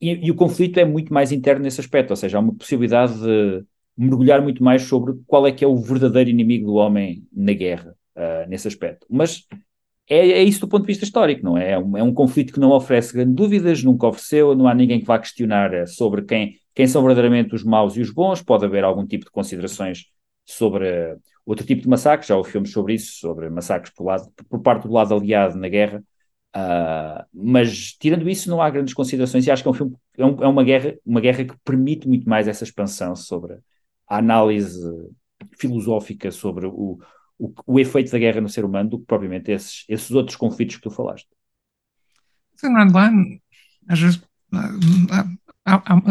e, 0.00 0.26
e, 0.26 0.30
o 0.30 0.34
conflito 0.34 0.78
é 0.78 0.84
muito 0.84 1.12
mais 1.12 1.32
interno 1.32 1.62
nesse 1.62 1.80
aspecto, 1.80 2.10
ou 2.10 2.16
seja, 2.16 2.38
há 2.38 2.40
uma 2.40 2.54
possibilidade 2.54 3.18
de 3.20 3.64
mergulhar 3.96 4.42
muito 4.42 4.64
mais 4.64 4.82
sobre 4.82 5.14
qual 5.26 5.46
é 5.46 5.52
que 5.52 5.64
é 5.64 5.68
o 5.68 5.76
verdadeiro 5.76 6.30
inimigo 6.30 6.66
do 6.66 6.74
homem 6.74 7.26
na 7.32 7.52
guerra, 7.52 7.94
uh, 8.16 8.48
nesse 8.48 8.66
aspecto. 8.66 9.06
Mas 9.10 9.46
é, 10.10 10.30
é, 10.30 10.42
isso 10.42 10.60
do 10.60 10.68
ponto 10.68 10.82
de 10.82 10.88
vista 10.88 11.04
histórico, 11.04 11.44
não 11.44 11.56
é? 11.56 11.72
É 11.72 11.78
um, 11.78 11.96
é 11.96 12.02
um 12.02 12.12
conflito 12.12 12.52
que 12.52 12.58
não 12.58 12.72
oferece 12.72 13.12
grandes 13.12 13.34
dúvidas, 13.34 13.84
nunca 13.84 14.08
ofereceu, 14.08 14.56
não 14.56 14.66
há 14.66 14.74
ninguém 14.74 14.98
que 15.00 15.06
vá 15.06 15.18
questionar 15.18 15.72
eh, 15.72 15.86
sobre 15.86 16.22
quem, 16.22 16.56
quem 16.74 16.86
são 16.88 17.00
verdadeiramente 17.02 17.54
os 17.54 17.62
maus 17.62 17.96
e 17.96 18.00
os 18.00 18.10
bons, 18.10 18.42
pode 18.42 18.64
haver 18.64 18.82
algum 18.82 19.06
tipo 19.06 19.24
de 19.24 19.30
considerações 19.30 20.06
sobre 20.44 21.16
outro 21.44 21.66
tipo 21.66 21.82
de 21.82 21.88
massacres, 21.88 22.28
já 22.28 22.36
houve 22.36 22.50
filmes 22.50 22.70
sobre 22.70 22.94
isso, 22.94 23.18
sobre 23.18 23.48
massacres 23.50 23.92
por, 23.94 24.04
lado, 24.04 24.30
por 24.48 24.60
parte 24.60 24.86
do 24.86 24.92
lado 24.92 25.14
aliado 25.14 25.56
na 25.56 25.68
guerra, 25.68 26.02
uh, 26.56 27.24
mas 27.32 27.92
tirando 27.92 28.28
isso 28.28 28.48
não 28.50 28.60
há 28.60 28.70
grandes 28.70 28.94
considerações 28.94 29.46
e 29.46 29.50
acho 29.50 29.62
que 29.62 29.68
é 29.68 29.70
um 29.70 29.74
filme, 29.74 29.96
é, 30.16 30.24
um, 30.24 30.44
é, 30.44 30.48
uma, 30.48 30.64
guerra, 30.64 30.94
uma 31.04 31.20
guerra 31.20 31.44
que 31.44 31.54
permite 31.64 32.06
muito 32.06 32.28
mais 32.28 32.46
essa 32.46 32.64
expansão 32.64 33.16
sobre 33.16 33.58
a 34.06 34.18
análise 34.18 34.80
filosófica 35.58 36.30
sobre 36.30 36.66
o, 36.66 36.98
o, 37.38 37.52
o 37.66 37.80
efeito 37.80 38.10
da 38.10 38.18
guerra 38.18 38.40
no 38.40 38.48
ser 38.48 38.64
humano 38.64 38.90
do 38.90 38.98
que 38.98 39.06
propriamente 39.06 39.50
esses, 39.50 39.84
esses 39.88 40.10
outros 40.10 40.36
conflitos 40.36 40.76
que 40.76 40.82
tu 40.82 40.90
falaste. 40.90 41.28
Sim, 42.56 42.68
Line, 42.68 43.42
às 43.88 43.98
vezes, 43.98 44.22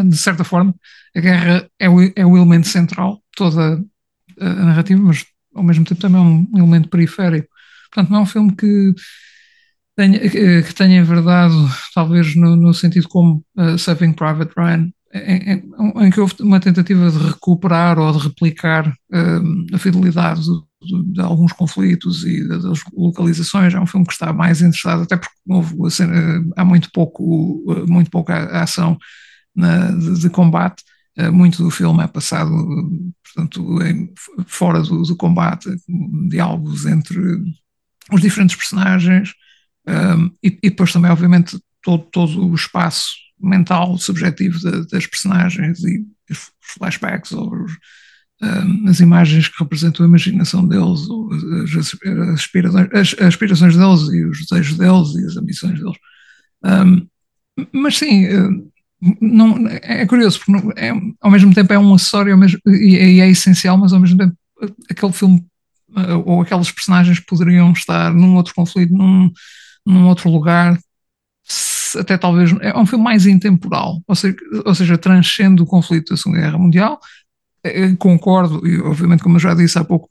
de 0.06 0.18
certa 0.18 0.44
forma, 0.44 0.74
a 1.16 1.20
guerra 1.20 1.70
é 1.78 1.88
o, 1.88 2.02
é 2.16 2.26
o 2.26 2.36
elemento 2.36 2.68
central 2.68 3.22
toda 3.36 3.84
a 4.40 4.66
narrativa, 4.66 5.02
mas 5.02 5.26
ao 5.54 5.64
mesmo 5.64 5.86
tempo 5.86 6.02
também 6.02 6.22
é 6.22 6.24
um 6.24 6.48
elemento 6.58 6.90
periférico. 6.90 7.48
Portanto, 7.92 8.12
não 8.12 8.20
é 8.20 8.22
um 8.22 8.26
filme 8.26 8.56
que 8.56 8.94
tenha, 9.96 10.20
que 10.20 10.74
tenha 10.74 11.00
enverdado, 11.00 11.56
talvez 11.94 12.36
no, 12.36 12.56
no 12.56 12.74
sentido 12.74 13.10
como 13.10 13.44
uh, 13.58 13.78
Saving 13.78 14.14
Private 14.14 14.54
Ryan, 14.56 14.90
em, 15.14 15.52
em, 15.52 15.64
em, 16.06 16.12
que 16.12 16.20
houve 16.22 16.36
uma 16.40 16.60
tentativa 16.60 17.10
de 17.10 17.18
recuperar 17.18 17.98
ou 17.98 18.12
de 18.12 18.28
replicar 18.28 18.88
uh, 18.88 19.76
a 19.76 19.78
fidelidade 19.78 20.42
de, 20.42 21.14
de, 21.14 21.20
alguns 21.20 21.52
conflitos 21.52 22.24
e 22.24 22.48
das 22.48 22.64
localizações. 22.94 23.74
É 23.74 23.80
um 23.80 23.88
filme 23.88 24.06
que 24.06 24.14
está 24.14 24.32
mais 24.32 24.62
interessado, 24.62 25.04
até 25.04 25.18
porque 25.18 25.36
houve, 25.48 25.76
assim, 25.88 26.04
há 26.56 26.64
muito 26.64 26.90
pouco, 26.94 27.66
muito 27.88 28.12
pouca 28.12 28.46
ação 28.62 28.98
na, 29.56 29.92
de, 29.92 30.20
de 30.20 30.30
combate 30.30 30.84
eh, 30.84 30.99
muito 31.28 31.63
do 31.63 31.70
filme 31.70 32.03
é 32.03 32.07
passado, 32.07 32.49
portanto, 33.24 33.82
em, 33.82 34.13
fora 34.45 34.82
do, 34.82 35.03
do, 35.03 35.15
combate, 35.15 35.70
diálogos 36.30 36.86
entre 36.86 37.20
os 38.11 38.22
diferentes 38.22 38.55
personagens 38.55 39.34
um, 39.88 39.91
ehm, 39.91 40.32
e, 40.43 40.59
e, 40.63 40.70
depois 40.70 40.93
também, 40.93 41.11
obviamente, 41.11 41.59
todo, 41.82 42.03
todo 42.11 42.47
o 42.47 42.55
espaço 42.55 43.09
mental, 43.39 43.97
subjetivo 43.97 44.59
de, 44.59 44.88
das 44.88 45.07
personagens 45.07 45.80
e 45.84 46.05
os 46.30 46.51
flashbacks 46.61 47.32
ou 47.32 47.53
os, 47.53 47.72
um, 48.41 48.47
ehm, 48.47 48.88
as 48.88 48.99
imagens 48.99 49.47
que 49.47 49.61
representam 49.61 50.05
a 50.05 50.09
imaginação 50.09 50.67
deles, 50.67 51.01
as, 51.63 51.93
aspirações, 52.34 52.89
as, 52.93 53.15
aspirações 53.20 53.76
deles 53.76 54.01
e 54.13 54.26
os 54.26 54.45
desejos 54.45 54.78
deles 54.78 55.15
e 55.15 55.26
as 55.26 55.38
ambições 55.38 55.80
deles. 55.80 55.97
Um, 56.63 56.70
ehm, 56.70 57.07
mas 57.74 57.97
sim, 57.97 58.26
uh, 58.28 58.68
não, 59.22 59.68
é 59.68 60.06
curioso, 60.06 60.39
porque 60.39 60.52
não, 60.52 60.72
é, 60.76 60.91
ao 61.22 61.32
mesmo 61.32 61.54
tempo 61.54 61.72
é 61.72 61.80
um 61.80 61.93
acessório 61.93 62.38
mesmo, 62.38 62.60
e, 62.68 62.95
e, 62.95 63.22
é 63.22 63.30
essencial, 63.30 63.78
mas 63.78 63.93
ao 63.93 64.00
mesmo 64.00 64.18
tempo 64.18 64.36
aquele 64.89 65.14
filme 65.14 65.45
eh, 65.95 66.14
ou 66.26 66.41
aquelas 66.41 66.70
personagens 66.70 67.20
poderiam 67.20 67.72
estar 67.72 68.14
num 68.14 68.36
outro 68.36 68.54
conflito, 68.54 68.93
num, 68.93 69.32
num 69.86 70.08
outro 70.08 70.30
lugar, 70.30 70.78
até 71.97 72.18
talvez. 72.18 72.52
É 72.62 72.78
um 72.78 72.86
filme 72.86 73.04
mais 73.04 73.26
intemporal, 73.26 74.02
ou 74.06 74.16
seja, 74.16 74.36
ou 74.66 74.76
seja 74.76 74.97
transcende 74.97 75.62
o 75.62 75.66
conflito 75.66 76.10
da 76.10 76.18
Segunda 76.18 76.41
Guerra 76.41 76.58
Mundial. 76.58 77.00
Eh, 77.64 77.95
concordo, 77.95 78.66
e 78.68 78.82
obviamente, 78.82 79.24
como 79.24 79.38
eu 79.38 79.39
já 79.39 79.54
disse 79.54 79.80
há 79.80 79.84
pouco, 79.84 80.10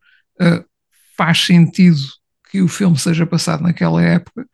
faz 1.17 1.45
sentido 1.45 1.99
que 2.51 2.63
o 2.63 2.69
filme 2.69 2.99
seja 2.99 3.27
passado 3.27 3.63
naquela 3.63 4.03
época, 4.03 4.47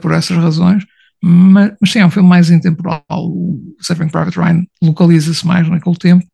por 0.00 0.12
essas 0.12 0.36
razões 0.36 0.84
mas, 1.22 1.72
mas 1.80 1.92
sim, 1.92 1.98
é 1.98 2.06
um 2.06 2.10
filme 2.10 2.28
mais 2.28 2.50
intemporal. 2.50 3.04
O 3.10 3.76
Saving 3.80 4.08
Private 4.08 4.38
Ryan 4.38 4.64
localiza-se 4.82 5.46
mais 5.46 5.68
naquele 5.68 5.96
tempo 5.96 6.26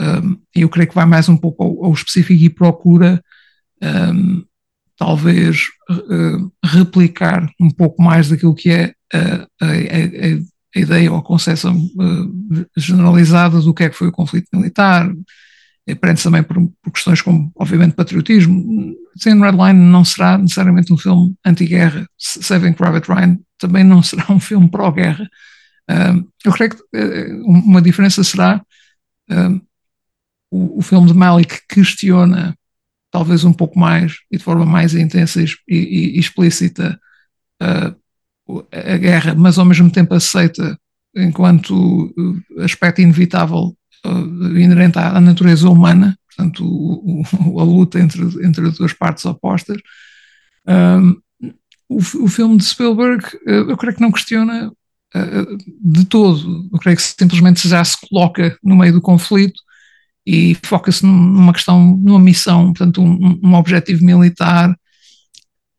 um, 0.00 0.36
eu 0.54 0.68
creio 0.68 0.88
que 0.88 0.94
vai 0.94 1.06
mais 1.06 1.28
um 1.28 1.36
pouco 1.36 1.62
ao, 1.62 1.84
ao 1.86 1.92
específico 1.92 2.42
e 2.42 2.50
procura 2.50 3.22
um, 3.82 4.44
talvez 4.96 5.68
uh, 5.90 6.52
replicar 6.64 7.48
um 7.60 7.70
pouco 7.70 8.02
mais 8.02 8.28
daquilo 8.28 8.54
que 8.54 8.70
é 8.70 8.94
a, 9.12 9.46
a, 9.60 9.66
a, 9.66 10.76
a 10.76 10.80
ideia 10.80 11.12
ou 11.12 11.18
a 11.18 11.22
concepção 11.22 11.76
uh, 11.76 12.66
generalizada 12.76 13.60
do 13.60 13.74
que 13.74 13.84
é 13.84 13.90
que 13.90 13.96
foi 13.96 14.08
o 14.08 14.12
conflito 14.12 14.48
militar, 14.52 15.12
prende-se 16.00 16.24
também 16.24 16.42
por, 16.42 16.56
por, 16.82 16.92
questões 16.92 17.20
como, 17.20 17.50
obviamente, 17.56 17.94
patriotismo. 17.94 18.94
Thin 19.20 19.40
Red 19.40 19.52
Line 19.52 19.90
não 19.90 20.04
será 20.04 20.38
necessariamente 20.38 20.92
um 20.92 20.96
filme 20.96 21.34
anti-guerra. 21.44 22.06
Saving 22.16 22.72
Private 22.72 23.10
Ryan 23.10 23.38
também 23.58 23.84
não 23.84 24.02
será 24.02 24.26
um 24.30 24.38
filme 24.38 24.68
pró-guerra. 24.68 25.28
Uh, 25.90 26.28
eu 26.44 26.52
creio 26.52 26.70
que 26.70 26.82
uh, 26.96 27.44
uma 27.44 27.82
diferença 27.82 28.22
será 28.22 28.62
uh, 29.30 29.60
o, 30.50 30.78
o, 30.78 30.82
filme 30.82 31.08
de 31.08 31.14
Malik 31.14 31.60
questiona 31.68 32.56
talvez 33.10 33.42
um 33.42 33.52
pouco 33.52 33.78
mais 33.78 34.18
e 34.30 34.38
de 34.38 34.44
forma 34.44 34.64
mais 34.64 34.94
intensa 34.94 35.42
e, 35.42 35.46
e, 35.68 36.16
e 36.16 36.18
explícita 36.18 36.98
a 37.60 38.96
guerra, 38.96 39.34
mas 39.34 39.58
ao 39.58 39.64
mesmo 39.64 39.90
tempo 39.90 40.14
aceita 40.14 40.78
enquanto 41.14 42.12
aspecto 42.58 43.00
inevitável 43.00 43.66
uh, 43.68 43.76
inerente 44.04 44.98
à, 44.98 45.20
natureza 45.20 45.68
humana, 45.68 46.18
portanto, 46.28 46.64
o, 46.64 47.22
o, 47.46 47.60
a 47.60 47.64
luta 47.64 48.00
entre, 48.00 48.22
entre 48.44 48.68
as 48.68 48.76
duas 48.76 48.92
partes 48.92 49.24
opostas. 49.24 49.80
Um, 50.66 51.20
o, 51.88 51.98
o, 51.98 52.28
filme 52.28 52.56
de 52.56 52.64
Spielberg, 52.64 53.24
uh, 53.46 53.70
eu 53.70 53.76
creio 53.76 53.94
que 53.94 54.00
não 54.00 54.12
questiona 54.12 54.70
uh, 54.70 55.58
de 55.80 56.04
todo, 56.04 56.68
eu 56.72 56.78
creio 56.78 56.96
que 56.96 57.02
simplesmente 57.02 57.68
já 57.68 57.84
se 57.84 57.96
coloca 58.08 58.56
no 58.62 58.76
meio 58.76 58.92
do 58.92 59.00
conflito 59.00 59.60
e 60.26 60.56
foca-se 60.64 61.04
numa 61.04 61.52
questão, 61.52 61.96
numa 61.96 62.20
missão, 62.20 62.72
portanto, 62.72 63.02
um, 63.02 63.40
um 63.42 63.54
objetivo 63.54 64.04
militar, 64.04 64.74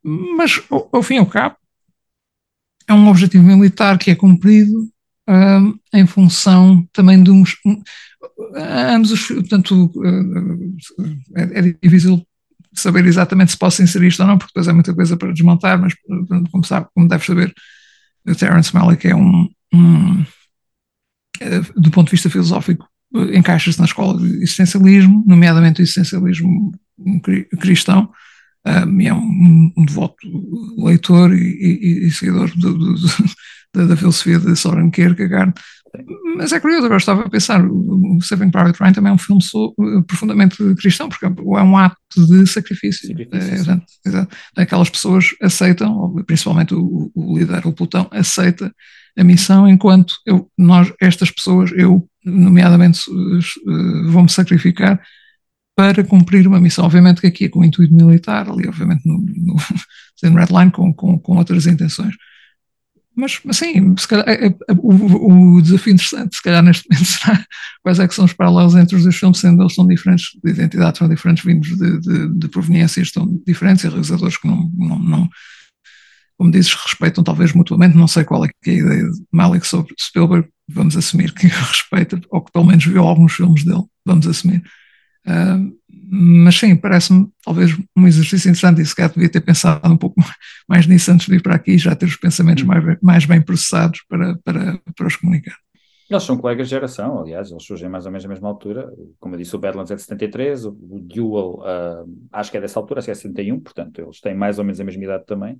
mas 0.03 0.61
ao, 0.69 0.89
ao 0.91 1.03
fim 1.03 1.15
e 1.15 1.19
ao 1.19 1.25
cabo, 1.25 1.55
é 2.87 2.93
um 2.93 3.07
objetivo 3.07 3.43
militar 3.43 3.97
que 3.97 4.11
é 4.11 4.15
cumprido 4.15 4.87
uh, 5.29 5.79
em 5.93 6.05
função 6.05 6.87
também 6.91 7.21
de 7.23 7.31
uns. 7.31 7.55
Ambos 8.55 9.11
os. 9.11 9.27
Portanto, 9.27 9.91
uh, 9.95 10.75
é, 11.35 11.59
é, 11.59 11.61
difícil 11.81 12.25
saber 12.73 13.05
exatamente 13.05 13.51
se 13.51 13.57
posso 13.57 13.81
inserir 13.81 14.07
isto 14.07 14.21
ou 14.21 14.27
não, 14.27 14.37
porque 14.37 14.51
depois 14.53 14.67
é 14.67 14.73
muita 14.73 14.93
coisa 14.93 15.17
para 15.17 15.31
desmontar, 15.31 15.79
mas 15.79 15.93
como, 16.51 16.63
sabe, 16.63 16.87
como 16.93 17.07
deve 17.07 17.25
saber, 17.25 17.53
o 18.27 18.35
Terence 18.35 18.73
Malick 18.73 19.07
é 19.07 19.15
um. 19.15 19.49
um 19.73 20.25
do 21.75 21.91
ponto 21.91 22.07
de 22.07 22.11
vista 22.11 22.29
filosófico, 22.29 22.87
encaixa-se 23.33 23.79
na 23.79 23.85
escola 23.85 24.17
de 24.17 24.37
existencialismo, 24.37 25.23
nomeadamente 25.27 25.81
o 25.81 25.83
existencialismo 25.83 26.71
cristão, 27.59 28.09
um, 28.65 29.01
é 29.01 29.13
um, 29.13 29.73
um, 29.75 29.85
devoto 29.85 30.15
leitor 30.77 31.33
e, 31.33 31.37
e, 31.37 32.07
e 32.07 32.11
seguidor 32.11 32.49
do, 32.55 32.77
do, 32.77 32.93
do, 32.93 33.07
da, 33.87 33.97
filosofia 33.97 34.39
de 34.39 34.55
Soren 34.55 34.89
Kierkegaard. 34.89 35.53
Mas 36.35 36.51
é 36.51 36.59
curioso, 36.59 36.85
agora 36.85 36.97
estava 36.97 37.21
a 37.21 37.29
pensar, 37.29 37.63
o 37.63 38.19
Saving 38.21 38.49
Private 38.49 38.79
Ryan 38.81 38.93
também 38.93 39.11
é 39.11 39.13
um 39.13 39.17
filme 39.17 39.41
so, 39.41 39.73
uh, 39.77 40.03
profundamente 40.03 40.57
cristão, 40.75 41.07
porque 41.07 41.25
é 41.25 41.29
um 41.29 41.77
ato 41.77 41.97
de 42.15 42.47
sacrifício. 42.47 43.07
sacrifício 43.07 43.81
é, 44.55 44.61
aquelas 44.61 44.89
pessoas 44.89 45.35
aceitam, 45.41 46.15
principalmente 46.25 46.73
o, 46.73 47.11
o 47.13 47.37
líder, 47.37 47.67
o 47.67 47.73
Plutão, 47.73 48.07
aceita 48.11 48.73
a 49.15 49.23
missão, 49.23 49.69
enquanto 49.69 50.15
eu, 50.25 50.49
nós, 50.57 50.91
estas 50.99 51.29
pessoas, 51.29 51.71
eu, 51.75 52.09
nomeadamente, 52.25 53.01
uh, 53.11 54.11
vou-me 54.11 54.29
sacrificar 54.29 54.99
para 55.75 56.03
cumprir 56.03 56.47
uma 56.47 56.59
missão. 56.59 56.85
Obviamente 56.85 57.21
que 57.21 57.27
aqui 57.27 57.45
é 57.45 57.49
com 57.49 57.59
o 57.59 57.65
intuito 57.65 57.93
militar, 57.93 58.49
ali, 58.49 58.67
obviamente, 58.67 59.05
no, 59.05 59.19
no, 59.19 59.55
no 60.23 60.39
Redline, 60.39 60.71
com, 60.71 60.91
com, 60.91 61.19
com 61.19 61.37
outras 61.37 61.67
intenções. 61.67 62.15
Mas, 63.15 63.39
assim, 63.47 63.95
se 63.97 64.07
calhar, 64.07 64.27
é, 64.27 64.47
é, 64.47 64.55
o, 64.77 65.55
o, 65.55 65.61
desafio 65.61 65.93
interessante, 65.93 66.35
se 66.35 66.41
calhar, 66.41 66.63
neste 66.63 66.87
momento, 66.89 67.05
será 67.05 67.45
quais 67.83 67.99
é 67.99 68.07
que 68.07 68.15
são 68.15 68.25
os 68.25 68.33
paralelos 68.33 68.75
entre 68.75 68.95
os 68.95 69.03
dois 69.03 69.15
filmes, 69.15 69.37
sendo 69.37 69.61
eles 69.61 69.75
são 69.75 69.85
diferentes, 69.85 70.25
de 70.43 70.51
identidade, 70.51 70.97
são 70.97 71.07
diferentes, 71.07 71.43
vindos 71.43 71.77
de, 71.77 71.99
de, 71.99 72.39
de 72.39 72.47
proveniências 72.47 73.11
tão 73.11 73.27
diferentes, 73.45 73.83
e 73.83 73.87
realizadores 73.87 74.37
que 74.37 74.47
não, 74.47 74.69
não, 74.75 74.99
não, 74.99 75.29
como 76.37 76.51
dizes, 76.51 76.73
respeitam 76.73 77.23
talvez 77.23 77.53
mutuamente, 77.53 77.95
não 77.95 78.07
sei 78.07 78.23
qual 78.23 78.43
é, 78.45 78.49
é 78.65 78.69
a 78.71 78.73
ideia 78.73 79.03
de 79.03 79.23
Malik 79.31 79.67
sobre 79.67 79.93
Spielberg, 79.99 80.47
vamos 80.67 80.97
assumir 80.97 81.33
que 81.33 81.45
respeita, 81.47 82.19
ou 82.29 82.41
que 82.41 82.51
pelo 82.51 82.65
menos 82.65 82.83
viu 82.83 83.03
alguns 83.03 83.33
filmes 83.33 83.63
dele, 83.63 83.83
vamos 84.05 84.25
assumir. 84.25 84.63
Uh, 85.25 85.71
mas 86.05 86.55
sim, 86.55 86.75
parece-me 86.75 87.27
talvez 87.43 87.77
um 87.95 88.07
exercício 88.07 88.49
interessante 88.49 88.81
e 88.81 88.85
se 88.85 88.95
calhar 88.95 89.11
devia 89.11 89.29
ter 89.29 89.41
pensado 89.41 89.91
um 89.91 89.97
pouco 89.97 90.15
mais 90.67 90.85
nisso 90.85 91.11
antes 91.11 91.25
de 91.25 91.31
vir 91.31 91.41
para 91.41 91.55
aqui, 91.55 91.77
já 91.77 91.95
ter 91.95 92.05
os 92.05 92.15
pensamentos 92.15 92.63
mais, 92.63 92.83
mais 93.01 93.25
bem 93.25 93.41
processados 93.41 94.03
para, 94.07 94.37
para, 94.43 94.79
para 94.95 95.07
os 95.07 95.15
comunicar. 95.15 95.55
Eles 96.09 96.23
são 96.23 96.37
colegas 96.37 96.67
de 96.67 96.71
geração, 96.71 97.21
aliás, 97.21 97.49
eles 97.49 97.63
surgem 97.63 97.89
mais 97.89 98.05
ou 98.05 98.11
menos 98.11 98.23
na 98.23 98.29
mesma 98.29 98.49
altura. 98.49 98.91
Como 99.19 99.33
eu 99.33 99.39
disse, 99.39 99.55
o 99.55 99.59
Badlands 99.59 99.89
é 99.89 99.95
de 99.95 100.01
73, 100.01 100.65
o, 100.65 100.71
Duel 100.71 101.59
uh, 101.61 102.27
acho 102.31 102.51
que 102.51 102.57
é 102.57 102.61
dessa 102.61 102.79
altura, 102.79 102.99
acho 102.99 103.07
que 103.07 103.11
é 103.11 103.15
71, 103.15 103.59
portanto, 103.59 104.01
eles 104.01 104.19
têm 104.19 104.35
mais 104.35 104.59
ou 104.59 104.65
menos 104.65 104.79
a 104.79 104.83
mesma 104.83 105.03
idade 105.03 105.25
também. 105.25 105.59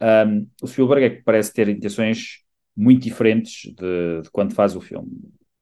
Um, 0.00 0.48
o 0.62 0.66
Spielberg 0.66 1.04
é 1.04 1.10
que 1.10 1.22
parece 1.22 1.52
ter 1.52 1.68
intenções 1.68 2.44
muito 2.76 3.02
diferentes 3.02 3.72
de, 3.74 4.22
de 4.22 4.30
quando 4.30 4.54
faz 4.54 4.74
o 4.74 4.80
filme. 4.80 5.10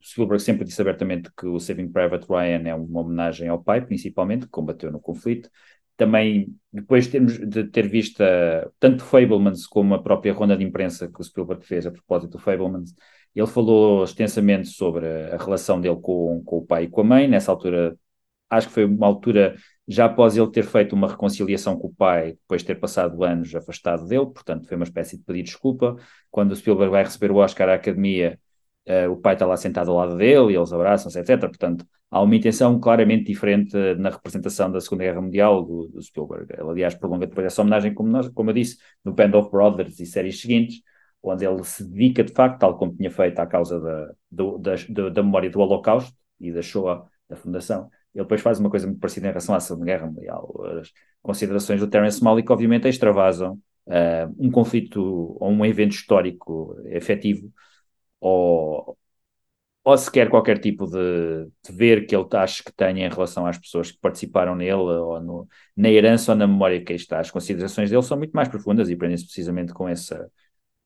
Spielberg 0.07 0.43
sempre 0.43 0.65
disse 0.65 0.81
abertamente 0.81 1.31
que 1.37 1.47
o 1.47 1.59
Saving 1.59 1.91
Private 1.91 2.27
Ryan 2.29 2.69
é 2.69 2.75
uma 2.75 3.01
homenagem 3.01 3.49
ao 3.49 3.63
pai, 3.63 3.85
principalmente, 3.85 4.47
que 4.47 4.53
combateu 4.53 4.93
no 4.93 5.01
conflito. 5.01 5.51
Também, 5.97 6.55
depois 6.73 7.07
de, 7.07 7.13
termos, 7.13 7.39
de 7.39 7.65
ter 7.65 7.89
visto 7.89 8.23
tanto 8.79 9.03
Fablemans 9.05 9.67
como 9.67 9.95
a 9.95 10.03
própria 10.03 10.33
ronda 10.33 10.57
de 10.57 10.65
imprensa 10.65 11.09
que 11.09 11.21
o 11.21 11.25
Spielberg 11.25 11.65
fez 11.65 11.87
a 11.87 11.91
propósito 11.91 12.33
do 12.33 12.39
Fablemans, 12.39 12.95
ele 13.35 13.47
falou 13.47 14.05
extensamente 14.05 14.69
sobre 14.69 15.07
a 15.07 15.37
relação 15.37 15.81
dele 15.81 15.99
com, 16.01 16.43
com 16.45 16.59
o 16.59 16.67
pai 16.67 16.85
e 16.85 16.89
com 16.89 17.01
a 17.01 17.05
mãe. 17.05 17.29
Nessa 17.29 17.51
altura, 17.51 17.97
acho 18.49 18.69
que 18.69 18.75
foi 18.75 18.85
uma 18.85 19.07
altura 19.07 19.57
já 19.89 20.07
após 20.07 20.37
ele 20.37 20.51
ter 20.51 20.65
feito 20.65 20.95
uma 20.95 21.09
reconciliação 21.09 21.79
com 21.79 21.89
o 21.89 21.95
pai, 21.95 22.33
depois 22.33 22.63
de 22.63 22.69
ter 22.69 22.77
passado 22.77 23.23
anos 23.25 23.55
afastado 23.55 24.07
dele, 24.07 24.27
portanto 24.27 24.67
foi 24.67 24.77
uma 24.77 24.85
espécie 24.85 25.17
de 25.19 25.25
pedir 25.25 25.43
desculpa. 25.43 25.97
Quando 26.31 26.53
o 26.53 26.57
Spielberg 26.57 26.91
vai 26.91 27.05
receber 27.05 27.31
o 27.31 27.37
Oscar 27.37 27.69
à 27.69 27.75
Academia, 27.75 28.39
uh, 28.89 29.11
o 29.11 29.17
pai 29.17 29.35
está 29.35 29.47
lá 29.47 29.57
sentado 29.57 29.91
ao 29.91 29.97
lado 29.97 30.17
dele 30.17 30.53
e 30.53 30.57
eles 30.57 30.73
abraçam-se, 30.73 31.19
etc. 31.19 31.39
Portanto, 31.41 31.87
há 32.11 32.23
uma 32.23 32.35
intenção 32.35 32.79
claramente 32.81 33.25
diferente 33.25 33.77
na 33.99 34.11
representação 34.11 34.71
da 34.71 34.81
Segunda 34.81 35.05
Guerra 35.05 35.21
Mundial 35.21 35.65
do, 35.65 35.89
do 35.89 36.03
Spielberg. 36.03 36.53
Ele, 36.53 36.71
aliás, 36.71 36.95
prolonga 36.95 37.27
depois 37.27 37.47
essa 37.47 37.63
homenagem, 37.63 37.93
como, 37.95 38.09
nós, 38.09 38.29
como 38.29 38.51
eu 38.51 38.55
disse, 38.55 38.79
no 39.05 39.13
Band 39.13 39.37
of 39.37 39.51
Brothers 39.51 40.01
e 40.01 40.07
séries 40.07 40.41
seguintes, 40.41 40.83
onde 41.23 41.45
ele 41.45 41.63
se 41.65 41.85
dedica, 41.85 42.23
de 42.23 42.33
facto, 42.33 42.61
tal 42.61 42.79
como 42.79 42.95
tinha 42.95 43.11
feito 43.11 43.39
à 43.41 43.47
causa 43.47 43.81
da, 43.81 44.13
do, 44.31 44.59
da, 44.59 44.75
da 45.11 45.23
memória 45.23 45.51
do 45.51 45.61
Holocausto 45.61 46.17
e 46.41 46.53
da 46.53 46.63
Shoah, 46.63 47.05
da 47.29 47.37
Fundação. 47.37 47.91
Ele 48.15 48.25
depois 48.25 48.41
faz 48.41 48.59
uma 48.61 48.71
coisa 48.71 48.87
muito 48.87 49.01
parecida 49.01 49.27
em 49.27 49.31
relação 49.31 49.55
à 49.55 49.61
Segunda 49.61 49.87
Guerra 49.87 50.07
Mundial. 50.07 50.55
As 50.81 50.91
considerações 51.21 51.81
do 51.81 51.89
Terence 51.89 52.23
Malick, 52.23 52.51
obviamente, 52.51 52.89
extravasam 52.89 53.55
uh, 53.87 54.35
um 54.39 54.51
conflito 54.51 55.37
ou 55.41 55.51
um 55.51 55.65
evento 55.65 55.93
histórico 55.93 56.77
efetivo 56.87 57.53
ou, 58.21 58.97
ou 59.85 59.99
sequer 59.99 60.29
qualquer 60.29 60.59
tipo 60.59 60.87
de, 60.87 61.47
de 61.65 61.73
ver 61.73 62.07
que 62.07 62.17
ele 62.17 62.27
acha 62.33 62.63
que 62.63 62.73
tenha 62.73 63.07
em 63.07 63.11
relação 63.11 63.47
às 63.47 63.59
pessoas 63.59 63.91
que 63.91 63.99
participaram 63.99 64.55
nele, 64.55 64.73
ou 64.73 65.21
no, 65.21 65.49
na 65.77 65.91
herança 65.91 66.33
ou 66.33 66.39
na 66.39 66.47
memória 66.47 66.83
que 66.85 66.93
aí 66.93 66.97
está. 66.97 67.21
As 67.21 67.31
considerações 67.31 67.91
dele 67.91 68.03
são 68.03 68.17
muito 68.19 68.33
mais 68.33 68.49
profundas 68.49 68.91
e 68.91 68.97
prendem-se 68.97 69.25
precisamente 69.25 69.73
com 69.73 69.89
essa, 69.89 70.31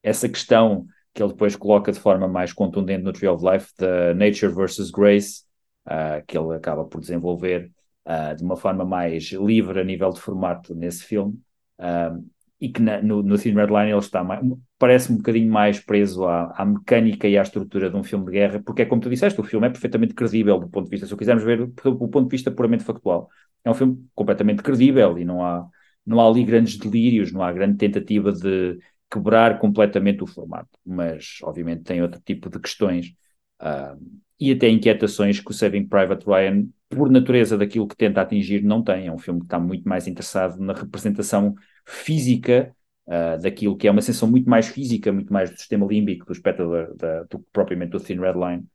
essa 0.02 0.28
questão 0.28 0.86
que 1.12 1.22
ele 1.22 1.32
depois 1.32 1.56
coloca 1.56 1.90
de 1.92 1.98
forma 1.98 2.28
mais 2.28 2.52
contundente 2.52 3.02
no 3.02 3.12
Tree 3.12 3.28
of 3.28 3.44
Life, 3.44 3.72
da 3.78 4.14
Nature 4.14 4.54
versus 4.54 4.90
Grace, 4.90 5.44
uh, 5.86 6.24
que 6.26 6.38
ele 6.38 6.54
acaba 6.54 6.84
por 6.84 7.00
desenvolver 7.00 7.70
uh, 8.06 8.34
de 8.36 8.44
uma 8.44 8.56
forma 8.56 8.84
mais 8.84 9.24
livre 9.32 9.80
a 9.80 9.84
nível 9.84 10.10
de 10.10 10.20
formato 10.20 10.74
nesse 10.74 11.04
filme. 11.04 11.40
Uh, 11.78 12.24
e 12.60 12.68
que 12.68 12.80
na, 12.82 13.00
no, 13.00 13.22
no 13.22 13.38
Thin 13.38 13.54
Red 13.54 13.68
Line 13.68 13.90
ele 13.90 13.98
está 13.98 14.22
mais, 14.22 14.44
parece 14.80 15.12
um 15.12 15.18
bocadinho 15.18 15.52
mais 15.52 15.78
preso 15.78 16.24
à, 16.24 16.54
à, 16.56 16.64
mecânica 16.64 17.28
e 17.28 17.36
à 17.36 17.42
estrutura 17.42 17.90
de 17.90 17.96
um 17.96 18.02
filme 18.02 18.24
de 18.24 18.32
guerra, 18.32 18.62
porque 18.64 18.80
é 18.80 18.86
como 18.86 19.02
tu 19.02 19.10
disseste, 19.10 19.38
o 19.38 19.44
filme 19.44 19.66
é 19.66 19.70
perfeitamente 19.70 20.14
credível 20.14 20.58
do 20.58 20.70
ponto 20.70 20.86
de 20.86 20.90
vista, 20.90 21.06
se 21.06 21.12
o 21.12 21.18
quisermos 21.18 21.44
ver 21.44 21.66
do 21.66 22.08
ponto 22.08 22.24
de 22.24 22.30
vista 22.30 22.50
puramente 22.50 22.82
factual, 22.82 23.28
é 23.62 23.70
um 23.70 23.74
filme 23.74 24.02
completamente 24.14 24.62
credível 24.62 25.18
e 25.18 25.24
não 25.24 25.44
há, 25.44 25.68
não 26.04 26.18
há 26.18 26.26
ali 26.26 26.42
grandes 26.44 26.78
delírios, 26.78 27.30
não 27.30 27.42
há 27.42 27.52
grande 27.52 27.76
tentativa 27.76 28.32
de 28.32 28.78
quebrar 29.12 29.58
completamente 29.58 30.24
o 30.24 30.26
formato, 30.26 30.70
mas 30.84 31.40
obviamente 31.42 31.82
tem 31.82 32.00
outro 32.00 32.18
tipo 32.24 32.48
de 32.48 32.58
questões 32.58 33.12
uh, 33.60 34.00
e 34.40 34.50
até 34.50 34.66
inquietações 34.70 35.40
que 35.40 35.50
o 35.50 35.54
Saving 35.54 35.88
Private 35.88 36.24
Ryan, 36.24 36.66
por 36.88 37.10
natureza 37.10 37.58
daquilo 37.58 37.86
que 37.86 37.96
tenta 37.96 38.22
atingir, 38.22 38.62
não 38.62 38.82
tem. 38.82 39.08
É 39.08 39.12
um 39.12 39.18
filme 39.18 39.40
que 39.40 39.46
está 39.46 39.58
muito 39.60 39.86
mais 39.86 40.06
interessado 40.06 40.58
na 40.58 40.72
representação 40.72 41.54
física 41.84 42.74
uh, 43.10 43.40
daquilo 43.42 43.76
que 43.76 43.88
é 43.88 43.90
uma 43.90 44.00
sensação 44.00 44.30
muito 44.30 44.48
mais 44.48 44.68
física, 44.68 45.12
muito 45.12 45.32
mais 45.32 45.50
do 45.50 45.56
sistema 45.56 45.86
límbico 45.86 46.24
do 46.24 46.32
espectador 46.32 46.94
da, 46.96 47.24
do 47.24 47.40
que 47.40 47.46
propriamente 47.52 47.90
do 47.90 48.00
Thin 48.00 48.20
Red 48.20 48.34
Line, 48.34 48.66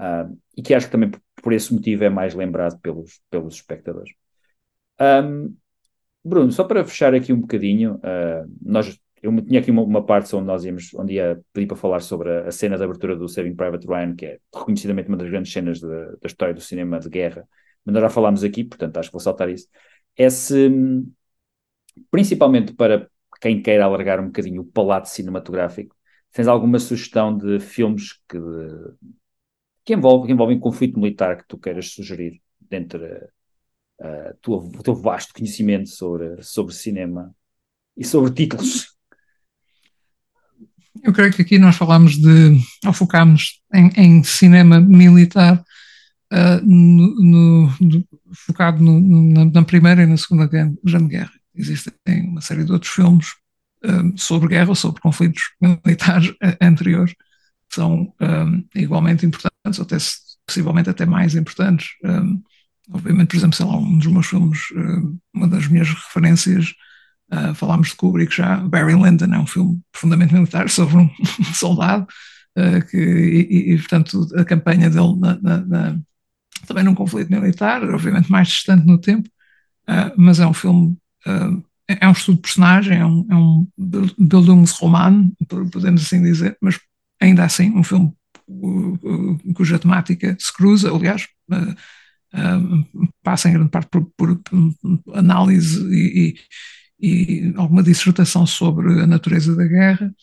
uh, 0.00 0.38
e 0.56 0.62
que 0.62 0.74
acho 0.74 0.86
que 0.86 0.92
também 0.92 1.10
por 1.42 1.52
esse 1.52 1.72
motivo 1.72 2.04
é 2.04 2.08
mais 2.08 2.34
lembrado 2.34 2.80
pelos, 2.80 3.20
pelos 3.30 3.54
espectadores. 3.54 4.12
Um, 5.00 5.54
Bruno, 6.24 6.52
só 6.52 6.64
para 6.64 6.84
fechar 6.84 7.14
aqui 7.14 7.32
um 7.32 7.40
bocadinho, 7.40 7.96
uh, 7.96 8.50
nós, 8.62 8.98
eu 9.20 9.34
tinha 9.44 9.60
aqui 9.60 9.70
uma, 9.70 9.82
uma, 9.82 10.06
parte 10.06 10.34
onde 10.36 10.46
nós 10.46 10.64
íamos, 10.64 10.94
onde 10.94 11.14
ia 11.14 11.40
pedir 11.52 11.66
para 11.66 11.76
falar 11.76 12.00
sobre 12.00 12.30
a, 12.30 12.48
a, 12.48 12.52
cena 12.52 12.78
de 12.78 12.84
abertura 12.84 13.16
do 13.16 13.28
Saving 13.28 13.56
Private 13.56 13.86
Ryan, 13.86 14.14
que 14.14 14.26
é 14.26 14.38
reconhecidamente 14.54 15.08
uma 15.08 15.16
das 15.16 15.28
grandes 15.28 15.52
cenas 15.52 15.80
de, 15.80 15.86
da 15.86 16.26
história 16.26 16.54
do 16.54 16.60
cinema 16.60 17.00
de 17.00 17.08
guerra, 17.08 17.46
mas 17.84 17.92
nós 17.92 18.02
já 18.02 18.08
falámos 18.08 18.44
aqui, 18.44 18.62
portanto 18.64 18.96
acho 18.98 19.08
que 19.08 19.12
vou 19.14 19.20
saltar 19.20 19.48
isso. 19.50 19.66
Esse, 20.16 20.70
principalmente 22.10 22.72
para 22.74 23.10
quem 23.42 23.60
queira 23.60 23.84
alargar 23.84 24.20
um 24.20 24.26
bocadinho 24.26 24.62
o 24.62 24.64
palato 24.64 25.08
cinematográfico, 25.08 25.96
tens 26.30 26.46
alguma 26.46 26.78
sugestão 26.78 27.36
de 27.36 27.58
filmes 27.58 28.12
que, 28.28 28.38
que, 29.84 29.94
envolvem, 29.94 30.28
que 30.28 30.32
envolvem 30.32 30.60
conflito 30.60 30.98
militar 30.98 31.38
que 31.38 31.48
tu 31.48 31.58
queiras 31.58 31.90
sugerir 31.90 32.40
dentro 32.60 33.04
uh, 33.04 34.36
tua, 34.40 34.58
o 34.58 34.82
teu 34.82 34.94
vasto 34.94 35.34
conhecimento 35.34 35.88
sobre, 35.88 36.40
sobre 36.40 36.72
cinema 36.72 37.34
e 37.96 38.04
sobre 38.04 38.32
títulos? 38.32 38.96
Eu 41.02 41.12
creio 41.12 41.32
que 41.32 41.42
aqui 41.42 41.58
nós 41.58 41.74
falamos 41.74 42.16
de, 42.16 42.60
ou 42.86 42.92
focámos 42.92 43.60
em, 43.74 43.90
em 43.96 44.22
cinema 44.22 44.80
militar, 44.80 45.64
uh, 46.32 46.64
no, 46.64 47.66
no, 47.80 48.04
focado 48.46 48.80
no, 48.80 49.00
na, 49.00 49.44
na, 49.46 49.64
Primeira 49.64 50.04
e 50.04 50.06
na 50.06 50.16
Segunda 50.16 50.46
Grande 50.46 51.08
Guerra. 51.08 51.41
Existem 51.54 51.94
uma 52.28 52.40
série 52.40 52.64
de 52.64 52.72
outros 52.72 52.92
filmes 52.92 53.26
um, 53.84 54.16
sobre 54.16 54.48
guerra, 54.48 54.74
sobre 54.74 55.00
conflitos 55.00 55.42
militares 55.60 56.32
anteriores, 56.60 57.12
que 57.12 57.76
são 57.76 58.12
um, 58.20 58.64
igualmente 58.74 59.26
importantes, 59.26 59.78
ou 59.78 59.84
até, 59.84 59.96
possivelmente 60.46 60.90
até 60.90 61.06
mais 61.06 61.34
importantes. 61.34 61.90
Um, 62.04 62.42
obviamente, 62.90 63.28
por 63.28 63.36
exemplo, 63.36 63.56
sei 63.56 63.66
lá, 63.66 63.76
um 63.76 63.98
dos 63.98 64.06
meus 64.06 64.26
filmes, 64.26 64.60
uma 65.34 65.48
das 65.48 65.66
minhas 65.66 65.88
referências, 65.88 66.74
uh, 67.32 67.54
falámos 67.54 67.88
de 67.88 67.96
Kubrick 67.96 68.34
já, 68.34 68.56
Barry 68.56 68.94
Lyndon, 68.94 69.34
é 69.34 69.38
um 69.38 69.46
filme 69.46 69.80
profundamente 69.90 70.34
militar 70.34 70.68
sobre 70.70 70.96
um 70.96 71.10
soldado, 71.54 72.06
uh, 72.58 72.86
que, 72.86 72.98
e, 72.98 73.72
e, 73.72 73.78
portanto, 73.78 74.28
a 74.36 74.44
campanha 74.44 74.90
dele 74.90 75.16
na, 75.18 75.38
na, 75.40 75.58
na, 75.58 75.98
também 76.66 76.84
num 76.84 76.94
conflito 76.94 77.30
militar, 77.30 77.82
obviamente 77.84 78.30
mais 78.30 78.48
distante 78.48 78.86
no 78.86 78.98
tempo, 78.98 79.28
uh, 79.88 80.12
mas 80.16 80.40
é 80.40 80.46
um 80.46 80.54
filme 80.54 80.96
é 81.88 82.08
um 82.08 82.12
estudo 82.12 82.36
de 82.36 82.42
personagem, 82.42 82.98
é 82.98 83.06
um, 83.06 83.26
é 83.30 83.34
um 83.34 83.66
Bildungsroman, 84.18 85.32
podemos 85.48 86.02
assim 86.02 86.22
dizer, 86.22 86.56
mas 86.60 86.78
ainda 87.20 87.44
assim 87.44 87.70
um 87.70 87.82
filme 87.82 88.12
cuja 89.54 89.78
temática 89.78 90.36
se 90.38 90.52
cruza, 90.52 90.90
aliás, 90.90 91.26
uh, 91.50 91.72
uh, 92.34 93.08
passa 93.22 93.48
em 93.48 93.52
grande 93.52 93.70
parte 93.70 93.88
por, 93.90 94.04
por 94.16 94.40
análise 95.14 95.80
e, 95.90 96.34
e, 97.00 97.52
alguma 97.56 97.82
dissertação 97.82 98.46
sobre 98.46 99.00
a 99.00 99.06
natureza 99.06 99.54
da 99.56 99.66
guerra, 99.66 100.14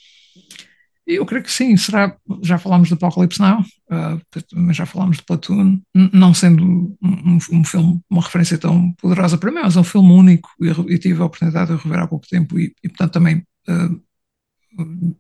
eu 1.16 1.26
creio 1.26 1.44
que 1.44 1.52
sim, 1.52 1.76
será. 1.76 2.16
Já 2.44 2.58
falámos 2.60 2.88
de 2.88 2.94
Apocalypse 2.94 3.42
Now, 3.42 3.62
uh, 3.62 4.74
já 4.74 4.86
falámos 4.86 5.18
de 5.18 5.24
Platoon, 5.24 5.82
não 5.94 6.34
sendo 6.34 6.64
um, 7.02 7.40
um, 7.52 7.64
filme, 7.64 8.00
uma 8.10 8.22
referência 8.22 8.58
tão 8.58 8.94
poderosa 8.94 9.38
para 9.38 9.52
mim, 9.52 9.62
mas 9.62 9.76
é 9.76 9.80
um 9.80 9.84
filme 9.84 10.12
único 10.12 10.50
e, 10.88 10.98
tive 11.00 11.22
a 11.22 11.26
oportunidade 11.26 11.76
de 11.76 11.82
rever 11.82 12.00
há 12.00 12.08
pouco 12.08 12.28
tempo 12.28 12.60
e, 12.60 12.74
e 12.84 12.90
portanto, 12.90 13.14
também 13.14 13.44
uh, 13.68 14.02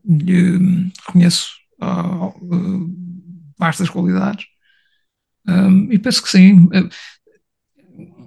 lhe 0.05 0.91
reconheço 1.07 1.49
uh, 1.81 2.95
vastas 3.57 3.89
qualidades. 3.89 4.45
Um, 5.47 5.91
e 5.91 5.97
penso 5.97 6.21
que 6.21 6.29
sim. 6.29 6.69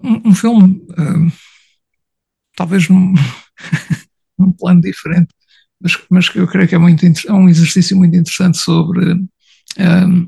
Um, 0.02 0.30
um 0.30 0.34
filme, 0.34 0.84
talvez 2.56 2.88
num, 2.88 3.14
num 4.36 4.50
plano 4.50 4.80
diferente 4.80 5.32
mas, 5.82 5.98
mas 6.08 6.28
que 6.28 6.38
eu 6.38 6.46
creio 6.46 6.68
que 6.68 6.74
é, 6.74 6.78
muito, 6.78 7.04
é 7.04 7.32
um 7.32 7.48
exercício 7.48 7.96
muito 7.96 8.16
interessante 8.16 8.56
sobre, 8.58 9.12
um, 9.12 10.22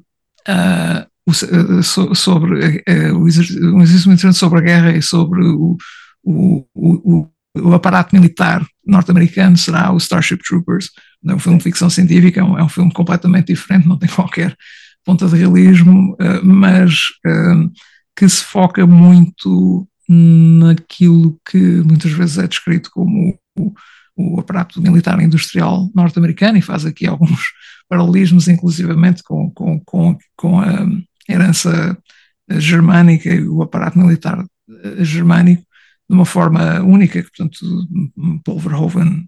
uh, 0.49 1.07
o, 1.27 2.15
sobre 2.15 2.85
uh, 2.89 3.17
um 3.17 3.29
exercício 3.29 4.09
muito 4.09 4.19
interessante 4.19 4.37
sobre 4.37 4.59
a 4.59 4.63
guerra 4.63 4.97
e 4.97 5.01
sobre 5.01 5.45
o, 5.45 5.77
o, 6.25 6.67
o, 6.75 7.29
o 7.57 7.73
aparato 7.73 8.15
militar 8.15 8.67
norte-americano 8.85 9.57
será 9.57 9.93
o 9.93 9.97
Starship 9.97 10.39
Troopers. 10.39 10.91
É 11.27 11.35
um 11.35 11.39
filme 11.39 11.59
de 11.59 11.65
ficção 11.65 11.89
científica, 11.89 12.41
é 12.41 12.45
um, 12.45 12.59
é 12.59 12.63
um 12.63 12.69
filme 12.69 12.93
completamente 12.93 13.47
diferente, 13.47 13.89
não 13.89 13.99
tem 13.99 14.09
qualquer 14.09 14.55
ponta 15.05 15.29
de 15.29 15.37
realismo, 15.37 16.17
mas 16.43 16.95
uh, 17.27 17.71
que 18.17 18.29
se 18.29 18.43
foca 18.43 18.87
muito 18.87 19.87
naquilo 20.09 21.39
que 21.49 21.59
muitas 21.59 22.13
vezes 22.13 22.39
é 22.39 22.47
descrito 22.47 22.91
como 22.91 23.39
o, 23.59 23.73
o 24.17 24.41
aparato 24.41 24.81
militar 24.81 25.21
industrial 25.21 25.91
norte-americano 25.95 26.59
e 26.59 26.63
faz 26.63 26.85
aqui 26.87 27.07
alguns 27.09 27.53
paralelismos, 27.89 28.49
inclusivamente 28.49 29.23
com, 29.23 29.51
com, 29.51 29.81
com, 29.81 30.19
com 30.37 30.61
a 30.61 30.87
herança 31.29 31.97
germânica 32.49 33.29
e 33.29 33.47
o 33.47 33.63
aparato 33.63 33.99
militar 33.99 34.45
eh, 34.69 35.05
germânico 35.05 35.65
de 36.09 36.15
uma 36.15 36.27
forma 36.27 36.81
única, 36.83 37.23
que, 37.23 37.31
portanto, 37.31 37.59
Paul 38.45 38.59
Verhoeven, 38.59 39.27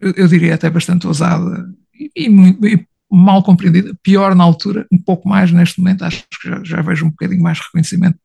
eu, 0.00 0.12
eu 0.12 0.28
diria 0.28 0.54
até 0.54 0.70
bastante 0.70 1.06
ousada 1.06 1.68
e, 1.92 2.10
e, 2.16 2.74
e, 2.74 2.86
mal 3.10 3.42
compreendida, 3.42 3.96
pior 4.02 4.34
na 4.34 4.44
altura, 4.44 4.86
um 4.92 4.98
pouco 4.98 5.28
mais 5.28 5.50
neste 5.50 5.80
momento, 5.80 6.04
acho 6.04 6.24
que 6.40 6.48
já, 6.48 6.62
já 6.64 6.82
vejo 6.82 7.06
um 7.06 7.10
bocadinho 7.10 7.42
mais 7.42 7.58
reconhecimento 7.58 8.18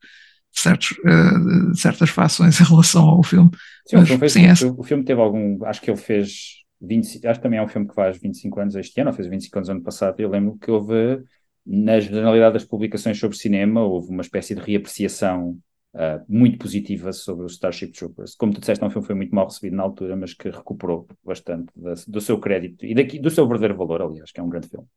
certos, 0.51 0.91
uh, 0.99 1.75
certas 1.75 2.09
fações 2.09 2.59
em 2.61 2.63
relação 2.63 3.03
ao 3.03 3.23
filme. 3.23 3.49
Sim, 3.87 3.97
Mas, 3.97 4.03
o, 4.03 4.07
filme 4.07 4.19
fez, 4.19 4.59
sim, 4.59 4.75
o, 4.77 4.83
filme 4.83 5.03
teve 5.03 5.21
algum, 5.21 5.63
acho 5.65 5.81
que 5.81 5.89
ele 5.89 5.97
fez 5.97 6.61
20, 6.81 7.25
acho 7.27 7.39
que 7.39 7.43
também 7.43 7.59
é 7.59 7.63
um 7.63 7.67
filme 7.67 7.87
que 7.87 7.95
faz 7.95 8.17
25 8.17 8.59
anos 8.59 8.75
este 8.75 8.99
ano, 8.99 9.09
ou 9.09 9.15
fez 9.15 9.27
25 9.27 9.57
anos 9.57 9.69
ano 9.69 9.81
passado, 9.81 10.19
eu 10.19 10.29
lembro 10.29 10.57
que 10.57 10.69
houve, 10.69 11.23
na 11.65 11.99
generalidade 11.99 12.53
das 12.53 12.65
publicações 12.65 13.19
sobre 13.19 13.37
cinema, 13.37 13.81
houve 13.81 14.09
uma 14.09 14.21
espécie 14.21 14.55
de 14.55 14.61
reapreciação 14.61 15.57
uh, 15.93 16.23
muito 16.27 16.57
positiva 16.57 17.13
sobre 17.13 17.45
o 17.45 17.47
Starship 17.47 17.91
Troopers. 17.91 18.35
Como 18.35 18.53
tu 18.53 18.59
disseste, 18.59 18.83
é 18.83 18.87
um 18.87 18.89
filme 18.89 19.03
que 19.03 19.07
foi 19.07 19.15
muito 19.15 19.35
mal 19.35 19.45
recebido 19.45 19.75
na 19.75 19.83
altura, 19.83 20.15
mas 20.15 20.33
que 20.33 20.49
recuperou 20.49 21.07
bastante 21.23 21.71
da, 21.75 21.93
do 22.07 22.21
seu 22.21 22.39
crédito 22.39 22.85
e 22.85 22.93
daqui, 22.93 23.19
do 23.19 23.29
seu 23.29 23.47
verdadeiro 23.47 23.77
valor, 23.77 24.01
aliás, 24.01 24.31
que 24.31 24.39
é 24.39 24.43
um 24.43 24.49
grande 24.49 24.67
filme. 24.67 24.87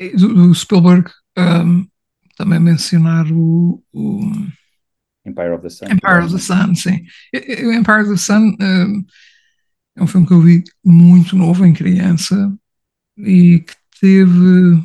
Do 0.00 0.54
Spielberg, 0.54 1.08
um, 1.38 1.86
também 2.42 2.58
mencionar 2.58 3.30
o, 3.30 3.80
o, 3.92 4.20
Empire 5.24 5.52
of 5.52 5.62
the 5.62 5.70
Sun. 5.70 5.86
Empire 5.86 6.24
of 6.24 6.32
the 6.32 6.40
Sun, 6.40 6.74
sim. 6.74 7.04
O 7.64 7.72
Empire 7.72 8.02
of 8.02 8.10
the 8.10 8.16
Sun 8.16 8.56
um, 8.60 9.04
é 9.96 10.02
um 10.02 10.06
filme 10.08 10.26
que 10.26 10.32
eu 10.32 10.40
vi 10.40 10.64
muito 10.84 11.36
novo, 11.36 11.64
em 11.64 11.72
criança, 11.72 12.52
e 13.16 13.60
que 13.60 13.74
teve, 14.00 14.82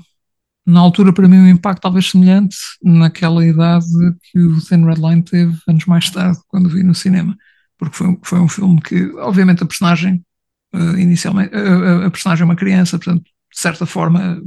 na 0.67 0.79
altura, 0.79 1.11
para 1.11 1.27
mim, 1.27 1.37
um 1.37 1.47
impacto 1.47 1.81
talvez 1.81 2.11
semelhante 2.11 2.57
naquela 2.83 3.43
idade 3.43 3.87
que 4.31 4.39
o 4.39 4.61
Thin 4.61 4.85
Red 4.85 5.01
Line 5.01 5.23
teve 5.23 5.57
anos 5.67 5.85
mais 5.85 6.11
tarde, 6.11 6.37
quando 6.47 6.69
vi 6.69 6.83
no 6.83 6.93
cinema. 6.93 7.35
Porque 7.75 7.95
foi, 7.95 8.19
foi 8.21 8.39
um 8.39 8.47
filme 8.47 8.79
que, 8.79 9.11
obviamente, 9.15 9.63
a 9.63 9.65
personagem, 9.65 10.23
uh, 10.75 10.97
inicialmente, 10.99 11.55
uh, 11.55 12.05
a 12.05 12.11
personagem 12.11 12.43
é 12.43 12.45
uma 12.45 12.55
criança, 12.55 12.99
portanto, 12.99 13.23
de 13.23 13.59
certa 13.59 13.87
forma, 13.87 14.39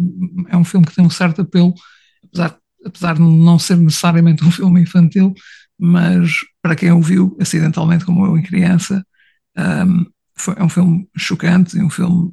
é 0.49 0.57
um 0.57 0.65
filme 0.65 0.87
que 0.87 0.95
tem 0.95 1.05
um 1.05 1.11
certo 1.11 1.43
apelo, 1.43 1.75
apesar, 2.23 2.57
apesar 2.85 3.15
de 3.15 3.21
não 3.21 3.59
ser 3.59 3.77
necessariamente 3.77 4.43
um 4.45 4.51
filme 4.51 4.83
infantil, 4.83 5.35
mas 5.79 6.33
para 6.63 6.77
quem 6.77 6.93
o 6.93 7.01
viu 7.01 7.37
acidentalmente, 7.41 8.05
como 8.05 8.27
eu 8.27 8.37
em 8.37 8.43
criança, 8.43 9.05
um, 9.57 10.07
foi, 10.37 10.55
é 10.57 10.63
um 10.63 10.69
filme 10.69 11.09
chocante 11.17 11.77
e 11.77 11.83
um 11.83 11.91
filme, 11.91 12.33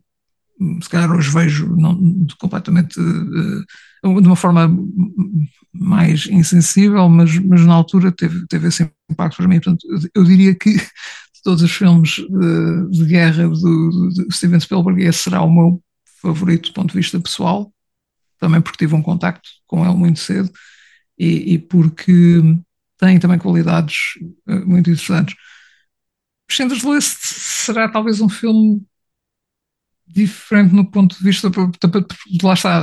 se 0.81 0.89
calhar 0.89 1.11
hoje 1.11 1.29
vejo 1.31 1.75
não, 1.75 2.27
completamente 2.39 2.99
uh, 2.99 4.21
de 4.21 4.27
uma 4.27 4.35
forma 4.35 4.69
mais 5.73 6.27
insensível, 6.27 7.07
mas, 7.09 7.37
mas 7.39 7.65
na 7.65 7.73
altura 7.73 8.11
teve, 8.11 8.45
teve 8.47 8.67
esse 8.67 8.89
impacto 9.09 9.37
para 9.37 9.47
mim. 9.47 9.59
Portanto, 9.59 9.85
eu, 10.13 10.23
diria 10.23 10.55
que 10.55 10.73
de 10.73 10.83
todos 11.43 11.61
os 11.61 11.71
filmes 11.71 12.15
de, 12.15 12.89
de 12.89 13.05
guerra 13.05 13.47
do, 13.47 14.09
de 14.09 14.35
Steven 14.35 14.59
Spielberg, 14.59 15.03
esse 15.03 15.19
será 15.19 15.41
o 15.41 15.53
meu 15.53 15.81
favorito 16.21 16.69
do 16.69 16.73
ponto 16.73 16.91
de 16.91 16.97
vista 16.97 17.19
pessoal, 17.19 17.71
também 18.39 18.61
porque 18.61 18.77
tive 18.77 18.95
um 18.95 19.01
contacto 19.01 19.49
com 19.65 19.85
ele 19.85 19.95
muito 19.95 20.19
cedo 20.19 20.51
e, 21.17 21.53
e 21.53 21.59
porque 21.59 22.41
tem 22.97 23.19
também 23.19 23.39
qualidades 23.39 23.95
uh, 24.47 24.67
muito 24.67 24.89
interessantes. 24.89 25.35
Schindler's 26.49 26.83
List 26.83 27.17
será 27.21 27.89
talvez 27.89 28.21
um 28.21 28.29
filme 28.29 28.81
diferente 30.07 30.73
no 30.73 30.89
ponto 30.89 31.17
de 31.17 31.23
vista 31.23 31.51
lá 32.41 32.53
está 32.53 32.81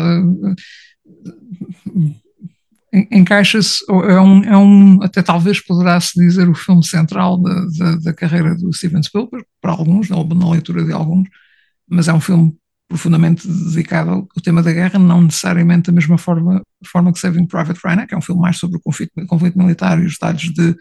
encaixa-se 3.10 3.82
é 3.88 4.20
um, 4.20 4.44
é 4.44 4.56
um 4.56 5.02
até 5.02 5.22
talvez 5.22 5.60
poderá 5.64 5.98
se 6.00 6.20
dizer 6.20 6.48
o 6.48 6.54
filme 6.54 6.84
central 6.84 7.38
da, 7.38 7.66
da, 7.78 7.96
da, 7.96 8.12
carreira 8.12 8.54
do 8.54 8.72
Steven 8.72 9.02
Spielberg 9.02 9.46
para 9.60 9.72
alguns 9.72 10.10
na 10.10 10.50
leitura 10.50 10.84
de 10.84 10.92
alguns 10.92 11.28
mas 11.88 12.08
é 12.08 12.12
um 12.12 12.20
filme 12.20 12.54
profundamente 12.88 13.46
dedicado 13.46 14.10
ao 14.10 14.42
tema 14.42 14.62
da 14.62 14.72
guerra, 14.72 14.98
não 14.98 15.22
necessariamente 15.22 15.86
da 15.86 15.92
mesma 15.92 16.18
forma, 16.18 16.62
forma 16.86 17.12
que 17.12 17.18
Saving 17.18 17.46
Private 17.46 17.80
Ryan, 17.84 18.06
que 18.06 18.14
é 18.14 18.18
um 18.18 18.22
filme 18.22 18.40
mais 18.40 18.58
sobre 18.58 18.76
o 18.76 18.80
conflito, 18.80 19.12
conflito 19.26 19.58
militar 19.58 20.00
e 20.00 20.06
os 20.06 20.12
detalhes 20.12 20.52
de 20.52 20.76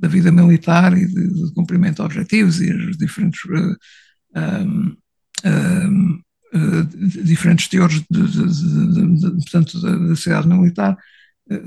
da 0.00 0.08
vida 0.08 0.32
militar 0.32 0.96
e 0.96 1.06
de, 1.06 1.28
de 1.28 1.52
cumprimento 1.52 1.96
de 1.96 2.02
objetivos 2.02 2.60
e 2.62 2.72
os 2.72 2.96
diferentes 2.96 3.38
uh, 3.44 3.76
uh, 5.44 6.84
diferentes 7.22 7.68
teores 7.68 8.02
de, 8.10 8.22
de, 8.26 8.46
de, 9.20 9.30
portanto, 9.30 9.80
da, 9.80 9.94
da 9.96 10.16
sociedade 10.16 10.48
militar. 10.48 10.96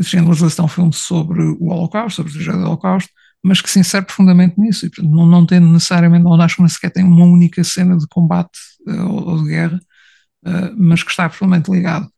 Schindler's 0.01 0.41
List 0.41 0.59
é 0.59 0.63
um 0.63 0.67
filme 0.67 0.93
sobre 0.93 1.43
o 1.43 1.67
Holocausto, 1.67 2.17
sobre 2.17 2.31
o 2.31 2.35
tragédia 2.35 2.59
do 2.61 2.67
Holocausto, 2.67 3.11
mas 3.43 3.61
que 3.61 3.69
se 3.69 3.79
insere 3.79 4.05
profundamente 4.05 4.59
nisso 4.59 4.85
e 4.85 4.89
portanto, 4.89 5.13
não, 5.13 5.25
não 5.25 5.45
tem 5.45 5.59
necessariamente, 5.59 6.23
não 6.23 6.39
acho 6.41 6.55
que 6.55 6.69
sequer 6.69 6.91
tem 6.91 7.03
uma 7.03 7.25
única 7.25 7.63
cena 7.63 7.97
de 7.97 8.07
combate 8.07 8.57
uh, 8.87 9.11
ou, 9.11 9.43
de 9.43 9.49
guerra, 9.49 9.79
uh, 10.45 10.75
mas 10.77 11.03
que 11.03 11.11
está 11.11 11.27
profundamente 11.27 11.69
ligado. 11.69 12.09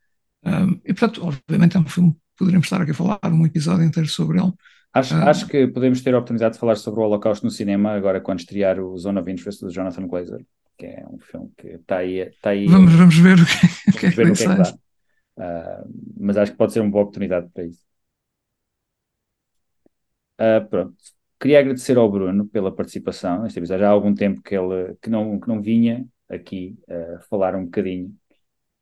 Um, 0.45 0.79
e 0.85 0.93
portanto, 0.93 1.25
obviamente 1.25 1.75
é 1.75 1.79
um 1.79 1.85
filme, 1.85 2.15
poderíamos 2.37 2.67
estar 2.67 2.81
aqui 2.81 2.91
a 2.91 2.93
falar 2.93 3.19
um 3.25 3.45
episódio 3.45 3.83
inteiro 3.83 4.07
sobre 4.07 4.39
ele, 4.39 4.53
Acho, 4.95 5.13
acho 5.15 5.47
que 5.47 5.67
podemos 5.67 6.01
ter 6.01 6.13
a 6.13 6.19
oportunidade 6.19 6.53
de 6.53 6.59
falar 6.61 6.77
sobre 6.77 7.01
o 7.01 7.03
Holocausto 7.03 7.45
no 7.45 7.51
cinema 7.51 7.91
agora 7.91 8.21
quando 8.21 8.39
estrear 8.39 8.79
o 8.79 8.97
Zone 8.97 9.19
of 9.19 9.29
Interest 9.29 9.61
do 9.61 9.69
Jonathan 9.69 10.07
Glazer, 10.07 10.45
que 10.77 10.85
é 10.85 11.05
um 11.11 11.19
filme 11.19 11.51
que 11.57 11.67
está 11.67 11.97
aí. 11.97 12.19
Está 12.19 12.51
aí 12.51 12.65
vamos, 12.65 12.93
vamos 12.93 13.17
ver 13.17 13.37
o 13.37 13.45
que, 13.45 13.89
o 13.89 13.99
que 13.99 14.05
é 14.05 14.09
que, 14.11 14.15
que, 14.15 14.21
é 14.21 14.31
que 14.31 14.47
dá. 14.47 14.73
Uh, 15.37 15.89
mas 16.17 16.37
acho 16.37 16.53
que 16.53 16.57
pode 16.57 16.71
ser 16.71 16.79
uma 16.79 16.91
boa 16.91 17.03
oportunidade 17.03 17.49
para 17.53 17.65
isso. 17.65 17.81
Uh, 20.39 20.65
pronto. 20.69 20.95
Queria 21.39 21.59
agradecer 21.59 21.97
ao 21.97 22.09
Bruno 22.09 22.47
pela 22.47 22.73
participação 22.73 23.43
neste 23.43 23.59
episódio. 23.59 23.81
Já 23.81 23.89
há 23.89 23.91
algum 23.91 24.13
tempo 24.13 24.41
que 24.41 24.55
ele 24.55 24.95
que 25.01 25.09
não, 25.09 25.39
que 25.39 25.47
não 25.47 25.61
vinha 25.61 26.07
aqui 26.29 26.77
uh, 26.87 27.19
falar 27.29 27.55
um 27.55 27.65
bocadinho. 27.65 28.15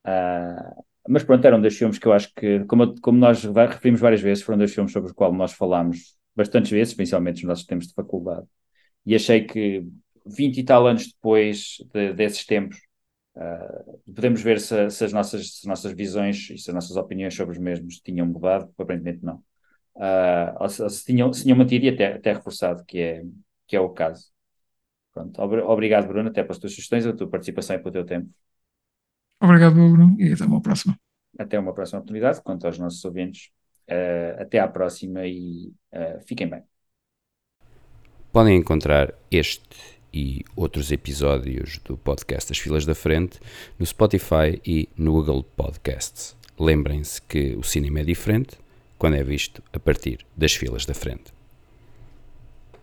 Uh, 0.06 0.84
mas 1.08 1.24
pronto, 1.24 1.46
eram 1.46 1.60
dois 1.60 1.78
filmes 1.78 2.00
que 2.00 2.08
eu 2.08 2.14
acho 2.14 2.34
que, 2.36 2.64
como, 2.66 3.00
como 3.02 3.18
nós 3.18 3.44
referimos 3.44 4.00
várias 4.00 4.22
vezes, 4.22 4.44
foram 4.44 4.58
dois 4.58 4.74
filmes 4.74 4.92
sobre 4.94 5.10
os 5.10 5.16
quais 5.16 5.34
nós 5.36 5.54
falámos 5.54 6.18
bastantes 6.36 6.72
vezes, 6.72 6.94
principalmente 6.94 7.38
nos 7.38 7.50
nossos 7.50 7.66
tempos 7.66 7.88
de 7.88 7.94
faculdade. 7.94 8.48
E 9.06 9.16
achei 9.16 9.46
que 9.46 9.86
20 10.26 10.60
e 10.60 10.64
tal 10.64 10.88
anos 10.88 11.08
depois 11.08 11.78
de, 11.94 12.14
desses 12.14 12.46
tempos, 12.46 12.78
uh, 13.36 14.00
podemos 14.14 14.42
ver 14.42 14.60
se, 14.60 14.90
se, 14.90 15.06
as 15.06 15.14
nossas, 15.14 15.56
se 15.56 15.60
as 15.64 15.66
nossas 15.66 15.94
visões 15.94 16.50
e 16.50 16.58
se 16.58 16.70
as 16.70 16.74
nossas 16.74 16.96
opiniões 16.96 17.36
sobre 17.36 17.54
os 17.54 17.62
mesmos 17.62 18.00
tinham 18.00 18.26
mudado, 18.26 18.72
aparentemente 18.78 19.24
não. 19.24 19.44
Uh, 19.96 20.58
ou 20.60 20.70
se, 20.70 20.90
se, 20.90 21.06
tinham, 21.06 21.32
se 21.32 21.44
tinham 21.44 21.58
mantido 21.58 21.86
e 21.86 21.90
até, 21.90 22.14
até 22.14 22.34
reforçado, 22.34 22.84
que 22.86 23.00
é, 23.00 23.24
que 23.68 23.76
é 23.76 23.80
o 23.80 23.90
caso. 23.90 24.32
Pronto, 25.14 25.40
obrigado, 25.42 26.08
Bruno, 26.08 26.30
até 26.30 26.42
pelas 26.42 26.58
tuas 26.58 26.74
sugestões, 26.74 27.06
a 27.06 27.14
tua 27.14 27.30
participação 27.30 27.76
e 27.76 27.80
pelo 27.80 27.92
teu 27.92 28.06
tempo. 28.06 28.30
Obrigado, 29.40 29.74
Bruno, 29.74 30.16
e 30.20 30.34
até 30.34 30.46
uma 30.46 30.62
próxima. 30.62 30.98
Até 31.38 31.60
uma 31.60 31.74
próxima 31.74 32.00
oportunidade. 32.00 32.42
Quanto 32.42 32.66
aos 32.66 32.80
nossos 32.80 33.04
ouvintes, 33.06 33.52
uh, 33.90 34.42
até 34.42 34.60
à 34.60 34.68
próxima 34.68 35.28
e 35.28 35.72
uh, 35.94 36.20
fiquem 36.26 36.50
bem. 36.50 36.64
Podem 38.32 38.58
encontrar 38.58 39.14
este 39.30 39.62
e 40.14 40.44
outros 40.56 40.92
episódios 40.92 41.80
do 41.80 41.98
podcast 41.98 42.52
As 42.52 42.60
Filas 42.60 42.86
da 42.86 42.94
Frente 42.94 43.40
no 43.80 43.86
Spotify 43.86 44.62
e 44.66 44.88
no 44.96 45.12
Google 45.12 45.44
Podcasts. 45.44 46.36
Lembrem-se 46.60 47.22
que 47.22 47.56
o 47.56 47.64
cinema 47.64 48.02
é 48.02 48.04
diferente 48.04 48.58
quando 49.04 49.18
é 49.18 49.24
visto 49.26 49.62
a 49.74 49.80
partir 49.80 50.26
das 50.34 50.54
filas 50.54 50.86
da 50.86 50.94
frente. 50.94 51.34